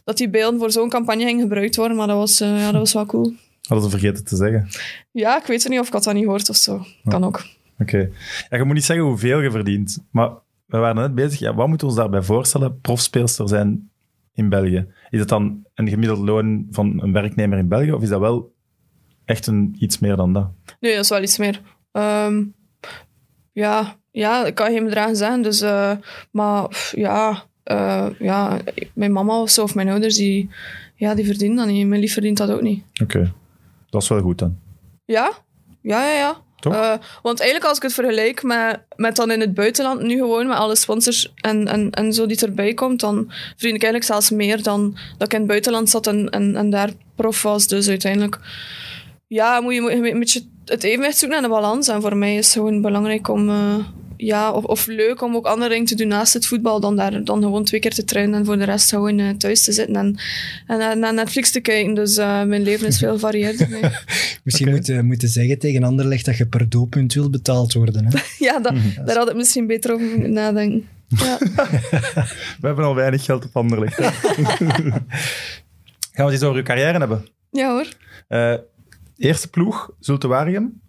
dat 0.03 0.17
die 0.17 0.29
beelden 0.29 0.59
voor 0.59 0.71
zo'n 0.71 0.89
campagne 0.89 1.23
gingen 1.23 1.41
gebruikt 1.41 1.75
worden. 1.75 1.97
Maar 1.97 2.07
dat 2.07 2.17
was, 2.17 2.39
eh, 2.41 2.59
ja, 2.59 2.71
dat 2.71 2.81
was 2.81 2.93
wel 2.93 3.05
cool. 3.05 3.33
Hadden 3.67 3.89
ze 3.89 3.97
vergeten 3.97 4.25
te 4.25 4.35
zeggen. 4.35 4.67
Ja, 5.11 5.39
ik 5.39 5.45
weet 5.45 5.63
het 5.63 5.71
niet 5.71 5.79
of 5.79 5.87
ik 5.87 5.93
had 5.93 6.03
dat 6.03 6.13
niet 6.13 6.23
gehoord 6.23 6.49
of 6.49 6.55
zo. 6.55 6.85
Kan 7.03 7.23
ook. 7.23 7.43
Oké. 7.79 8.09
Ja, 8.49 8.57
je 8.57 8.63
moet 8.63 8.75
niet 8.75 8.85
zeggen 8.85 9.05
hoeveel 9.05 9.39
je 9.39 9.51
verdient, 9.51 10.03
maar 10.11 10.29
we 10.65 10.77
waren 10.77 11.01
net 11.01 11.15
bezig. 11.15 11.39
Ja, 11.39 11.53
wat 11.55 11.67
moeten 11.67 11.87
we 11.87 11.93
ons 11.93 12.01
daarbij 12.01 12.21
voorstellen? 12.21 12.79
Profspeelster 12.81 13.47
zijn 13.47 13.90
in 14.33 14.49
België. 14.49 14.87
Is 15.09 15.19
dat 15.19 15.29
dan 15.29 15.65
een 15.73 15.87
gemiddeld 15.87 16.19
loon 16.19 16.67
van 16.69 17.01
een 17.03 17.13
werknemer 17.13 17.57
in 17.57 17.67
België, 17.67 17.91
of 17.91 18.01
is 18.01 18.09
dat 18.09 18.19
wel 18.19 18.53
echt 19.25 19.47
een, 19.47 19.75
iets 19.79 19.99
meer 19.99 20.15
dan 20.15 20.33
dat? 20.33 20.49
Nee, 20.79 20.93
dat 20.95 21.03
is 21.03 21.09
wel 21.09 21.21
iets 21.21 21.37
meer. 21.37 21.61
Ehm, 21.91 22.43
ja, 23.51 23.95
ja, 24.11 24.45
ik 24.45 24.55
kan 24.55 24.71
geen 24.71 24.83
bedragen 24.83 25.15
zeggen. 25.15 25.41
Dus, 25.41 25.61
eh, 25.61 25.91
maar 26.31 26.67
pff, 26.67 26.95
ja, 26.95 27.43
eh, 27.63 28.07
ja, 28.19 28.59
mijn 28.93 29.11
mama 29.11 29.41
of 29.41 29.49
zo, 29.49 29.63
of 29.63 29.75
mijn 29.75 29.89
ouders, 29.89 30.15
die, 30.15 30.49
ja, 30.95 31.15
die 31.15 31.25
verdienen 31.25 31.57
dat 31.57 31.67
niet. 31.67 31.87
Mijn 31.87 32.01
lief 32.01 32.13
verdient 32.13 32.37
dat 32.37 32.51
ook 32.51 32.61
niet. 32.61 32.83
Oké. 33.01 33.33
Dat 33.89 34.01
is 34.01 34.07
wel 34.07 34.21
goed 34.21 34.39
dan. 34.39 34.57
Ja, 35.05 35.31
ja, 35.81 36.05
ja, 36.05 36.17
ja. 36.17 36.41
Toch? 36.61 36.73
Eh, 36.73 36.93
want 37.21 37.39
eigenlijk 37.39 37.69
als 37.69 37.77
ik 37.77 37.83
het 37.83 37.93
vergelijk 37.93 38.43
met, 38.43 38.79
met 38.95 39.15
dan 39.15 39.31
in 39.31 39.39
het 39.39 39.53
buitenland, 39.53 40.01
nu 40.01 40.17
gewoon 40.17 40.47
met 40.47 40.57
alle 40.57 40.75
sponsors 40.75 41.33
en, 41.35 41.67
en, 41.67 41.89
en 41.91 42.13
zo 42.13 42.25
die 42.25 42.39
erbij 42.39 42.73
komt, 42.73 42.99
dan 42.99 43.25
verdien 43.31 43.75
ik 43.75 43.83
eigenlijk 43.83 44.03
zelfs 44.03 44.29
meer 44.29 44.63
dan 44.63 44.97
dat 45.17 45.27
ik 45.27 45.33
in 45.33 45.39
het 45.39 45.47
buitenland 45.47 45.89
zat 45.89 46.07
en, 46.07 46.29
en, 46.29 46.55
en 46.55 46.69
daar 46.69 46.89
prof 47.15 47.41
was. 47.41 47.67
Dus 47.67 47.87
uiteindelijk, 47.89 48.39
ja, 49.27 49.61
moet 49.61 49.73
je, 49.73 49.81
moet 49.81 49.91
je 49.91 50.11
een 50.11 50.19
beetje 50.19 50.43
het 50.65 50.83
evenwicht 50.83 51.17
zoeken 51.17 51.37
en 51.37 51.43
de 51.43 51.49
balans. 51.49 51.87
En 51.87 52.01
voor 52.01 52.17
mij 52.17 52.35
is 52.35 52.45
het 52.45 52.53
gewoon 52.53 52.81
belangrijk 52.81 53.27
om, 53.27 53.49
eh, 53.49 53.75
ja, 54.25 54.51
of, 54.51 54.63
of 54.63 54.85
leuk 54.87 55.21
om 55.21 55.35
ook 55.35 55.45
andere 55.45 55.69
dingen 55.69 55.85
te 55.85 55.95
doen 55.95 56.07
naast 56.07 56.33
het 56.33 56.45
voetbal, 56.45 56.79
dan, 56.79 56.95
daar, 56.95 57.23
dan 57.23 57.41
gewoon 57.41 57.63
twee 57.63 57.79
keer 57.79 57.93
te 57.93 58.03
trainen 58.03 58.39
en 58.39 58.45
voor 58.45 58.57
de 58.57 58.63
rest 58.63 58.89
gewoon 58.89 59.19
eh, 59.19 59.29
thuis 59.29 59.63
te 59.63 59.71
zitten 59.71 59.95
en, 59.95 60.19
en 60.67 60.77
naar- 60.77 60.97
naar 60.97 61.13
Netflix 61.13 61.51
te 61.51 61.59
kijken. 61.59 61.93
Dus 61.93 62.17
eh, 62.17 62.43
mijn 62.43 62.61
leven 62.61 62.87
is 62.87 62.97
veel 62.97 63.19
varieerder. 63.19 63.67
Misschien 64.43 64.69
moeten 64.69 65.05
moeten 65.05 65.27
zeggen 65.29 65.59
tegen 65.59 65.83
Anderlecht 65.83 66.25
dat 66.25 66.37
je 66.37 66.47
per 66.47 66.69
doelpunt 66.69 67.13
wil 67.13 67.29
betaald 67.29 67.73
worden. 67.73 68.05
Hè? 68.05 68.19
Ja, 68.45 68.59
dat, 68.59 68.73
daar 69.05 69.17
had 69.17 69.29
ik 69.29 69.35
misschien 69.35 69.67
beter 69.67 69.93
over 69.93 70.05
moeten 70.07 70.33
nadenken. 70.33 70.87
Ja. 71.07 71.37
We 72.61 72.67
hebben 72.67 72.85
al 72.85 72.95
weinig 72.95 73.23
geld 73.25 73.45
op 73.45 73.55
Anderlecht. 73.57 73.95
Gaan 73.95 75.05
we 76.13 76.21
het 76.23 76.31
eens 76.31 76.43
over 76.43 76.57
uw 76.57 76.63
carrière 76.63 76.97
hebben? 76.97 77.25
ja 77.51 77.71
hoor. 77.71 77.87
Eh, 78.27 78.53
eerste 79.17 79.49
ploeg, 79.49 79.91
Zulte 79.99 80.27
Waregem, 80.27 80.81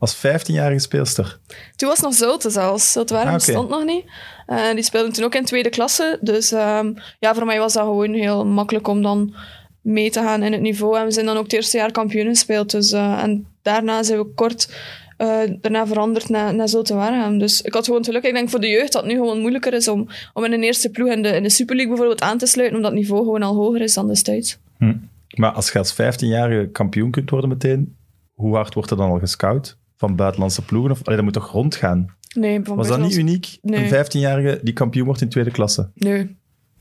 als 0.00 0.16
15-jarige 0.16 0.78
speelster. 0.78 1.38
Toen 1.76 1.88
was 1.88 1.96
het 1.98 2.06
nog 2.06 2.14
Zulte 2.14 2.50
zelfs. 2.50 2.92
Zulte 2.92 3.14
Waregem 3.14 3.38
Ah, 3.38 3.46
bestond 3.46 3.68
nog 3.68 3.84
niet. 3.84 4.04
Eh, 4.46 4.70
die 4.74 4.82
speelden 4.82 5.12
toen 5.12 5.24
ook 5.24 5.34
in 5.34 5.44
tweede 5.44 5.68
klasse. 5.68 6.18
Dus 6.20 6.52
ehm, 6.52 6.92
ja, 7.18 7.34
voor 7.34 7.46
mij 7.46 7.58
was 7.58 7.72
dat 7.72 7.84
gewoon 7.84 8.12
heel 8.12 8.46
makkelijk 8.46 8.88
om 8.88 9.02
dan 9.02 9.34
mee 9.80 10.10
te 10.10 10.20
gaan 10.20 10.42
in 10.42 10.52
het 10.52 10.60
niveau. 10.60 10.98
En 10.98 11.04
we 11.04 11.10
zijn 11.10 11.26
dan 11.26 11.36
ook 11.36 11.42
het 11.42 11.52
eerste 11.52 11.76
jaar 11.76 11.92
kampioen 11.92 12.26
gespeeld. 12.26 12.70
Dus, 12.70 12.92
eh, 12.92 13.22
en 13.22 13.46
daarna 13.62 14.02
zijn 14.02 14.18
we 14.18 14.26
kort 14.34 14.68
eh, 15.16 15.38
daarna 15.60 15.86
veranderd 15.86 16.28
naar, 16.28 16.54
naar 16.54 16.68
Zulte 16.68 16.94
Waregem. 16.94 17.38
Dus 17.38 17.62
ik 17.62 17.74
had 17.74 17.84
gewoon 17.84 18.04
geluk. 18.04 18.24
Ik 18.24 18.34
denk 18.34 18.50
voor 18.50 18.60
de 18.60 18.68
jeugd 18.68 18.92
dat 18.92 19.02
het 19.02 19.10
nu 19.10 19.18
gewoon 19.18 19.40
moeilijker 19.40 19.72
is 19.72 19.88
om, 19.88 20.08
om 20.32 20.44
in 20.44 20.52
een 20.52 20.62
eerste 20.62 20.90
ploeg 20.90 21.08
in 21.08 21.22
de, 21.22 21.28
in 21.28 21.42
de 21.42 21.50
Super 21.50 21.76
League 21.76 21.94
bijvoorbeeld 21.94 22.22
aan 22.22 22.38
te 22.38 22.46
sluiten, 22.46 22.76
omdat 22.76 22.92
het 22.92 23.00
niveau 23.00 23.24
gewoon 23.24 23.42
al 23.42 23.54
hoger 23.54 23.80
is 23.80 23.94
dan 23.94 24.08
destijds. 24.08 24.58
Hm. 24.78 24.94
Maar 25.34 25.52
als 25.52 25.72
je 25.72 25.78
als 25.78 25.92
15-jarige 25.92 26.68
kampioen 26.72 27.10
kunt 27.10 27.30
worden 27.30 27.48
meteen, 27.48 27.96
hoe 28.34 28.54
hard 28.54 28.74
wordt 28.74 28.90
er 28.90 28.96
dan 28.96 29.10
al 29.10 29.18
gescout? 29.18 29.78
Van 30.00 30.16
buitenlandse 30.16 30.62
ploegen? 30.62 30.90
Of, 30.90 31.02
allee, 31.02 31.16
dat 31.16 31.24
moet 31.24 31.34
toch 31.34 31.52
rondgaan? 31.52 32.14
Nee, 32.34 32.60
van 32.62 32.76
Was 32.76 32.88
dat 32.88 33.00
niet 33.00 33.16
uniek? 33.16 33.58
Nee. 33.62 33.92
Een 33.92 34.06
15-jarige 34.06 34.60
die 34.62 34.72
kampioen 34.72 35.06
wordt 35.06 35.20
in 35.20 35.28
tweede 35.28 35.50
klasse? 35.50 35.90
Nee. 35.94 36.36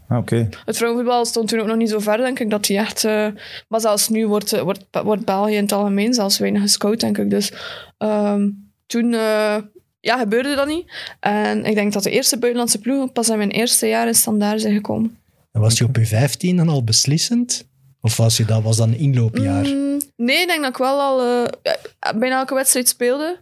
Ah, 0.07 0.17
oké. 0.17 0.49
Het 0.65 0.77
vrouwenvoetbal 0.77 1.25
stond 1.25 1.47
toen 1.47 1.59
ook 1.59 1.67
nog 1.67 1.77
niet 1.77 1.89
zo 1.89 1.99
ver, 1.99 2.17
denk 2.17 2.39
ik, 2.39 2.49
dat 2.49 2.65
die 2.65 2.77
echt... 2.77 3.03
eh, 3.03 3.27
maar 3.67 3.79
zelfs 3.79 4.09
nu 4.09 4.27
wordt, 4.27 4.53
eh, 4.53 4.61
wordt, 4.61 4.85
wordt 5.03 5.25
België 5.25 5.55
in 5.55 5.61
het 5.61 5.71
algemeen 5.71 6.13
zelfs 6.13 6.37
weinig 6.37 6.61
gescout, 6.61 6.99
denk 6.99 7.17
ik. 7.17 7.29
Dus 7.29 7.53
ehm, 7.97 8.49
toen 8.85 9.13
eh, 9.13 9.57
ja, 9.99 10.17
gebeurde 10.17 10.55
dat 10.55 10.67
niet. 10.67 10.91
En 11.19 11.65
ik 11.65 11.75
denk 11.75 11.93
dat 11.93 12.03
de 12.03 12.11
eerste 12.11 12.37
buitenlandse 12.37 12.79
ploegen 12.79 13.11
pas 13.11 13.29
in 13.29 13.37
mijn 13.37 13.51
eerste 13.51 13.87
jaar 13.87 14.07
in 14.07 14.15
standaard 14.15 14.61
zijn 14.61 14.73
gekomen. 14.73 15.17
En 15.51 15.61
was 15.61 15.77
je 15.77 15.83
op 15.83 15.95
je 15.95 16.05
15 16.05 16.55
dan 16.55 16.69
al 16.69 16.83
beslissend? 16.83 17.68
Of 18.01 18.17
was, 18.17 18.37
je, 18.37 18.45
dat 18.45 18.63
was 18.63 18.77
dan 18.77 18.89
een 18.89 18.97
inloopjaar? 18.99 19.65
Mm, 19.65 20.01
nee, 20.15 20.41
ik 20.41 20.47
denk 20.47 20.61
dat 20.61 20.69
ik 20.69 20.77
wel 20.77 20.99
al 20.99 21.21
eh, 21.21 21.45
ja, 21.63 21.77
bijna 22.17 22.37
elke 22.39 22.53
wedstrijd 22.53 22.87
speelde. 22.87 23.39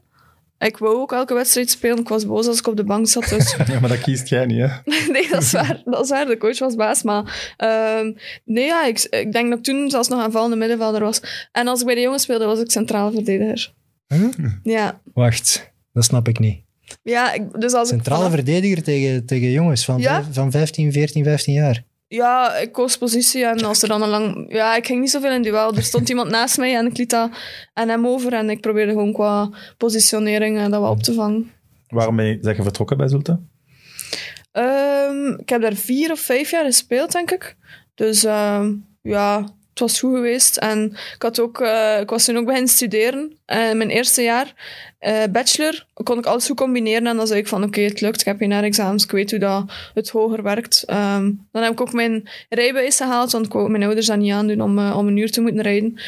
Ik 0.60 0.78
wou 0.78 0.96
ook 0.98 1.12
elke 1.12 1.34
wedstrijd 1.34 1.70
spelen. 1.70 1.98
Ik 2.00 2.08
was 2.08 2.26
boos 2.26 2.48
als 2.48 2.60
ik 2.60 2.68
op 2.68 2.76
de 2.78 2.84
bank 2.84 3.08
zat. 3.08 3.30
Dus 3.30 3.56
Ja, 3.72 3.80
maar 3.80 3.90
dat 3.90 4.02
kiest 4.02 4.28
jij 4.28 4.46
niet, 4.46 4.60
hè? 4.60 4.68
nee, 5.12 5.30
dat 5.30 5.42
is 5.42 5.52
waar. 5.52 5.82
Dat 5.86 6.04
is 6.04 6.10
waar. 6.10 6.26
De 6.26 6.38
coach 6.38 6.60
was 6.60 6.76
baas. 6.76 7.04
Maar 7.04 7.54
ehm, 7.58 8.12
nee, 8.46 8.66
ja, 8.66 8.86
ik, 8.86 9.00
ik 9.10 9.32
denk 9.32 9.50
dat 9.50 9.58
ik 9.58 9.64
toen 9.64 9.90
zelfs 9.90 10.08
nog 10.08 10.22
aanvallende 10.22 10.56
middenvelder 10.56 11.02
was. 11.02 11.48
En 11.52 11.68
als 11.68 11.80
ik 11.80 11.86
bij 11.86 11.96
de 11.96 12.02
jongens 12.02 12.24
speelde, 12.24 12.46
was 12.46 12.60
ik 12.60 12.72
centrale 12.72 13.12
verdediger. 13.12 13.74
Huh? 14.08 14.28
Ja. 14.64 15.00
Wacht, 15.14 15.72
dat 15.94 16.04
snap 16.04 16.28
ik 16.28 16.40
niet. 16.40 16.60
Ja, 17.04 17.34
ik, 17.34 17.62
dus 17.62 17.74
als 17.74 17.88
Centrale 17.90 18.20
ik 18.26 18.30
vanaf- 18.30 18.44
verdediger 18.46 18.84
tegen, 18.84 19.26
tegen 19.26 19.50
jongens 19.52 19.86
van, 19.86 20.00
Ja? 20.00 20.24
van 20.32 20.52
15, 20.52 20.92
14, 20.92 21.24
15 21.24 21.54
jaar. 21.54 21.84
Ja, 22.08 22.56
ik 22.56 22.72
koos 22.72 22.98
positie 22.98 23.46
en 23.46 23.64
als 23.64 23.82
er 23.82 23.88
dan 23.88 24.02
een 24.02 24.10
lang... 24.10 24.54
Ja, 24.54 24.76
ik 24.76 24.86
ging 24.86 25.00
niet 25.00 25.10
zoveel 25.10 25.32
in 25.32 25.42
duel. 25.42 25.76
Er 25.76 25.84
stond 25.84 26.10
iemand 26.10 26.30
naast 26.30 26.58
mij 26.58 26.76
en 26.76 26.86
ik 26.86 26.98
liet 26.98 27.10
dat 27.10 27.30
aan 27.74 27.90
hem 27.90 28.08
over. 28.08 28.34
En 28.34 28.50
ik 28.50 28.62
probeerde 28.62 28.92
gewoon 28.92 29.14
qua 29.14 29.50
positionering 29.78 30.58
eh, 30.58 30.64
dat 30.64 30.82
wel 30.82 30.90
op 30.90 31.04
te 31.04 31.14
vangen. 31.14 31.52
Waarom 31.88 32.16
ben 32.16 32.26
je 32.26 32.56
vertrokken 32.64 32.98
bij 32.98 33.08
Zulte? 33.08 33.40
Ehm, 34.52 35.34
ik 35.38 35.50
heb 35.50 35.62
daar 35.62 35.74
vier 35.74 36.12
of 36.12 36.20
vijf 36.20 36.52
jaar 36.52 36.66
gespeeld, 36.66 37.12
denk 37.12 37.32
ik. 37.32 37.56
Dus 37.96 38.24
ehm, 38.24 38.74
ja, 39.02 39.44
het 39.80 39.90
was 39.90 40.00
goed 40.00 40.16
geweest. 40.16 40.58
En 40.58 40.92
ik, 41.16 41.22
had 41.22 41.40
ook, 41.40 41.62
eh, 41.62 42.00
ik 42.00 42.10
was 42.10 42.26
toen 42.26 42.38
ook 42.38 42.46
beginnen 42.46 42.70
studeren. 42.70 43.38
En 43.46 43.78
mijn 43.78 43.90
eerste 43.90 44.22
jaar, 44.22 44.54
eh, 45.00 45.24
bachelor, 45.32 45.86
kon 45.94 46.18
ik 46.18 46.26
alles 46.26 46.46
goed 46.46 46.58
combineren. 46.58 47.08
En 47.08 47.18
dan 47.18 47.28
zei 47.28 47.40
ik 47.40 47.48
van, 47.48 47.64
oké, 47.64 47.82
het 47.82 48.02
lukt. 48.02 48.20
Ik 48.20 48.26
heb 48.26 48.38
geen 48.38 48.52
examens. 48.52 49.04
Ik 49.04 49.12
weet 49.12 49.32
hoe 49.32 49.40
dat 49.40 49.64
het 49.94 50.10
hoger 50.10 50.44
werkt. 50.44 50.84
Ehm, 50.86 51.32
dan 51.52 51.64
heb 51.64 51.72
ik 51.72 51.82
ook 51.82 51.94
mijn 51.94 52.30
rijbewijs 52.50 52.98
gehaald, 52.98 53.32
want 53.32 53.46
ik 53.46 53.54
wou 53.54 53.70
mijn 53.70 53.84
ouders 53.84 54.06
dat 54.08 54.18
niet 54.18 54.32
aandoen 54.32 54.62
om, 54.62 54.92
om 54.92 55.08
een 55.08 55.18
uur 55.18 55.32
te 55.32 55.42
moeten 55.42 55.62
rijden. 55.62 56.00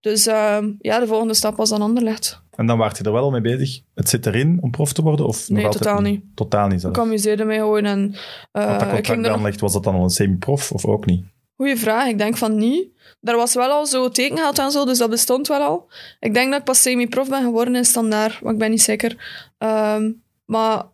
Dus 0.00 0.26
ehm, 0.26 0.70
ja, 0.78 0.98
de 0.98 1.06
volgende 1.06 1.34
stap 1.34 1.56
was 1.56 1.68
dan 1.68 1.82
Anderlecht. 1.82 2.42
En 2.54 2.66
dan 2.66 2.78
waart 2.78 2.98
je 2.98 3.04
er 3.04 3.12
wel 3.12 3.22
al 3.22 3.30
mee 3.30 3.40
bezig. 3.40 3.80
Het 3.94 4.08
zit 4.08 4.26
erin 4.26 4.58
om 4.60 4.70
prof 4.70 4.92
te 4.92 5.02
worden? 5.02 5.26
Of 5.26 5.48
Nee, 5.48 5.68
totaal 5.68 6.00
niet. 6.00 6.22
Totaal 6.34 6.66
niet 6.66 6.74
Ik 6.74 6.80
zelfs. 6.80 6.98
amuseerde 6.98 7.44
mij 7.44 7.56
gewoon 7.56 7.84
en 7.84 8.14
Want 8.52 8.66
dat 8.68 8.82
ik 8.82 8.88
contract 8.88 9.20
nog 9.20 9.30
Anderlecht, 9.30 9.60
was 9.60 9.72
dat 9.72 9.84
dan 9.84 9.94
al 9.94 10.02
een 10.02 10.10
semi-prof 10.10 10.72
of 10.72 10.84
ook 10.84 11.06
niet? 11.06 11.24
Goeie 11.58 11.76
vraag. 11.76 12.08
Ik 12.08 12.18
denk 12.18 12.36
van 12.36 12.56
niet. 12.56 12.88
Daar 13.20 13.36
was 13.36 13.54
wel 13.54 13.70
al 13.70 13.86
zo 13.86 14.08
tekengeld 14.08 14.58
en 14.58 14.70
zo, 14.70 14.84
dus 14.84 14.98
dat 14.98 15.10
bestond 15.10 15.48
wel 15.48 15.60
al. 15.60 15.90
Ik 16.20 16.34
denk 16.34 16.50
dat 16.50 16.58
ik 16.58 16.64
pas 16.64 16.82
semi-prof 16.82 17.28
ben 17.28 17.42
geworden 17.42 17.76
in 17.76 17.84
standaard, 17.84 18.42
maar 18.42 18.52
ik 18.52 18.58
ben 18.58 18.70
niet 18.70 18.82
zeker. 18.82 19.16
Ehm, 19.58 20.12
maar 20.44 20.84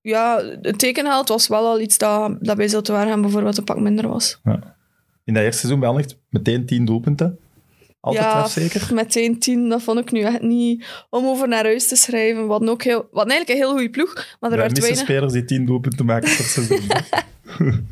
ja, 0.00 0.42
het 0.62 0.78
tekengeld 0.78 1.28
was 1.28 1.48
wel 1.48 1.66
al 1.66 1.80
iets 1.80 1.98
dat, 1.98 2.36
dat 2.40 2.56
bij 2.56 2.80
Waregem 2.82 3.20
bijvoorbeeld 3.20 3.58
een 3.58 3.64
pak 3.64 3.80
minder 3.80 4.08
was. 4.08 4.40
In 5.24 5.34
dat 5.34 5.42
eerste 5.42 5.58
seizoen 5.58 5.80
bij 5.80 5.88
Anderlecht 5.88 6.18
meteen 6.28 6.66
10 6.66 6.84
doelpunten. 6.84 7.38
Altijd 8.06 8.24
ja, 8.24 8.48
zeker. 8.48 8.94
meteen 8.94 9.38
tien, 9.38 9.68
dat 9.68 9.82
vond 9.82 9.98
ik 9.98 10.12
nu 10.12 10.20
echt 10.20 10.42
niet 10.42 10.84
om 11.10 11.26
over 11.26 11.48
naar 11.48 11.64
huis 11.64 11.88
te 11.88 11.96
schrijven. 11.96 12.48
Hadden, 12.48 12.68
ook 12.68 12.82
heel, 12.82 13.08
hadden 13.12 13.32
eigenlijk 13.34 13.48
een 13.48 13.66
heel 13.66 13.72
goede 13.72 13.90
ploeg, 13.90 14.14
maar 14.14 14.50
er 14.50 14.56
Wij 14.56 14.66
werd 14.66 14.78
weinig... 14.78 15.00
spelers 15.00 15.32
die 15.32 15.44
10 15.44 15.66
doelpunten 15.66 16.06
maken 16.06 16.36
per 16.36 16.44
seizoen. 16.44 16.80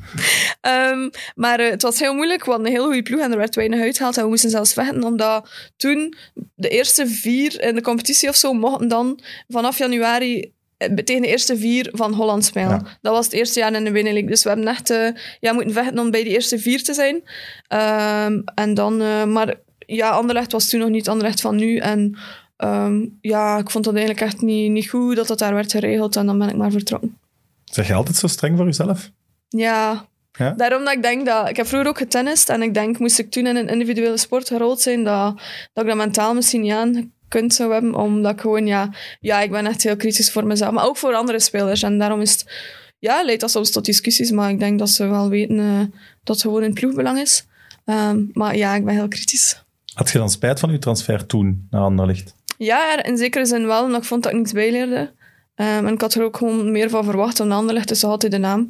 Ehm, 0.61 1.11
maar 1.35 1.61
eh, 1.61 1.71
het 1.71 1.83
was 1.83 1.99
heel 1.99 2.15
moeilijk. 2.15 2.45
We 2.45 2.51
hadden 2.51 2.67
een 2.67 2.75
heel 2.75 2.85
goede 2.85 3.03
ploeg 3.03 3.21
en 3.21 3.33
er 3.33 3.39
werd 3.39 3.55
weinig 3.55 3.81
uitgehaald. 3.81 4.17
En 4.17 4.23
we 4.23 4.29
moesten 4.29 4.51
zelfs 4.51 4.73
vechten, 4.73 5.05
omdat 5.05 5.51
toen 5.77 6.15
de 6.55 6.69
eerste 6.69 7.07
vier 7.07 7.61
in 7.63 7.75
de 7.75 7.83
competitie 7.83 8.29
of 8.29 8.37
zo 8.37 8.53
mochten 8.53 8.89
dan 8.89 9.21
vanaf 9.49 9.79
januari 9.79 10.53
eh, 10.77 10.89
tegen 10.89 11.23
de 11.23 11.29
eerste 11.29 11.57
vier 11.57 11.89
van 11.93 12.13
Holland 12.13 12.45
spelen. 12.45 12.69
Ja. 12.69 12.99
Dat 13.01 13.15
was 13.15 13.25
het 13.25 13.35
eerste 13.35 13.59
jaar 13.59 13.73
in 13.73 13.85
de 13.85 13.93
Benelux. 13.93 14.29
Dus 14.29 14.43
we 14.43 14.49
hebben 14.49 14.69
echt 14.69 14.91
eh, 14.91 15.09
ja, 15.41 15.53
moeten 15.53 15.73
vechten 15.73 15.99
om 15.99 16.11
bij 16.11 16.25
die 16.25 16.33
eerste 16.33 16.59
vier 16.59 16.83
te 16.83 16.95
zijn. 16.95 17.23
Ehm, 17.69 18.41
en 18.55 18.75
dan, 18.75 18.97
maar 19.33 19.55
ja, 19.87 20.11
Anderlecht 20.11 20.53
was 20.53 20.69
toen 20.69 20.81
nog 20.81 20.89
niet 20.89 21.09
Anderlecht 21.09 21.41
van 21.41 21.57
nu. 21.57 21.77
En 21.77 22.19
ehm, 22.57 23.07
ja, 23.21 23.59
ik 23.59 23.71
vond 23.71 23.85
dat 23.85 23.95
eigenlijk 23.95 24.27
echt 24.27 24.41
niet, 24.41 24.71
niet 24.71 24.89
goed 24.89 25.17
dat 25.17 25.27
dat 25.27 25.39
daar 25.39 25.55
werd 25.55 25.71
geregeld. 25.71 26.17
En 26.17 26.27
dan 26.27 26.39
ben 26.39 26.49
ik 26.49 26.57
maar 26.57 26.71
vertrokken. 26.71 27.19
Zeg 27.65 27.87
je 27.87 27.95
altijd 27.95 28.17
zo 28.17 28.27
streng 28.27 28.57
voor 28.57 28.67
jezelf? 28.67 29.11
Ja. 29.49 30.07
Ja? 30.39 30.51
Daarom 30.51 30.85
dat 30.85 30.95
ik 30.95 31.03
denk 31.03 31.27
dat... 31.27 31.49
Ik 31.49 31.57
heb 31.57 31.67
vroeger 31.67 31.89
ook 31.89 31.99
getennist 31.99 32.49
en 32.49 32.63
ik 32.63 32.75
denk, 32.75 32.99
moest 32.99 33.19
ik 33.19 33.31
toen 33.31 33.47
in 33.47 33.57
een 33.57 33.69
individuele 33.69 34.17
sport 34.17 34.49
gerold 34.49 34.81
zijn, 34.81 35.05
dat, 35.05 35.37
dat 35.73 35.85
ik 35.85 35.91
dat 35.91 35.99
mentaal 35.99 36.35
misschien 36.35 36.61
niet 36.61 36.73
aan 36.73 37.13
kunt 37.29 37.55
zou 37.55 37.73
hebben, 37.73 37.95
omdat 37.95 38.33
ik 38.33 38.41
gewoon, 38.41 38.67
ja... 38.67 38.91
Ja, 39.21 39.41
ik 39.41 39.51
ben 39.51 39.67
echt 39.67 39.83
heel 39.83 39.97
kritisch 39.97 40.33
voor 40.33 40.47
mezelf, 40.47 40.73
maar 40.73 40.85
ook 40.85 40.97
voor 40.97 41.15
andere 41.15 41.41
spelers. 41.41 41.83
En 41.83 41.99
daarom 41.99 42.21
is 42.21 42.33
het... 42.33 42.53
Ja, 42.99 43.23
leidt 43.23 43.41
dat 43.41 43.51
soms 43.51 43.71
tot 43.71 43.85
discussies, 43.85 44.31
maar 44.31 44.51
ik 44.51 44.59
denk 44.59 44.79
dat 44.79 44.91
ze 44.91 45.07
wel 45.07 45.29
weten 45.29 45.59
eh, 45.59 45.79
dat 46.23 46.37
het 46.37 46.41
gewoon 46.41 46.63
in 46.63 46.75
ploegbelang 46.75 47.19
is. 47.19 47.47
Ehm, 47.85 48.25
maar 48.33 48.57
ja, 48.57 48.75
ik 48.75 48.85
ben 48.85 48.95
heel 48.95 49.09
kritisch. 49.09 49.64
Had 49.95 50.11
je 50.11 50.19
dan 50.19 50.31
spijt 50.31 50.61
van 50.61 50.73
je 50.73 50.79
transfer 50.79 51.27
toen 51.27 51.67
naar 51.71 51.83
Anderlecht? 51.83 52.35
Ja, 52.59 53.05
in 53.05 53.17
zekere 53.17 53.47
zin 53.47 53.67
wel, 53.67 53.85
omdat 53.85 54.01
ik 54.01 54.07
vond 54.09 54.23
dat 54.23 54.33
ik 54.33 54.39
niks 54.39 54.53
bijleerde. 54.53 55.11
Ehm, 55.55 55.87
en 55.87 55.93
ik 55.93 56.01
had 56.01 56.15
er 56.15 56.23
ook 56.25 56.37
gewoon 56.37 56.73
meer 56.73 56.91
van 56.91 57.05
verwacht 57.05 57.37
dan 57.37 57.53
Anderlecht, 57.53 57.89
dus 57.89 58.01
dat 58.01 58.11
had 58.11 58.21
hij 58.23 58.31
de 58.31 58.39
naam. 58.39 58.69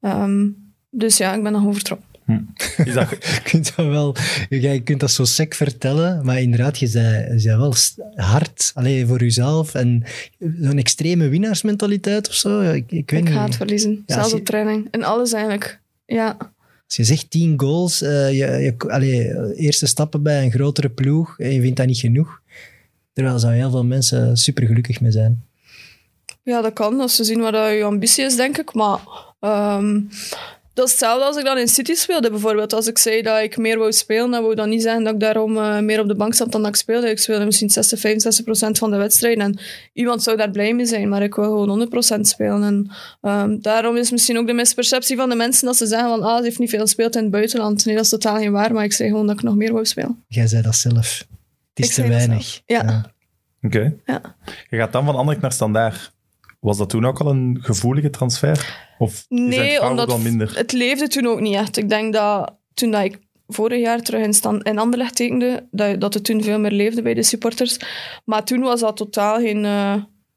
Ehm, 0.00 0.46
dus 0.90 1.16
ja, 1.16 1.34
ik 1.34 1.42
ben 1.42 1.52
nog 1.52 1.66
overtrokken. 1.66 2.06
Is 2.84 2.92
dat, 2.94 3.10
Je 3.34 3.40
kunt 3.44 3.76
dat 3.76 3.86
wel, 3.86 4.14
kunt 4.84 5.00
dat 5.00 5.10
zo 5.10 5.24
sec 5.24 5.54
vertellen, 5.54 6.24
maar 6.24 6.40
inderdaad, 6.40 6.78
je 6.78 6.90
bent, 6.90 7.42
bent 7.42 7.42
wel 7.44 7.74
hard 8.24 8.70
alleen 8.74 9.06
voor 9.06 9.20
jezelf 9.20 9.74
en 9.74 10.02
zo'n 10.60 10.78
extreme 10.78 11.28
winnaarsmentaliteit 11.28 12.28
of 12.28 12.34
zo. 12.34 12.62
ja, 12.62 12.70
Ik, 12.70 12.84
ik 12.92 13.10
weet 13.10 13.20
Ik 13.20 13.28
niet. 13.28 13.34
haat 13.38 13.56
verliezen, 13.56 14.02
Ja, 14.06 14.14
zelfs 14.14 14.32
op 14.32 14.44
training. 14.44 14.88
En 14.90 15.02
alles 15.02 15.32
eigenlijk. 15.32 15.80
Ja, 16.06 16.36
Als 16.92 17.08
je 17.08 17.14
zegt 17.14 17.30
tien 17.30 17.60
goals, 17.60 18.02
eh, 18.02 18.32
je, 18.32 18.74
je, 19.00 19.54
eerste 19.56 19.86
stappen 19.86 20.22
bij 20.22 20.44
een 20.44 20.50
grotere 20.50 20.88
ploeg 20.88 21.38
en 21.38 21.52
je 21.52 21.60
vindt 21.60 21.76
dat 21.76 21.86
niet 21.86 21.98
genoeg. 21.98 22.40
Terwijl 23.12 23.38
zou 23.38 23.54
heel 23.54 23.70
veel 23.70 23.84
mensen 23.84 24.36
super 24.36 24.66
gelukkig 24.66 25.00
mee 25.00 25.10
zijn. 25.10 25.44
ja 26.42 26.60
dat 26.60 26.72
kan, 26.72 27.00
als 27.00 27.16
ze 27.16 27.24
zien 27.24 27.40
wat 27.40 27.54
je 27.54 27.82
ambitie 27.84 28.24
is, 28.24 28.36
denk 28.36 28.58
ik. 28.58 28.74
Maar 28.74 28.98
ehm, 29.40 30.00
dat 30.74 30.84
is 30.86 30.90
hetzelfde 30.90 31.24
als 31.24 31.36
ik 31.36 31.44
dan 31.44 31.58
in 31.58 31.68
City 31.68 31.94
speelde. 31.94 32.30
Bijvoorbeeld 32.30 32.72
als 32.72 32.86
ik 32.86 32.98
zei 32.98 33.22
dat 33.22 33.42
ik 33.42 33.56
meer 33.56 33.78
wou 33.78 33.92
spelen, 33.92 34.30
dan 34.30 34.42
wou 34.42 34.54
dat 34.54 34.66
niet 34.66 34.82
zeggen 34.82 35.04
dat 35.04 35.12
ik 35.14 35.20
daarom 35.20 35.56
eh, 35.56 35.78
meer 35.78 36.00
op 36.00 36.08
de 36.08 36.14
bank 36.14 36.34
zat 36.34 36.52
dan 36.52 36.60
dat 36.60 36.70
ik 36.70 36.76
speelde. 36.76 37.10
Ik 37.10 37.18
speelde 37.18 37.44
misschien 37.44 37.70
60, 37.70 37.98
65 37.98 38.44
procent 38.44 38.78
van 38.78 38.90
de 38.90 38.96
wedstrijden. 38.96 39.44
En 39.44 39.58
iemand 39.92 40.22
zou 40.22 40.36
daar 40.36 40.50
blij 40.50 40.74
mee 40.74 40.86
zijn, 40.86 41.08
maar 41.08 41.22
ik 41.22 41.34
wil 41.34 41.44
gewoon 41.44 41.68
100 41.68 41.90
procent 41.90 42.28
spelen. 42.28 42.62
En 42.62 42.90
ehm, 43.20 43.58
daarom 43.60 43.96
is 43.96 44.10
misschien 44.10 44.38
ook 44.38 44.46
de 44.46 44.52
misperceptie 44.52 45.16
van 45.16 45.28
de 45.28 45.34
mensen 45.36 45.66
dat 45.66 45.76
ze 45.76 45.86
zeggen 45.86 46.08
van 46.08 46.22
ah, 46.22 46.36
ze 46.38 46.42
heeft 46.44 46.58
niet 46.58 46.70
veel 46.70 46.80
gespeeld 46.80 47.16
in 47.16 47.22
het 47.22 47.30
buitenland. 47.30 47.84
Nee, 47.84 47.94
dat 47.94 48.04
is 48.04 48.10
totaal 48.10 48.36
geen 48.36 48.52
waar, 48.52 48.72
maar 48.72 48.84
ik 48.84 48.92
zei 48.92 49.08
gewoon 49.08 49.26
dat 49.26 49.36
ik 49.36 49.42
nog 49.42 49.54
meer 49.56 49.72
wou 49.72 49.84
spelen. 49.84 50.24
Jij 50.28 50.46
zei 50.46 50.62
dat 50.62 50.74
zelf. 50.74 51.26
Het 51.74 51.84
is 51.84 51.88
Ik 51.98 52.04
te 52.04 52.08
weinig. 52.10 52.42
zelf. 52.42 52.62
Ja. 52.66 53.10
Oké. 53.62 53.94
Ja. 54.06 54.20
Je 54.70 54.76
gaat 54.76 54.92
dan 54.92 55.04
van 55.04 55.14
Anderlecht 55.14 55.40
naar 55.42 55.52
Standaard. 55.52 56.12
Was 56.62 56.78
dat 56.78 56.88
toen 56.88 57.06
ook 57.06 57.20
al 57.20 57.30
een 57.30 57.58
gevoelige 57.60 58.10
transfer? 58.10 58.86
Of 58.98 59.24
Nee, 59.28 59.82
omdat 59.82 60.08
wel 60.08 60.18
minder? 60.18 60.56
het 60.56 60.72
leefde 60.72 61.08
toen 61.08 61.26
ook 61.26 61.40
niet 61.40 61.54
echt. 61.54 61.76
Ik 61.76 61.88
denk 61.88 62.12
dat 62.12 62.54
toen 62.74 62.90
dat 62.90 63.04
ik 63.04 63.18
vorig 63.46 63.80
jaar 63.80 64.00
terug 64.00 64.24
in, 64.24 64.34
stand, 64.34 64.62
in 64.62 64.78
Anderlecht 64.78 65.16
tekende, 65.16 65.66
dat, 65.70 66.00
dat 66.00 66.14
het 66.14 66.24
toen 66.24 66.42
veel 66.42 66.58
meer 66.58 66.70
leefde 66.70 67.02
bij 67.02 67.14
de 67.14 67.22
supporters. 67.22 67.78
Maar 68.24 68.44
toen 68.44 68.60
was 68.60 68.80
dat 68.80 68.96
totaal 68.96 69.38
geen, 69.40 69.64
eh, 69.64 69.94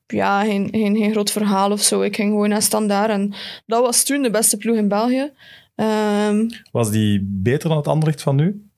ja, 0.08 0.44
geen, 0.44 0.68
geen, 0.72 0.96
geen 0.96 1.12
groot 1.12 1.32
verhaal 1.32 1.72
of 1.72 1.82
zo. 1.82 2.02
Ik 2.02 2.16
ging 2.16 2.30
gewoon 2.30 2.50
naar 2.50 2.62
Standaard 2.62 3.10
en 3.10 3.34
dat 3.66 3.82
was 3.82 4.04
toen 4.04 4.22
de 4.22 4.30
beste 4.30 4.58
ploeg 4.58 4.76
in 4.76 4.88
België. 4.88 5.32
Ehm, 5.76 6.50
Was 6.72 6.92
die 6.92 7.28
beter 7.32 7.70
dan 7.70 7.78
het 7.78 7.88
Anderlecht 7.88 8.22
van 8.22 8.36
nu? 8.36 8.70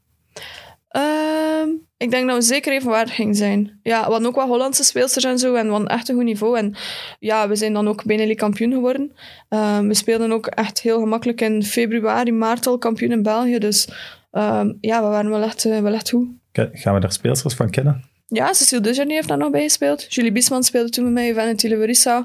Ehm, 0.87 1.26
ik 1.97 2.11
denk 2.11 2.27
dat 2.27 2.35
we 2.35 2.41
zeker 2.41 2.73
even 2.73 2.89
waar 2.89 3.07
ging 3.07 3.37
zijn. 3.37 3.79
Ja, 3.83 4.05
we 4.05 4.11
hadden 4.11 4.27
ook 4.27 4.35
wat 4.35 4.47
Hollandse 4.47 4.83
speelsters 4.83 5.25
en 5.25 5.39
zo, 5.39 5.53
en 5.53 5.65
we 5.65 5.71
hadden 5.71 5.89
echt 5.89 6.09
een 6.09 6.15
goed 6.15 6.23
niveau. 6.23 6.57
En 6.57 6.75
ja, 7.19 7.47
we 7.47 7.55
zijn 7.55 7.73
dan 7.73 7.87
ook 7.87 8.05
Benelli 8.05 8.35
kampioen 8.35 8.71
geworden. 8.71 9.11
Ehm, 9.49 9.87
we 9.87 9.93
speelden 9.93 10.31
ook 10.31 10.47
echt 10.47 10.79
heel 10.79 10.99
gemakkelijk 10.99 11.41
in 11.41 11.63
februari, 11.63 12.31
maart 12.31 12.67
al 12.67 12.77
kampioen 12.77 13.11
in 13.11 13.23
België. 13.23 13.57
Dus 13.57 13.89
ehm, 14.31 14.73
ja, 14.81 15.03
we 15.03 15.07
waren 15.07 15.29
wel 15.29 15.41
echt, 15.41 15.65
eh, 15.65 15.79
wel 15.79 15.93
echt 15.93 16.09
goed. 16.09 16.27
Gaan 16.51 16.93
we 16.93 16.99
daar 16.99 17.11
speelsters 17.11 17.53
van 17.53 17.69
kennen? 17.69 18.03
Ja, 18.27 18.53
Cecile 18.53 18.81
Dejarny 18.81 19.13
heeft 19.13 19.27
daar 19.27 19.37
nog 19.37 19.51
bij 19.51 19.61
gespeeld. 19.61 20.13
Julie 20.13 20.31
Biesman 20.31 20.63
speelde 20.63 20.89
toen 20.89 21.03
met 21.03 21.13
mij, 21.13 21.33
Valentina 21.33 21.75
Verissa. 21.75 22.17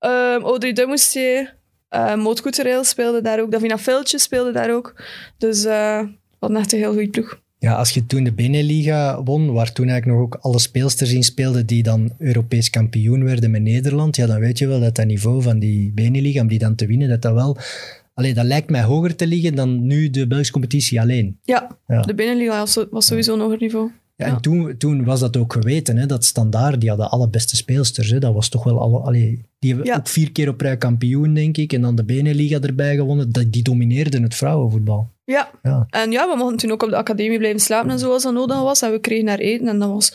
Um, 0.00 0.42
Audrey 0.42 0.72
Dumoustier, 0.72 1.54
uh, 1.90 2.14
Maud 2.14 2.40
Coutereel 2.40 2.84
speelde 2.84 3.20
daar 3.20 3.40
ook. 3.40 3.50
Davina 3.50 3.78
Veltje 3.78 4.18
speelde 4.18 4.52
daar 4.52 4.74
ook. 4.74 5.02
Dus 5.38 5.62
we 5.64 6.08
hadden 6.38 6.58
echt 6.58 6.72
een 6.72 6.78
heel 6.78 6.92
goede 6.92 7.10
ploeg. 7.10 7.38
Ja, 7.60 7.74
als 7.74 7.90
je 7.90 8.06
toen 8.06 8.24
de 8.24 8.32
Beneliga 8.32 9.22
won, 9.22 9.52
waar 9.52 9.72
toen 9.72 9.88
eigenlijk 9.88 10.18
nog 10.18 10.26
ook 10.26 10.34
alle 10.40 10.58
speelsters 10.58 11.12
in 11.12 11.22
speelden 11.22 11.66
die 11.66 11.82
dan 11.82 12.12
Europees 12.18 12.70
kampioen 12.70 13.24
werden 13.24 13.50
met 13.50 13.62
Nederland, 13.62 14.16
ja, 14.16 14.26
dan 14.26 14.40
weet 14.40 14.58
je 14.58 14.66
wel 14.66 14.80
dat 14.80 14.94
dat 14.94 15.06
niveau 15.06 15.42
van 15.42 15.58
die 15.58 15.92
Beneliga, 15.92 16.40
om 16.40 16.48
die 16.48 16.58
dan 16.58 16.74
te 16.74 16.86
winnen, 16.86 17.08
dat 17.08 17.22
dat 17.22 17.32
wel... 17.34 17.56
Allee, 18.14 18.34
dat 18.34 18.44
lijkt 18.44 18.70
mij 18.70 18.82
hoger 18.82 19.16
te 19.16 19.26
liggen 19.26 19.54
dan 19.54 19.86
nu 19.86 20.10
de 20.10 20.26
Belgische 20.26 20.52
competitie 20.52 21.00
alleen. 21.00 21.38
Ja, 21.42 21.76
Ja. 21.86 22.00
de 22.02 22.14
binnenliga 22.14 22.58
was, 22.58 22.86
was 22.90 23.06
sowieso 23.06 23.34
een 23.34 23.40
hoger 23.40 23.58
niveau. 23.60 23.90
Ja, 24.16 24.26
Ja. 24.26 24.34
En 24.34 24.40
toen, 24.40 24.76
toen 24.76 25.04
was 25.04 25.20
dat 25.20 25.36
ook 25.36 25.52
geweten, 25.52 25.96
hè, 25.96 26.06
dat 26.06 26.24
Standaard, 26.24 26.80
die 26.80 26.88
hadden 26.88 27.10
alle 27.10 27.28
beste 27.28 27.56
speelsters. 27.56 28.10
Hè, 28.10 28.18
dat 28.18 28.34
was 28.34 28.48
toch 28.48 28.64
wel 28.64 28.80
alle, 28.80 28.98
allee, 28.98 29.40
die 29.58 29.70
hebben 29.70 29.86
Ja. 29.92 29.96
ook 29.96 30.08
vier 30.08 30.32
keer 30.32 30.48
op 30.48 30.60
rij 30.60 30.76
kampioen, 30.76 31.34
denk 31.34 31.56
ik, 31.56 31.72
en 31.72 31.80
dan 31.80 31.94
de 31.96 32.04
Beneliga 32.04 32.60
erbij 32.60 32.96
gewonnen. 32.96 33.32
Dat, 33.32 33.52
die 33.52 33.62
domineerden 33.62 34.22
het 34.22 34.34
vrouwenvoetbal. 34.34 35.10
Ja. 35.28 35.50
Ja. 35.62 35.86
en 35.90 36.10
ja, 36.10 36.28
we 36.28 36.36
mochten 36.36 36.56
toen 36.56 36.70
ook 36.70 36.82
op 36.82 36.90
de 36.90 36.96
academie 36.96 37.38
blijven 37.38 37.60
slapen 37.60 37.90
en 37.90 37.98
zo 37.98 38.12
als 38.12 38.22
dat 38.22 38.32
nodig 38.32 38.60
was. 38.60 38.82
En 38.82 38.90
we 38.90 39.00
kregen 39.00 39.24
naar 39.24 39.38
eten 39.38 39.68
en 39.68 39.78
dat 39.78 39.88
was, 39.88 40.12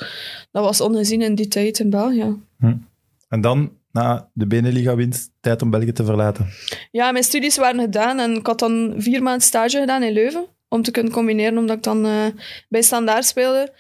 dat 0.52 0.64
was 0.64 0.82
ongezien 0.82 1.22
in 1.22 1.36
die 1.36 1.48
tijd 1.48 1.80
in 1.80 1.90
België. 1.90 2.36
En 3.30 3.42
dan, 3.42 3.72
na 3.92 4.30
de 4.34 4.48
Beneliga-winst, 4.48 5.32
tijd 5.40 5.62
om 5.62 5.70
België 5.70 5.92
te 5.92 6.06
verlaten. 6.06 6.48
Ja, 6.92 7.12
mijn 7.12 7.24
studies 7.24 7.58
waren 7.58 7.80
gedaan 7.80 8.20
en 8.20 8.36
ik 8.36 8.48
had 8.48 8.60
dan 8.60 8.94
vier 8.98 9.24
maanden 9.24 9.42
stage 9.42 9.80
gedaan 9.80 10.04
in 10.04 10.14
Leuven. 10.14 10.46
Om 10.68 10.82
te 10.82 10.92
kunnen 10.92 11.12
combineren, 11.12 11.58
omdat 11.58 11.78
ik 11.78 11.84
dan 11.84 12.06
eh, 12.06 12.26
bij 12.70 12.82
Standaard 12.82 13.26
speelde. 13.26 13.74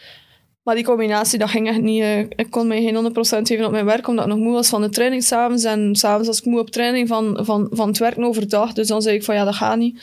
Maar 0.63 0.75
die 0.75 0.83
combinatie, 0.83 1.39
dat 1.39 1.49
ging 1.49 1.67
echt 1.67 1.81
niet. 1.81 2.01
eh, 2.01 2.19
ik 2.19 2.47
kon 2.49 2.67
mij 2.67 2.81
geen 2.81 2.95
100% 2.95 3.47
geven 3.47 3.65
op 3.65 3.71
mijn 3.71 3.85
werk, 3.85 4.07
omdat 4.07 4.25
ik 4.25 4.31
nog 4.31 4.39
moe 4.39 4.53
was 4.53 4.69
van 4.69 4.81
de 4.81 4.89
training 4.89 5.23
s'avonds. 5.23 5.63
En 5.63 5.95
s'avonds 5.95 6.27
was 6.27 6.39
ik 6.39 6.45
moe 6.45 6.59
op 6.59 6.69
training 6.69 7.07
van, 7.07 7.39
van, 7.41 7.67
van 7.71 7.87
het 7.87 7.97
werken 7.97 8.23
overdag. 8.23 8.73
Dus 8.73 8.87
dan 8.87 9.01
zei 9.01 9.15
ik 9.15 9.23
van 9.23 9.35
ja, 9.35 9.43
dat 9.43 9.55
gaat 9.55 9.77
niet. 9.77 10.01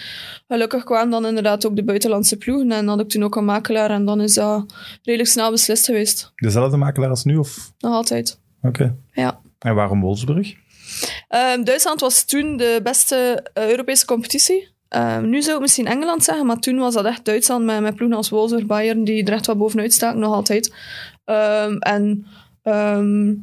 Gelukkig 0.49 0.85
kwamen 0.85 1.11
dan 1.11 1.27
inderdaad 1.27 1.67
ook 1.67 1.77
de 1.77 1.85
buitenlandse 1.85 2.37
ploegen. 2.37 2.73
En 2.73 2.89
had 2.89 3.01
ik 3.01 3.09
toen 3.09 3.25
ook 3.25 3.37
een 3.37 3.45
makelaar. 3.45 3.91
En 3.91 4.05
dan 4.05 4.21
is 4.21 4.35
dat 4.35 4.75
redelijk 5.03 5.31
snel 5.31 5.51
beslist 5.51 5.85
geweest. 5.85 6.33
Dezelfde 6.37 6.77
makelaar 6.77 7.11
als 7.11 7.25
nu? 7.25 7.37
Of? 7.37 7.73
Nog 7.79 7.93
altijd. 7.95 8.39
Oké. 8.63 8.97
Ja. 9.13 9.41
En 9.59 9.75
waarom 9.75 10.01
Wolfsburg? 10.01 10.55
Ehm, 11.29 11.65
Duitsland 11.65 12.01
was 12.01 12.25
toen 12.25 12.57
de 12.57 12.81
beste 12.83 13.47
eh, 13.53 13.69
Europese 13.71 14.05
competitie. 14.07 14.69
Ehm, 14.91 15.29
nu 15.29 15.43
zou 15.43 15.55
ik 15.57 15.63
misschien 15.63 15.87
Engeland 15.87 16.25
zeggen, 16.25 16.47
maar 16.47 16.59
toen 16.59 16.79
was 16.79 16.95
dat 16.95 17.05
echt 17.05 17.25
Duitsland 17.25 17.65
met, 17.65 17.81
met 17.81 17.95
ploegen 17.95 18.17
als 18.17 18.29
Wolfsburg, 18.31 18.67
Bayern, 18.67 19.05
die 19.05 19.25
er 19.25 19.33
echt 19.33 19.47
wat 19.47 19.59
bovenuit 19.59 19.93
staken, 19.93 20.19
nog 20.19 20.35
altijd. 20.35 20.75
Ehm, 21.25 21.77
en 21.77 22.27
ehm, 22.63 23.35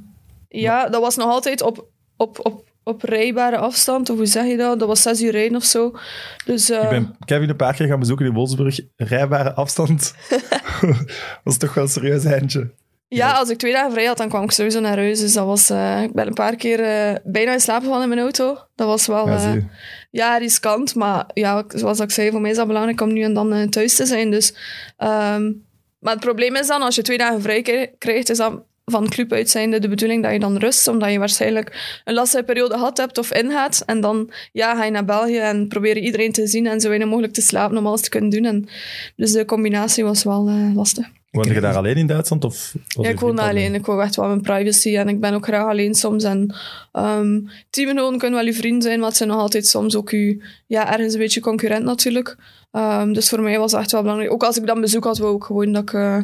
ja, 0.47 0.89
dat 0.89 1.01
was 1.01 1.15
nog 1.15 1.27
altijd 1.27 1.61
op, 1.61 1.87
op, 2.17 2.39
op, 2.45 2.63
op 2.83 3.01
rijbare 3.01 3.57
afstand, 3.57 4.09
of 4.09 4.17
hoe 4.17 4.25
zeg 4.25 4.45
je 4.45 4.57
dat? 4.57 4.79
Dat 4.79 4.87
was 4.87 5.01
zes 5.01 5.21
uur 5.21 5.31
rijden 5.31 5.57
of 5.57 5.63
zo. 5.63 5.97
Dus, 6.45 6.69
eh, 6.69 6.83
Ik 6.83 6.89
ben 6.89 7.15
Kevin 7.25 7.49
een 7.49 7.55
paar 7.55 7.73
keer 7.73 7.87
gaan 7.87 7.99
bezoeken 7.99 8.25
in 8.25 8.33
Wolfsburg. 8.33 8.79
Rijbare 8.95 9.53
afstand. 9.53 10.15
was 11.43 11.57
toch 11.57 11.73
wel 11.73 11.83
een 11.83 11.89
serieus 11.89 12.25
eindje. 12.25 12.71
Ja, 13.09 13.31
als 13.31 13.49
ik 13.49 13.57
twee 13.57 13.73
dagen 13.73 13.91
vrij 13.91 14.05
had, 14.05 14.17
dan 14.17 14.29
kwam 14.29 14.43
ik 14.43 14.51
sowieso 14.51 14.79
naar 14.79 14.97
huis. 14.97 15.19
Dus 15.19 15.33
dat 15.33 15.45
was... 15.45 15.69
eh, 15.69 16.03
ik 16.03 16.13
ben 16.13 16.27
een 16.27 16.33
paar 16.33 16.55
keer 16.55 16.79
eh, 16.79 17.15
bijna 17.23 17.53
in 17.53 17.59
slaap 17.59 17.81
gevallen 17.81 18.01
in 18.03 18.09
mijn 18.09 18.21
auto. 18.21 18.57
Dat 18.75 18.87
was 18.87 19.07
wel... 19.07 19.27
Ja, 19.27 19.53
eh. 19.53 19.63
Ja, 20.11 20.37
riskant, 20.37 20.95
maar 20.95 21.25
ja, 21.33 21.63
zoals 21.67 21.99
ik 21.99 22.11
zei, 22.11 22.31
voor 22.31 22.41
mij 22.41 22.51
is 22.51 22.57
dat 22.57 22.67
belangrijk 22.67 23.01
om 23.01 23.13
nu 23.13 23.21
en 23.21 23.33
dan 23.33 23.69
thuis 23.69 23.95
te 23.95 24.05
zijn. 24.05 24.31
Dus, 24.31 24.53
ehm, 24.97 25.51
maar 25.99 26.13
het 26.13 26.23
probleem 26.23 26.55
is 26.55 26.67
dan, 26.67 26.81
als 26.81 26.95
je 26.95 27.01
twee 27.01 27.17
dagen 27.17 27.41
vrij 27.41 27.91
krijgt, 27.97 28.29
is 28.29 28.37
dat 28.37 28.61
van 28.85 29.09
club 29.09 29.31
uit 29.31 29.49
zijnde 29.49 29.79
de 29.79 29.87
bedoeling 29.87 30.23
dat 30.23 30.31
je 30.31 30.39
dan 30.39 30.57
rust, 30.57 30.87
omdat 30.87 31.11
je 31.11 31.19
waarschijnlijk 31.19 31.99
een 32.05 32.13
lastige 32.13 32.43
periode 32.43 32.73
gehad 32.73 32.97
hebt 32.97 33.17
of 33.17 33.33
ingaat. 33.33 33.83
En 33.85 34.01
dan 34.01 34.31
ja, 34.51 34.75
ga 34.75 34.83
je 34.83 34.91
naar 34.91 35.05
België 35.05 35.37
en 35.37 35.67
probeer 35.67 35.97
iedereen 35.97 36.31
te 36.31 36.47
zien 36.47 36.67
en 36.67 36.81
zo 36.81 36.87
weinig 36.87 37.07
mogelijk 37.07 37.33
te 37.33 37.41
slapen 37.41 37.77
om 37.77 37.87
alles 37.87 38.01
te 38.01 38.09
kunnen 38.09 38.29
doen. 38.29 38.45
En, 38.45 38.67
dus 39.15 39.31
de 39.31 39.45
combinatie 39.45 40.03
was 40.03 40.23
wel 40.23 40.49
lastig. 40.73 41.07
Woonde 41.37 41.53
je 41.53 41.61
daar 41.61 41.75
alleen 41.75 41.95
in 41.95 42.07
Duitsland? 42.07 42.43
Of 42.43 42.73
Ja, 42.87 43.03
je 43.03 43.09
ik 43.09 43.19
woon 43.19 43.39
alleen. 43.39 43.73
Ik 43.73 43.85
wil 43.85 44.01
echt 44.01 44.15
wel 44.15 44.27
mijn 44.27 44.41
privacy 44.41 44.97
en 44.97 45.07
ik 45.07 45.19
ben 45.19 45.33
ook 45.33 45.45
graag 45.45 45.67
alleen 45.67 45.95
soms. 45.95 46.23
En 46.23 46.55
ehm 46.91 47.39
teamgenoten 47.69 48.19
kunnen 48.19 48.39
wel 48.39 48.47
uw 48.47 48.53
vriend 48.53 48.83
zijn, 48.83 48.99
maar 48.99 49.07
het 49.07 49.17
zijn 49.17 49.29
nog 49.29 49.39
altijd 49.39 49.67
soms 49.67 49.95
ook 49.95 50.09
uw, 50.09 50.37
ja, 50.67 50.93
ergens 50.93 51.13
een 51.13 51.19
beetje 51.19 51.39
concurrent 51.39 51.83
natuurlijk. 51.83 52.37
Ehm, 52.71 53.13
dus 53.13 53.29
voor 53.29 53.41
mij 53.41 53.59
was 53.59 53.71
dat 53.71 53.81
echt 53.81 53.91
wel 53.91 54.01
belangrijk. 54.01 54.31
Ook 54.31 54.43
als 54.43 54.57
ik 54.57 54.65
dan 54.65 54.81
bezoek 54.81 55.03
had, 55.03 55.17
wou 55.17 55.35
ik 55.35 55.43
gewoon 55.43 55.71
dat 55.71 55.81
ik, 55.81 55.93
eh, 55.93 56.19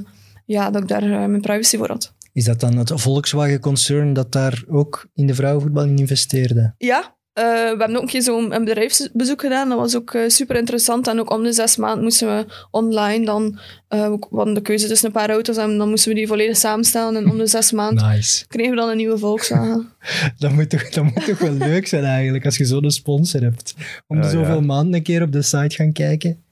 ja, 0.45 0.71
dat 0.71 0.81
ik 0.81 0.87
daar 0.87 1.03
eh, 1.03 1.09
mijn 1.09 1.41
privacy 1.41 1.77
voor 1.77 1.87
had. 1.87 2.13
Is 2.33 2.45
dat 2.45 2.59
dan 2.59 2.77
het 2.77 2.91
Volkswagen-concern 2.95 4.13
dat 4.13 4.31
daar 4.31 4.63
ook 4.69 5.05
in 5.13 5.27
de 5.27 5.35
vrouwenvoetbal 5.35 5.83
in 5.83 5.97
investeerde? 5.97 6.73
Ja, 6.77 7.15
eh, 7.33 7.43
we 7.43 7.75
hebben 7.77 7.95
ook 7.95 8.01
een 8.01 8.07
keer 8.07 8.21
zo'n 8.21 8.55
een 8.55 8.63
bedrijfsbezoek 8.63 9.41
gedaan. 9.41 9.69
Dat 9.69 9.77
was 9.77 9.95
ook 9.95 10.17
super 10.27 10.55
interessant. 10.55 11.07
En 11.07 11.19
ook 11.19 11.31
om 11.31 11.43
de 11.43 11.53
zes 11.53 11.77
maanden 11.77 12.03
moesten 12.03 12.27
we 12.27 12.45
online 12.71 13.25
dan... 13.25 13.59
eh, 13.87 14.09
we 14.09 14.35
hadden 14.35 14.53
de 14.53 14.61
keuze 14.61 14.87
tussen 14.87 15.07
een 15.07 15.13
paar 15.13 15.29
auto's 15.29 15.57
en 15.57 15.77
dan 15.77 15.89
moesten 15.89 16.09
we 16.11 16.17
die 16.17 16.27
volledig 16.27 16.57
samenstellen. 16.57 17.15
En 17.15 17.29
om 17.29 17.37
de 17.37 17.47
zes 17.47 17.71
maanden 17.71 18.09
Nice. 18.09 18.47
kregen 18.47 18.71
we 18.71 18.77
dan 18.77 18.89
een 18.89 18.97
nieuwe 18.97 19.17
Volkswagen. 19.17 19.89
Dat 20.39 20.51
moet, 20.51 20.69
toch, 20.69 20.89
dat 20.89 21.03
moet 21.03 21.25
toch 21.25 21.39
wel 21.39 21.53
leuk 21.53 21.87
zijn 21.87 22.03
eigenlijk, 22.03 22.45
als 22.45 22.57
je 22.57 22.65
zo'n 22.65 22.91
sponsor 22.91 23.41
hebt. 23.41 23.73
Om 24.07 24.21
de 24.21 24.29
zoveel 24.29 24.55
ja. 24.55 24.61
maanden 24.61 24.93
een 24.93 25.03
keer 25.03 25.21
op 25.21 25.31
de 25.31 25.41
site 25.41 25.75
gaan 25.75 25.91
kijken. 25.91 26.42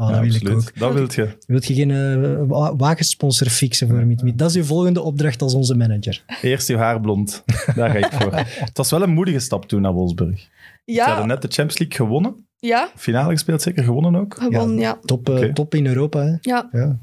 Oh, 0.00 0.08
Ja, 0.08 0.12
dat 0.14 0.24
wil 0.24 0.30
absoluut. 0.32 0.62
ik 0.62 0.68
ook. 0.68 0.78
Dat 0.78 0.92
wilt 0.92 1.14
je. 1.14 1.28
Wilt 1.46 1.66
je 1.66 1.74
geen 1.74 1.90
eh, 1.90 2.42
wa- 2.46 2.76
wagensponsor 2.76 3.46
fixen 3.48 3.88
voor 3.88 4.06
MidMid? 4.06 4.38
Dat 4.38 4.50
is 4.50 4.56
uw 4.56 4.64
volgende 4.64 5.00
opdracht 5.02 5.42
als 5.42 5.54
onze 5.54 5.74
manager. 5.76 6.22
Eerst 6.42 6.68
je 6.68 6.76
haar 6.76 7.00
blond. 7.00 7.44
Daar 7.74 7.90
ga 7.90 7.96
ik 7.98 8.12
voor. 8.12 8.32
Het 8.34 8.76
was 8.76 8.90
wel 8.90 9.02
een 9.02 9.10
moedige 9.10 9.38
stap 9.38 9.66
toen 9.68 9.80
naar 9.80 9.92
Wolfsburg. 9.92 10.38
Ze 10.40 10.48
Ja, 10.84 11.06
hadden 11.06 11.26
net 11.26 11.42
de 11.42 11.48
Champions 11.48 11.78
League 11.78 11.96
gewonnen. 11.96 12.46
Ja, 12.58 12.90
Finale 12.96 13.30
gespeeld, 13.32 13.62
zeker 13.62 13.84
gewonnen 13.84 14.16
ook? 14.20 14.36
gewonnen, 14.40 14.78
ja. 14.78 14.98
Top, 15.04 15.28
eh, 15.28 15.52
top 15.52 15.74
in 15.74 15.86
Europa. 15.86 16.20
Hè. 16.24 16.34
Ja, 16.40 16.68
Ja. 16.72 16.98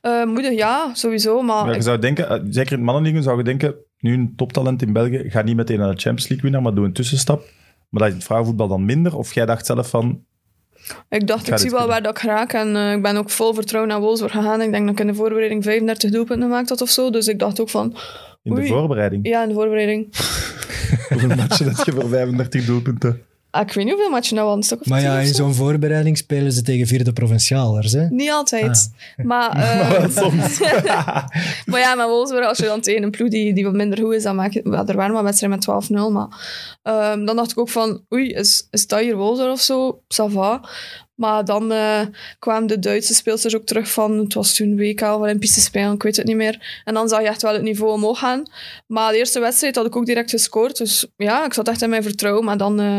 Eh, 0.00 0.24
moedig, 0.26 0.52
ja, 0.56 0.90
sowieso. 0.94 1.42
Maar 1.42 1.64
Ja, 1.64 1.70
je 1.70 1.76
ik- 1.76 1.82
zou 1.82 1.98
denken, 1.98 2.46
zeker 2.54 2.72
in 2.72 2.78
het 2.78 2.86
mannenliga 2.86 3.20
zou 3.20 3.38
je 3.38 3.44
denken, 3.44 3.74
nu 3.98 4.14
een 4.14 4.32
toptalent 4.36 4.82
in 4.82 4.92
België 4.92 5.30
gaat 5.30 5.44
niet 5.44 5.56
meteen 5.56 5.78
naar 5.78 5.94
de 5.94 6.00
Champions 6.00 6.28
League 6.28 6.42
winnen, 6.42 6.62
maar 6.62 6.74
doe 6.74 6.84
een 6.84 6.92
tussenstap. 6.92 7.38
Maar 7.88 8.00
dat 8.00 8.02
is 8.02 8.08
in 8.08 8.14
het 8.16 8.24
vrouwenvoetbal 8.24 8.68
dan 8.68 8.84
minder? 8.84 9.16
Of 9.16 9.34
jij 9.34 9.46
dacht 9.46 9.66
zelf 9.66 9.88
van, 9.90 10.24
Ik 11.08 11.26
dacht, 11.26 11.48
ik 11.48 11.58
zie 11.58 11.70
wel 11.70 11.78
kunnen. 11.78 12.02
waar 12.02 12.12
dat 12.12 12.16
ik 12.16 12.22
raak. 12.22 12.52
En 12.52 12.76
eh, 12.76 12.92
ik 12.92 13.02
ben 13.02 13.16
ook 13.16 13.30
vol 13.30 13.54
vertrouwen 13.54 13.92
naar 13.92 14.00
Wolfsburg 14.00 14.32
gegaan. 14.32 14.60
Ik 14.60 14.70
denk 14.70 14.84
dat 14.84 14.94
ik 14.94 15.00
in 15.00 15.06
de 15.06 15.14
voorbereiding 15.14 15.64
35 15.64 16.10
doelpunten 16.10 16.48
gemaakt 16.48 16.68
had 16.68 16.80
of 16.80 16.88
zo. 16.90 17.10
Dus 17.10 17.26
ik 17.26 17.38
dacht 17.38 17.60
ook 17.60 17.68
van, 17.68 17.96
in 18.42 18.54
de 18.54 18.60
Oei. 18.60 18.68
voorbereiding, 18.68 19.28
ja, 19.28 19.42
in 19.42 19.48
de 19.48 19.54
voorbereiding. 19.54 20.16
hoeveel 21.08 21.36
matchen 21.36 21.66
heb 21.66 21.86
je 21.86 21.92
voor 21.92 22.08
35 22.08 22.64
doelpunten? 22.64 23.22
Ah, 23.50 23.62
ik 23.62 23.72
weet 23.72 23.84
niet 23.84 23.94
hoeveel 23.94 24.10
matchen 24.10 24.36
dat 24.36 24.44
was. 24.44 24.56
Een 24.56 24.62
stuk 24.62 24.80
of 24.80 24.86
Maar 24.86 25.00
ja, 25.00 25.18
in 25.18 25.26
zo. 25.26 25.34
zo'n 25.34 25.54
voorbereiding 25.54 26.16
spelen 26.18 26.52
ze 26.52 26.62
tegen 26.62 26.86
vierde 26.86 27.12
provinciaalers. 27.12 27.92
Hè? 27.92 28.06
Niet 28.08 28.30
altijd. 28.30 28.90
Maar, 29.16 29.54
Maar 29.56 29.94
eh, 29.94 30.10
soms. 30.10 30.60
maar 31.70 31.80
ja, 31.80 31.94
met 31.94 32.06
Wolfsburg, 32.06 32.46
als 32.46 32.58
je 32.58 32.64
dan 32.64 32.80
tegen 32.80 33.02
een 33.02 33.10
ploeg 33.10 33.28
die, 33.28 33.54
die 33.54 33.64
wat 33.64 33.72
minder 33.72 33.98
goed 33.98 34.14
is, 34.14 34.22
dan 34.22 34.36
maak 34.36 34.52
je... 34.52 34.62
er 34.86 34.96
waren 34.96 35.14
maar 35.14 35.22
wedstrijden 35.24 35.58
met 35.66 36.08
12-0, 36.08 36.12
maar... 36.12 36.28
ehm, 36.82 37.24
dan 37.24 37.36
dacht 37.36 37.50
ik 37.50 37.58
ook 37.58 37.68
van, 37.68 38.04
oei, 38.12 38.28
is, 38.32 38.66
is 38.70 38.86
dat 38.86 39.00
hier 39.00 39.16
Wolfsburg 39.16 39.52
of 39.52 39.60
zo? 39.60 40.02
Ça 40.14 40.32
va. 40.32 40.68
Maar 41.18 41.44
dan 41.44 41.72
eh, 41.72 42.00
kwamen 42.38 42.68
de 42.68 42.78
Duitse 42.78 43.14
speelsters 43.14 43.56
ook 43.56 43.64
terug 43.64 43.90
van... 43.90 44.18
Het 44.18 44.34
was 44.34 44.54
toen 44.54 44.76
WK 44.76 45.00
of 45.00 45.20
Olympische 45.20 45.60
Spelen, 45.60 45.92
ik 45.92 46.02
weet 46.02 46.16
het 46.16 46.26
niet 46.26 46.36
meer. 46.36 46.82
En 46.84 46.94
dan 46.94 47.08
zag 47.08 47.20
je 47.20 47.26
echt 47.26 47.42
wel 47.42 47.52
het 47.52 47.62
niveau 47.62 47.92
omhoog 47.92 48.18
gaan. 48.18 48.42
Maar 48.86 49.12
de 49.12 49.18
eerste 49.18 49.40
wedstrijd 49.40 49.76
had 49.76 49.86
ik 49.86 49.96
ook 49.96 50.06
direct 50.06 50.30
gescoord. 50.30 50.76
Dus 50.76 51.06
ja, 51.16 51.44
ik 51.44 51.54
zat 51.54 51.68
echt 51.68 51.82
in 51.82 51.90
mijn 51.90 52.02
vertrouwen. 52.02 52.44
Maar 52.44 52.56
dan, 52.56 52.80
eh, 52.80 52.98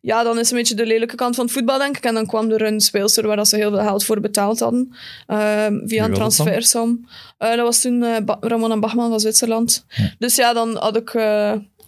ja, 0.00 0.22
dan 0.22 0.38
is 0.38 0.50
een 0.50 0.56
beetje 0.56 0.74
de 0.74 0.86
lelijke 0.86 1.14
kant 1.14 1.34
van 1.34 1.44
het 1.44 1.54
voetbal, 1.54 1.78
denk 1.78 1.96
ik. 1.96 2.04
En 2.04 2.14
dan 2.14 2.26
kwam 2.26 2.50
er 2.50 2.62
een 2.62 2.80
speelster 2.80 3.26
waar 3.26 3.36
dat 3.36 3.48
ze 3.48 3.56
heel 3.56 3.70
veel 3.70 3.82
geld 3.82 4.04
voor 4.04 4.20
betaald 4.20 4.60
hadden. 4.60 4.96
ehm, 5.26 5.86
via 5.86 6.04
een 6.04 6.14
transfersom. 6.14 7.08
Eh, 7.38 7.48
dat 7.48 7.60
was 7.64 7.80
toen 7.80 8.04
Ramona 8.40 8.78
Bachman 8.78 9.10
van 9.10 9.20
Zwitserland. 9.20 9.86
Dus 10.18 10.36
ja, 10.36 10.52
dan 10.52 10.76
had 10.76 10.96
ik 10.96 11.12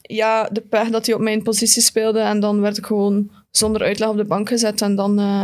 ja, 0.03 0.49
de 0.53 0.61
pech 0.61 0.89
dat 0.89 1.07
hij 1.07 1.14
op 1.14 1.20
mijn 1.20 1.43
positie 1.43 1.83
speelde. 1.83 2.18
En 2.18 2.41
dan 2.41 2.61
werd 2.61 2.79
ik 2.79 2.87
gewoon 2.87 3.31
zonder 3.57 3.82
uitleg 3.82 4.09
op 4.09 4.16
de 4.16 4.24
bank 4.24 4.48
gezet. 4.48 4.82
En 4.82 4.94
dan 4.94 5.18
eh, 5.18 5.42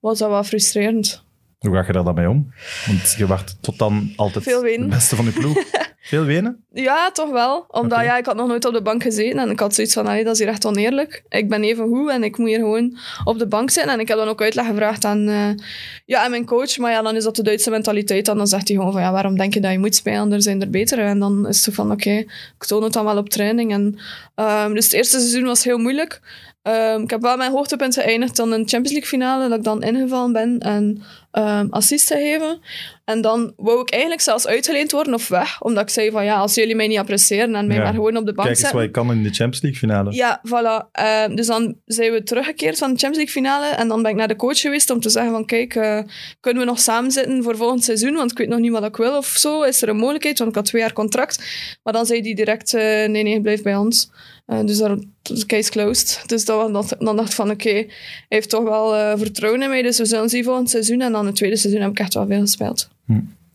was 0.00 0.18
dat 0.18 0.28
wel 0.28 0.44
frustrerend. 0.44 1.24
Hoe 1.58 1.74
ga 1.74 1.84
je 1.86 1.92
daar 1.92 2.04
dan 2.04 2.14
mee 2.14 2.28
om? 2.28 2.52
Want 2.86 3.14
je 3.18 3.26
wacht 3.26 3.56
tot 3.60 3.78
dan 3.78 4.12
altijd 4.16 4.44
Veel 4.44 4.62
de 4.62 4.86
beste 4.88 5.16
van 5.16 5.24
je 5.24 5.30
ploeg. 5.30 5.64
Veel 6.02 6.24
wenen? 6.24 6.64
Ja, 6.72 7.10
toch 7.10 7.30
wel. 7.30 7.64
Omdat 7.68 8.00
ja, 8.00 8.16
ik 8.16 8.26
had 8.26 8.36
nog 8.36 8.48
nooit 8.48 8.64
op 8.64 8.72
de 8.72 8.82
bank 8.82 9.02
gezeten. 9.02 9.38
En 9.38 9.50
ik 9.50 9.60
had 9.60 9.74
zoiets 9.74 9.94
van, 9.94 10.06
allee, 10.06 10.24
dat 10.24 10.32
is 10.32 10.38
hier 10.38 10.48
echt 10.48 10.64
oneerlijk. 10.64 11.24
Ik 11.28 11.48
ben 11.48 11.62
even 11.62 11.88
goed 11.88 12.10
en 12.10 12.24
ik 12.24 12.38
moet 12.38 12.48
hier 12.48 12.58
gewoon 12.58 12.98
op 13.24 13.38
de 13.38 13.46
bank 13.46 13.70
zitten. 13.70 13.92
En 13.92 14.00
ik 14.00 14.08
heb 14.08 14.16
dan 14.16 14.28
ook 14.28 14.42
uitleg 14.42 14.66
gevraagd 14.66 15.04
aan, 15.04 15.28
eh, 15.28 15.64
ja, 16.04 16.24
aan 16.24 16.30
mijn 16.30 16.44
coach. 16.44 16.78
Maar 16.78 16.90
ja, 16.90 17.02
dan 17.02 17.16
is 17.16 17.24
dat 17.24 17.36
de 17.36 17.42
Duitse 17.42 17.70
mentaliteit. 17.70 18.28
En 18.28 18.36
dan 18.36 18.46
zegt 18.46 18.68
hij 18.68 18.76
gewoon 18.76 18.92
van, 18.92 19.00
ja, 19.00 19.12
waarom 19.12 19.36
denk 19.36 19.54
je 19.54 19.60
dat 19.60 19.72
je 19.72 19.78
moet 19.78 19.94
spelen? 19.94 20.32
Er 20.32 20.42
zijn 20.42 20.60
er 20.60 20.70
betere. 20.70 21.02
En 21.02 21.18
dan 21.18 21.48
is 21.48 21.56
het 21.56 21.64
zo 21.64 21.72
van, 21.72 21.92
oké, 21.92 22.10
ik 22.58 22.64
toon 22.66 22.82
het 22.82 22.92
dan 22.92 23.04
wel 23.04 23.16
op 23.16 23.28
training. 23.28 23.72
En, 23.72 23.98
ehm, 24.34 24.74
dus 24.74 24.84
het 24.84 24.92
eerste 24.92 25.18
seizoen 25.18 25.44
was 25.44 25.64
heel 25.64 25.78
moeilijk. 25.78 26.20
Ehm, 26.62 27.02
ik 27.02 27.10
heb 27.10 27.20
wel 27.22 27.36
mijn 27.36 27.50
hoogtepunten 27.52 28.02
geëindigd 28.02 28.36
dan 28.36 28.54
in 28.54 28.62
de 28.62 28.68
Champions 28.68 28.90
League 28.90 29.08
finale, 29.08 29.48
dat 29.48 29.58
ik 29.58 29.64
dan 29.64 29.82
ingevallen 29.82 30.32
ben 30.32 30.58
en 30.58 31.02
ehm 31.30 31.66
assist 31.70 32.06
te 32.06 32.14
geven. 32.14 32.60
En 33.04 33.20
dan 33.20 33.52
wou 33.56 33.80
ik 33.80 33.90
eigenlijk 33.90 34.22
zelfs 34.22 34.46
uitgeleend 34.46 34.90
worden 34.92 35.14
of 35.14 35.28
weg, 35.28 35.60
omdat 35.60 35.82
ik 35.82 35.88
zei 35.88 36.10
van 36.10 36.24
ja, 36.24 36.36
als 36.36 36.54
jullie 36.54 36.74
mij 36.74 36.86
niet 36.86 36.98
appreciëren 36.98 37.54
en 37.54 37.66
mij 37.66 37.76
Ja. 37.76 37.82
maar 37.82 37.92
gewoon 37.94 38.16
op 38.16 38.26
de 38.26 38.32
bank 38.32 38.48
Kijk 38.48 38.48
eens 38.48 38.60
wat 38.60 38.80
zetten. 38.80 38.82
je 38.82 38.90
kan 38.90 39.16
in 39.16 39.22
de 39.22 39.28
Champions 39.34 39.60
League 39.62 39.80
finale. 39.80 40.12
Ja, 40.14 40.40
voilà. 40.48 40.90
Ehm, 40.92 41.34
dus 41.34 41.46
dan 41.46 41.76
zijn 41.84 42.12
we 42.12 42.22
teruggekeerd 42.22 42.78
van 42.78 42.92
de 42.92 42.98
Champions 42.98 43.16
League 43.16 43.42
finale 43.42 43.66
en 43.76 43.88
dan 43.88 44.02
ben 44.02 44.10
ik 44.10 44.16
naar 44.16 44.28
de 44.28 44.36
coach 44.36 44.60
geweest 44.60 44.90
om 44.90 45.00
te 45.00 45.10
zeggen 45.10 45.32
van 45.32 45.44
kijk, 45.46 45.74
eh, 45.74 45.98
kunnen 46.40 46.62
we 46.62 46.68
nog 46.68 46.78
samen 46.80 47.10
zitten 47.10 47.42
voor 47.42 47.56
volgend 47.56 47.84
seizoen, 47.84 48.14
want 48.14 48.30
ik 48.30 48.38
weet 48.38 48.48
nog 48.48 48.58
niet 48.58 48.72
wat 48.72 48.84
ik 48.84 48.96
wil 48.96 49.16
of 49.16 49.26
zo. 49.26 49.62
Is 49.62 49.82
er 49.82 49.88
een 49.88 49.96
mogelijkheid? 49.96 50.38
Want 50.38 50.50
ik 50.50 50.56
had 50.56 50.64
twee 50.64 50.82
jaar 50.82 50.92
contract. 50.92 51.44
Maar 51.82 51.92
dan 51.92 52.06
zei 52.06 52.20
hij 52.20 52.34
direct, 52.34 52.74
eh, 52.74 52.82
nee, 52.82 53.22
nee, 53.22 53.40
blijf 53.40 53.62
bij 53.62 53.76
ons. 53.76 54.10
Eh, 54.46 54.60
dus 54.64 54.78
daar, 54.78 54.96
de 55.22 55.46
case 55.46 55.70
closed. 55.70 56.22
Dus 56.26 56.44
dat, 56.44 56.72
dat, 56.72 56.96
dan 56.98 57.16
dacht 57.16 57.28
ik 57.28 57.34
van, 57.34 57.50
oké, 57.50 57.70
hij 57.70 57.88
heeft 58.28 58.50
toch 58.50 58.62
wel 58.62 58.96
eh, 58.96 59.18
vertrouwen 59.18 59.62
in 59.62 59.68
mij, 59.68 59.82
dus 59.82 59.98
we 59.98 60.04
zullen 60.04 60.28
zien 60.28 60.44
volgend 60.44 60.70
seizoen. 60.70 61.00
En 61.00 61.12
dan 61.12 61.26
het 61.26 61.36
tweede 61.36 61.56
seizoen 61.56 61.82
heb 61.82 61.90
ik 61.90 61.98
echt 61.98 62.14
wel 62.14 62.26
veel 62.26 62.40
gespeeld. 62.40 62.88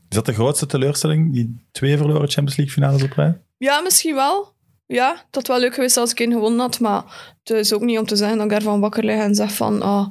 Is 0.09 0.15
dat 0.15 0.25
de 0.25 0.33
grootste 0.33 0.65
teleurstelling, 0.65 1.33
die 1.33 1.55
twee 1.71 1.97
verloren 1.97 2.29
Champions 2.29 2.55
League 2.57 2.75
finales 2.75 3.03
op 3.03 3.11
rij? 3.11 3.37
Ja, 3.57 3.81
misschien 3.81 4.15
wel. 4.15 4.55
Ja, 4.85 5.11
het 5.11 5.35
had 5.35 5.47
wel 5.47 5.59
leuk 5.59 5.73
geweest 5.73 5.97
als 5.97 6.11
ik 6.11 6.19
één 6.19 6.31
gewonnen 6.31 6.59
had, 6.59 6.79
maar 6.79 7.03
het 7.43 7.57
is 7.57 7.73
ook 7.73 7.81
niet 7.81 7.99
om 7.99 8.05
te 8.05 8.15
zeggen 8.15 8.37
dat 8.37 8.45
ik 8.45 8.51
daarvan 8.51 8.79
wakker 8.79 9.03
lig 9.03 9.19
en 9.19 9.35
zeg 9.35 9.53
van, 9.53 9.81
ah, 9.81 10.07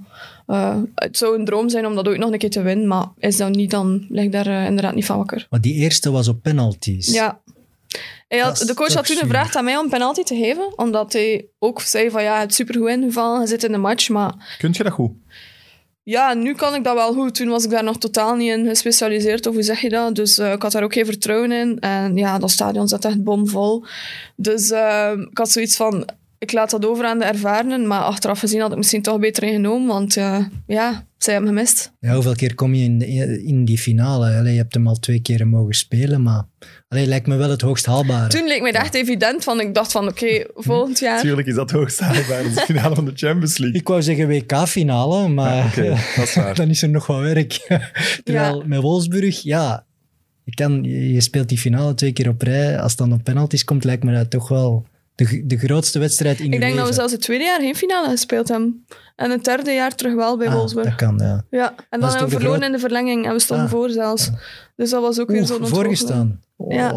eh, 0.46 0.76
het 0.94 1.16
zou 1.16 1.38
een 1.38 1.44
droom 1.44 1.68
zijn 1.68 1.86
om 1.86 1.94
dat 1.94 2.08
ooit 2.08 2.18
nog 2.18 2.32
een 2.32 2.38
keer 2.38 2.50
te 2.50 2.62
winnen, 2.62 2.86
maar 2.86 3.06
is 3.18 3.36
dat 3.36 3.54
niet, 3.54 3.70
dan 3.70 4.06
lig 4.08 4.24
ik 4.24 4.32
daar 4.32 4.66
inderdaad 4.66 4.94
niet 4.94 5.06
van 5.06 5.16
wakker. 5.16 5.46
Maar 5.50 5.60
die 5.60 5.74
eerste 5.74 6.10
was 6.10 6.28
op 6.28 6.42
penalties. 6.42 7.12
Ja. 7.12 7.40
Hij 8.28 8.38
had, 8.38 8.60
is 8.60 8.66
de 8.66 8.74
coach 8.74 8.94
had 8.94 9.06
toen 9.06 9.16
gevraagd 9.16 9.56
aan 9.56 9.64
mij 9.64 9.76
om 9.76 9.84
een 9.84 9.90
penalty 9.90 10.22
te 10.22 10.36
geven, 10.36 10.78
omdat 10.78 11.12
hij 11.12 11.46
ook 11.58 11.80
zei 11.80 12.10
van, 12.10 12.22
ja, 12.22 12.32
je 12.34 12.38
hebt 12.38 12.54
supergoed 12.54 12.88
ingevallen, 12.88 13.40
je 13.40 13.46
zit 13.46 13.64
in 13.64 13.72
de 13.72 13.78
match, 13.78 14.08
maar 14.08 14.56
Kunt 14.58 14.76
je 14.76 14.82
dat 14.82 14.92
goed? 14.92 15.12
ja, 16.02 16.34
nu 16.34 16.54
kan 16.54 16.74
ik 16.74 16.84
dat 16.84 16.94
wel 16.94 17.12
goed. 17.12 17.34
Toen 17.34 17.48
was 17.48 17.64
ik 17.64 17.70
daar 17.70 17.84
nog 17.84 17.98
totaal 17.98 18.34
niet 18.34 18.50
in 18.50 18.66
gespecialiseerd, 18.66 19.46
of 19.46 19.54
hoe 19.54 19.62
zeg 19.62 19.80
je 19.80 19.88
dat? 19.88 20.14
Dus 20.14 20.38
eh, 20.38 20.52
ik 20.52 20.62
had 20.62 20.72
daar 20.72 20.82
ook 20.82 20.92
geen 20.92 21.04
vertrouwen 21.04 21.52
in. 21.52 21.78
En 21.78 22.16
ja, 22.16 22.38
dat 22.38 22.50
stadion 22.50 22.88
zat 22.88 23.04
echt 23.04 23.24
bomvol. 23.24 23.84
Dus 24.36 24.70
eh, 24.70 25.12
ik 25.30 25.38
had 25.38 25.50
zoiets 25.50 25.76
van, 25.76 26.08
ik 26.38 26.52
laat 26.52 26.70
dat 26.70 26.86
over 26.86 27.04
aan 27.04 27.18
de 27.18 27.24
ervarenen. 27.24 27.86
Maar 27.86 28.00
achteraf 28.00 28.38
gezien 28.38 28.60
had 28.60 28.70
ik 28.70 28.76
misschien 28.76 29.02
toch 29.02 29.18
beter 29.18 29.42
ingenomen, 29.42 29.86
want 29.88 30.16
eh, 30.16 30.44
ja, 30.66 31.06
zij 31.18 31.32
hebben 31.32 31.52
gemist. 31.52 31.92
Ja, 32.00 32.14
hoeveel 32.14 32.34
keer 32.34 32.54
kom 32.54 32.74
je 32.74 32.84
in, 32.84 33.00
in 33.46 33.64
die 33.64 33.78
finale? 33.78 34.36
Allee, 34.36 34.52
je 34.52 34.58
hebt 34.58 34.74
hem 34.74 34.86
al 34.86 34.98
twee 34.98 35.20
keer 35.20 35.48
mogen 35.48 35.74
spelen, 35.74 36.22
maar 36.22 36.44
allee, 36.88 37.06
lijkt 37.06 37.26
me 37.26 37.36
wel 37.36 37.50
het 37.50 37.60
hoogst 37.60 37.86
haalbare. 37.86 38.28
Toen 38.28 38.46
leek 38.46 38.62
mij 38.62 38.72
dat 38.72 38.82
echt 38.82 38.94
evident, 38.94 39.44
van 39.44 39.60
ik 39.60 39.74
dacht 39.74 39.92
van, 39.92 40.08
oké, 40.08 40.44
volgend 40.54 40.98
jaar... 40.98 41.20
Tuurlijk 41.20 41.48
is 41.48 41.54
dat 41.54 41.70
hoogst 41.70 42.00
haalbaar. 42.00 42.42
Dat 42.42 42.50
is 42.50 42.54
de 42.54 42.60
finale 42.60 42.94
van 42.94 43.04
de 43.04 43.12
Champions 43.14 43.58
League. 43.58 43.80
Ik 43.80 43.88
wou 43.88 44.02
zeggen 44.02 44.28
WK-finale, 44.28 45.28
maar 45.28 45.82
Ja, 45.84 45.96
dat 46.16 46.24
is 46.24 46.34
waar. 46.34 46.54
dan 46.64 46.68
is 46.68 46.82
er 46.82 46.88
nog 46.88 47.06
wat 47.06 47.20
werk. 47.20 47.52
Terwijl 48.24 48.62
met 48.66 48.80
Wolfsburg, 48.80 49.42
ja, 49.42 49.86
je, 50.44 50.54
kan, 50.54 50.82
je 50.82 51.12
je 51.12 51.20
speelt 51.20 51.48
die 51.48 51.58
finale 51.58 51.94
twee 51.94 52.12
keer 52.12 52.28
op 52.28 52.42
rij. 52.42 52.78
Als 52.78 52.90
het 52.90 53.00
dan 53.00 53.12
op 53.12 53.24
penalties 53.24 53.64
komt, 53.64 53.84
lijkt 53.84 54.04
me 54.04 54.12
dat 54.12 54.30
toch 54.30 54.48
wel 54.48 54.86
de, 55.16 55.42
de 55.46 55.58
grootste 55.58 55.98
wedstrijd 55.98 56.40
in 56.40 56.52
Ik 56.52 56.60
denk 56.60 56.76
dat 56.76 56.88
we 56.88 56.94
zelfs 56.94 57.12
het 57.12 57.20
tweede 57.20 57.44
jaar 57.44 57.60
geen 57.60 57.76
finale 57.76 58.08
gespeeld 58.08 58.48
hebben. 58.48 58.86
En 59.16 59.30
het 59.30 59.44
derde 59.44 59.72
jaar 59.72 59.94
terug 59.94 60.14
wel 60.14 60.36
bij 60.36 60.46
Ah, 60.48 60.54
Wolfsburg. 60.54 60.86
dat 60.88 60.94
kan, 60.94 61.18
ja. 61.18 61.44
Ja, 61.50 61.74
en 61.90 62.00
dan 62.00 62.08
hebben 62.10 62.28
we 62.28 62.34
verloren 62.34 62.56
groot- 62.56 62.66
in 62.66 62.72
de 62.72 62.78
verlenging 62.78 63.26
en 63.26 63.32
we 63.32 63.38
stonden 63.40 63.66
Ah. 63.66 63.70
voor 63.72 63.90
zelfs. 63.90 64.30
Dus 64.76 64.90
dat 64.90 65.02
was 65.02 65.18
ook 65.20 65.28
weer 65.30 65.46
zo'n 65.46 65.66
voorgestaan. 65.66 66.40
Oh. 66.56 66.72
Ja. 66.72 66.92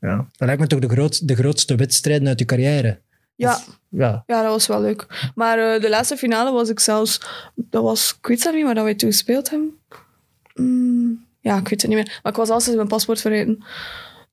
ja. 0.00 0.16
Dat 0.16 0.46
lijkt 0.48 0.60
me 0.60 0.66
toch 0.66 0.78
de, 0.80 0.88
groot, 0.88 1.28
de 1.28 1.34
grootste 1.34 1.74
wedstrijd 1.74 2.26
uit 2.26 2.38
je 2.38 2.44
carrière. 2.44 3.00
Ja, 3.36 3.58
Ja, 3.88 4.22
ja, 4.26 4.42
dat 4.42 4.50
was 4.50 4.66
wel 4.66 4.80
leuk. 4.80 5.30
Maar 5.34 5.58
eh, 5.74 5.80
de 5.80 5.88
laatste 5.88 6.16
finale 6.16 6.52
was 6.52 6.68
ik 6.68 6.80
zelfs... 6.80 7.20
Dat 7.54 7.82
was... 7.82 8.16
Ik 8.20 8.26
weet 8.26 8.40
zelf 8.40 8.54
niet 8.54 8.64
waar 8.64 8.74
dat 8.74 8.84
wij 8.84 8.94
toen 8.94 9.10
gespeeld 9.10 9.50
hebben. 9.50 9.78
Mm, 10.54 11.24
ja, 11.40 11.56
ik 11.58 11.68
weet 11.68 11.82
het 11.82 11.90
niet 11.90 11.98
meer. 12.04 12.18
Maar 12.22 12.32
ik 12.32 12.38
was 12.38 12.48
altijd 12.48 12.76
mijn 12.76 12.88
paspoort 12.88 13.20
vergeten. 13.20 13.64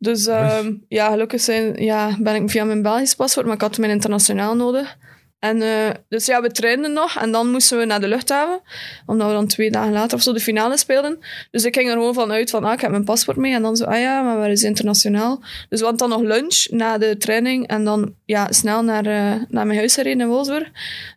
Dus 0.02 0.28
ehm, 0.28 0.74
ja, 0.88 1.10
gelukkig 1.10 1.42
zijn, 1.42 1.84
ja, 1.84 2.18
ben 2.20 2.36
ik 2.36 2.50
via 2.50 2.64
mijn 2.64 2.82
Belgisch 2.82 3.16
paspoort, 3.16 3.46
maar 3.46 3.56
ik 3.56 3.62
had 3.62 3.78
mijn 3.78 3.92
internationaal 3.92 4.56
nodig. 4.56 4.98
En, 5.40 5.62
eh, 5.62 5.90
dus 6.10 6.26
ja, 6.26 6.42
we 6.42 6.52
trainden 6.52 6.94
nog 6.94 7.18
en 7.18 7.32
dan 7.32 7.52
moesten 7.52 7.78
we 7.78 7.86
naar 7.86 8.00
de 8.00 8.08
luchthaven, 8.08 8.62
omdat 9.06 9.28
we 9.28 9.34
dan 9.34 9.48
twee 9.48 9.72
dagen 9.72 9.92
later 9.92 10.18
of 10.18 10.24
zo 10.24 10.34
de 10.34 10.40
finale 10.40 10.78
speelden. 10.78 11.20
Dus 11.52 11.64
ik 11.66 11.76
ging 11.76 11.90
er 11.90 11.94
gewoon 11.94 12.14
van 12.14 12.32
uit 12.32 12.50
van, 12.50 12.64
ah, 12.64 12.74
ik 12.74 12.82
heb 12.82 12.92
mijn 12.92 13.04
paspoort 13.04 13.38
mee. 13.38 13.54
En 13.54 13.62
dan 13.62 13.76
zo, 13.76 13.84
ah 13.84 14.00
ja, 14.00 14.22
maar 14.22 14.38
waar 14.38 14.52
is 14.52 14.64
internationaal? 14.64 15.44
Dus 15.70 15.80
we 15.80 15.86
hadden 15.86 16.10
dan 16.10 16.20
nog 16.20 16.28
lunch 16.28 16.68
na 16.70 16.98
de 16.98 17.18
training 17.18 17.68
en 17.68 17.84
dan 17.84 18.14
ja, 18.26 18.52
snel 18.52 18.84
naar, 18.84 19.06
eh, 19.06 19.42
naar 19.50 19.66
mijn 19.66 19.78
huis 19.78 19.94
gereden 19.94 20.22
in 20.22 20.28
Wolfsburg. 20.28 20.70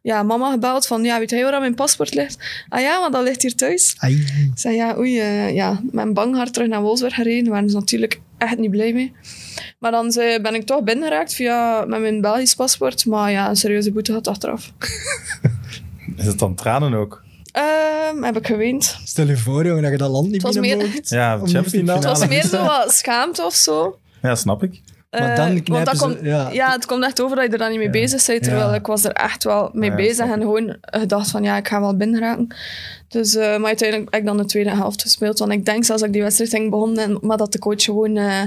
Ja, 0.03 0.23
mama 0.23 0.51
gebeld 0.51 0.87
van, 0.87 1.05
ja, 1.05 1.19
weet 1.19 1.31
jij 1.31 1.43
waar 1.43 1.61
mijn 1.61 1.75
paspoort 1.75 2.15
ligt? 2.15 2.65
Ah 2.69 2.81
ja, 2.81 3.01
want 3.01 3.13
dat 3.13 3.23
ligt 3.23 3.43
hier 3.43 3.55
thuis. 3.55 3.95
Ai. 3.99 4.15
Ik 4.15 4.59
zei, 4.59 4.75
ja, 4.75 4.97
oei, 4.99 5.21
eh, 5.21 5.55
ja, 5.55 5.81
met 5.91 6.07
een 6.07 6.15
bang 6.15 6.37
hart 6.37 6.53
terug 6.53 6.69
naar 6.69 6.83
Wolfsburg 6.83 7.15
gereden. 7.15 7.45
Daar 7.45 7.53
waren 7.53 7.71
ze 7.71 7.77
natuurlijk 7.77 8.21
echt 8.39 8.59
niet 8.59 8.71
blij 8.71 8.93
mee. 8.93 9.13
Maar 9.79 9.91
dan 9.91 10.13
zei, 10.13 10.41
ben 10.41 10.55
ik 10.55 10.67
toch 10.67 10.83
binnengeraakt 10.83 11.35
via, 11.35 11.85
met 11.87 12.01
mijn 12.01 12.21
Belgisch 12.21 12.55
paspoort. 12.55 13.07
Maar 13.07 13.31
ja, 13.31 13.49
een 13.49 13.57
serieuze 13.57 13.93
boete 13.93 14.13
had 14.13 14.27
achteraf. 14.29 14.73
Is 16.17 16.27
het 16.27 16.39
dan 16.39 16.55
tranen 16.55 16.95
ook? 16.95 17.23
Ehm, 17.53 18.23
heb 18.23 18.37
ik 18.37 18.47
geweend. 18.47 18.99
Stel 19.05 19.27
je 19.27 19.37
voor, 19.37 19.67
jongen, 19.67 19.83
dat 19.83 19.91
je 19.93 19.97
dat 19.99 20.11
land 20.11 20.31
niet 20.31 20.61
meer- 20.61 20.77
mocht. 20.77 21.09
Ja, 21.09 21.37
Champions 21.37 21.73
League. 21.73 21.95
Het 21.95 22.05
was 22.05 22.27
meer 22.29 22.45
zo 22.45 22.65
wat 22.85 22.93
schaamte 22.93 23.45
of 23.45 23.55
zo. 23.55 23.99
Ja, 24.23 24.35
snap 24.35 24.63
ik. 24.63 24.83
Maar 25.19 25.31
Eh, 25.31 25.37
dan 25.37 25.49
want 25.49 25.63
knijpen 25.63 25.93
dat 25.93 26.03
ze- 26.03 26.07
komt, 26.09 26.19
ja. 26.23 26.51
ja. 26.53 26.71
het 26.73 26.87
komt 26.87 27.05
echt 27.05 27.23
over 27.23 27.37
dat 27.37 27.45
je 27.47 27.53
er 27.53 27.59
dan 27.59 27.71
niet 27.71 27.79
mee 27.79 27.91
bezig 27.91 28.27
bent. 28.27 28.43
Terwijl 28.43 28.69
Ja. 28.69 28.75
ik 28.75 28.87
was 28.87 29.05
er 29.05 29.13
echt 29.13 29.45
wel 29.45 29.71
mee 29.73 29.91
Ja, 29.91 29.97
bezig 29.97 30.27
snap 30.27 30.29
en 30.31 30.41
gewoon 30.41 30.77
gedacht 30.81 31.31
van 31.31 31.43
ja, 31.43 31.57
ik 31.57 31.69
ga 31.69 31.81
wel 31.81 31.97
binnenraken. 31.97 32.47
Dus, 33.09 33.35
eh, 33.35 33.57
maar 33.57 33.67
uiteindelijk 33.67 34.11
heb 34.13 34.21
ik 34.21 34.27
dan 34.27 34.37
de 34.37 34.45
tweede 34.45 34.71
helft 34.71 35.03
gespeeld. 35.03 35.39
Want 35.39 35.53
ik 35.53 35.65
denk 35.65 35.85
zelfs 35.85 36.01
dat 36.01 36.09
ik 36.11 36.15
die 36.15 36.23
wedstrijd 36.25 36.51
ging 36.51 36.71
begonnen, 36.71 37.05
en- 37.05 37.19
maar 37.21 37.37
dat 37.37 37.53
de 37.53 37.59
coach 37.59 37.83
gewoon 37.83 38.17
eh, 38.17 38.43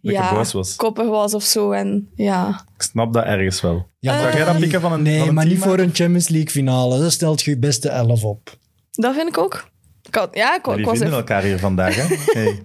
ja, 0.00 0.34
boos 0.34 0.52
was. 0.52 0.76
koppig 0.76 1.06
was 1.08 1.34
of 1.34 1.42
zo. 1.42 1.70
En 1.72 2.08
ja, 2.14 2.64
Ik 2.76 2.82
snap 2.82 3.12
dat 3.12 3.24
ergens 3.24 3.60
wel. 3.60 3.86
Ja, 3.98 4.32
jij 4.32 4.44
dat 4.44 4.58
pikken 4.58 4.80
van 4.80 4.92
een 4.92 5.02
Nee, 5.02 5.18
van 5.18 5.28
een 5.28 5.34
maar 5.34 5.46
niet 5.46 5.58
team, 5.60 5.68
voor 5.68 5.78
een 5.78 5.90
Champions 5.94 6.28
League 6.28 6.50
finale. 6.50 6.98
Dan 6.98 7.10
stelt 7.10 7.42
je 7.42 7.50
je 7.50 7.58
beste 7.58 7.88
elf 7.88 8.24
op. 8.24 8.56
dat 8.90 9.14
vind 9.14 9.28
ik 9.28 9.38
ook. 9.38 9.68
Ik 10.02 10.14
had, 10.14 10.28
ja, 10.32 10.50
ik, 10.50 10.56
ik 10.56 10.64
was 10.64 10.74
vinden 10.84 11.06
even- 11.06 11.18
elkaar 11.18 11.42
hier 11.42 11.58
vandaag, 11.58 11.94
hè? 11.96 12.14
Hey. 12.40 12.62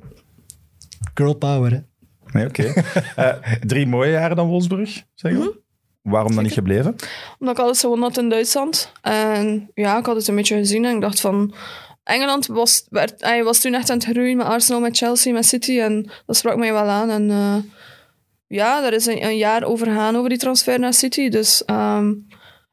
Girl 1.14 1.34
power, 1.34 1.72
hè. 1.72 1.80
Nee, 2.34 2.48
oké. 2.48 2.74
Eh, 3.16 3.36
drie 3.62 3.88
mooie 3.88 4.12
jaren 4.12 4.36
dan 4.36 4.48
Wolfsburg, 4.48 5.04
zeggen 5.14 5.42
we. 5.42 5.62
Waarom 6.02 6.36
dan 6.36 6.44
niet 6.44 6.54
gebleven? 6.54 6.96
Omdat 7.40 7.58
ik 7.58 7.64
alles 7.64 7.80
gewonnen 7.80 8.08
had 8.08 8.18
in 8.18 8.30
Duitsland. 8.30 8.92
En 9.02 9.72
ja, 9.74 9.98
ik 9.98 10.06
had 10.06 10.16
het 10.16 10.28
een 10.28 10.36
beetje 10.36 10.58
gezien 10.58 10.86
en 10.86 10.96
ik 10.96 11.02
dacht 11.02 11.20
van... 11.20 11.54
Engeland 12.04 12.48
was, 12.48 12.86
werd, 12.90 13.22
hij 13.22 13.44
was 13.44 13.60
toen 13.60 13.74
echt 13.74 13.90
aan 13.90 13.98
het 13.98 14.06
groeien 14.06 14.38
met 14.38 14.46
Arsenal, 14.46 14.82
met 14.82 14.98
Chelsea, 14.98 15.34
met 15.34 15.46
City. 15.46 15.80
En 15.80 16.12
dat 16.26 16.36
sprak 16.36 16.58
mij 16.58 16.74
wel 16.74 16.88
aan. 16.88 17.10
En 17.10 17.30
eh, 17.30 17.56
ja, 18.48 18.82
daar 18.82 18.94
is 18.94 19.06
een, 19.06 19.24
een 19.24 19.38
jaar 19.38 19.64
over 19.64 19.88
gegaan 19.88 20.16
over 20.16 20.30
die 20.30 20.38
transfer 20.38 20.80
naar 20.80 20.94
City. 20.94 21.30
Dus 21.30 21.66
ehm, 21.66 22.14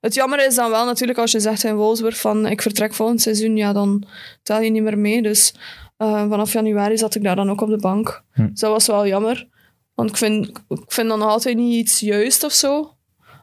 het 0.01 0.15
jammer 0.15 0.47
is 0.47 0.55
dan 0.55 0.71
wel 0.71 0.85
natuurlijk 0.85 1.19
als 1.19 1.33
je 1.33 1.41
zegt 1.41 1.65
in 1.65 1.75
Wolfsburg 1.75 2.21
van 2.21 2.47
ik 2.47 2.63
vertrek 2.63 2.95
volgend 2.95 3.21
seizoen, 3.21 3.57
ja, 3.57 3.73
dan 3.73 4.05
tel 4.43 4.61
je 4.61 4.71
niet 4.71 4.83
meer 4.83 4.99
mee. 4.99 5.23
Dus 5.23 5.55
eh, 6.01 6.29
vanaf 6.29 6.53
januari 6.53 6.99
zat 6.99 7.15
ik 7.15 7.23
daar 7.23 7.37
dan 7.37 7.51
ook 7.51 7.61
op 7.61 7.69
de 7.69 7.77
bank. 7.77 8.23
Hm. 8.33 8.47
Dus 8.51 8.61
dat 8.61 8.71
was 8.71 8.87
wel 8.87 9.07
jammer. 9.07 9.49
Want 9.95 10.11
ik 10.11 10.17
vind, 10.17 10.49
ik 10.69 10.83
vind 10.87 11.09
dan 11.09 11.19
nog 11.19 11.29
altijd 11.29 11.57
niet 11.57 11.75
iets 11.75 12.01
juist 12.01 12.45
of 12.45 12.53
zo. 12.53 12.95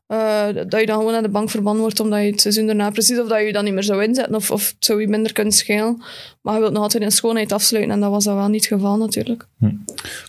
Eh, 0.07 0.45
dat 0.53 0.79
je 0.79 0.85
dan 0.85 0.97
gewoon 0.97 1.11
naar 1.11 1.21
de 1.21 1.29
bank 1.29 1.49
verbannen 1.49 1.81
wordt 1.81 1.99
omdat 1.99 2.19
je 2.19 2.31
het 2.31 2.41
seizoen 2.41 2.65
daarna 2.65 2.89
precies 2.89 3.19
of 3.19 3.27
dat 3.27 3.39
je 3.39 3.45
je 3.45 3.53
dan 3.53 3.63
niet 3.63 3.73
meer 3.73 3.83
zou 3.83 4.03
inzetten 4.03 4.35
of, 4.35 4.51
of 4.51 4.67
het 4.67 4.85
zou 4.85 5.01
je 5.01 5.07
minder 5.07 5.33
kunnen 5.33 5.53
schelen. 5.53 6.03
Maar 6.41 6.53
je 6.53 6.59
wilt 6.59 6.73
nog 6.73 6.81
altijd 6.81 7.03
in 7.03 7.11
schoonheid 7.11 7.51
afsluiten 7.51 7.93
en 7.93 7.99
dat 7.99 8.11
was 8.11 8.23
dan 8.23 8.35
wel 8.35 8.47
niet 8.47 8.69
het 8.69 8.73
geval 8.73 8.97
natuurlijk. 8.97 9.47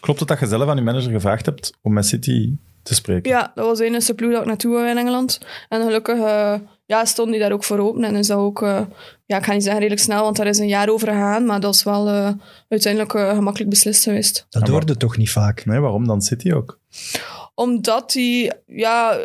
Klopt 0.00 0.18
het 0.18 0.28
dat 0.28 0.40
je 0.40 0.46
zelf 0.46 0.68
aan 0.68 0.76
je 0.76 0.82
manager 0.82 1.10
gevraagd 1.10 1.46
hebt 1.46 1.72
om 1.82 1.92
met 1.92 2.06
City 2.06 2.56
te 2.82 2.94
spreken? 2.94 3.30
Ja, 3.30 3.52
dat 3.54 3.66
was 3.66 3.78
de 3.78 3.84
enige 3.84 4.14
ploeg 4.14 4.32
dat 4.32 4.40
ik 4.40 4.46
naartoe 4.46 4.72
wou 4.72 4.88
in 4.88 4.98
Engeland. 4.98 5.40
En 5.68 5.82
gelukkig 5.82 6.18
eh, 6.18 6.54
ja, 6.88 7.04
stond 7.04 7.30
die 7.30 7.40
daar 7.40 7.52
ook 7.52 7.64
voor 7.64 7.78
open 7.78 8.04
en 8.04 8.16
is 8.16 8.26
dat 8.26 8.38
ook, 8.38 8.62
eh, 8.62 8.80
ja, 9.26 9.36
ik 9.36 9.44
ga 9.44 9.52
niet 9.52 9.62
zeggen 9.62 9.80
redelijk 9.80 10.04
snel, 10.04 10.22
want 10.22 10.36
daar 10.36 10.46
is 10.46 10.58
een 10.58 10.68
jaar 10.68 10.88
over 10.88 11.08
gegaan, 11.08 11.46
maar 11.46 11.60
dat 11.60 11.74
is 11.74 11.82
wel 11.82 12.08
eh, 12.08 12.30
uiteindelijk 12.68 13.14
eh, 13.14 13.34
gemakkelijk 13.34 13.70
beslist 13.70 14.02
geweest. 14.02 14.46
Dat 14.50 14.68
hoorde 14.68 14.96
toch 14.96 15.16
niet 15.16 15.30
vaak. 15.30 15.66
Nee, 15.66 15.78
waarom 15.78 16.06
dan 16.06 16.22
City 16.22 16.52
ook? 16.52 16.78
Omdat 17.54 18.12
die, 18.12 18.52
ja, 18.66 19.18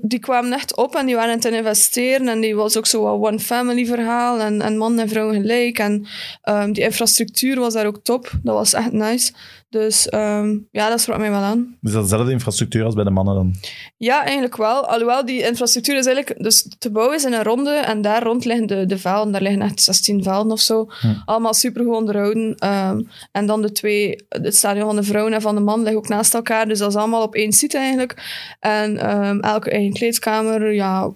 die 0.00 0.18
kwamen 0.18 0.52
echt 0.52 0.76
op 0.76 0.94
en 0.94 1.06
die 1.06 1.14
waren 1.14 1.30
aan 1.30 1.36
het 1.36 1.44
investeren. 1.44 2.28
En 2.28 2.40
die 2.40 2.56
was 2.56 2.76
ook 2.76 2.86
zo 2.86 3.02
wat 3.02 3.28
one 3.28 3.38
family 3.38 3.86
verhaal. 3.86 4.40
En, 4.40 4.62
en 4.62 4.76
man 4.76 4.98
en 4.98 5.08
vrouw 5.08 5.32
gelijk. 5.32 5.78
En 5.78 6.06
ehm, 6.42 6.72
die 6.72 6.84
infrastructuur 6.84 7.58
was 7.58 7.72
daar 7.74 7.86
ook 7.86 8.00
top. 8.02 8.30
Dat 8.42 8.54
was 8.54 8.72
echt 8.72 8.92
nice. 8.92 9.32
Dus 9.72 10.08
ehm, 10.08 10.58
ja, 10.70 10.88
dat 10.88 11.00
sprak 11.00 11.18
mij 11.18 11.30
wel 11.30 11.40
aan. 11.40 11.76
Dus 11.80 11.92
dat 11.92 12.02
dezelfde 12.02 12.32
infrastructuur 12.32 12.84
als 12.84 12.94
bij 12.94 13.04
de 13.04 13.10
mannen 13.10 13.34
dan? 13.34 13.54
Ja, 13.96 14.24
eigenlijk 14.24 14.56
wel. 14.56 14.86
Alhoewel 14.86 15.24
die 15.24 15.46
infrastructuur 15.46 15.96
is 15.96 16.06
eigenlijk... 16.06 16.42
Dus 16.42 16.68
te 16.78 16.90
bouwen 16.90 17.16
is 17.16 17.24
in 17.24 17.32
een 17.32 17.42
ronde 17.42 17.70
en 17.70 18.02
daar 18.02 18.22
rond 18.22 18.44
liggen 18.44 18.66
de, 18.66 18.86
de 18.86 18.98
velden. 18.98 19.32
Daar 19.32 19.42
liggen 19.42 19.62
echt 19.62 19.82
16 19.82 20.22
velden 20.22 20.52
of 20.52 20.60
zo. 20.60 20.88
Allemaal 21.24 21.54
super 21.54 21.84
goed 21.84 21.94
onderhouden. 21.94 22.54
Ehm, 22.54 23.02
en 23.32 23.46
dan 23.46 23.62
de 23.62 23.72
twee... 23.72 24.26
Het 24.28 24.56
stadion 24.56 24.86
van 24.86 24.96
de 24.96 25.02
vrouwen 25.02 25.32
en 25.32 25.40
van 25.40 25.54
de 25.54 25.60
man 25.60 25.78
liggen 25.78 25.96
ook 25.96 26.08
naast 26.08 26.34
elkaar. 26.34 26.68
Dus 26.68 26.78
dat 26.78 26.90
is 26.90 26.96
allemaal 26.96 27.22
op 27.22 27.34
één 27.34 27.52
site 27.52 27.78
eigenlijk. 27.78 28.22
En 28.60 28.98
ehm, 28.98 29.38
elke 29.40 29.70
eigen 29.70 29.92
kleedkamer. 29.92 30.72
Ja, 30.72 31.10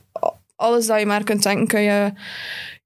alles 0.57 0.87
dat 0.87 0.99
je 0.99 1.07
maar 1.07 1.25
kunt 1.25 1.43
denken 1.43 1.67
kun 1.67 1.81
je... 1.81 2.13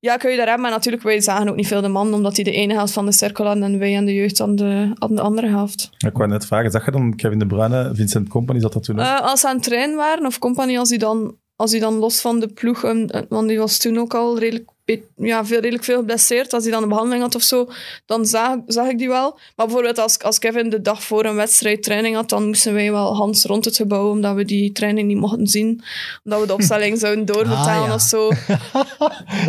Ja, 0.01 0.17
kun 0.17 0.31
je 0.31 0.37
daar 0.37 0.47
hebben. 0.47 0.65
Maar 0.65 0.75
natuurlijk, 0.75 1.03
wij 1.03 1.21
zagen 1.21 1.49
ook 1.49 1.57
niet 1.57 1.67
veel 1.67 1.81
de 1.81 1.89
man, 1.89 2.15
omdat 2.15 2.35
die 2.35 2.45
de 2.45 2.53
ene 2.53 2.75
helft 2.75 2.93
van 2.93 3.07
de 3.07 3.13
cirkel 3.13 3.45
hadden 3.45 3.63
en 3.63 3.79
wij 3.79 3.97
en 3.97 4.05
de 4.05 4.15
jeugd 4.15 4.41
aan 4.41 4.57
de, 4.57 4.91
aan 4.95 5.15
de 5.15 5.21
andere 5.21 5.49
helft. 5.49 5.91
Ik 5.99 6.17
wou 6.17 6.29
net 6.29 6.47
vragen, 6.47 6.71
zag 6.71 6.85
je 6.85 6.91
dan 6.91 7.17
Kevin 7.17 7.39
De 7.39 7.47
Bruyne, 7.47 7.91
Vincent 7.95 8.29
Company, 8.29 8.61
zat 8.61 8.73
dat 8.73 8.83
toen 8.83 8.99
ook? 8.99 9.05
Eh, 9.05 9.21
als 9.21 9.41
ze 9.41 9.49
aan 9.49 9.55
het 9.55 9.65
trainen 9.65 9.97
waren, 9.97 10.27
of 10.27 10.39
compagnie, 10.39 10.79
als 10.79 10.89
die 10.89 10.99
dan, 10.99 11.37
als 11.57 11.71
die 11.71 11.81
dan 11.81 11.95
los 11.95 12.21
van 12.21 12.41
de 12.41 12.49
ploeg, 12.49 12.85
um, 12.85 13.07
eh, 13.07 13.23
want 13.29 13.49
die 13.49 13.59
was 13.59 13.79
toen 13.79 13.99
ook 13.99 14.15
al 14.15 14.39
redelijk, 14.39 14.71
ja, 15.17 15.45
veel, 15.45 15.61
redelijk 15.61 15.85
veel 15.85 15.99
geblesseerd, 15.99 16.53
als 16.53 16.63
hij 16.63 16.73
dan 16.73 16.83
een 16.83 16.89
behandeling 16.89 17.23
had 17.23 17.35
of 17.35 17.43
zo, 17.43 17.69
dan 18.07 18.27
zag, 18.27 18.57
zag 18.67 18.89
ik 18.89 18.99
die 18.99 19.09
wel. 19.09 19.39
Maar 19.57 19.67
bijvoorbeeld 19.67 19.99
als, 19.99 20.19
als 20.19 20.39
Kevin 20.39 20.71
de 20.71 20.81
dag 20.81 21.03
voor 21.03 21.25
een 21.25 21.35
wedstrijd 21.35 21.83
training 21.83 22.15
had, 22.15 22.29
dan 22.29 22.47
moesten 22.47 22.75
wij 22.75 22.91
wel 22.93 23.17
Hans 23.17 23.45
rond 23.45 23.65
het 23.65 23.77
gebouw, 23.77 24.11
omdat 24.11 24.35
we 24.35 24.45
die 24.45 24.73
training 24.73 25.09
niet 25.09 25.17
mochten 25.17 25.47
zien. 25.47 25.83
Omdat 26.25 26.41
we 26.41 26.47
de 26.47 26.53
opstelling 26.53 26.99
zouden 27.05 27.25
doorvertalen 27.25 27.83
Ah, 27.83 27.87
ja. 27.87 27.95
of 27.95 28.01
zo. 28.01 28.31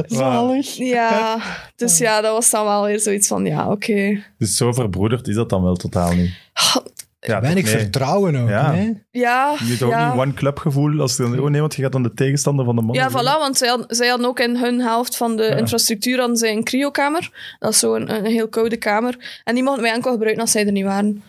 Zalig. 0.17 0.75
Ja, 0.75 1.37
dus 1.75 1.97
ja, 1.97 2.21
dat 2.21 2.33
was 2.33 2.49
dan 2.49 2.65
wel 2.65 2.85
weer 2.85 2.99
zoiets 2.99 3.27
van, 3.27 3.45
ja, 3.45 3.71
oké. 3.71 4.23
Dus 4.37 4.55
zo 4.55 4.71
verbroederd 4.71 5.27
is 5.27 5.35
dat 5.35 5.49
dan 5.49 5.63
wel 5.63 5.75
totaal 5.75 6.11
niet. 6.13 6.31
Ja, 7.27 7.41
Weinig 7.41 7.63
nee. 7.65 7.73
vertrouwen 7.77 8.35
ook. 8.35 8.49
Ja. 8.49 8.71
nee? 8.71 9.03
Ja, 9.11 9.55
Je 9.59 9.65
hebt 9.65 9.81
ook 9.81 9.91
ja. 9.91 10.11
niet 10.13 10.21
one-club 10.21 10.57
gevoel 10.57 10.99
als 11.01 11.17
je 11.17 11.23
dan, 11.23 11.39
oh 11.39 11.49
nee, 11.49 11.61
want 11.61 11.75
je 11.75 11.81
gaat 11.81 11.91
dan 11.91 12.03
de 12.03 12.13
tegenstander 12.13 12.65
van 12.65 12.75
de 12.75 12.81
man. 12.81 12.95
Ja, 12.95 13.09
voilà, 13.09 13.39
want 13.39 13.57
zij, 13.57 13.67
had- 13.69 13.85
zij 13.87 14.07
hadden 14.07 14.27
ook 14.27 14.39
in 14.39 14.55
hun 14.55 14.79
helft 14.81 15.17
van 15.17 15.35
de 15.37 15.55
infrastructuur 15.57 16.19
hadden 16.19 16.37
zij 16.37 16.51
een 16.51 16.63
cryokamer. 16.63 17.55
Dat 17.59 17.71
is 17.71 17.79
zo'n 17.79 18.01
een, 18.01 18.25
een 18.25 18.31
heel 18.31 18.47
koude 18.47 18.77
kamer. 18.77 19.41
En 19.43 19.53
die 19.53 19.63
mochten 19.63 19.83
wij 19.83 19.91
enkel 19.93 20.11
gebruiken 20.11 20.41
als 20.41 20.51
zij 20.51 20.65
er 20.65 20.71
niet 20.71 20.83
waren. 20.85 21.23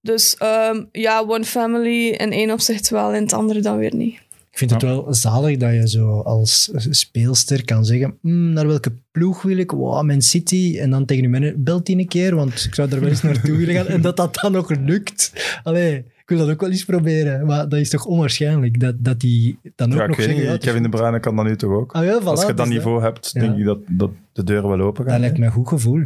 Dus 0.00 0.36
ehm, 0.36 0.84
ja, 0.92 1.20
one 1.26 1.44
family 1.44 2.08
in 2.08 2.32
één 2.32 2.50
opzicht 2.50 2.88
wel, 2.88 3.12
in 3.14 3.22
het 3.22 3.32
andere 3.32 3.60
dan 3.60 3.76
weer 3.76 3.94
niet. 3.94 4.18
Ik 4.56 4.62
vind 4.68 4.82
het 4.82 4.90
wel 4.90 5.14
zalig 5.14 5.56
dat 5.56 5.72
je 5.72 5.88
zo 5.88 6.20
als 6.20 6.70
speelster 6.90 7.64
kan 7.64 7.84
zeggen 7.84 8.18
"Hmm, 8.20 8.52
naar 8.52 8.66
welke 8.66 8.92
ploeg 9.10 9.42
wil 9.42 9.56
ik? 9.56 9.70
Wow, 9.70 10.02
Man 10.04 10.22
City. 10.22 10.78
En 10.80 10.90
dan 10.90 11.04
tegen 11.04 11.22
je 11.22 11.28
manager, 11.28 11.62
belt 11.62 11.88
een 11.88 12.06
keer, 12.08 12.34
want 12.34 12.64
ik 12.64 12.74
zou 12.74 12.90
er 12.90 13.00
wel 13.00 13.08
eens 13.08 13.22
naartoe 13.22 13.56
willen 13.56 13.74
gaan. 13.74 13.86
En 13.86 14.00
dat 14.00 14.16
dat 14.16 14.34
dan 14.34 14.52
nog 14.52 14.70
lukt. 14.70 15.32
Allee, 15.62 15.96
ik 15.96 16.22
wil 16.26 16.38
dat 16.38 16.48
ook 16.50 16.60
wel 16.60 16.70
eens 16.70 16.84
proberen. 16.84 17.46
Maar 17.46 17.68
dat 17.68 17.78
is 17.78 17.90
toch 17.90 18.04
onwaarschijnlijk 18.04 18.80
dat, 18.80 18.94
dat 18.98 19.20
die 19.20 19.58
dan 19.74 19.92
ook 19.92 19.98
Ja, 19.98 20.06
nog 20.06 20.22
zeggen... 20.22 20.42
ja, 20.42 20.52
is 20.52 20.58
Kevin 20.58 20.82
De. 20.82 20.88
Bruyne 20.88 21.20
kan 21.20 21.36
dat 21.36 21.44
nu 21.44 21.56
toch 21.56 21.72
ook? 21.72 21.92
Ah, 21.92 22.04
ja, 22.04 22.20
voilà, 22.20 22.24
als 22.24 22.40
je 22.40 22.46
dat 22.46 22.56
dus 22.56 22.68
niveau 22.68 23.02
hebt, 23.02 23.32
denk 23.34 23.56
ik 23.56 23.64
dat, 23.64 23.78
dat 23.88 24.10
de 24.32 24.44
deuren 24.44 24.68
wel 24.68 24.80
open 24.80 25.04
gaan. 25.04 25.12
Dat 25.12 25.20
lijkt 25.20 25.38
mij 25.38 25.46
een 25.46 25.52
goed 25.52 25.68
gevoel. 25.68 26.02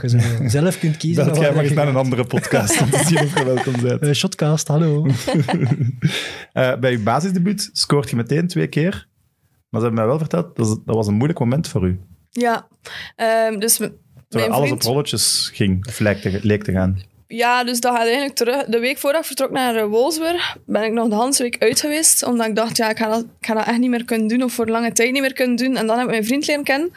Dat 0.00 0.10
je 0.10 0.18
zo 0.18 0.48
zelf 0.48 0.78
kunt 0.78 0.96
kiezen. 0.96 1.24
Dat 1.24 1.34
naar 1.34 1.44
jij 1.44 1.54
mag 1.54 1.74
naar 1.74 1.88
een 1.88 1.96
andere 1.96 2.24
podcast 2.24 2.80
om 2.80 2.90
te 2.90 3.04
zien 3.06 3.18
of 3.18 3.38
je 3.38 3.44
welkom 3.44 3.80
bent. 3.82 4.00
Eh, 4.00 4.12
Shotcast, 4.12 4.68
hallo. 4.68 5.06
Eh, 6.52 6.76
bij 6.76 6.90
je 6.90 6.98
basisdebuut 6.98 7.70
scoort 7.72 8.10
je 8.10 8.16
meteen 8.16 8.46
twee 8.46 8.66
keer. 8.66 9.08
Maar 9.68 9.80
ze 9.80 9.86
hebben 9.86 9.94
mij 9.94 10.06
wel 10.06 10.18
verteld, 10.18 10.56
dat, 10.56 10.80
dat 10.84 10.96
was 10.96 11.06
een 11.06 11.14
moeilijk 11.14 11.38
moment 11.38 11.68
voor 11.68 11.86
u. 11.86 12.00
Ja, 12.30 12.68
ehm, 13.16 13.58
dus 13.58 13.76
Terwijl 13.76 13.98
mijn 14.28 14.50
alles 14.50 14.68
vriend... 14.68 14.84
op 14.84 14.90
rolletjes 14.90 15.50
ging, 15.52 15.86
of 15.86 15.98
leek 15.98 16.20
te, 16.20 16.38
leek 16.42 16.64
te 16.64 16.72
gaan. 16.72 17.02
Ja, 17.26 17.64
dus 17.64 17.80
dat 17.80 17.92
gaat 17.94 18.02
eigenlijk 18.02 18.34
terug. 18.34 18.64
De 18.64 18.78
week 18.78 18.98
voordat 18.98 19.20
ik 19.20 19.26
vertrok 19.26 19.50
naar 19.50 19.76
eh, 19.76 19.84
Wolfsburg, 19.84 20.56
ben 20.66 20.82
ik 20.82 20.92
nog 20.92 21.08
de 21.08 21.14
hele 21.14 21.34
week 21.38 21.56
uit 21.58 21.80
geweest. 21.80 22.24
Omdat 22.24 22.46
ik 22.46 22.56
dacht, 22.56 22.76
ja, 22.76 22.90
ik 22.90 22.98
ga, 22.98 23.08
dat, 23.08 23.20
ik 23.20 23.46
ga 23.46 23.54
dat 23.54 23.66
echt 23.66 23.78
niet 23.78 23.90
meer 23.90 24.04
kunnen 24.04 24.26
doen. 24.26 24.42
Of 24.42 24.52
voor 24.52 24.66
lange 24.66 24.92
tijd 24.92 25.12
niet 25.12 25.20
meer 25.20 25.32
kunnen 25.32 25.56
doen. 25.56 25.76
En 25.76 25.86
dan 25.86 25.96
heb 25.96 26.04
ik 26.04 26.10
mijn 26.10 26.24
vriend 26.24 26.46
leren 26.46 26.64
kennen. 26.64 26.92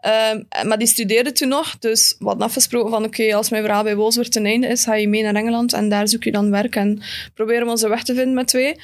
Ehm, 0.00 0.42
maar 0.66 0.78
die 0.78 0.86
studeerde 0.86 1.32
toen 1.32 1.48
nog. 1.48 1.78
Dus 1.78 2.16
we 2.18 2.24
hadden 2.24 2.46
afgesproken 2.46 2.90
van, 2.90 3.04
oké, 3.04 3.34
als 3.34 3.50
mijn 3.50 3.62
verhaal 3.62 3.82
bij 3.82 3.96
Wolfsburg 3.96 4.28
ten 4.28 4.44
einde 4.44 4.66
is, 4.66 4.84
ga 4.84 4.94
je 4.94 5.08
mee 5.08 5.22
naar 5.22 5.34
Engeland. 5.34 5.72
En 5.72 5.88
daar 5.88 6.08
zoek 6.08 6.24
je 6.24 6.32
dan 6.32 6.50
werk. 6.50 6.76
En 6.76 7.02
proberen 7.34 7.64
we 7.64 7.70
onze 7.70 7.88
weg 7.88 8.02
te 8.02 8.14
vinden 8.14 8.34
met 8.34 8.46
twee. 8.46 8.74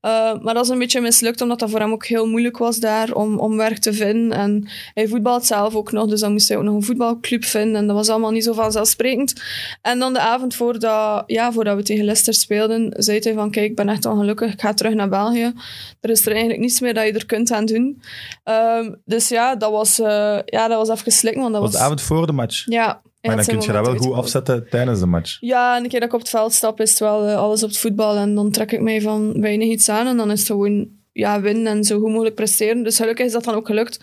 Eh, 0.00 0.40
maar 0.40 0.54
dat 0.54 0.64
is 0.64 0.70
een 0.70 0.78
beetje 0.78 1.00
mislukt, 1.00 1.40
omdat 1.40 1.58
dat 1.58 1.70
voor 1.70 1.80
hem 1.80 1.92
ook 1.92 2.06
heel 2.06 2.26
moeilijk 2.26 2.58
was 2.58 2.76
daar 2.76 3.12
om, 3.12 3.38
om 3.38 3.56
werk 3.56 3.78
te 3.78 3.92
vinden. 3.92 4.38
En 4.38 4.68
hij 4.94 5.08
voetbalt 5.08 5.46
zelf 5.46 5.74
ook 5.74 5.92
nog, 5.92 6.08
dus 6.08 6.20
dan 6.20 6.32
moest 6.32 6.48
hij 6.48 6.56
ook 6.56 6.64
nog 6.64 6.74
een 6.74 6.82
voetbalclub 6.82 7.44
vinden. 7.44 7.76
En 7.76 7.86
dat 7.86 7.96
was 7.96 8.08
allemaal 8.08 8.30
niet 8.30 8.44
zo 8.44 8.52
vanzelfsprekend. 8.52 9.42
En 9.82 9.98
dan 9.98 10.12
de 10.12 10.20
avond 10.20 10.47
voordat, 10.54 11.22
ja, 11.26 11.52
voordat 11.52 11.76
we 11.76 11.82
tegen 11.82 12.04
Leicester 12.04 12.34
speelden, 12.34 12.94
zei 12.96 13.18
hij 13.18 13.34
van, 13.34 13.50
kijk, 13.50 13.70
ik 13.70 13.76
ben 13.76 13.88
echt 13.88 14.04
ongelukkig, 14.04 14.52
ik 14.52 14.60
ga 14.60 14.74
terug 14.74 14.94
naar 14.94 15.08
België. 15.08 15.52
Er 16.00 16.10
is 16.10 16.26
er 16.26 16.30
eigenlijk 16.30 16.60
niets 16.60 16.80
meer 16.80 16.94
dat 16.94 17.06
je 17.06 17.12
er 17.12 17.26
kunt 17.26 17.50
aan 17.50 17.66
doen. 17.66 18.02
Ehm, 18.44 18.94
dus 19.04 19.28
ja, 19.28 19.56
dat 19.56 19.70
was, 19.70 20.00
eh, 20.00 20.38
ja, 20.44 20.68
dat 20.68 20.86
was 20.86 20.98
even 20.98 21.12
slikken, 21.12 21.40
want 21.40 21.52
dat 21.52 21.62
was... 21.62 21.70
was 21.70 21.80
de 21.80 21.86
avond 21.86 22.02
voor 22.02 22.26
de 22.26 22.32
match. 22.32 22.64
Ja. 22.66 23.00
Maar 23.20 23.36
dan 23.36 23.44
kun 23.44 23.60
je 23.60 23.72
dat 23.72 23.86
wel 23.86 23.96
goed 23.96 24.12
afzetten 24.12 24.66
tijdens 24.70 25.00
de 25.00 25.06
match. 25.06 25.36
Ja, 25.40 25.76
en 25.76 25.82
een 25.82 25.88
keer 25.88 26.00
dat 26.00 26.08
ik 26.08 26.14
op 26.14 26.20
het 26.20 26.28
veld 26.28 26.52
stap, 26.52 26.80
is 26.80 26.90
het 26.90 26.98
wel 26.98 27.26
eh, 27.26 27.36
alles 27.36 27.62
op 27.62 27.68
het 27.68 27.78
voetbal. 27.78 28.16
En 28.16 28.34
dan 28.34 28.50
trek 28.50 28.72
ik 28.72 28.80
mij 28.80 29.00
van 29.00 29.40
weinig 29.40 29.68
iets 29.68 29.88
aan. 29.88 30.06
En 30.06 30.16
dan 30.16 30.30
is 30.30 30.38
het 30.38 30.48
gewoon 30.48 30.88
ja, 31.12 31.40
winnen 31.40 31.66
en 31.66 31.84
zo 31.84 31.98
goed 31.98 32.10
mogelijk 32.10 32.34
presteren. 32.34 32.82
Dus 32.82 32.96
gelukkig 32.96 33.26
is 33.26 33.32
dat 33.32 33.44
dan 33.44 33.54
ook 33.54 33.66
gelukt. 33.66 34.00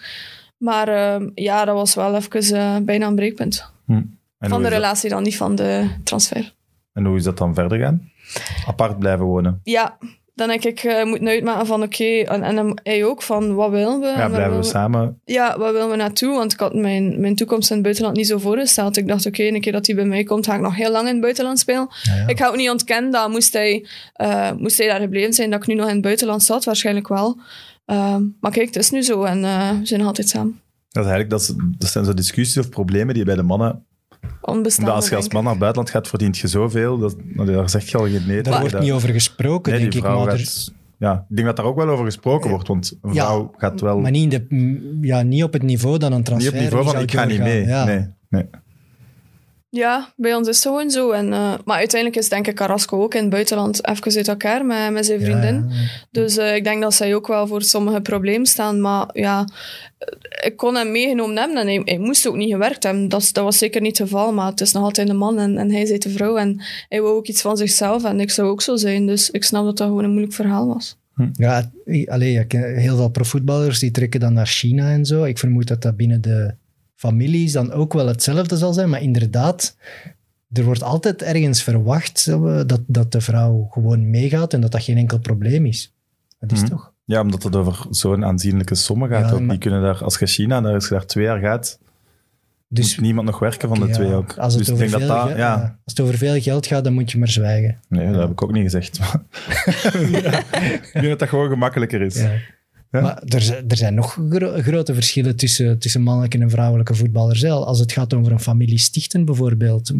Maar 0.57 0.87
ehm, 0.87 1.29
ja, 1.33 1.65
dat 1.65 1.75
was 1.75 1.95
wel 1.95 2.15
even 2.15 2.57
eh, 2.57 2.75
bijna 2.81 3.07
een 3.07 3.15
breekpunt. 3.15 3.73
En 4.39 4.49
van 4.49 4.61
de 4.63 4.69
relatie 4.69 5.09
dan, 5.09 5.23
niet 5.23 5.37
van 5.37 5.55
de 5.55 5.87
transfer. 6.03 6.53
En 6.93 7.05
hoe 7.05 7.17
is 7.17 7.23
dat 7.23 7.37
dan 7.37 7.53
verder 7.53 7.79
gaan? 7.79 8.11
Apart 8.67 8.99
blijven 8.99 9.25
wonen. 9.25 9.59
Ja, 9.63 9.97
dan 10.33 10.49
heb 10.49 10.61
ik 10.63 10.83
uh, 10.83 11.03
moeten 11.05 11.27
uitmaken 11.27 11.65
van 11.65 11.83
oké, 11.83 12.03
en, 12.03 12.43
en 12.43 12.79
hij 12.83 13.05
ook, 13.05 13.21
van 13.21 13.55
wat 13.55 13.69
willen 13.71 13.99
we? 13.99 14.05
Ja, 14.07 14.27
blijven 14.29 14.57
we 14.57 14.63
samen. 14.63 15.19
Ja, 15.25 15.57
waar 15.57 15.73
willen 15.73 15.89
we 15.89 15.95
naartoe? 15.95 16.35
Want 16.35 16.53
ik 16.53 16.59
had 16.59 16.73
mijn, 16.73 17.19
mijn 17.21 17.35
toekomst 17.35 17.69
in 17.69 17.75
het 17.75 17.83
buitenland 17.83 18.15
niet 18.17 18.27
zo 18.27 18.37
voorgesteld. 18.37 18.97
Ik 18.97 19.07
dacht, 19.07 19.25
oké, 19.25 19.43
een 19.43 19.61
keer 19.61 19.71
dat 19.71 19.85
hij 19.85 19.95
bij 19.95 20.05
mij 20.05 20.23
komt, 20.23 20.45
ga 20.45 20.55
ik 20.55 20.61
nog 20.61 20.75
heel 20.75 20.91
lang 20.91 21.05
in 21.07 21.11
het 21.13 21.21
buitenland 21.21 21.59
spelen. 21.59 21.87
Ik 22.27 22.37
ga 22.37 22.47
ook 22.47 22.55
niet 22.55 22.69
ontkennen 22.69 23.11
dat 23.11 23.29
moest 23.29 23.53
hij, 23.53 23.85
eh, 24.13 24.51
moest 24.51 24.77
hij 24.77 24.87
daar 24.87 24.99
gebleven 24.99 25.33
zijn, 25.33 25.49
dat 25.49 25.61
ik 25.61 25.67
nu 25.67 25.73
nog 25.73 25.87
in 25.87 25.93
het 25.93 26.01
buitenland 26.01 26.43
zat, 26.43 26.63
waarschijnlijk 26.63 27.07
wel. 27.07 27.39
Ehm, 27.85 28.23
maar 28.39 28.51
kijk, 28.51 28.65
het 28.65 28.75
is 28.75 28.91
nu 28.91 29.01
zo 29.01 29.23
en 29.23 29.43
eh, 29.43 29.69
we 29.79 29.85
zijn 29.85 29.99
nog 29.99 30.07
altijd 30.09 30.29
samen. 30.29 30.59
Dat, 30.89 31.03
is 31.05 31.09
eigenlijk, 31.11 31.29
dat, 31.29 31.41
is- 31.41 31.53
dat 31.77 31.89
zijn 31.89 32.05
zo 32.05 32.13
discussies 32.13 32.57
of 32.57 32.69
problemen 32.69 33.07
die 33.13 33.17
je 33.17 33.25
bij 33.25 33.35
de 33.35 33.43
mannen 33.43 33.85
onbestaande. 34.41 34.91
Omdat 34.91 35.01
als 35.03 35.09
je 35.09 35.15
als 35.15 35.29
man 35.29 35.41
naar 35.43 35.51
het 35.51 35.59
buitenland 35.61 35.93
gaat, 35.93 36.07
verdient 36.07 36.37
je 36.37 36.47
zoveel. 36.47 36.97
Dat, 36.97 37.15
nou, 37.23 37.51
daar 37.51 37.69
zeg 37.69 37.89
je 37.89 37.97
al 37.97 38.03
geen 38.03 38.21
nee. 38.27 38.41
Daar 38.41 38.59
wordt 38.59 38.73
Dat- 38.73 38.81
niet 38.83 38.91
over 38.91 39.09
gesproken, 39.09 39.71
Nee, 39.71 39.79
denk 39.81 39.91
die 39.91 40.01
ik. 40.01 40.07
Maar, 40.07 40.27
er- 40.27 40.37
gaat- 40.39 40.73
ja, 40.97 41.25
ik 41.29 41.35
denk 41.35 41.47
dat 41.47 41.55
daar 41.55 41.65
ook 41.65 41.75
wel 41.75 41.89
over 41.89 42.05
gesproken 42.05 42.49
wordt, 42.49 42.67
want 42.67 42.97
een 43.01 43.13
Ja, 43.13 43.25
vrouw 43.25 43.53
gaat 43.57 43.81
wel 43.81 43.99
maar 43.99 44.11
niet, 44.11 44.33
in 44.33 44.47
de, 44.49 44.97
ja, 45.07 45.21
niet 45.21 45.43
op 45.43 45.53
het 45.53 45.61
niveau 45.63 45.97
dat 45.97 46.09
een 46.11 46.15
niet 46.17 46.25
transfer 46.25 46.51
op 46.53 46.59
het 46.59 46.63
niveau 46.69 46.85
van 46.93 47.01
ik 47.01 47.11
ga 47.11 47.25
niet 47.25 47.39
mee. 47.39 47.65
Ja. 47.65 47.85
Nee, 47.85 48.05
nee. 48.29 48.45
Ja, 49.77 50.13
bij 50.15 50.35
ons 50.35 50.47
is 50.47 50.55
het 50.55 50.65
gewoon 50.65 50.89
zo. 50.89 51.11
En, 51.11 51.33
eh, 51.33 51.53
maar 51.65 51.77
uiteindelijk 51.77 52.21
is 52.21 52.29
denk 52.29 52.47
ik 52.47 52.55
Carrasco 52.55 53.03
ook 53.03 53.13
in 53.13 53.21
het 53.21 53.29
buitenland 53.29 53.87
even 53.87 54.15
uit 54.15 54.27
elkaar 54.27 54.65
met, 54.65 54.91
met 54.91 55.05
zijn 55.05 55.21
vriendin. 55.21 55.55
Ja, 55.55 55.65
ja. 55.75 55.87
Dus 56.11 56.37
eh, 56.37 56.55
ik 56.55 56.63
denk 56.63 56.81
dat 56.81 56.93
zij 56.93 57.15
ook 57.15 57.27
wel 57.27 57.47
voor 57.47 57.61
sommige 57.61 58.01
problemen 58.01 58.45
staan. 58.45 58.81
Maar 58.81 59.09
ja, 59.13 59.47
eh, 59.97 60.47
ik 60.47 60.57
kon 60.57 60.75
hem 60.75 60.91
meegenomen 60.91 61.37
hebben 61.37 61.57
en 61.57 61.67
hij, 61.67 61.81
hij 61.85 61.97
moest 61.97 62.27
ook 62.27 62.35
niet 62.35 62.51
gewerkt 62.51 62.83
hebben. 62.83 63.09
Dat, 63.09 63.29
dat 63.31 63.43
was 63.43 63.57
zeker 63.57 63.81
niet 63.81 63.97
het 63.97 64.07
geval. 64.09 64.33
Maar 64.33 64.49
het 64.49 64.61
is 64.61 64.71
nog 64.71 64.83
altijd 64.83 65.09
een 65.09 65.17
man 65.17 65.39
en, 65.39 65.57
en 65.57 65.71
hij 65.71 65.81
is 65.81 65.99
de 65.99 66.09
vrouw. 66.09 66.37
En 66.37 66.61
hij 66.89 67.01
wou 67.01 67.15
ook 67.15 67.27
iets 67.27 67.41
van 67.41 67.57
zichzelf. 67.57 68.03
En 68.03 68.19
ik 68.19 68.31
zou 68.31 68.47
ook 68.49 68.61
zo 68.61 68.75
zijn. 68.75 69.05
Dus 69.05 69.29
ik 69.31 69.43
snap 69.43 69.65
dat 69.65 69.77
dat 69.77 69.87
gewoon 69.87 70.03
een 70.03 70.09
moeilijk 70.09 70.33
verhaal 70.33 70.67
was. 70.67 70.97
Ja, 71.33 71.71
i- 71.87 72.05
allee, 72.07 72.39
ik 72.39 72.47
ken 72.47 72.75
heel 72.77 72.95
veel 72.95 73.09
profvoetballers 73.09 73.79
die 73.79 73.91
trekken 73.91 74.19
dan 74.19 74.33
naar 74.33 74.47
China 74.47 74.89
en 74.91 75.05
zo. 75.05 75.23
Ik 75.23 75.37
vermoed 75.37 75.67
dat 75.67 75.81
dat 75.81 75.95
binnen 75.97 76.21
de 76.21 76.53
families 76.95 77.51
dan 77.51 77.71
ook 77.71 77.93
wel 77.93 78.07
hetzelfde 78.07 78.57
zal 78.57 78.73
zijn. 78.73 78.89
Maar 78.89 79.01
inderdaad, 79.01 79.75
er 80.51 80.63
wordt 80.63 80.83
altijd 80.83 81.21
ergens 81.21 81.63
verwacht 81.63 82.27
eh, 82.27 82.61
dat, 82.65 82.81
dat 82.87 83.11
de 83.11 83.21
vrouw 83.21 83.67
gewoon 83.71 84.09
meegaat 84.09 84.53
en 84.53 84.61
dat 84.61 84.71
dat 84.71 84.83
geen 84.83 84.97
enkel 84.97 85.19
probleem 85.19 85.65
is. 85.65 85.93
Dat 86.39 86.51
is 86.51 86.59
Mhm. 86.61 86.69
toch? 86.69 86.93
Ja, 87.05 87.21
omdat 87.21 87.43
het 87.43 87.55
over 87.55 87.85
zo'n 87.89 88.25
aanzienlijke 88.25 88.75
sommen 88.75 89.09
gaat. 89.09 89.29
Ja, 89.29 89.31
ook. 89.33 89.39
maar- 89.39 89.49
Die 89.49 89.57
kunnen 89.57 89.81
daar, 89.81 90.03
als 90.03 90.17
je 90.19 90.25
China, 90.25 90.61
daar, 90.61 90.73
als 90.73 90.87
je 90.87 90.93
daar 90.93 91.05
twee 91.05 91.23
jaar 91.23 91.39
gaat, 91.39 91.79
Dus 92.67 92.95
moet 92.95 93.05
niemand 93.05 93.27
nog 93.27 93.39
werken 93.39 93.69
van 93.69 93.79
de 93.79 93.87
ja, 93.87 93.93
twee 93.93 94.13
ook. 94.13 94.37
Als 94.37 94.53
het, 94.53 94.65
dus 94.65 94.67
ik 94.67 94.73
over 94.73 94.87
denk 94.89 95.07
dat 95.07 95.17
veel 95.17 95.27
dat, 95.29 95.37
ja, 95.37 95.55
ja, 95.55 95.61
als 95.61 95.93
het 95.95 95.99
over 95.99 96.17
veel 96.17 96.41
geld 96.41 96.67
gaat, 96.67 96.83
dan 96.83 96.93
moet 96.93 97.11
je 97.11 97.17
maar 97.17 97.27
zwijgen. 97.27 97.79
Nee, 97.89 98.11
dat 98.11 98.21
heb 98.21 98.31
ik 98.31 98.41
ook 98.43 98.51
niet 98.51 98.63
gezegd. 98.63 98.99
ik 100.83 100.89
denk 100.93 101.07
dat 101.07 101.19
dat 101.19 101.29
gewoon 101.29 101.49
gemakkelijker 101.49 102.01
is. 102.01 102.23
Ja. 102.95 103.01
Maar 103.01 103.21
er, 103.25 103.41
zijn- 103.41 103.67
er 103.67 103.77
zijn 103.77 103.93
nog 103.93 104.19
gro- 104.29 104.61
grote 104.61 104.93
verschillen 104.93 105.35
tussen, 105.35 105.79
tussen 105.79 106.01
mannelijke 106.01 106.37
en 106.37 106.49
vrouwelijke 106.49 106.95
voetballers. 106.95 107.45
Als 107.45 107.79
het 107.79 107.91
gaat 107.91 108.13
over 108.13 108.31
een 108.31 108.39
familie 108.39 108.77
stichten 108.77 109.25
bijvoorbeeld, 109.25 109.91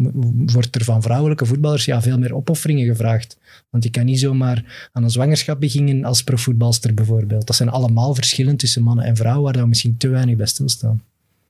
wordt 0.52 0.74
er 0.74 0.84
van 0.84 1.02
vrouwelijke 1.02 1.46
voetballers 1.46 1.84
ja, 1.84 2.02
veel 2.02 2.18
meer 2.18 2.34
opofferingen 2.34 2.86
gevraagd. 2.86 3.36
Want 3.70 3.84
je 3.84 3.90
kan 3.90 4.04
niet 4.04 4.18
zomaar 4.20 4.88
aan 4.92 5.02
een 5.02 5.10
zwangerschap 5.10 5.60
beginnen 5.60 6.04
als 6.04 6.22
profvoetbalster 6.24 6.94
bijvoorbeeld. 6.94 7.46
Dat 7.46 7.56
zijn 7.56 7.68
allemaal 7.68 8.14
verschillen 8.14 8.56
tussen 8.56 8.82
mannen 8.82 9.04
en 9.04 9.16
vrouwen 9.16 9.52
waar 9.52 9.62
we 9.62 9.68
misschien 9.68 9.96
te 9.96 10.08
weinig 10.08 10.36
bij 10.36 10.46
stilstaan. 10.46 11.02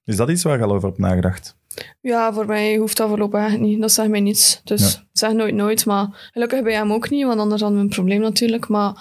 Is 0.05 0.17
dat 0.17 0.31
iets 0.31 0.43
waar 0.43 0.59
je 0.59 0.65
al 0.65 0.73
over 0.75 0.89
hebt 0.89 1.01
nagedacht? 1.01 1.55
Ja, 2.01 2.33
voor 2.33 2.47
mij 2.47 2.77
hoeft 2.77 2.97
dat 2.97 3.09
voorlopig 3.09 3.41
echt 3.47 3.59
niet. 3.59 3.81
Dat 3.81 3.93
zegt 3.93 4.09
mij 4.09 4.21
niets. 4.21 4.61
Dus 4.65 4.81
Ja. 4.93 4.99
ik 5.01 5.05
zeg 5.13 5.33
nooit 5.33 5.55
nooit. 5.55 5.87
Maar 5.87 6.31
gelukkig 6.33 6.63
bij 6.63 6.73
hem 6.75 6.93
ook 6.93 7.11
niet, 7.11 7.25
want 7.27 7.41
anders 7.41 7.61
hadden 7.61 7.79
we 7.79 7.85
een 7.85 7.91
probleem 7.91 8.21
natuurlijk. 8.21 8.69
Maar 8.69 8.93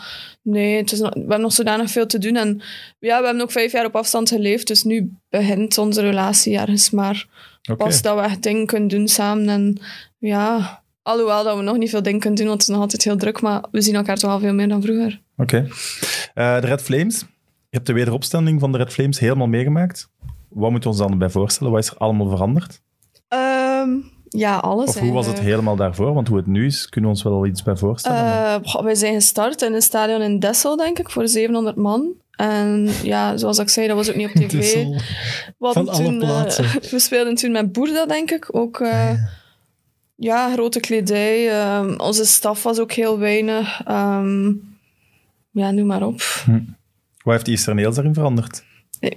nee, 0.45 0.77
het 0.77 0.91
is 0.91 0.99
nog- 0.99 1.13
we 1.13 1.19
hebben 1.19 1.41
nog 1.41 1.53
zodanig 1.53 1.89
veel 1.91 2.05
te 2.05 2.17
doen. 2.17 2.35
En 2.35 2.61
ja, 2.99 3.19
we 3.19 3.25
hebben 3.25 3.41
ook 3.43 3.51
vijf 3.51 3.71
jaar 3.71 3.85
op 3.85 3.95
afstand 3.95 4.29
geleefd. 4.29 4.67
Dus 4.67 4.83
nu 4.83 5.11
begint 5.29 5.77
onze 5.77 6.01
relatie 6.01 6.57
ergens 6.57 6.89
maar 6.89 7.27
pas 7.77 8.01
dat 8.01 8.15
we 8.15 8.21
echt 8.21 8.43
dingen 8.43 8.65
kunnen 8.65 8.87
doen 8.89 9.07
samen. 9.07 9.49
En 9.49 9.77
ja, 10.17 10.83
alhoewel 11.01 11.43
dat 11.43 11.57
we 11.57 11.63
nog 11.63 11.77
niet 11.77 11.89
veel 11.89 12.01
dingen 12.03 12.19
kunnen 12.19 12.39
doen, 12.39 12.47
want 12.47 12.59
het 12.61 12.69
is 12.69 12.75
nog 12.75 12.83
altijd 12.83 13.03
heel 13.03 13.17
druk. 13.17 13.41
Maar 13.41 13.63
we 13.71 13.81
zien 13.81 13.95
elkaar 13.95 14.17
toch 14.17 14.31
al 14.31 14.39
veel 14.39 14.53
meer 14.53 14.67
dan 14.67 14.81
vroeger. 14.81 15.21
Oké. 15.37 15.67
Eh, 16.33 16.59
de 16.61 16.67
Red 16.67 16.81
Flames. 16.81 17.19
Je 17.69 17.81
hebt 17.81 17.87
de 17.87 17.93
wederopstelling 17.93 18.59
van 18.59 18.71
de 18.71 18.77
Red 18.77 18.93
Flames 18.93 19.19
helemaal 19.19 19.47
meegemaakt. 19.47 20.09
Wat 20.49 20.71
moeten 20.71 20.89
we 20.89 20.95
ons 20.95 21.05
dan 21.05 21.11
erbij 21.11 21.29
voorstellen? 21.29 21.71
Wat 21.73 21.83
is 21.83 21.89
er 21.89 21.97
allemaal 21.97 22.29
veranderd? 22.29 22.81
Ehm, 23.27 23.89
ja, 24.37 24.57
alles 24.57 24.87
Of 24.89 24.99
hoe 24.99 25.11
was 25.13 25.27
het 25.27 25.39
helemaal 25.39 25.75
daarvoor? 25.75 26.13
Want 26.13 26.27
hoe 26.27 26.37
het 26.37 26.47
nu 26.47 26.65
is, 26.65 26.89
kunnen 26.89 27.09
we 27.09 27.15
ons 27.15 27.25
wel 27.25 27.45
iets 27.45 27.63
bij 27.63 27.75
voorstellen. 27.75 28.23
maar- 28.23 28.61
Eh, 28.63 28.69
goh, 28.71 28.83
wij 28.83 28.95
zijn 28.95 29.13
gestart 29.13 29.61
in 29.61 29.73
een 29.73 29.81
stadion 29.81 30.21
in 30.21 30.39
Dessel, 30.39 30.75
denk 30.75 30.99
ik, 30.99 31.09
voor 31.09 31.27
700 31.27 31.75
man. 31.75 32.07
En 32.31 32.89
ja, 33.03 33.37
zoals 33.37 33.59
ik 33.59 33.69
zei, 33.69 33.87
dat 33.87 33.95
was 33.95 34.09
ook 34.09 34.15
niet 34.15 34.27
op 34.27 34.33
tv. 34.49 34.85
Van 35.59 35.89
alle 35.89 36.03
toen, 36.03 36.13
eh, 36.13 36.27
plaatsen. 36.27 36.65
we 36.91 36.99
speelden 36.99 37.35
toen 37.35 37.51
met 37.51 37.71
Boerda, 37.71 38.05
denk 38.05 38.31
ik. 38.31 38.55
Ook 38.55 38.79
eh, 38.79 39.11
ja, 40.15 40.51
grote 40.53 40.79
kledij. 40.79 41.49
Ehm, 41.51 41.93
onze 41.97 42.25
staf 42.25 42.63
was 42.63 42.79
ook 42.79 42.91
heel 42.91 43.19
weinig. 43.19 43.81
Ehm, 43.85 44.45
ja, 45.51 45.71
noem 45.71 45.87
maar 45.87 46.03
op. 46.03 46.21
Wat 47.23 47.33
heeft 47.33 47.47
Easter 47.47 47.75
Nails 47.75 47.95
daarin 47.95 48.13
veranderd? 48.13 48.63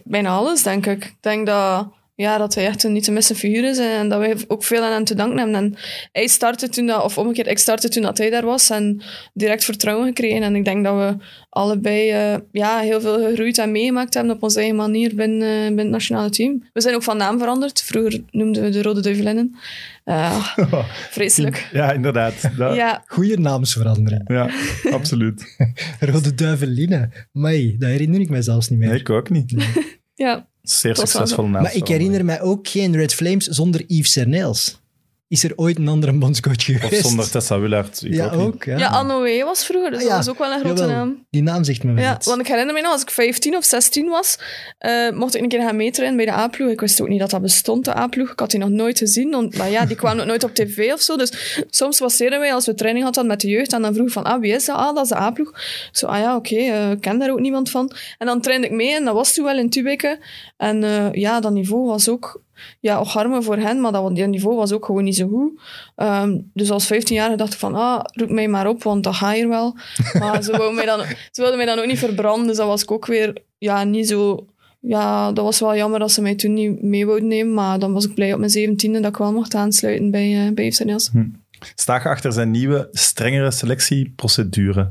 Bijna 0.05 0.29
alles, 0.31 0.63
denk 0.63 0.87
ik. 0.87 1.05
Ik 1.05 1.17
denk 1.21 1.47
dat, 1.47 1.89
ja, 2.21 2.39
dat 2.39 2.55
hij 2.55 2.67
echt 2.67 2.83
een 2.83 2.93
niet 2.93 3.05
te 3.05 3.13
missen 3.13 3.37
figuur 3.37 3.65
is 3.65 3.79
en, 3.79 4.09
dat 4.09 4.19
wij 4.19 4.37
ook 4.49 4.65
veel 4.65 4.83
aan 4.83 4.93
hem 4.93 5.05
te 5.05 5.15
danken 5.15 5.39
hebben. 5.39 5.55
En 5.57 5.75
hij 6.13 6.27
startte 6.27 6.69
toen, 6.69 6.87
dat, 6.87 7.05
of 7.05 7.19
omgekeerd, 7.19 7.47
ik 7.47 7.59
startte 7.59 7.89
toen 7.89 8.03
dat 8.03 8.19
hij 8.19 8.31
daar 8.31 8.45
was 8.45 8.71
en 8.71 9.01
direct 9.35 9.65
vertrouwen 9.65 10.07
gekregen. 10.07 10.43
En 10.43 10.55
ik 10.57 10.65
denk 10.65 10.85
dat 10.85 10.95
we 10.97 11.25
allebei 11.49 12.11
eh, 12.11 12.37
ja, 12.53 12.79
heel 12.79 13.01
veel 13.01 13.19
gegroeid 13.29 13.59
en 13.59 13.73
meegemaakt 13.73 14.15
hebben 14.15 14.35
op 14.35 14.43
onze 14.43 14.59
eigen 14.59 14.77
manier 14.77 15.15
binnen, 15.15 15.49
eh, 15.49 15.59
binnen 15.67 15.79
het 15.79 15.89
nationale 15.91 16.31
team. 16.31 16.63
We 16.73 16.81
zijn 16.81 16.95
ook 16.95 17.03
van 17.03 17.17
naam 17.17 17.39
veranderd. 17.39 17.83
Vroeger 17.83 18.21
noemden 18.31 18.63
we 18.63 18.71
de 18.71 18.83
Rode 18.83 19.01
Duivelinnen. 19.01 19.57
Eh, 20.05 20.45
vreselijk. 21.11 21.69
Ja, 21.73 21.93
inderdaad. 21.93 22.43
Dat- 22.43 22.53
ja. 22.57 22.75
Ja, 22.75 23.03
Goeie 23.07 23.39
naamsverandering. 23.39 24.51
absoluut. 24.91 25.57
Rode 26.01 26.35
Duiveline. 26.35 27.11
Mei, 27.33 27.77
dat 27.79 27.89
herinner 27.89 28.21
ik 28.21 28.31
mij 28.31 28.43
zelfs 28.43 28.69
niet 28.69 28.79
meer. 28.79 28.89
Nee, 28.89 28.99
ik 29.01 29.11
ook 29.11 29.31
niet. 29.31 29.55
ja. 30.15 30.47
Zeer 30.71 30.97
naam. 31.35 31.51
Maar 31.51 31.75
ik 31.75 31.89
herinner 31.89 32.25
mij 32.25 32.41
ook 32.41 32.69
geen 32.69 32.97
Red 32.97 33.15
Flames 33.15 33.45
zonder 33.45 33.85
Yves 33.87 34.13
Serneels. 34.13 34.81
Is 35.29 35.45
er 35.45 35.53
ooit 35.57 35.79
een 35.79 35.89
andere 35.89 36.13
bondscoach 36.19 36.55
Of 36.57 36.65
geweest? 36.81 37.07
zonder 37.07 37.31
Tessa 37.31 37.59
Willaert. 37.61 38.03
Ik 38.05 38.15
ja, 38.15 38.31
ook 38.31 38.65
ja. 38.65 38.79
ja, 38.79 38.87
Annoé 38.89 39.45
was 39.45 39.65
vroeger, 39.65 39.91
dus 39.91 39.99
Ah, 40.01 40.05
ja. 40.07 40.17
dat 40.17 40.25
was 40.25 40.35
ook 40.35 40.39
wel 40.39 40.53
een 40.53 40.61
grote 40.61 40.81
Jawel, 40.81 40.97
naam. 40.97 41.27
Die 41.31 41.43
naam 41.43 41.65
zegt 41.65 41.83
me 41.85 41.93
wel 41.93 42.03
Ja, 42.05 42.17
iets. 42.17 42.27
want 42.27 42.41
ik 42.41 42.47
herinner 42.47 42.75
me 42.75 42.81
nog, 42.81 42.93
als 42.93 43.03
ik 43.03 43.11
15 43.11 43.57
of 43.57 43.65
16 43.65 44.09
was, 44.09 44.39
eh, 44.79 45.11
mocht 45.11 45.35
ik 45.35 45.43
een 45.43 45.49
keer 45.49 45.61
gaan 45.61 45.77
meetrainen 45.77 46.17
bij 46.17 46.27
de 46.27 46.33
A-ploeg. 46.33 46.71
Ik 46.71 46.81
wist 46.81 47.01
ook 47.01 47.09
niet 47.09 47.21
dat 47.21 47.31
dat 47.31 47.43
bestond, 47.43 47.85
de 47.85 47.97
A-ploeg. 47.97 48.31
Ik 48.33 48.39
had 48.41 48.51
die 48.51 48.61
nog 48.61 48.69
nooit 48.69 48.99
gezien. 48.99 49.31
want- 49.31 49.57
maar 49.57 49.71
ja, 49.71 49.87
die 49.87 49.97
kwamen 49.97 50.21
ook 50.21 50.27
nooit 50.27 50.45
op 50.45 50.55
tv 50.55 50.93
of 50.93 51.01
zo. 51.01 51.17
Dus 51.17 51.63
soms 51.71 51.99
passeerden 51.99 52.39
wij 52.41 52.53
als 52.55 52.67
we 52.67 52.75
training 52.75 53.05
hadden 53.05 53.27
met 53.27 53.41
de 53.41 53.49
jeugd. 53.49 53.73
En 53.73 53.83
dan 53.83 53.95
vroeg 53.95 54.07
ik 54.07 54.13
van, 54.13 54.25
ah, 54.25 54.41
wie 54.41 54.53
is 54.53 54.65
dat? 54.65 54.77
Ah, 54.77 54.95
dat 54.95 55.05
is 55.05 55.09
de 55.11 55.17
A-ploeg. 55.17 55.53
Zo, 55.93 56.07
ah 56.07 56.19
ja, 56.21 56.37
oké, 56.37 56.57
eh, 56.57 56.91
ik 56.91 57.01
ken 57.01 57.19
daar 57.19 57.31
ook 57.31 57.41
niemand 57.41 57.71
van. 57.71 57.93
En 58.19 58.27
dan 58.27 58.41
trainde 58.41 58.67
ik 58.67 58.73
mee 58.73 58.95
en 58.95 59.05
dat 59.05 59.15
was 59.15 59.35
toen 59.35 59.45
wel 59.45 59.59
in 59.59 59.71
Tubeke. 59.71 60.19
En 60.57 60.85
eh, 60.85 61.13
ja, 61.13 61.41
dat 61.41 61.53
niveau 61.53 61.87
was 61.87 62.09
ook... 62.09 62.41
Ja, 62.81 63.01
ocharme 63.01 63.43
voor 63.43 63.57
hen, 63.57 63.81
maar 63.81 63.93
dat, 63.93 64.17
dat 64.17 64.29
niveau 64.29 64.57
was 64.57 64.73
ook 64.73 64.85
gewoon 64.85 65.05
niet 65.05 65.17
zo 65.17 65.29
goed. 65.29 65.61
Ehm, 65.97 66.39
dus 66.55 66.71
als 66.71 66.93
15-jarige 66.93 67.37
dacht 67.37 67.53
ik 67.53 67.59
van, 67.59 67.75
ah, 67.75 68.01
roep 68.13 68.31
mij 68.31 68.49
maar 68.49 68.69
op, 68.69 68.83
want 68.83 69.05
dat 69.05 69.15
ga 69.15 69.33
hier 69.33 69.49
wel. 69.49 69.77
Maar 70.19 70.43
ze, 70.43 70.57
wou 70.57 70.75
mij 70.75 70.87
dan, 70.87 71.01
ze 71.31 71.41
wilden 71.41 71.57
mij 71.57 71.67
dan 71.67 71.79
ook 71.79 71.87
niet 71.87 71.99
verbranden, 71.99 72.47
dus 72.47 72.57
dat 72.57 72.67
was 72.67 72.83
ik 72.83 72.91
ook 72.91 73.07
weer 73.07 73.43
ja, 73.59 73.85
niet 73.85 74.09
zo... 74.09 74.47
Ja, 74.81 75.33
dat 75.33 75.45
was 75.45 75.61
wel 75.61 75.77
jammer 75.77 75.99
dat 75.99 76.13
ze 76.13 76.23
mij 76.23 76.35
toen 76.35 76.55
niet 76.55 76.83
mee 76.83 77.07
wouden 77.07 77.29
nemen, 77.29 77.55
maar 77.55 77.79
dan 77.79 77.93
was 77.93 78.05
ik 78.05 78.15
blij 78.15 78.33
op 78.33 78.39
mijn 78.39 78.51
zeventiende 78.51 79.01
dat 79.01 79.11
ik 79.11 79.17
wel 79.17 79.33
mocht 79.33 79.55
aansluiten 79.55 80.11
bij, 80.11 80.47
uh, 80.47 80.53
bij 80.53 80.73
FC 80.73 80.85
Niels. 80.85 81.11
Sta 81.75 81.95
je 81.95 82.09
achter 82.09 82.33
zijn 82.33 82.51
nieuwe, 82.51 82.89
strengere 82.93 83.51
selectieprocedure? 83.51 84.83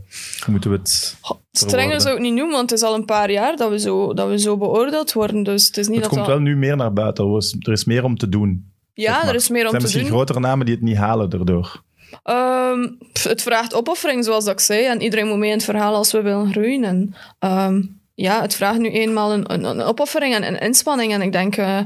Hoe 0.43 0.51
moeten 0.51 0.71
we 0.71 0.77
het... 0.77 1.15
Strenger 1.51 2.01
zou 2.01 2.15
ik 2.15 2.21
niet 2.21 2.33
noemen, 2.33 2.55
want 2.55 2.69
het 2.69 2.79
is 2.79 2.85
al 2.85 2.95
een 2.95 3.05
paar 3.05 3.31
jaar 3.31 3.55
dat 3.55 3.69
we 3.69 3.79
zo, 3.79 4.13
dat 4.13 4.29
we 4.29 4.39
zo 4.39 4.57
beoordeeld 4.57 5.13
worden, 5.13 5.43
dus 5.43 5.67
het 5.67 5.77
is 5.77 5.87
niet 5.87 5.95
Het 5.95 6.03
dat 6.03 6.13
komt 6.13 6.25
dat... 6.25 6.35
wel 6.35 6.45
nu 6.45 6.55
meer 6.57 6.75
naar 6.75 6.93
buiten. 6.93 7.25
Er 7.25 7.37
is, 7.37 7.55
er 7.59 7.71
is 7.71 7.85
meer 7.85 8.03
om 8.03 8.17
te 8.17 8.29
doen. 8.29 8.71
Ja, 8.93 9.13
zeg 9.13 9.21
maar. 9.21 9.29
er 9.29 9.35
is 9.35 9.49
meer 9.49 9.59
Er 9.59 9.65
om 9.65 9.69
zijn 9.69 9.81
te 9.81 9.87
misschien 9.87 10.07
doen. 10.07 10.17
grotere 10.17 10.39
namen 10.39 10.65
die 10.65 10.75
het 10.75 10.83
niet 10.83 10.97
halen 10.97 11.29
daardoor. 11.29 11.83
Ehm, 12.23 12.87
pff, 13.13 13.23
het 13.23 13.41
vraagt 13.41 13.73
opoffering, 13.73 14.25
zoals 14.25 14.43
dat 14.45 14.53
ik 14.53 14.59
zei. 14.59 14.85
En 14.85 15.01
iedereen 15.01 15.27
moet 15.27 15.37
mee 15.37 15.49
in 15.49 15.55
het 15.55 15.65
verhaal 15.65 15.95
als 15.95 16.11
we 16.11 16.21
willen 16.21 16.51
groeien. 16.51 16.83
En, 16.83 17.15
ehm, 17.39 17.81
ja, 18.15 18.41
het 18.41 18.55
vraagt 18.55 18.79
nu 18.79 18.89
eenmaal 18.89 19.33
een, 19.33 19.53
een, 19.53 19.63
een 19.63 19.81
opoffering 19.81 20.35
en 20.35 20.47
een 20.47 20.59
inspanning. 20.59 21.13
En 21.13 21.21
ik 21.21 21.31
denk, 21.31 21.57
eh, 21.57 21.79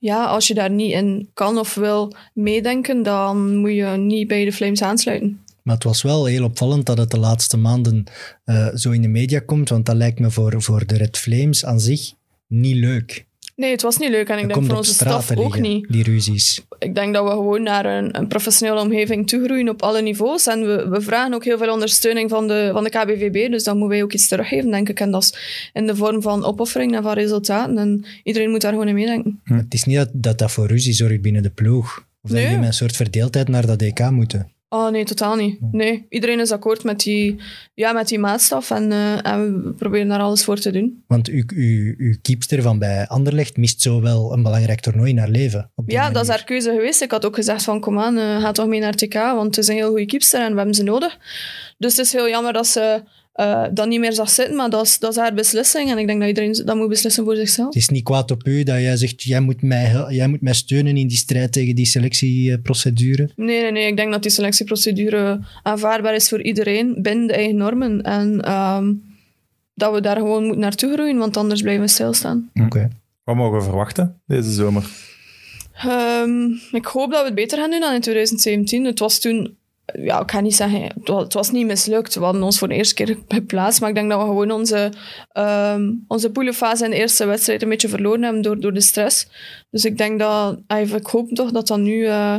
ja, 0.00 0.24
als 0.24 0.46
je 0.46 0.54
daar 0.54 0.70
niet 0.70 0.92
in 0.92 1.30
kan 1.34 1.58
of 1.58 1.74
wil 1.74 2.14
meedenken, 2.34 3.02
dan 3.02 3.56
moet 3.56 3.74
je 3.74 3.86
niet 3.86 4.28
bij 4.28 4.44
de 4.44 4.52
Flames 4.52 4.82
aansluiten. 4.82 5.44
Maar 5.62 5.74
het 5.74 5.84
was 5.84 6.02
wel 6.02 6.24
heel 6.24 6.44
opvallend 6.44 6.86
dat 6.86 6.98
het 6.98 7.10
de 7.10 7.18
laatste 7.18 7.56
maanden 7.56 8.04
eh, 8.44 8.68
zo 8.74 8.90
in 8.90 9.02
de 9.02 9.08
media 9.08 9.40
komt, 9.40 9.68
want 9.68 9.86
dat 9.86 9.96
lijkt 9.96 10.18
me 10.18 10.30
voor, 10.30 10.62
voor 10.62 10.86
de 10.86 10.96
Red 10.96 11.18
Flames 11.18 11.64
aan 11.64 11.80
zich 11.80 12.12
niet 12.46 12.76
leuk. 12.76 13.26
Nee, 13.60 13.70
het 13.70 13.82
was 13.82 13.96
niet 13.98 14.10
leuk. 14.10 14.28
En 14.28 14.38
ik 14.38 14.44
Dat 14.48 14.54
denk 14.54 14.66
voor 14.66 14.76
onze 14.76 14.92
staf 14.94 15.30
ook 15.30 15.38
liggen, 15.38 15.62
niet. 15.62 15.86
die 15.92 16.02
ruzies. 16.02 16.60
ik 16.78 16.94
denk 16.94 17.14
dat 17.14 17.24
we 17.24 17.30
gewoon 17.30 17.62
naar 17.62 17.84
een, 17.84 18.18
een 18.18 18.26
professionele 18.28 18.80
omgeving 18.80 19.28
toegroeien 19.28 19.68
op 19.68 19.82
alle 19.82 20.02
niveaus. 20.02 20.46
En 20.46 20.60
we, 20.66 20.88
we 20.88 21.00
vragen 21.00 21.34
ook 21.34 21.44
heel 21.44 21.58
veel 21.58 21.72
ondersteuning 21.72 22.30
van 22.30 22.48
de, 22.48 22.70
van 22.72 22.84
de 22.84 22.90
KBVB. 22.90 23.50
Dus 23.50 23.64
dan 23.64 23.76
moeten 23.76 23.96
wij 23.96 24.04
ook 24.04 24.12
iets 24.12 24.28
teruggeven, 24.28 24.70
denk 24.70 24.88
ik. 24.88 25.00
En 25.00 25.10
dat 25.10 25.22
is 25.22 25.34
in 25.72 25.86
de 25.86 25.96
vorm 25.96 26.22
van 26.22 26.44
opoffering 26.44 26.96
en 26.96 27.02
van 27.02 27.12
resultaten. 27.12 27.78
En 27.78 28.04
iedereen 28.22 28.50
moet 28.50 28.60
daar 28.60 28.72
gewoon 28.72 28.88
in 28.88 28.94
meedenken. 28.94 29.40
Het 29.44 29.74
is 29.74 29.84
niet 29.84 29.96
dat, 29.96 30.08
dat 30.12 30.38
dat 30.38 30.50
voor 30.52 30.66
ruzie 30.66 30.92
zorgt 30.92 31.20
binnen 31.22 31.42
de 31.42 31.50
ploeg. 31.50 31.98
Of 32.22 32.30
dat 32.30 32.30
Nee. 32.30 32.42
jullie 32.42 32.58
met 32.58 32.68
een 32.68 32.74
soort 32.74 32.96
verdeeldheid 32.96 33.48
naar 33.48 33.66
dat 33.66 33.78
DK 33.78 34.10
moeten. 34.10 34.52
Oh 34.72 34.90
nee, 34.90 35.04
totaal 35.04 35.36
niet. 35.36 35.58
Nee, 35.72 36.06
iedereen 36.08 36.40
is 36.40 36.52
akkoord 36.52 36.84
met 36.84 37.00
die, 37.00 37.40
ja, 37.74 37.92
met 37.92 38.08
die 38.08 38.18
maatstaf 38.18 38.70
en, 38.70 38.92
eh, 38.92 39.26
en 39.26 39.64
we 39.64 39.72
proberen 39.72 40.08
daar 40.08 40.20
alles 40.20 40.44
voor 40.44 40.56
te 40.56 40.70
doen. 40.70 41.04
Want 41.06 41.28
uw, 41.28 41.42
uw, 41.54 41.94
uw 41.98 42.14
keepster 42.22 42.62
van 42.62 42.78
bij 42.78 43.06
Anderlecht 43.06 43.56
mist 43.56 43.80
zo 43.82 44.00
wel 44.00 44.32
een 44.32 44.42
belangrijk 44.42 44.80
toernooi 44.80 45.10
in 45.10 45.18
haar 45.18 45.28
leven. 45.28 45.70
Ja, 45.86 46.10
dat 46.10 46.22
is 46.22 46.28
haar 46.28 46.44
keuze 46.44 46.70
geweest. 46.70 47.02
Ik 47.02 47.10
had 47.10 47.24
ook 47.24 47.34
gezegd 47.34 47.64
van, 47.64 47.80
kom 47.80 47.98
aan, 47.98 48.18
eh, 48.18 48.40
ga 48.40 48.52
toch 48.52 48.66
mee 48.66 48.80
naar 48.80 48.94
TK, 48.94 49.14
want 49.14 49.46
het 49.46 49.58
is 49.58 49.68
een 49.68 49.74
heel 49.74 49.88
goede 49.88 50.06
keepster 50.06 50.40
en 50.40 50.50
we 50.50 50.56
hebben 50.56 50.74
ze 50.74 50.82
nodig. 50.82 51.18
Dus 51.78 51.96
het 51.96 52.06
is 52.06 52.12
heel 52.12 52.28
jammer 52.28 52.52
dat 52.52 52.66
ze 52.66 53.02
eh, 53.32 53.64
dat 53.72 53.88
niet 53.88 54.00
meer 54.00 54.12
zag 54.12 54.30
zitten, 54.30 54.56
maar 54.56 54.70
dat 54.70 54.86
is, 54.86 54.98
dat 54.98 55.10
is 55.10 55.16
haar 55.16 55.34
beslissing 55.34 55.90
en 55.90 55.98
ik 55.98 56.06
denk 56.06 56.18
dat 56.18 56.28
iedereen 56.28 56.62
dat 56.64 56.76
moet 56.76 56.88
beslissen 56.88 57.24
voor 57.24 57.36
zichzelf. 57.36 57.66
Het 57.66 57.82
is 57.82 57.88
niet 57.88 58.04
kwaad 58.04 58.30
op 58.30 58.46
u 58.46 58.62
dat 58.62 58.76
jij 58.76 58.96
zegt, 58.96 59.22
jij 59.22 59.40
moet 59.40 59.62
mij, 59.62 60.04
jij 60.08 60.28
moet 60.28 60.40
mij 60.40 60.52
steunen 60.52 60.96
in 60.96 61.06
die 61.06 61.16
strijd 61.16 61.52
tegen 61.52 61.74
die 61.74 61.86
selectieprocedure. 61.86 63.30
Nee, 63.36 63.62
nee, 63.62 63.72
nee. 63.72 63.86
Ik 63.86 63.96
denk 63.96 64.12
dat 64.12 64.22
die 64.22 64.30
selectieprocedure 64.30 65.40
aanvaardbaar 65.62 66.14
is 66.14 66.28
voor 66.28 66.42
iedereen 66.42 67.02
binnen 67.02 67.26
de 67.26 67.32
eigen 67.32 67.56
normen. 67.56 68.02
En 68.02 68.40
ehm, 68.40 68.92
dat 69.74 69.94
we 69.94 70.00
daar 70.00 70.16
gewoon 70.16 70.42
moeten 70.42 70.60
naartoe 70.60 70.92
groeien, 70.92 71.18
want 71.18 71.36
anders 71.36 71.62
blijven 71.62 71.84
we 71.84 71.90
stilstaan. 71.90 72.50
Oké. 72.64 72.88
Wat 73.24 73.36
mogen 73.36 73.58
we 73.58 73.64
verwachten 73.64 74.20
deze 74.26 74.52
zomer? 74.52 74.90
Ehm, 75.74 76.50
ik 76.72 76.84
hoop 76.84 77.10
dat 77.10 77.20
we 77.20 77.26
het 77.26 77.34
beter 77.34 77.58
gaan 77.58 77.70
doen 77.70 77.80
dan 77.80 77.94
in 77.94 78.00
2017. 78.00 78.84
Het 78.84 78.98
was 78.98 79.18
toen, 79.20 79.56
ja, 79.92 80.20
ik 80.20 80.30
ga 80.30 80.40
niet 80.40 80.54
zeggen, 80.54 80.82
het 81.04 81.32
was, 81.32 81.50
niet 81.50 81.66
mislukt. 81.66 82.14
We 82.14 82.24
hadden 82.24 82.42
ons 82.42 82.58
voor 82.58 82.68
de 82.68 82.74
eerste 82.74 82.94
keer 82.94 83.16
geplaatst, 83.28 83.80
maar 83.80 83.88
ik 83.88 83.94
denk 83.94 84.10
dat 84.10 84.20
we 84.20 84.26
gewoon 84.26 84.50
onze, 84.50 84.92
um, 85.32 86.04
onze 86.08 86.30
poelenfase 86.30 86.84
in 86.84 86.90
de 86.90 86.96
eerste 86.96 87.26
wedstrijd 87.26 87.62
een 87.62 87.68
beetje 87.68 87.88
verloren 87.88 88.22
hebben 88.22 88.42
door, 88.42 88.60
door 88.60 88.72
de 88.72 88.80
stress. 88.80 89.28
Dus 89.70 89.84
ik 89.84 89.98
denk 89.98 90.18
dat, 90.18 90.60
ah, 90.66 90.80
ik 90.80 91.06
hoop 91.06 91.28
toch 91.28 91.50
dat 91.50 91.66
dat 91.66 91.78
nu 91.78 92.06
eh, 92.06 92.36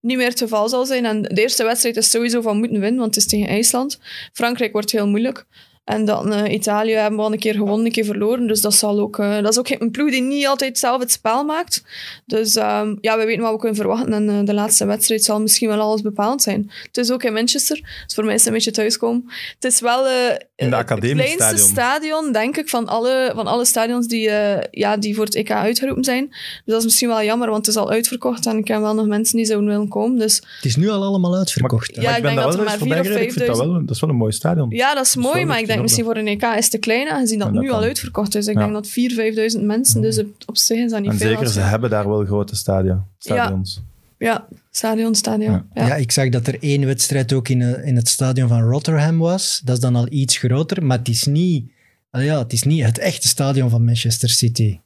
niet 0.00 0.16
meer 0.16 0.28
het 0.28 0.38
geval 0.38 0.68
zal 0.68 0.86
zijn. 0.86 1.04
En 1.04 1.22
de 1.22 1.40
eerste 1.40 1.64
wedstrijd 1.64 1.96
is 1.96 2.10
sowieso 2.10 2.40
van 2.40 2.58
moeten 2.58 2.80
winnen, 2.80 3.00
want 3.00 3.14
het 3.14 3.24
is 3.24 3.30
tegen 3.30 3.48
IJsland. 3.48 3.98
Frankrijk 4.32 4.72
wordt 4.72 4.92
heel 4.92 5.08
moeilijk. 5.08 5.46
En 5.86 6.04
dan 6.04 6.32
eh, 6.32 6.52
Italië 6.52 6.92
hebben 6.92 7.18
we 7.18 7.24
al 7.24 7.32
een 7.32 7.38
keer 7.38 7.54
gewonnen, 7.54 7.86
een 7.86 7.92
keer 7.92 8.04
verloren. 8.04 8.46
Dus 8.46 8.60
dat, 8.60 8.74
zal 8.74 9.00
ook, 9.00 9.18
eh, 9.18 9.34
dat 9.42 9.48
is 9.52 9.58
ook 9.58 9.68
een 9.68 9.90
ploeg 9.90 10.10
die 10.10 10.22
niet 10.22 10.46
altijd 10.46 10.78
zelf 10.78 11.00
het 11.00 11.12
spel 11.12 11.44
maakt. 11.44 11.84
Dus 12.26 12.54
ehm, 12.56 12.94
ja, 13.00 13.18
we 13.18 13.24
weten 13.24 13.42
wat 13.42 13.52
we 13.52 13.58
kunnen 13.58 13.76
verwachten. 13.76 14.12
En 14.12 14.28
eh, 14.28 14.44
de 14.44 14.54
laatste 14.54 14.86
wedstrijd 14.86 15.24
zal 15.24 15.40
misschien 15.40 15.68
wel 15.68 15.80
alles 15.80 16.00
bepalend 16.00 16.42
zijn. 16.42 16.70
Het 16.86 16.96
is 16.96 17.10
ook 17.10 17.22
in 17.22 17.32
Manchester. 17.32 17.76
Dus 18.04 18.14
voor 18.14 18.24
mij 18.24 18.34
is 18.34 18.38
het 18.40 18.48
een 18.48 18.54
beetje 18.54 18.70
thuiskomen. 18.70 19.24
Het 19.54 19.64
is 19.72 19.80
wel 19.80 20.06
eh, 20.06 20.12
In 20.56 20.70
de 20.70 20.76
het 20.76 20.86
kleinste 20.86 21.36
stadion. 21.36 21.68
stadion, 21.68 22.32
denk 22.32 22.56
ik, 22.56 22.68
van 22.68 22.86
alle, 22.86 23.32
van 23.34 23.46
alle 23.46 23.64
stadions 23.64 24.06
die, 24.06 24.30
eh, 24.30 24.64
ja, 24.70 24.96
die 24.96 25.14
voor 25.14 25.24
het 25.24 25.34
EK 25.34 25.50
uitgeroepen 25.50 26.04
zijn. 26.04 26.26
Dus 26.28 26.62
dat 26.64 26.78
is 26.78 26.84
misschien 26.84 27.08
wel 27.08 27.22
jammer, 27.22 27.50
want 27.50 27.66
het 27.66 27.74
is 27.74 27.82
al 27.82 27.90
uitverkocht. 27.90 28.46
En 28.46 28.56
ik 28.58 28.64
ken 28.64 28.80
wel 28.80 28.94
nog 28.94 29.06
mensen 29.06 29.36
die 29.36 29.46
zouden 29.46 29.68
willen 29.68 29.88
komen. 29.88 30.18
Dus 30.18 30.36
Het 30.36 30.64
is 30.64 30.76
nu 30.76 30.88
al 30.88 31.02
allemaal 31.02 31.36
uitverkocht. 31.36 31.94
Ja, 31.94 32.02
maar 32.02 32.10
ik 32.10 32.16
ik 32.16 32.22
ben 32.22 32.34
denk 32.34 32.36
daar 32.36 32.46
dat 32.46 32.56
wel 32.56 32.66
er 32.66 32.72
eens 32.72 32.80
maar 32.80 32.88
voorbij 32.88 33.02
vier 33.02 33.12
of 33.12 33.18
gereden. 33.18 33.28
Ik 33.28 33.32
vind 33.32 33.58
dat, 33.58 33.66
wel, 33.66 33.86
dat 33.86 33.94
is 33.94 34.00
wel 34.00 34.10
een 34.10 34.16
mooi 34.16 34.32
stadion. 34.32 34.70
ja, 34.70 34.94
dat 34.94 35.04
is 35.04 35.12
Dat 35.12 35.24
is 35.24 35.30
mooi, 35.30 35.44
maar 35.44 35.58
ik 35.58 35.66
denk 35.66 35.75
misschien 35.82 36.04
voor 36.04 36.16
een 36.16 36.26
EK 36.26 36.42
is 36.42 36.48
het 36.54 36.70
te 36.70 36.78
klein, 36.78 37.08
aangezien 37.08 37.38
dat 37.38 37.46
Ja, 37.48 37.52
dat 37.54 37.62
nu 37.62 37.70
al 37.70 37.82
uitverkocht 37.82 38.34
is. 38.34 38.46
Ik 38.46 38.54
Ja. 38.54 38.60
denk 38.60 38.72
dat 38.72 38.88
4.000, 38.88 39.14
5.000 39.14 39.62
mensen, 39.66 40.00
dus 40.02 40.18
op, 40.18 40.26
op 40.46 40.56
zich 40.56 40.78
is 40.78 40.90
dat 40.90 41.00
niet 41.00 41.10
en 41.10 41.16
veel. 41.18 41.28
zeker, 41.28 41.48
ze 41.48 41.60
hebben 41.60 41.90
daar 41.90 42.08
wel 42.08 42.24
grote 42.24 42.56
stadia, 42.56 43.04
stadions. 43.18 43.82
Ja, 44.18 44.48
stadion, 44.70 45.14
stadion. 45.14 45.52
Ja. 45.52 45.66
Ja. 45.74 45.86
Ja. 45.86 45.94
ik 45.94 46.12
zag 46.12 46.28
dat 46.28 46.46
er 46.46 46.56
één 46.62 46.86
wedstrijd 46.86 47.32
ook 47.32 47.48
in, 47.48 47.62
eh, 47.62 47.86
in 47.86 47.96
het 47.96 48.08
stadion 48.08 48.48
van 48.48 48.60
Rotterdam 48.62 49.18
was. 49.18 49.60
Dat 49.64 49.74
is 49.76 49.80
dan 49.82 49.96
al 49.96 50.06
iets 50.10 50.36
groter, 50.36 50.84
maar 50.84 50.98
het 50.98 51.08
is 51.08 51.24
niet, 51.24 51.70
ja, 52.10 52.38
het, 52.38 52.52
is 52.52 52.62
niet 52.62 52.84
het 52.84 52.98
echte 52.98 53.28
stadion 53.28 53.70
van 53.70 53.84
Manchester 53.84 54.28
City. 54.28 54.78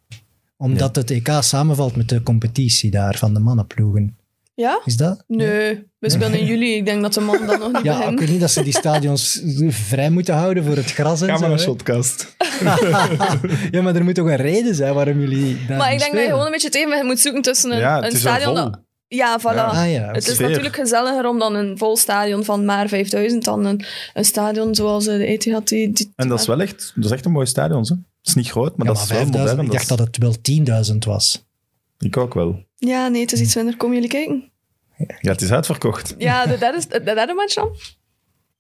Omdat 0.56 0.96
het 0.96 1.10
EK 1.10 1.28
samenvalt 1.40 1.96
met 1.96 2.08
de 2.08 2.22
competitie 2.22 2.90
daar 2.90 3.16
van 3.18 3.34
de 3.34 3.40
mannenploegen. 3.40 4.16
Ja? 4.54 4.80
Is 4.84 4.96
dat? 4.96 5.24
Nee, 5.26 5.84
we 5.98 6.10
spelen 6.10 6.34
in 6.38 6.44
juli. 6.46 6.74
Ik 6.74 6.84
denk 6.84 7.02
dat 7.02 7.14
de 7.14 7.20
man 7.20 7.46
dan 7.46 7.58
nog 7.58 7.72
niet 7.72 7.82
Ja, 7.82 8.04
ik 8.10 8.18
weet 8.18 8.28
niet 8.28 8.40
dat 8.40 8.50
ze 8.50 8.62
die 8.62 8.72
stadions 8.72 9.42
vrij 9.68 10.10
moeten 10.10 10.34
houden 10.34 10.64
voor 10.64 10.76
het 10.76 10.92
gras 10.92 11.20
en 11.20 11.28
Ga 11.28 11.34
zo. 11.34 11.40
maar 11.40 11.48
naar 11.48 11.58
hè. 11.58 11.64
Shotcast. 11.64 12.36
ja, 13.70 13.82
maar 13.82 13.94
er 13.94 14.04
moet 14.04 14.14
toch 14.14 14.26
een 14.28 14.36
reden 14.36 14.74
zijn 14.74 14.94
waarom 14.94 15.20
jullie 15.20 15.58
daar 15.68 15.78
Maar 15.78 15.92
ik 15.92 15.98
denk 15.98 16.12
dat 16.12 16.22
je 16.22 16.28
gewoon 16.28 16.46
een 16.46 16.52
beetje 16.52 16.68
tegen 16.68 17.06
moet 17.06 17.20
zoeken 17.20 17.42
tussen 17.42 17.70
een, 17.72 17.78
Ja, 17.78 17.94
het 17.96 18.04
een 18.04 18.12
is 18.12 18.22
wel 18.22 18.32
stadion... 18.34 18.56
vol. 18.56 18.70
dat- 18.70 18.80
Ja, 19.08 19.40
voilà. 19.40 19.42
Ja. 19.54 19.64
Ah 19.64 19.90
ja, 19.92 20.06
Het 20.12 20.26
is 20.28 20.34
Sfeer. 20.34 20.48
natuurlijk 20.48 20.74
gezelliger 20.74 21.26
om 21.26 21.38
dan 21.38 21.54
een 21.54 21.78
vol 21.78 21.96
stadion 21.96 22.44
van 22.44 22.64
maar 22.64 22.88
5000 22.88 23.44
dan 23.44 23.64
een, 23.64 23.84
een 24.14 24.24
stadion 24.24 24.74
zoals 24.74 25.06
eh, 25.06 25.16
de 25.16 25.26
Etihad. 25.26 25.68
Die, 25.68 25.92
die, 25.92 26.12
En 26.16 26.28
dat 26.28 26.40
is 26.40 26.46
wel 26.46 26.60
echt, 26.60 26.92
dat 26.94 27.04
is 27.04 27.10
echt 27.10 27.24
een 27.24 27.32
mooi 27.32 27.46
stadion. 27.46 27.82
Hè? 27.88 27.94
Het 27.94 28.28
is 28.28 28.34
niet 28.34 28.50
groot, 28.50 28.76
maar 28.76 28.86
Ja, 28.86 28.92
dat 28.92 28.94
maar 28.94 29.02
is 29.02 29.08
wel 29.10 29.18
5000, 29.18 29.56
modern. 29.56 29.66
ik 29.66 29.72
dacht 29.88 29.88
dat 29.88 30.06
het 30.06 30.18
wel 30.18 30.34
10.000 30.92 30.98
was. 30.98 31.44
Ik 31.98 32.16
ook 32.16 32.34
wel. 32.34 32.68
Ja, 32.88 33.08
nee, 33.08 33.20
het 33.20 33.32
is 33.32 33.40
iets 33.40 33.54
minder. 33.54 33.76
Komen 33.76 33.94
jullie 33.94 34.10
kijken? 34.10 34.50
Ja, 35.20 35.30
het 35.32 35.40
is 35.42 35.52
uitverkocht. 35.52 36.14
Ja, 36.18 36.46
de 36.46 36.58
derde, 36.58 36.78
de 36.88 37.02
derde 37.14 37.32
match 37.34 37.54
dan? 37.54 37.68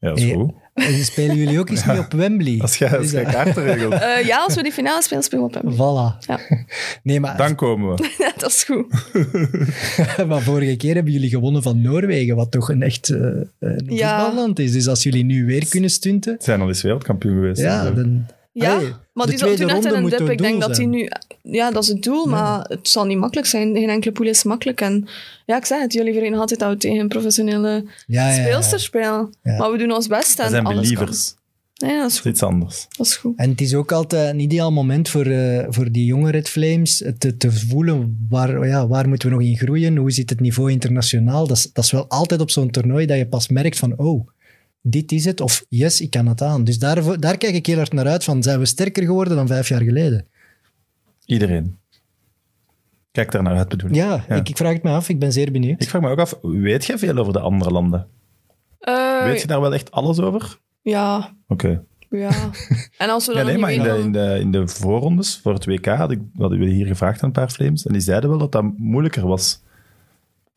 Ja, 0.00 0.08
dat 0.08 0.18
is 0.18 0.32
goed. 0.32 0.52
En 0.74 1.04
spelen 1.04 1.36
jullie 1.36 1.58
ook 1.58 1.68
eens 1.70 1.84
mee 1.86 1.98
op 1.98 2.12
Wembley? 2.12 2.58
Als 2.60 2.76
jij, 2.76 2.98
als 2.98 3.10
jij 3.10 3.24
kaarten 3.24 3.62
regelt, 3.64 3.92
Eh, 4.02 4.24
ja, 4.26 4.38
als 4.44 4.54
we 4.54 4.62
die 4.62 4.72
finale 4.72 5.02
spelen, 5.02 5.22
spelen 5.22 5.50
we 5.50 5.56
op 5.56 5.62
hem. 5.62 5.72
Voilà. 5.74 6.26
Ja. 6.26 6.40
Nee, 7.02 7.20
maar, 7.20 7.36
dan 7.36 7.54
komen 7.54 7.94
we. 7.96 8.14
Ja, 8.18 8.32
dat 8.36 8.50
is 8.50 8.64
goed. 8.64 10.26
maar 10.26 10.40
vorige 10.42 10.76
keer 10.76 10.94
hebben 10.94 11.12
jullie 11.12 11.28
gewonnen 11.28 11.62
van 11.62 11.80
Noorwegen, 11.80 12.36
wat 12.36 12.50
toch 12.50 12.68
een 12.68 12.82
echt 12.82 13.08
eh, 13.08 13.18
een 13.58 13.86
Ja. 13.88 14.24
voetballand 14.24 14.58
is. 14.58 14.72
Dus 14.72 14.88
als 14.88 15.02
jullie 15.02 15.24
nu 15.24 15.46
weer 15.46 15.68
kunnen 15.68 15.90
stunten, 15.90 16.34
Ze 16.38 16.44
zijn 16.44 16.60
al 16.60 16.68
eens 16.68 16.82
wereldkampioen 16.82 17.34
geweest. 17.34 17.60
ja, 17.60 17.84
Dus, 17.90 17.94
dan... 17.94 18.26
Ja, 18.52 18.74
Allee, 18.74 18.92
maar 19.26 19.36
de 19.36 19.42
die 19.42 19.54
tweede 19.54 19.60
toen 19.60 19.68
in 19.68 19.74
ronde 19.74 19.96
een 19.96 20.02
moet 20.02 20.18
dip. 20.18 20.30
Ik 20.30 20.38
denk 20.38 20.60
dat 20.60 20.68
die 20.68 20.76
zijn. 20.76 20.90
nu... 20.90 21.08
Ja, 21.42 21.70
dat 21.70 21.82
is 21.82 21.88
het 21.88 22.02
doel, 22.02 22.26
maar 22.26 22.64
het 22.68 22.88
zal 22.88 23.04
niet 23.04 23.18
makkelijk 23.18 23.48
zijn. 23.48 23.76
Geen 23.76 23.88
enkele 23.88 24.12
pool 24.12 24.26
is 24.26 24.42
makkelijk. 24.42 24.80
En 24.80 25.08
ja, 25.46 25.56
ik 25.56 25.64
zeg 25.64 25.80
het, 25.80 25.92
jullie 25.92 26.12
verenigen 26.12 26.40
altijd 26.40 26.60
dat 26.60 26.70
we 26.70 26.76
tegen 26.76 26.98
een 26.98 27.08
professionele 27.08 27.84
Ja, 28.06 28.28
ja, 28.28 28.34
ja. 28.34 28.42
speelster 28.42 28.80
spelen. 28.80 29.34
Ja. 29.42 29.56
Maar 29.56 29.72
we 29.72 29.78
doen 29.78 29.92
ons 29.92 30.06
best 30.06 30.38
en 30.38 30.44
we 30.44 30.50
zijn 30.50 30.64
believers. 30.64 31.34
Ja, 31.74 32.00
dat 32.00 32.10
is 32.10 32.10
Dat 32.10 32.10
is 32.10 32.18
goed. 32.20 32.30
iets 32.30 32.42
anders. 32.42 32.86
Dat 32.96 33.06
is 33.06 33.16
goed. 33.16 33.32
En 33.36 33.50
het 33.50 33.60
is 33.60 33.74
ook 33.74 33.92
altijd 33.92 34.32
een 34.34 34.40
ideaal 34.40 34.72
moment 34.72 35.08
voor, 35.08 35.26
eh, 35.26 35.66
voor 35.68 35.92
die 35.92 36.04
jonge 36.04 36.30
Red 36.30 36.48
Flames 36.48 37.04
te, 37.18 37.36
te 37.36 37.52
voelen 37.52 38.26
waar, 38.28 38.66
ja, 38.66 38.86
waar 38.86 39.08
moeten 39.08 39.28
we 39.28 39.34
nog 39.34 39.44
in 39.44 39.56
groeien, 39.56 39.96
hoe 39.96 40.10
zit 40.10 40.30
het 40.30 40.40
niveau 40.40 40.70
internationaal. 40.70 41.46
Dat 41.46 41.56
is, 41.56 41.72
dat 41.72 41.84
is 41.84 41.90
wel 41.90 42.08
altijd 42.08 42.40
op 42.40 42.50
zo'n 42.50 42.70
toernooi 42.70 43.06
dat 43.06 43.16
je 43.18 43.26
pas 43.26 43.48
merkt 43.48 43.78
van 43.78 43.98
oh, 43.98 44.28
dit 44.82 45.12
is 45.12 45.24
het, 45.24 45.40
of 45.40 45.64
yes, 45.68 46.00
ik 46.00 46.10
kan 46.10 46.26
het 46.26 46.42
aan. 46.42 46.64
Dus 46.64 46.78
daar, 46.78 47.20
daar 47.20 47.36
kijk 47.36 47.54
ik 47.54 47.66
heel 47.66 47.76
hard 47.76 47.92
naar 47.92 48.06
uit 48.06 48.24
van, 48.24 48.42
zijn 48.42 48.58
we 48.58 48.64
sterker 48.66 49.02
geworden 49.04 49.36
dan 49.36 49.46
vijf 49.46 49.68
jaar 49.68 49.82
geleden? 49.82 50.26
Iedereen. 51.24 51.78
Kijk 53.12 53.30
daar 53.32 53.42
naar 53.42 53.56
uit, 53.56 53.68
bedoel 53.68 53.88
ik. 53.90 53.94
Ja, 53.94 54.24
Ja. 54.28 54.34
Ik, 54.34 54.48
ik 54.48 54.56
vraag 54.56 54.72
het 54.72 54.82
me 54.82 54.90
af, 54.90 55.08
ik 55.08 55.18
ben 55.18 55.32
zeer 55.32 55.52
benieuwd. 55.52 55.82
Ik 55.82 55.88
vraag 55.88 56.02
me 56.02 56.08
ook 56.10 56.18
af, 56.18 56.38
weet 56.42 56.84
jij 56.84 56.98
veel 56.98 57.16
over 57.16 57.32
de 57.32 57.40
andere 57.40 57.70
landen? 57.70 58.06
Eh, 58.80 59.24
Weet 59.24 59.40
je 59.40 59.46
daar 59.46 59.60
wel 59.60 59.74
echt 59.74 59.90
alles 59.90 60.18
over? 60.20 60.58
Ja, 60.82 61.36
Oké. 61.48 61.82
ja. 62.10 62.30
En 62.98 63.08
als 63.08 63.26
we 63.26 63.32
Ja, 63.32 63.38
dan 63.38 63.46
nee, 63.46 63.54
nog 63.54 63.62
maar 63.62 63.72
in 63.72 63.82
de, 63.82 63.98
in, 64.02 64.12
de, 64.12 64.38
in 64.40 64.50
de 64.50 64.68
voorrondes 64.68 65.40
voor 65.42 65.54
het 65.54 65.64
WK 65.66 65.86
had 65.86 66.10
ik, 66.10 66.20
hadden 66.36 66.58
we 66.58 66.66
hier 66.66 66.86
gevraagd 66.86 67.20
aan 67.22 67.26
een 67.26 67.32
paar 67.34 67.50
Flames. 67.50 67.86
En 67.86 67.92
die 67.92 68.02
zeiden 68.02 68.30
wel 68.30 68.38
dat 68.38 68.52
dat 68.52 68.64
moeilijker 68.76 69.26
was. 69.26 69.62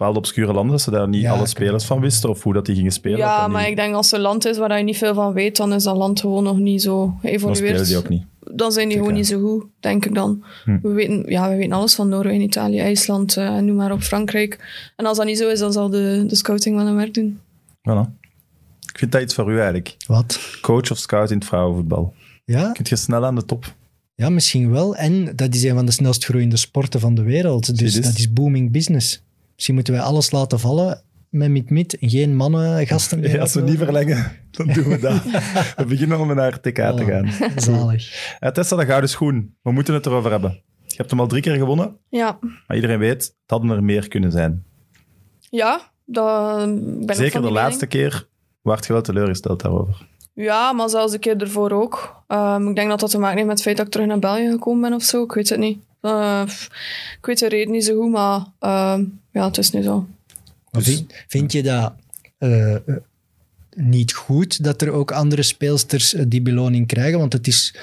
Bepaalde 0.03 0.27
obscure 0.27 0.53
landen, 0.53 0.71
dat 0.71 0.81
ze 0.81 0.91
daar 0.91 1.07
niet 1.07 1.21
Ja, 1.21 1.31
alle 1.31 1.45
spelers 1.47 1.85
van 1.85 1.99
wisten 1.99 2.29
of 2.29 2.43
hoe 2.43 2.53
dat 2.53 2.65
die 2.65 2.75
gingen 2.75 2.91
spelen. 2.91 3.17
Ja, 3.17 3.47
maar 3.47 3.61
niet- 3.61 3.69
ik 3.69 3.75
denk 3.75 3.93
als 3.95 4.11
er 4.11 4.17
een 4.17 4.23
land 4.23 4.45
is 4.45 4.57
waar 4.57 4.77
je 4.77 4.83
niet 4.83 4.97
veel 4.97 5.13
van 5.13 5.33
weet, 5.33 5.57
dan 5.57 5.73
is 5.73 5.83
dat 5.83 5.95
land 5.95 6.19
gewoon 6.19 6.43
nog 6.43 6.57
niet 6.57 6.81
zo 6.81 7.05
dan 7.05 7.17
geëvolueerd. 7.21 7.57
spelen 7.57 7.85
die 7.85 7.97
ook 7.97 8.09
niet. 8.09 8.23
dan 8.55 8.71
zijn 8.71 8.87
die 8.89 8.97
gewoon 8.97 9.13
niet 9.13 9.27
zo 9.27 9.39
goed, 9.41 9.65
denk 9.79 10.05
ik 10.05 10.13
dan. 10.15 10.43
Hm. 10.63 10.77
We, 10.81 10.89
weten, 10.89 11.23
ja, 11.27 11.49
we 11.49 11.55
weten 11.55 11.71
alles 11.71 11.95
van 11.95 12.09
Noorwegen, 12.09 12.41
Italië, 12.41 12.79
IJsland 12.79 13.37
eh, 13.37 13.45
en 13.45 13.65
noem 13.65 13.75
maar 13.75 13.91
op 13.91 14.01
Frankrijk. 14.01 14.59
En 14.95 15.05
als 15.05 15.17
dat 15.17 15.25
niet 15.25 15.37
zo 15.37 15.49
is, 15.49 15.59
dan 15.59 15.71
zal 15.71 15.89
de, 15.89 16.23
de 16.27 16.35
scouting 16.35 16.75
wel 16.75 16.87
een 16.87 16.95
werk 16.95 17.13
doen. 17.13 17.39
Voilà. 17.77 18.09
Ik 18.91 18.97
vind 18.99 19.11
dat 19.11 19.21
iets 19.21 19.33
voor 19.33 19.51
u 19.51 19.55
eigenlijk. 19.55 19.95
Wat? 20.07 20.39
Coach 20.61 20.91
of 20.91 20.97
scout 20.97 21.31
in 21.31 21.37
het 21.37 21.45
vrouwenvoetbal. 21.47 22.13
Ja? 22.45 22.71
Kunt 22.71 22.89
je 22.89 22.95
snel 22.95 23.25
aan 23.25 23.35
de 23.35 23.45
top. 23.45 23.73
ja, 24.15 24.29
misschien 24.29 24.71
wel. 24.71 24.95
En 24.95 25.35
dat 25.35 25.55
is 25.55 25.63
een 25.63 25.75
van 25.75 25.85
de 25.85 25.91
snelst 25.91 26.23
groeiende 26.25 26.57
sporten 26.57 26.99
van 26.99 27.15
de 27.15 27.21
wereld. 27.23 27.77
Dus 27.79 27.93
dat 28.01 28.17
is 28.17 28.33
booming 28.33 28.71
business. 28.71 29.21
Misschien 29.63 29.83
moeten 29.83 30.03
wij 30.03 30.13
alles 30.13 30.31
laten 30.31 30.59
vallen 30.59 31.01
met 31.29 31.49
mit-mit. 31.49 31.97
Geen 31.99 32.35
mannen, 32.35 32.87
gasten 32.87 33.19
meer. 33.19 33.29
Ja, 33.29 33.41
als 33.41 33.53
we 33.53 33.61
niet 33.61 33.77
verlengen, 33.77 34.31
dan 34.51 34.67
doen 34.67 34.83
we 34.83 34.99
dat. 34.99 35.23
we 35.77 35.85
beginnen 35.87 36.19
om 36.19 36.35
naar 36.35 36.59
TK 36.59 36.75
te 36.75 37.03
gaan. 37.05 37.51
Zalig. 37.55 38.35
Ja, 38.39 38.51
Tessa, 38.51 38.75
de 38.75 38.85
gouden 38.85 39.09
schoen. 39.09 39.55
We 39.61 39.71
moeten 39.71 39.93
het 39.93 40.05
erover 40.05 40.31
hebben. 40.31 40.61
Je 40.87 40.95
hebt 40.95 41.09
hem 41.09 41.19
al 41.19 41.27
drie 41.27 41.41
keer 41.41 41.55
gewonnen, 41.55 41.97
Ja, 42.09 42.37
maar 42.41 42.75
iedereen 42.75 42.99
weet, 42.99 43.23
het 43.23 43.33
hadden 43.45 43.69
er 43.69 43.83
meer 43.83 44.07
kunnen 44.07 44.31
zijn. 44.31 44.63
ja 45.39 45.91
dat, 46.05 46.65
ben 47.05 47.15
Zeker 47.15 47.41
de 47.41 47.51
laatste 47.51 47.85
keer 47.85 48.27
werd 48.61 48.85
je 48.85 48.93
wel 48.93 49.01
teleurgesteld 49.01 49.61
daarover. 49.61 50.07
Ja, 50.33 50.73
maar 50.73 50.89
zelfs 50.89 51.11
de 51.11 51.19
keer 51.19 51.37
ervoor 51.37 51.71
ook. 51.71 52.23
Ehm, 52.27 52.67
ik 52.67 52.75
denk 52.75 52.89
dat 52.89 52.99
dat 52.99 53.09
te 53.09 53.19
maken 53.19 53.35
heeft 53.35 53.47
met 53.47 53.55
het 53.55 53.65
feit 53.65 53.77
dat 53.77 53.85
ik 53.85 53.91
terug 53.91 54.07
naar 54.07 54.19
België 54.19 54.49
gekomen 54.49 54.81
ben 54.81 54.93
of 54.93 55.03
zo. 55.03 55.23
Ik 55.23 55.31
weet 55.33 55.49
het 55.49 55.59
niet. 55.59 55.79
Eh, 56.01 56.41
ik 57.19 57.25
weet 57.25 57.39
de 57.39 57.49
reden 57.49 57.71
niet 57.71 57.85
zo 57.85 58.01
goed, 58.01 58.11
maar 58.11 58.45
ehm, 58.59 59.03
ja, 59.33 59.45
het 59.45 59.57
is 59.57 59.71
nu 59.71 59.81
zo. 59.81 60.07
Dus- 60.71 60.85
vind, 60.85 61.13
vind 61.27 61.51
je 61.51 61.63
dat 61.63 61.93
eh, 62.37 62.75
eh, 62.75 62.81
niet 63.75 64.13
goed 64.13 64.63
dat 64.63 64.81
er 64.81 64.89
ook 64.91 65.11
andere 65.11 65.43
speelsters 65.43 66.13
eh, 66.13 66.25
die 66.27 66.41
beloning 66.41 66.87
krijgen? 66.87 67.19
Want 67.19 67.33
het 67.33 67.47
is, 67.47 67.75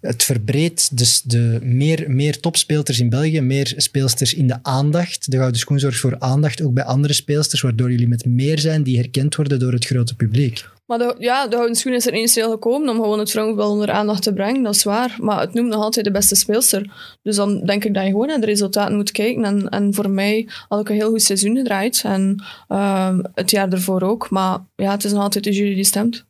het 0.00 0.22
verbreedt 0.22 0.96
dus 0.96 1.22
de 1.22 1.58
meer, 1.62 2.10
meer 2.10 2.40
topspeelsters 2.40 2.98
in 2.98 3.08
België, 3.08 3.40
meer 3.40 3.74
speelsters 3.76 4.34
in 4.34 4.46
de 4.46 4.58
aandacht. 4.62 5.30
De 5.30 5.36
Gouden 5.36 5.60
Schoen 5.60 5.78
zorgt 5.78 5.98
voor 5.98 6.18
aandacht 6.18 6.62
ook 6.62 6.74
bij 6.74 6.84
andere 6.84 7.12
speelsters, 7.12 7.60
waardoor 7.60 7.90
jullie 7.90 8.08
met 8.08 8.24
meer 8.24 8.58
zijn 8.58 8.82
die 8.82 8.96
herkend 8.96 9.34
worden 9.34 9.58
door 9.58 9.72
het 9.72 9.86
grote 9.86 10.16
publiek. 10.16 10.64
Maar 10.92 11.00
de, 11.00 11.14
ja, 11.18 11.46
de 11.46 11.56
Gouden 11.56 11.76
Schoen 11.76 11.92
is 11.92 12.06
er 12.06 12.14
initieel 12.14 12.50
gekomen 12.50 12.88
om 12.88 13.02
gewoon 13.02 13.18
het 13.18 13.30
vrouwenvoetbal 13.30 13.72
onder 13.72 13.90
aandacht 13.90 14.22
te 14.22 14.32
brengen, 14.32 14.62
dat 14.62 14.74
is 14.74 14.82
waar. 14.82 15.16
Maar 15.20 15.40
het 15.40 15.54
noemt 15.54 15.68
nog 15.68 15.82
altijd 15.82 16.04
de 16.04 16.10
beste 16.10 16.34
speelster. 16.34 16.92
Dus 17.22 17.36
dan 17.36 17.60
denk 17.64 17.84
ik 17.84 17.94
dat 17.94 18.04
je 18.04 18.10
gewoon 18.10 18.26
naar 18.26 18.40
de 18.40 18.46
resultaten 18.46 18.96
moet 18.96 19.10
kijken. 19.10 19.44
En, 19.44 19.68
en 19.68 19.94
voor 19.94 20.10
mij 20.10 20.48
had 20.68 20.80
ik 20.80 20.88
een 20.88 20.94
heel 20.94 21.10
goed 21.10 21.22
seizoen 21.22 21.56
gedraaid. 21.56 22.02
En 22.04 22.44
ehm, 22.68 23.20
het 23.34 23.50
jaar 23.50 23.72
ervoor 23.72 24.02
ook. 24.02 24.30
Maar 24.30 24.58
ja, 24.76 24.90
het 24.90 25.04
is 25.04 25.12
nog 25.12 25.22
altijd 25.22 25.44
de 25.44 25.52
jury 25.52 25.74
die 25.74 25.84
stemt. 25.84 26.24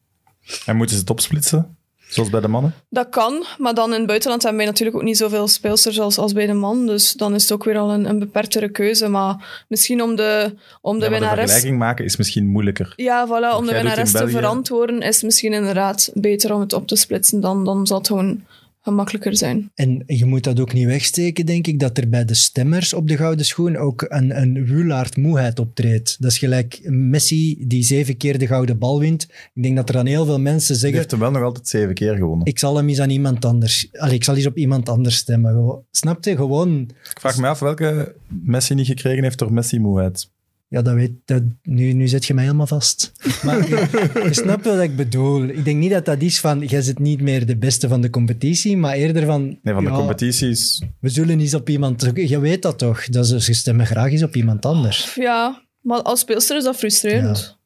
En 0.67 0.77
moeten 0.77 0.95
ze 0.95 1.01
het 1.01 1.11
opsplitsen? 1.11 1.77
Zoals 2.13 2.31
bij 2.31 2.41
de 2.41 2.49
mannen? 2.49 2.75
Dat 2.89 3.09
kan, 3.09 3.45
maar 3.59 3.75
dan 3.75 3.93
in 3.93 3.99
het 3.99 4.07
buitenland 4.07 4.43
hebben 4.43 4.61
wij 4.61 4.71
natuurlijk 4.71 4.97
ook 4.97 5.03
niet 5.03 5.17
zoveel 5.17 5.49
speelsters 5.49 6.01
als, 6.01 6.19
als 6.19 6.33
bij 6.33 6.47
de 6.47 6.53
man. 6.53 6.87
Dus 6.87 7.13
dan 7.13 7.35
is 7.35 7.43
het 7.43 7.53
ook 7.53 7.65
weer 7.65 7.79
al 7.79 7.93
een, 7.93 8.09
een 8.09 8.19
beperktere 8.19 8.69
keuze. 8.69 9.09
Maar 9.09 9.65
misschien 9.69 10.03
om 10.03 10.17
de, 10.17 10.55
om 10.81 10.99
de 10.99 11.05
Ja, 11.05 11.11
maar 11.11 11.19
de 11.19 11.25
winnares... 11.25 11.51
vergelijking 11.51 11.79
maken 11.79 12.05
is 12.05 12.17
misschien 12.17 12.47
moeilijker. 12.47 12.93
Ja, 12.97 13.27
voilà, 13.27 13.57
om 13.57 13.67
de 13.67 13.73
winnares 13.73 14.11
te 14.13 14.19
België- 14.19 14.33
verantwoorden 14.33 15.01
is 15.01 15.23
misschien 15.23 15.53
inderdaad 15.53 16.11
beter 16.15 16.55
om 16.55 16.61
het 16.61 16.73
op 16.73 16.87
te 16.87 16.97
splitsen. 16.97 17.41
Dan, 17.41 17.65
dan 17.65 17.87
zal 17.87 17.99
het 17.99 18.07
gewoon 18.07 18.45
gemakkelijker 18.83 19.37
zijn. 19.37 19.71
En 19.75 20.03
je 20.07 20.25
moet 20.25 20.45
dat 20.45 20.61
ook 20.61 20.73
niet 20.73 20.87
wegsteken, 20.87 21.47
denk 21.47 21.67
ik, 21.67 21.79
dat 21.79 21.99
er 21.99 22.09
bij 22.09 22.25
de 22.25 22.35
stemmers 22.35 22.93
op 22.93 23.09
de 23.09 23.17
Gouden 23.17 23.45
Schoen 23.45 23.77
ook 23.77 24.05
een, 24.09 24.41
een 24.41 24.65
Wulaard 24.65 25.17
moeheid 25.17 25.59
optreedt. 25.59 26.17
Dat 26.21 26.31
is 26.31 26.39
gelijk 26.39 26.81
Messi 26.85 27.65
die 27.67 27.83
zeven 27.83 28.17
keer 28.17 28.39
de 28.39 28.47
Gouden 28.47 28.79
Bal 28.79 28.99
wint. 28.99 29.23
Ik 29.55 29.63
denk 29.63 29.77
dat 29.77 29.89
er 29.89 29.95
dan 29.95 30.07
heel 30.07 30.25
veel 30.25 30.41
mensen 30.41 30.73
Die 30.73 30.81
zeggen... 30.81 30.99
heeft 30.99 31.11
hem 31.11 31.21
wel 31.21 31.31
nog 31.31 31.43
altijd 31.43 31.69
zeven 31.69 31.95
keer 31.95 32.17
gewonnen. 32.17 32.47
Ik 32.47 32.59
zal 32.59 32.77
hem 32.77 32.89
eens 32.89 33.01
aan 33.01 33.11
iemand 33.11 33.45
anders... 33.45 33.89
Allee, 33.93 34.15
ik 34.15 34.25
zal 34.25 34.37
eens 34.37 34.47
op 34.47 34.57
iemand 34.57 34.89
anders 34.89 35.17
stemmen. 35.17 35.53
Gewoon- 35.53 35.83
Snap 35.91 36.25
je? 36.25 36.37
Gewoon... 36.37 36.81
Ik 37.11 37.21
vraag 37.21 37.39
me 37.39 37.47
af 37.47 37.59
welke 37.59 38.15
Messi 38.29 38.75
niet 38.75 38.87
gekregen 38.87 39.23
heeft 39.23 39.39
door 39.39 39.53
Messi-moeheid. 39.53 40.31
Ja, 40.73 40.83
dat 40.83 40.95
weet... 40.95 41.13
Dat, 41.25 41.43
nu, 41.63 41.93
nu 41.93 42.09
zet 42.09 42.25
je 42.25 42.35
mij 42.35 42.45
helemaal 42.45 42.67
vast. 42.67 43.13
Maar 43.43 43.69
je, 43.69 43.87
je 44.25 44.35
snapt 44.35 44.65
wat 44.65 44.81
ik 44.81 44.97
bedoel. 44.97 45.45
Ik 45.45 45.65
denk 45.65 45.79
niet 45.79 45.91
dat 45.91 46.05
dat 46.05 46.23
is 46.23 46.41
van... 46.41 46.61
Jij 46.61 46.83
zit 46.83 46.99
niet 46.99 47.21
meer 47.21 47.47
de 47.47 47.57
beste 47.57 47.89
van 47.89 48.01
de 48.01 48.11
competitie, 48.11 48.77
maar 48.77 48.95
eerder 48.95 49.27
van... 49.27 49.59
Nee, 49.63 49.75
van 49.75 49.85
de 49.85 49.91
ja, 49.91 49.97
competities. 49.97 50.83
We 51.01 51.09
zullen 51.09 51.41
eens 51.41 51.55
op 51.55 51.69
iemand... 51.69 52.11
Je 52.15 52.41
weet 52.41 52.63
dat 52.63 52.79
toch? 52.79 53.05
Dat 53.05 53.27
ze, 53.27 53.41
ze 53.41 53.55
stemmen 53.55 53.87
graag 53.87 54.11
eens 54.11 54.23
op 54.23 54.37
iemand 54.37 54.67
anders. 54.67 55.15
Ja, 55.15 55.63
maar 55.81 56.03
als 56.03 56.21
speelster 56.21 56.57
is 56.57 56.65
dat 56.65 56.77
frustrerend. 56.77 57.61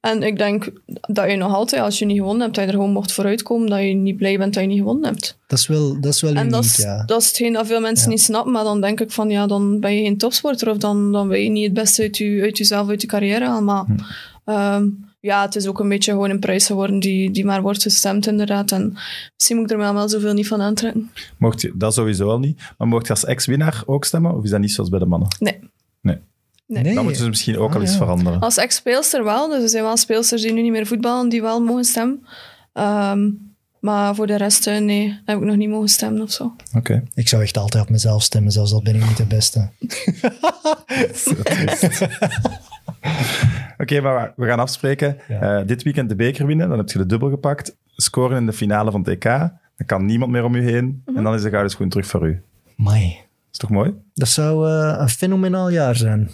En 0.00 0.22
ik 0.22 0.38
denk 0.38 0.68
dat 1.06 1.30
je 1.30 1.36
nog 1.36 1.54
altijd, 1.54 1.82
als 1.82 1.98
je 1.98 2.04
niet 2.04 2.16
gewonnen 2.16 2.42
hebt, 2.42 2.54
dat 2.54 2.64
je 2.64 2.70
er 2.70 2.76
gewoon 2.76 2.92
mocht 2.92 3.12
vooruitkomen 3.12 3.68
dat 3.68 3.78
je 3.80 3.94
niet 3.94 4.16
blij 4.16 4.38
bent 4.38 4.54
dat 4.54 4.62
je 4.62 4.68
niet 4.68 4.78
gewonnen 4.78 5.04
hebt. 5.10 5.38
Dat 5.46 5.58
is 5.58 5.66
wel, 5.66 6.00
dat 6.00 6.14
is 6.14 6.20
wel 6.20 6.30
En 6.30 6.36
uniek, 6.38 6.52
dat 6.52 6.64
is, 6.64 6.76
ja. 6.76 7.02
dat 7.04 7.20
is 7.20 7.26
hetgeen 7.26 7.52
dat 7.52 7.66
veel 7.66 7.80
mensen 7.80 8.04
Ja. 8.04 8.10
niet 8.10 8.20
snappen. 8.22 8.52
Maar 8.52 8.64
dan 8.64 8.80
denk 8.80 9.00
ik 9.00 9.10
van, 9.10 9.30
ja, 9.30 9.46
dan 9.46 9.80
ben 9.80 9.94
je 9.94 10.02
geen 10.02 10.18
topsporter. 10.18 10.70
Of 10.70 10.76
dan, 10.76 11.12
dan 11.12 11.28
ben 11.28 11.42
je 11.42 11.48
niet 11.50 11.64
het 11.64 11.74
beste 11.74 12.02
uit, 12.02 12.16
je, 12.16 12.38
uit 12.42 12.58
jezelf, 12.58 12.88
uit 12.88 13.00
je 13.00 13.06
carrière 13.06 13.44
halen. 13.46 13.64
Maar 13.64 13.84
Hm. 13.84 13.94
ehm, 14.44 14.84
ja, 15.20 15.42
het 15.44 15.56
is 15.56 15.66
ook 15.66 15.80
een 15.80 15.88
beetje 15.88 16.10
gewoon 16.12 16.30
een 16.30 16.38
prijs 16.40 16.66
geworden 16.66 17.00
die, 17.00 17.30
die 17.30 17.44
maar 17.44 17.62
wordt 17.62 17.82
gestemd, 17.82 18.26
inderdaad. 18.26 18.72
En 18.72 18.96
misschien 19.34 19.56
moet 19.56 19.64
ik 19.64 19.70
er 19.70 19.78
wel, 19.78 19.94
wel 19.94 20.08
zoveel 20.08 20.32
niet 20.32 20.48
van 20.48 20.60
aantrekken. 20.62 21.10
Mocht 21.38 21.60
je, 21.60 21.72
dat 21.74 21.94
sowieso 21.94 22.28
al 22.30 22.38
niet. 22.38 22.60
Maar 22.78 22.88
mocht 22.88 23.06
je 23.06 23.12
als 23.12 23.24
ex-winnaar 23.24 23.82
ook 23.86 24.04
stemmen? 24.04 24.34
Of 24.36 24.44
is 24.44 24.50
dat 24.50 24.60
niet 24.60 24.72
zoals 24.72 24.90
bij 24.90 24.98
de 24.98 25.06
mannen? 25.06 25.28
Nee. 25.38 25.58
Nee. 26.66 26.82
Nee. 26.82 26.94
Dan 26.94 27.04
moeten 27.04 27.22
ze 27.22 27.28
misschien 27.28 27.58
ook 27.58 27.68
Ah, 27.70 27.74
al 27.74 27.80
eens 27.80 27.90
ja. 27.90 27.96
veranderen. 27.96 28.40
Als 28.40 28.56
ex-speelster 28.56 29.24
wel. 29.24 29.48
Dus 29.48 29.62
er 29.62 29.68
zijn 29.68 29.82
wel 29.84 29.96
speelsters 29.96 30.42
die 30.42 30.52
nu 30.52 30.62
niet 30.62 30.72
meer 30.72 30.86
voetballen, 30.86 31.28
die 31.28 31.42
wel 31.42 31.60
mogen 31.60 31.84
stemmen. 31.84 32.26
Ehm, 32.72 33.28
maar 33.80 34.14
voor 34.14 34.26
de 34.26 34.36
rest, 34.36 34.66
eh, 34.66 34.78
nee, 34.80 35.20
heb 35.24 35.38
ik 35.38 35.44
nog 35.44 35.56
niet 35.56 35.68
mogen 35.68 35.88
stemmen 35.88 36.22
of 36.22 36.30
zo. 36.32 36.54
Oké. 36.76 37.02
Ik 37.14 37.28
zou 37.28 37.42
echt 37.42 37.56
altijd 37.58 37.82
op 37.84 37.90
mezelf 37.90 38.22
stemmen, 38.22 38.52
zelfs 38.52 38.72
al 38.72 38.82
ben 38.82 38.94
ik 38.94 39.06
niet 39.08 39.16
de 39.16 39.24
beste. 39.26 39.68
Oké, 43.78 44.00
maar 44.00 44.32
we 44.36 44.46
gaan 44.46 44.58
afspreken. 44.60 45.16
Ja. 45.28 45.58
Eh, 45.60 45.66
dit 45.66 45.82
weekend 45.82 46.08
de 46.08 46.14
beker 46.16 46.46
winnen, 46.46 46.68
dan 46.68 46.78
heb 46.78 46.88
je 46.90 46.98
de 46.98 47.06
dubbel 47.06 47.30
gepakt. 47.30 47.76
Scoren 47.96 48.36
in 48.36 48.46
de 48.46 48.52
finale 48.52 48.90
van 48.90 49.00
het 49.00 49.08
EK. 49.08 49.22
Dan 49.76 49.86
kan 49.86 50.04
niemand 50.06 50.32
meer 50.32 50.44
om 50.44 50.54
u 50.54 50.70
heen. 50.70 51.02
En 51.14 51.22
dan 51.22 51.34
is 51.34 51.42
de 51.42 51.48
gouden 51.50 51.70
schoen 51.70 51.88
terug 51.88 52.06
voor 52.06 52.26
u. 52.28 52.42
Mai. 52.76 53.16
Is 53.52 53.58
toch 53.58 53.70
mooi? 53.70 53.94
Dat 54.14 54.28
zou 54.28 54.68
eh, 54.70 54.96
een 54.98 55.08
fenomenaal 55.08 55.70
jaar 55.70 55.96
zijn. 55.96 56.30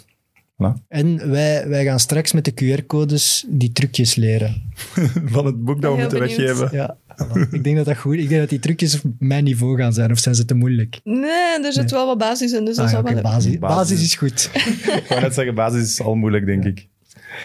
Voilà. 0.52 0.86
En 0.88 1.30
wij, 1.30 1.68
wij 1.68 1.84
gaan 1.84 2.00
straks 2.00 2.32
met 2.32 2.44
de 2.44 2.52
QR-codes 2.80 3.44
die 3.48 3.72
trucjes 3.72 4.14
leren. 4.14 4.62
Van 5.34 5.46
het 5.46 5.64
boek 5.64 5.80
dat 5.82 5.90
we 5.94 5.96
Heel 6.00 6.08
moeten 6.10 6.18
benieuwd. 6.18 6.58
weggeven. 6.58 6.68
Ja, 6.78 6.96
voilà. 7.16 7.50
ik 7.50 7.64
denk 7.64 7.76
dat 7.76 7.84
dat 7.84 7.96
goed 7.96 8.14
Ik 8.14 8.28
denk 8.28 8.40
dat 8.40 8.50
die 8.50 8.58
trucjes 8.58 9.00
op 9.02 9.12
mijn 9.18 9.44
niveau 9.44 9.76
gaan 9.78 9.92
zijn. 9.92 10.10
Of 10.10 10.18
zijn 10.18 10.34
ze 10.34 10.44
te 10.44 10.54
moeilijk? 10.54 11.00
Nee, 11.04 11.64
er 11.64 11.72
zit 11.72 11.90
wel 11.90 12.06
wat 12.06 12.18
basis 12.18 12.52
in, 12.52 12.64
dus 12.64 12.76
dat 12.76 12.84
Ah, 12.86 12.92
ja, 12.92 13.02
wel 13.02 13.22
basis, 13.22 13.58
Basis. 13.58 13.76
basis 13.76 14.02
is 14.02 14.14
goed. 14.14 14.50
Ik 15.00 15.04
wou 15.08 15.20
net 15.20 15.34
zeggen, 15.34 15.54
basis 15.54 15.82
is 15.82 16.00
al 16.00 16.14
moeilijk, 16.14 16.46
denk 16.46 16.64
ik. 16.64 16.88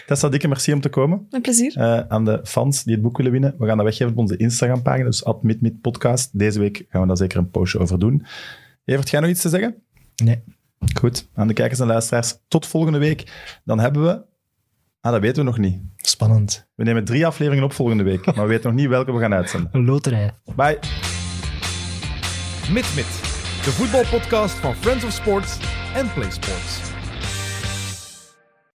Tessa, 0.06 0.28
dikke 0.28 0.48
merci 0.48 0.72
om 0.72 0.80
te 0.80 0.88
komen. 0.88 1.26
Met 1.30 1.42
plezier. 1.42 1.76
Eh, 1.76 2.00
aan 2.08 2.24
de 2.24 2.40
fans 2.44 2.84
die 2.84 2.92
het 2.92 3.02
boek 3.02 3.16
willen 3.16 3.32
winnen. 3.32 3.54
We 3.58 3.66
gaan 3.66 3.76
dat 3.76 3.86
weggeven 3.86 4.12
op 4.12 4.18
onze 4.18 4.36
Instagram-pagina, 4.36 5.04
dus 5.04 5.24
@midmidpodcast. 5.42 6.38
Deze 6.38 6.58
week 6.58 6.84
gaan 6.88 7.00
we 7.00 7.06
daar 7.06 7.16
zeker 7.16 7.38
een 7.38 7.50
postje 7.50 7.78
over 7.78 7.98
doen. 7.98 8.24
Evert, 8.84 9.10
jij 9.10 9.20
nog 9.20 9.30
iets 9.30 9.40
te 9.40 9.48
zeggen? 9.48 9.74
Nee. 10.24 10.42
Goed. 10.98 11.28
Aan 11.34 11.48
de 11.48 11.54
kijkers 11.54 11.80
en 11.80 11.86
luisteraars, 11.86 12.36
tot 12.48 12.66
volgende 12.66 12.98
week. 12.98 13.32
Dan 13.64 13.78
hebben 13.78 14.02
we... 14.02 14.26
Ah, 15.00 15.12
dat 15.12 15.20
weten 15.20 15.36
we 15.36 15.42
nog 15.50 15.58
niet. 15.58 15.80
Spannend. 15.96 16.68
We 16.74 16.84
nemen 16.84 17.04
drie 17.04 17.26
afleveringen 17.26 17.64
op 17.64 17.72
volgende 17.72 18.02
week, 18.02 18.24
maar 18.26 18.34
we 18.34 18.46
weten 18.46 18.70
nog 18.70 18.80
niet 18.80 18.88
welke 18.88 19.12
we 19.12 19.20
gaan 19.20 19.34
uitzenden. 19.34 19.68
Een 19.72 19.84
loterij. 19.92 20.30
Bye. 20.56 20.78
Mit 22.70 22.94
Mit, 22.94 23.20
de 23.64 23.70
voetbalpodcast 23.70 24.54
van 24.54 24.74
Friends 24.74 25.04
of 25.04 25.12
Sports 25.12 25.58
en 25.94 26.12
Play 26.12 26.30
Sports. 26.30 26.87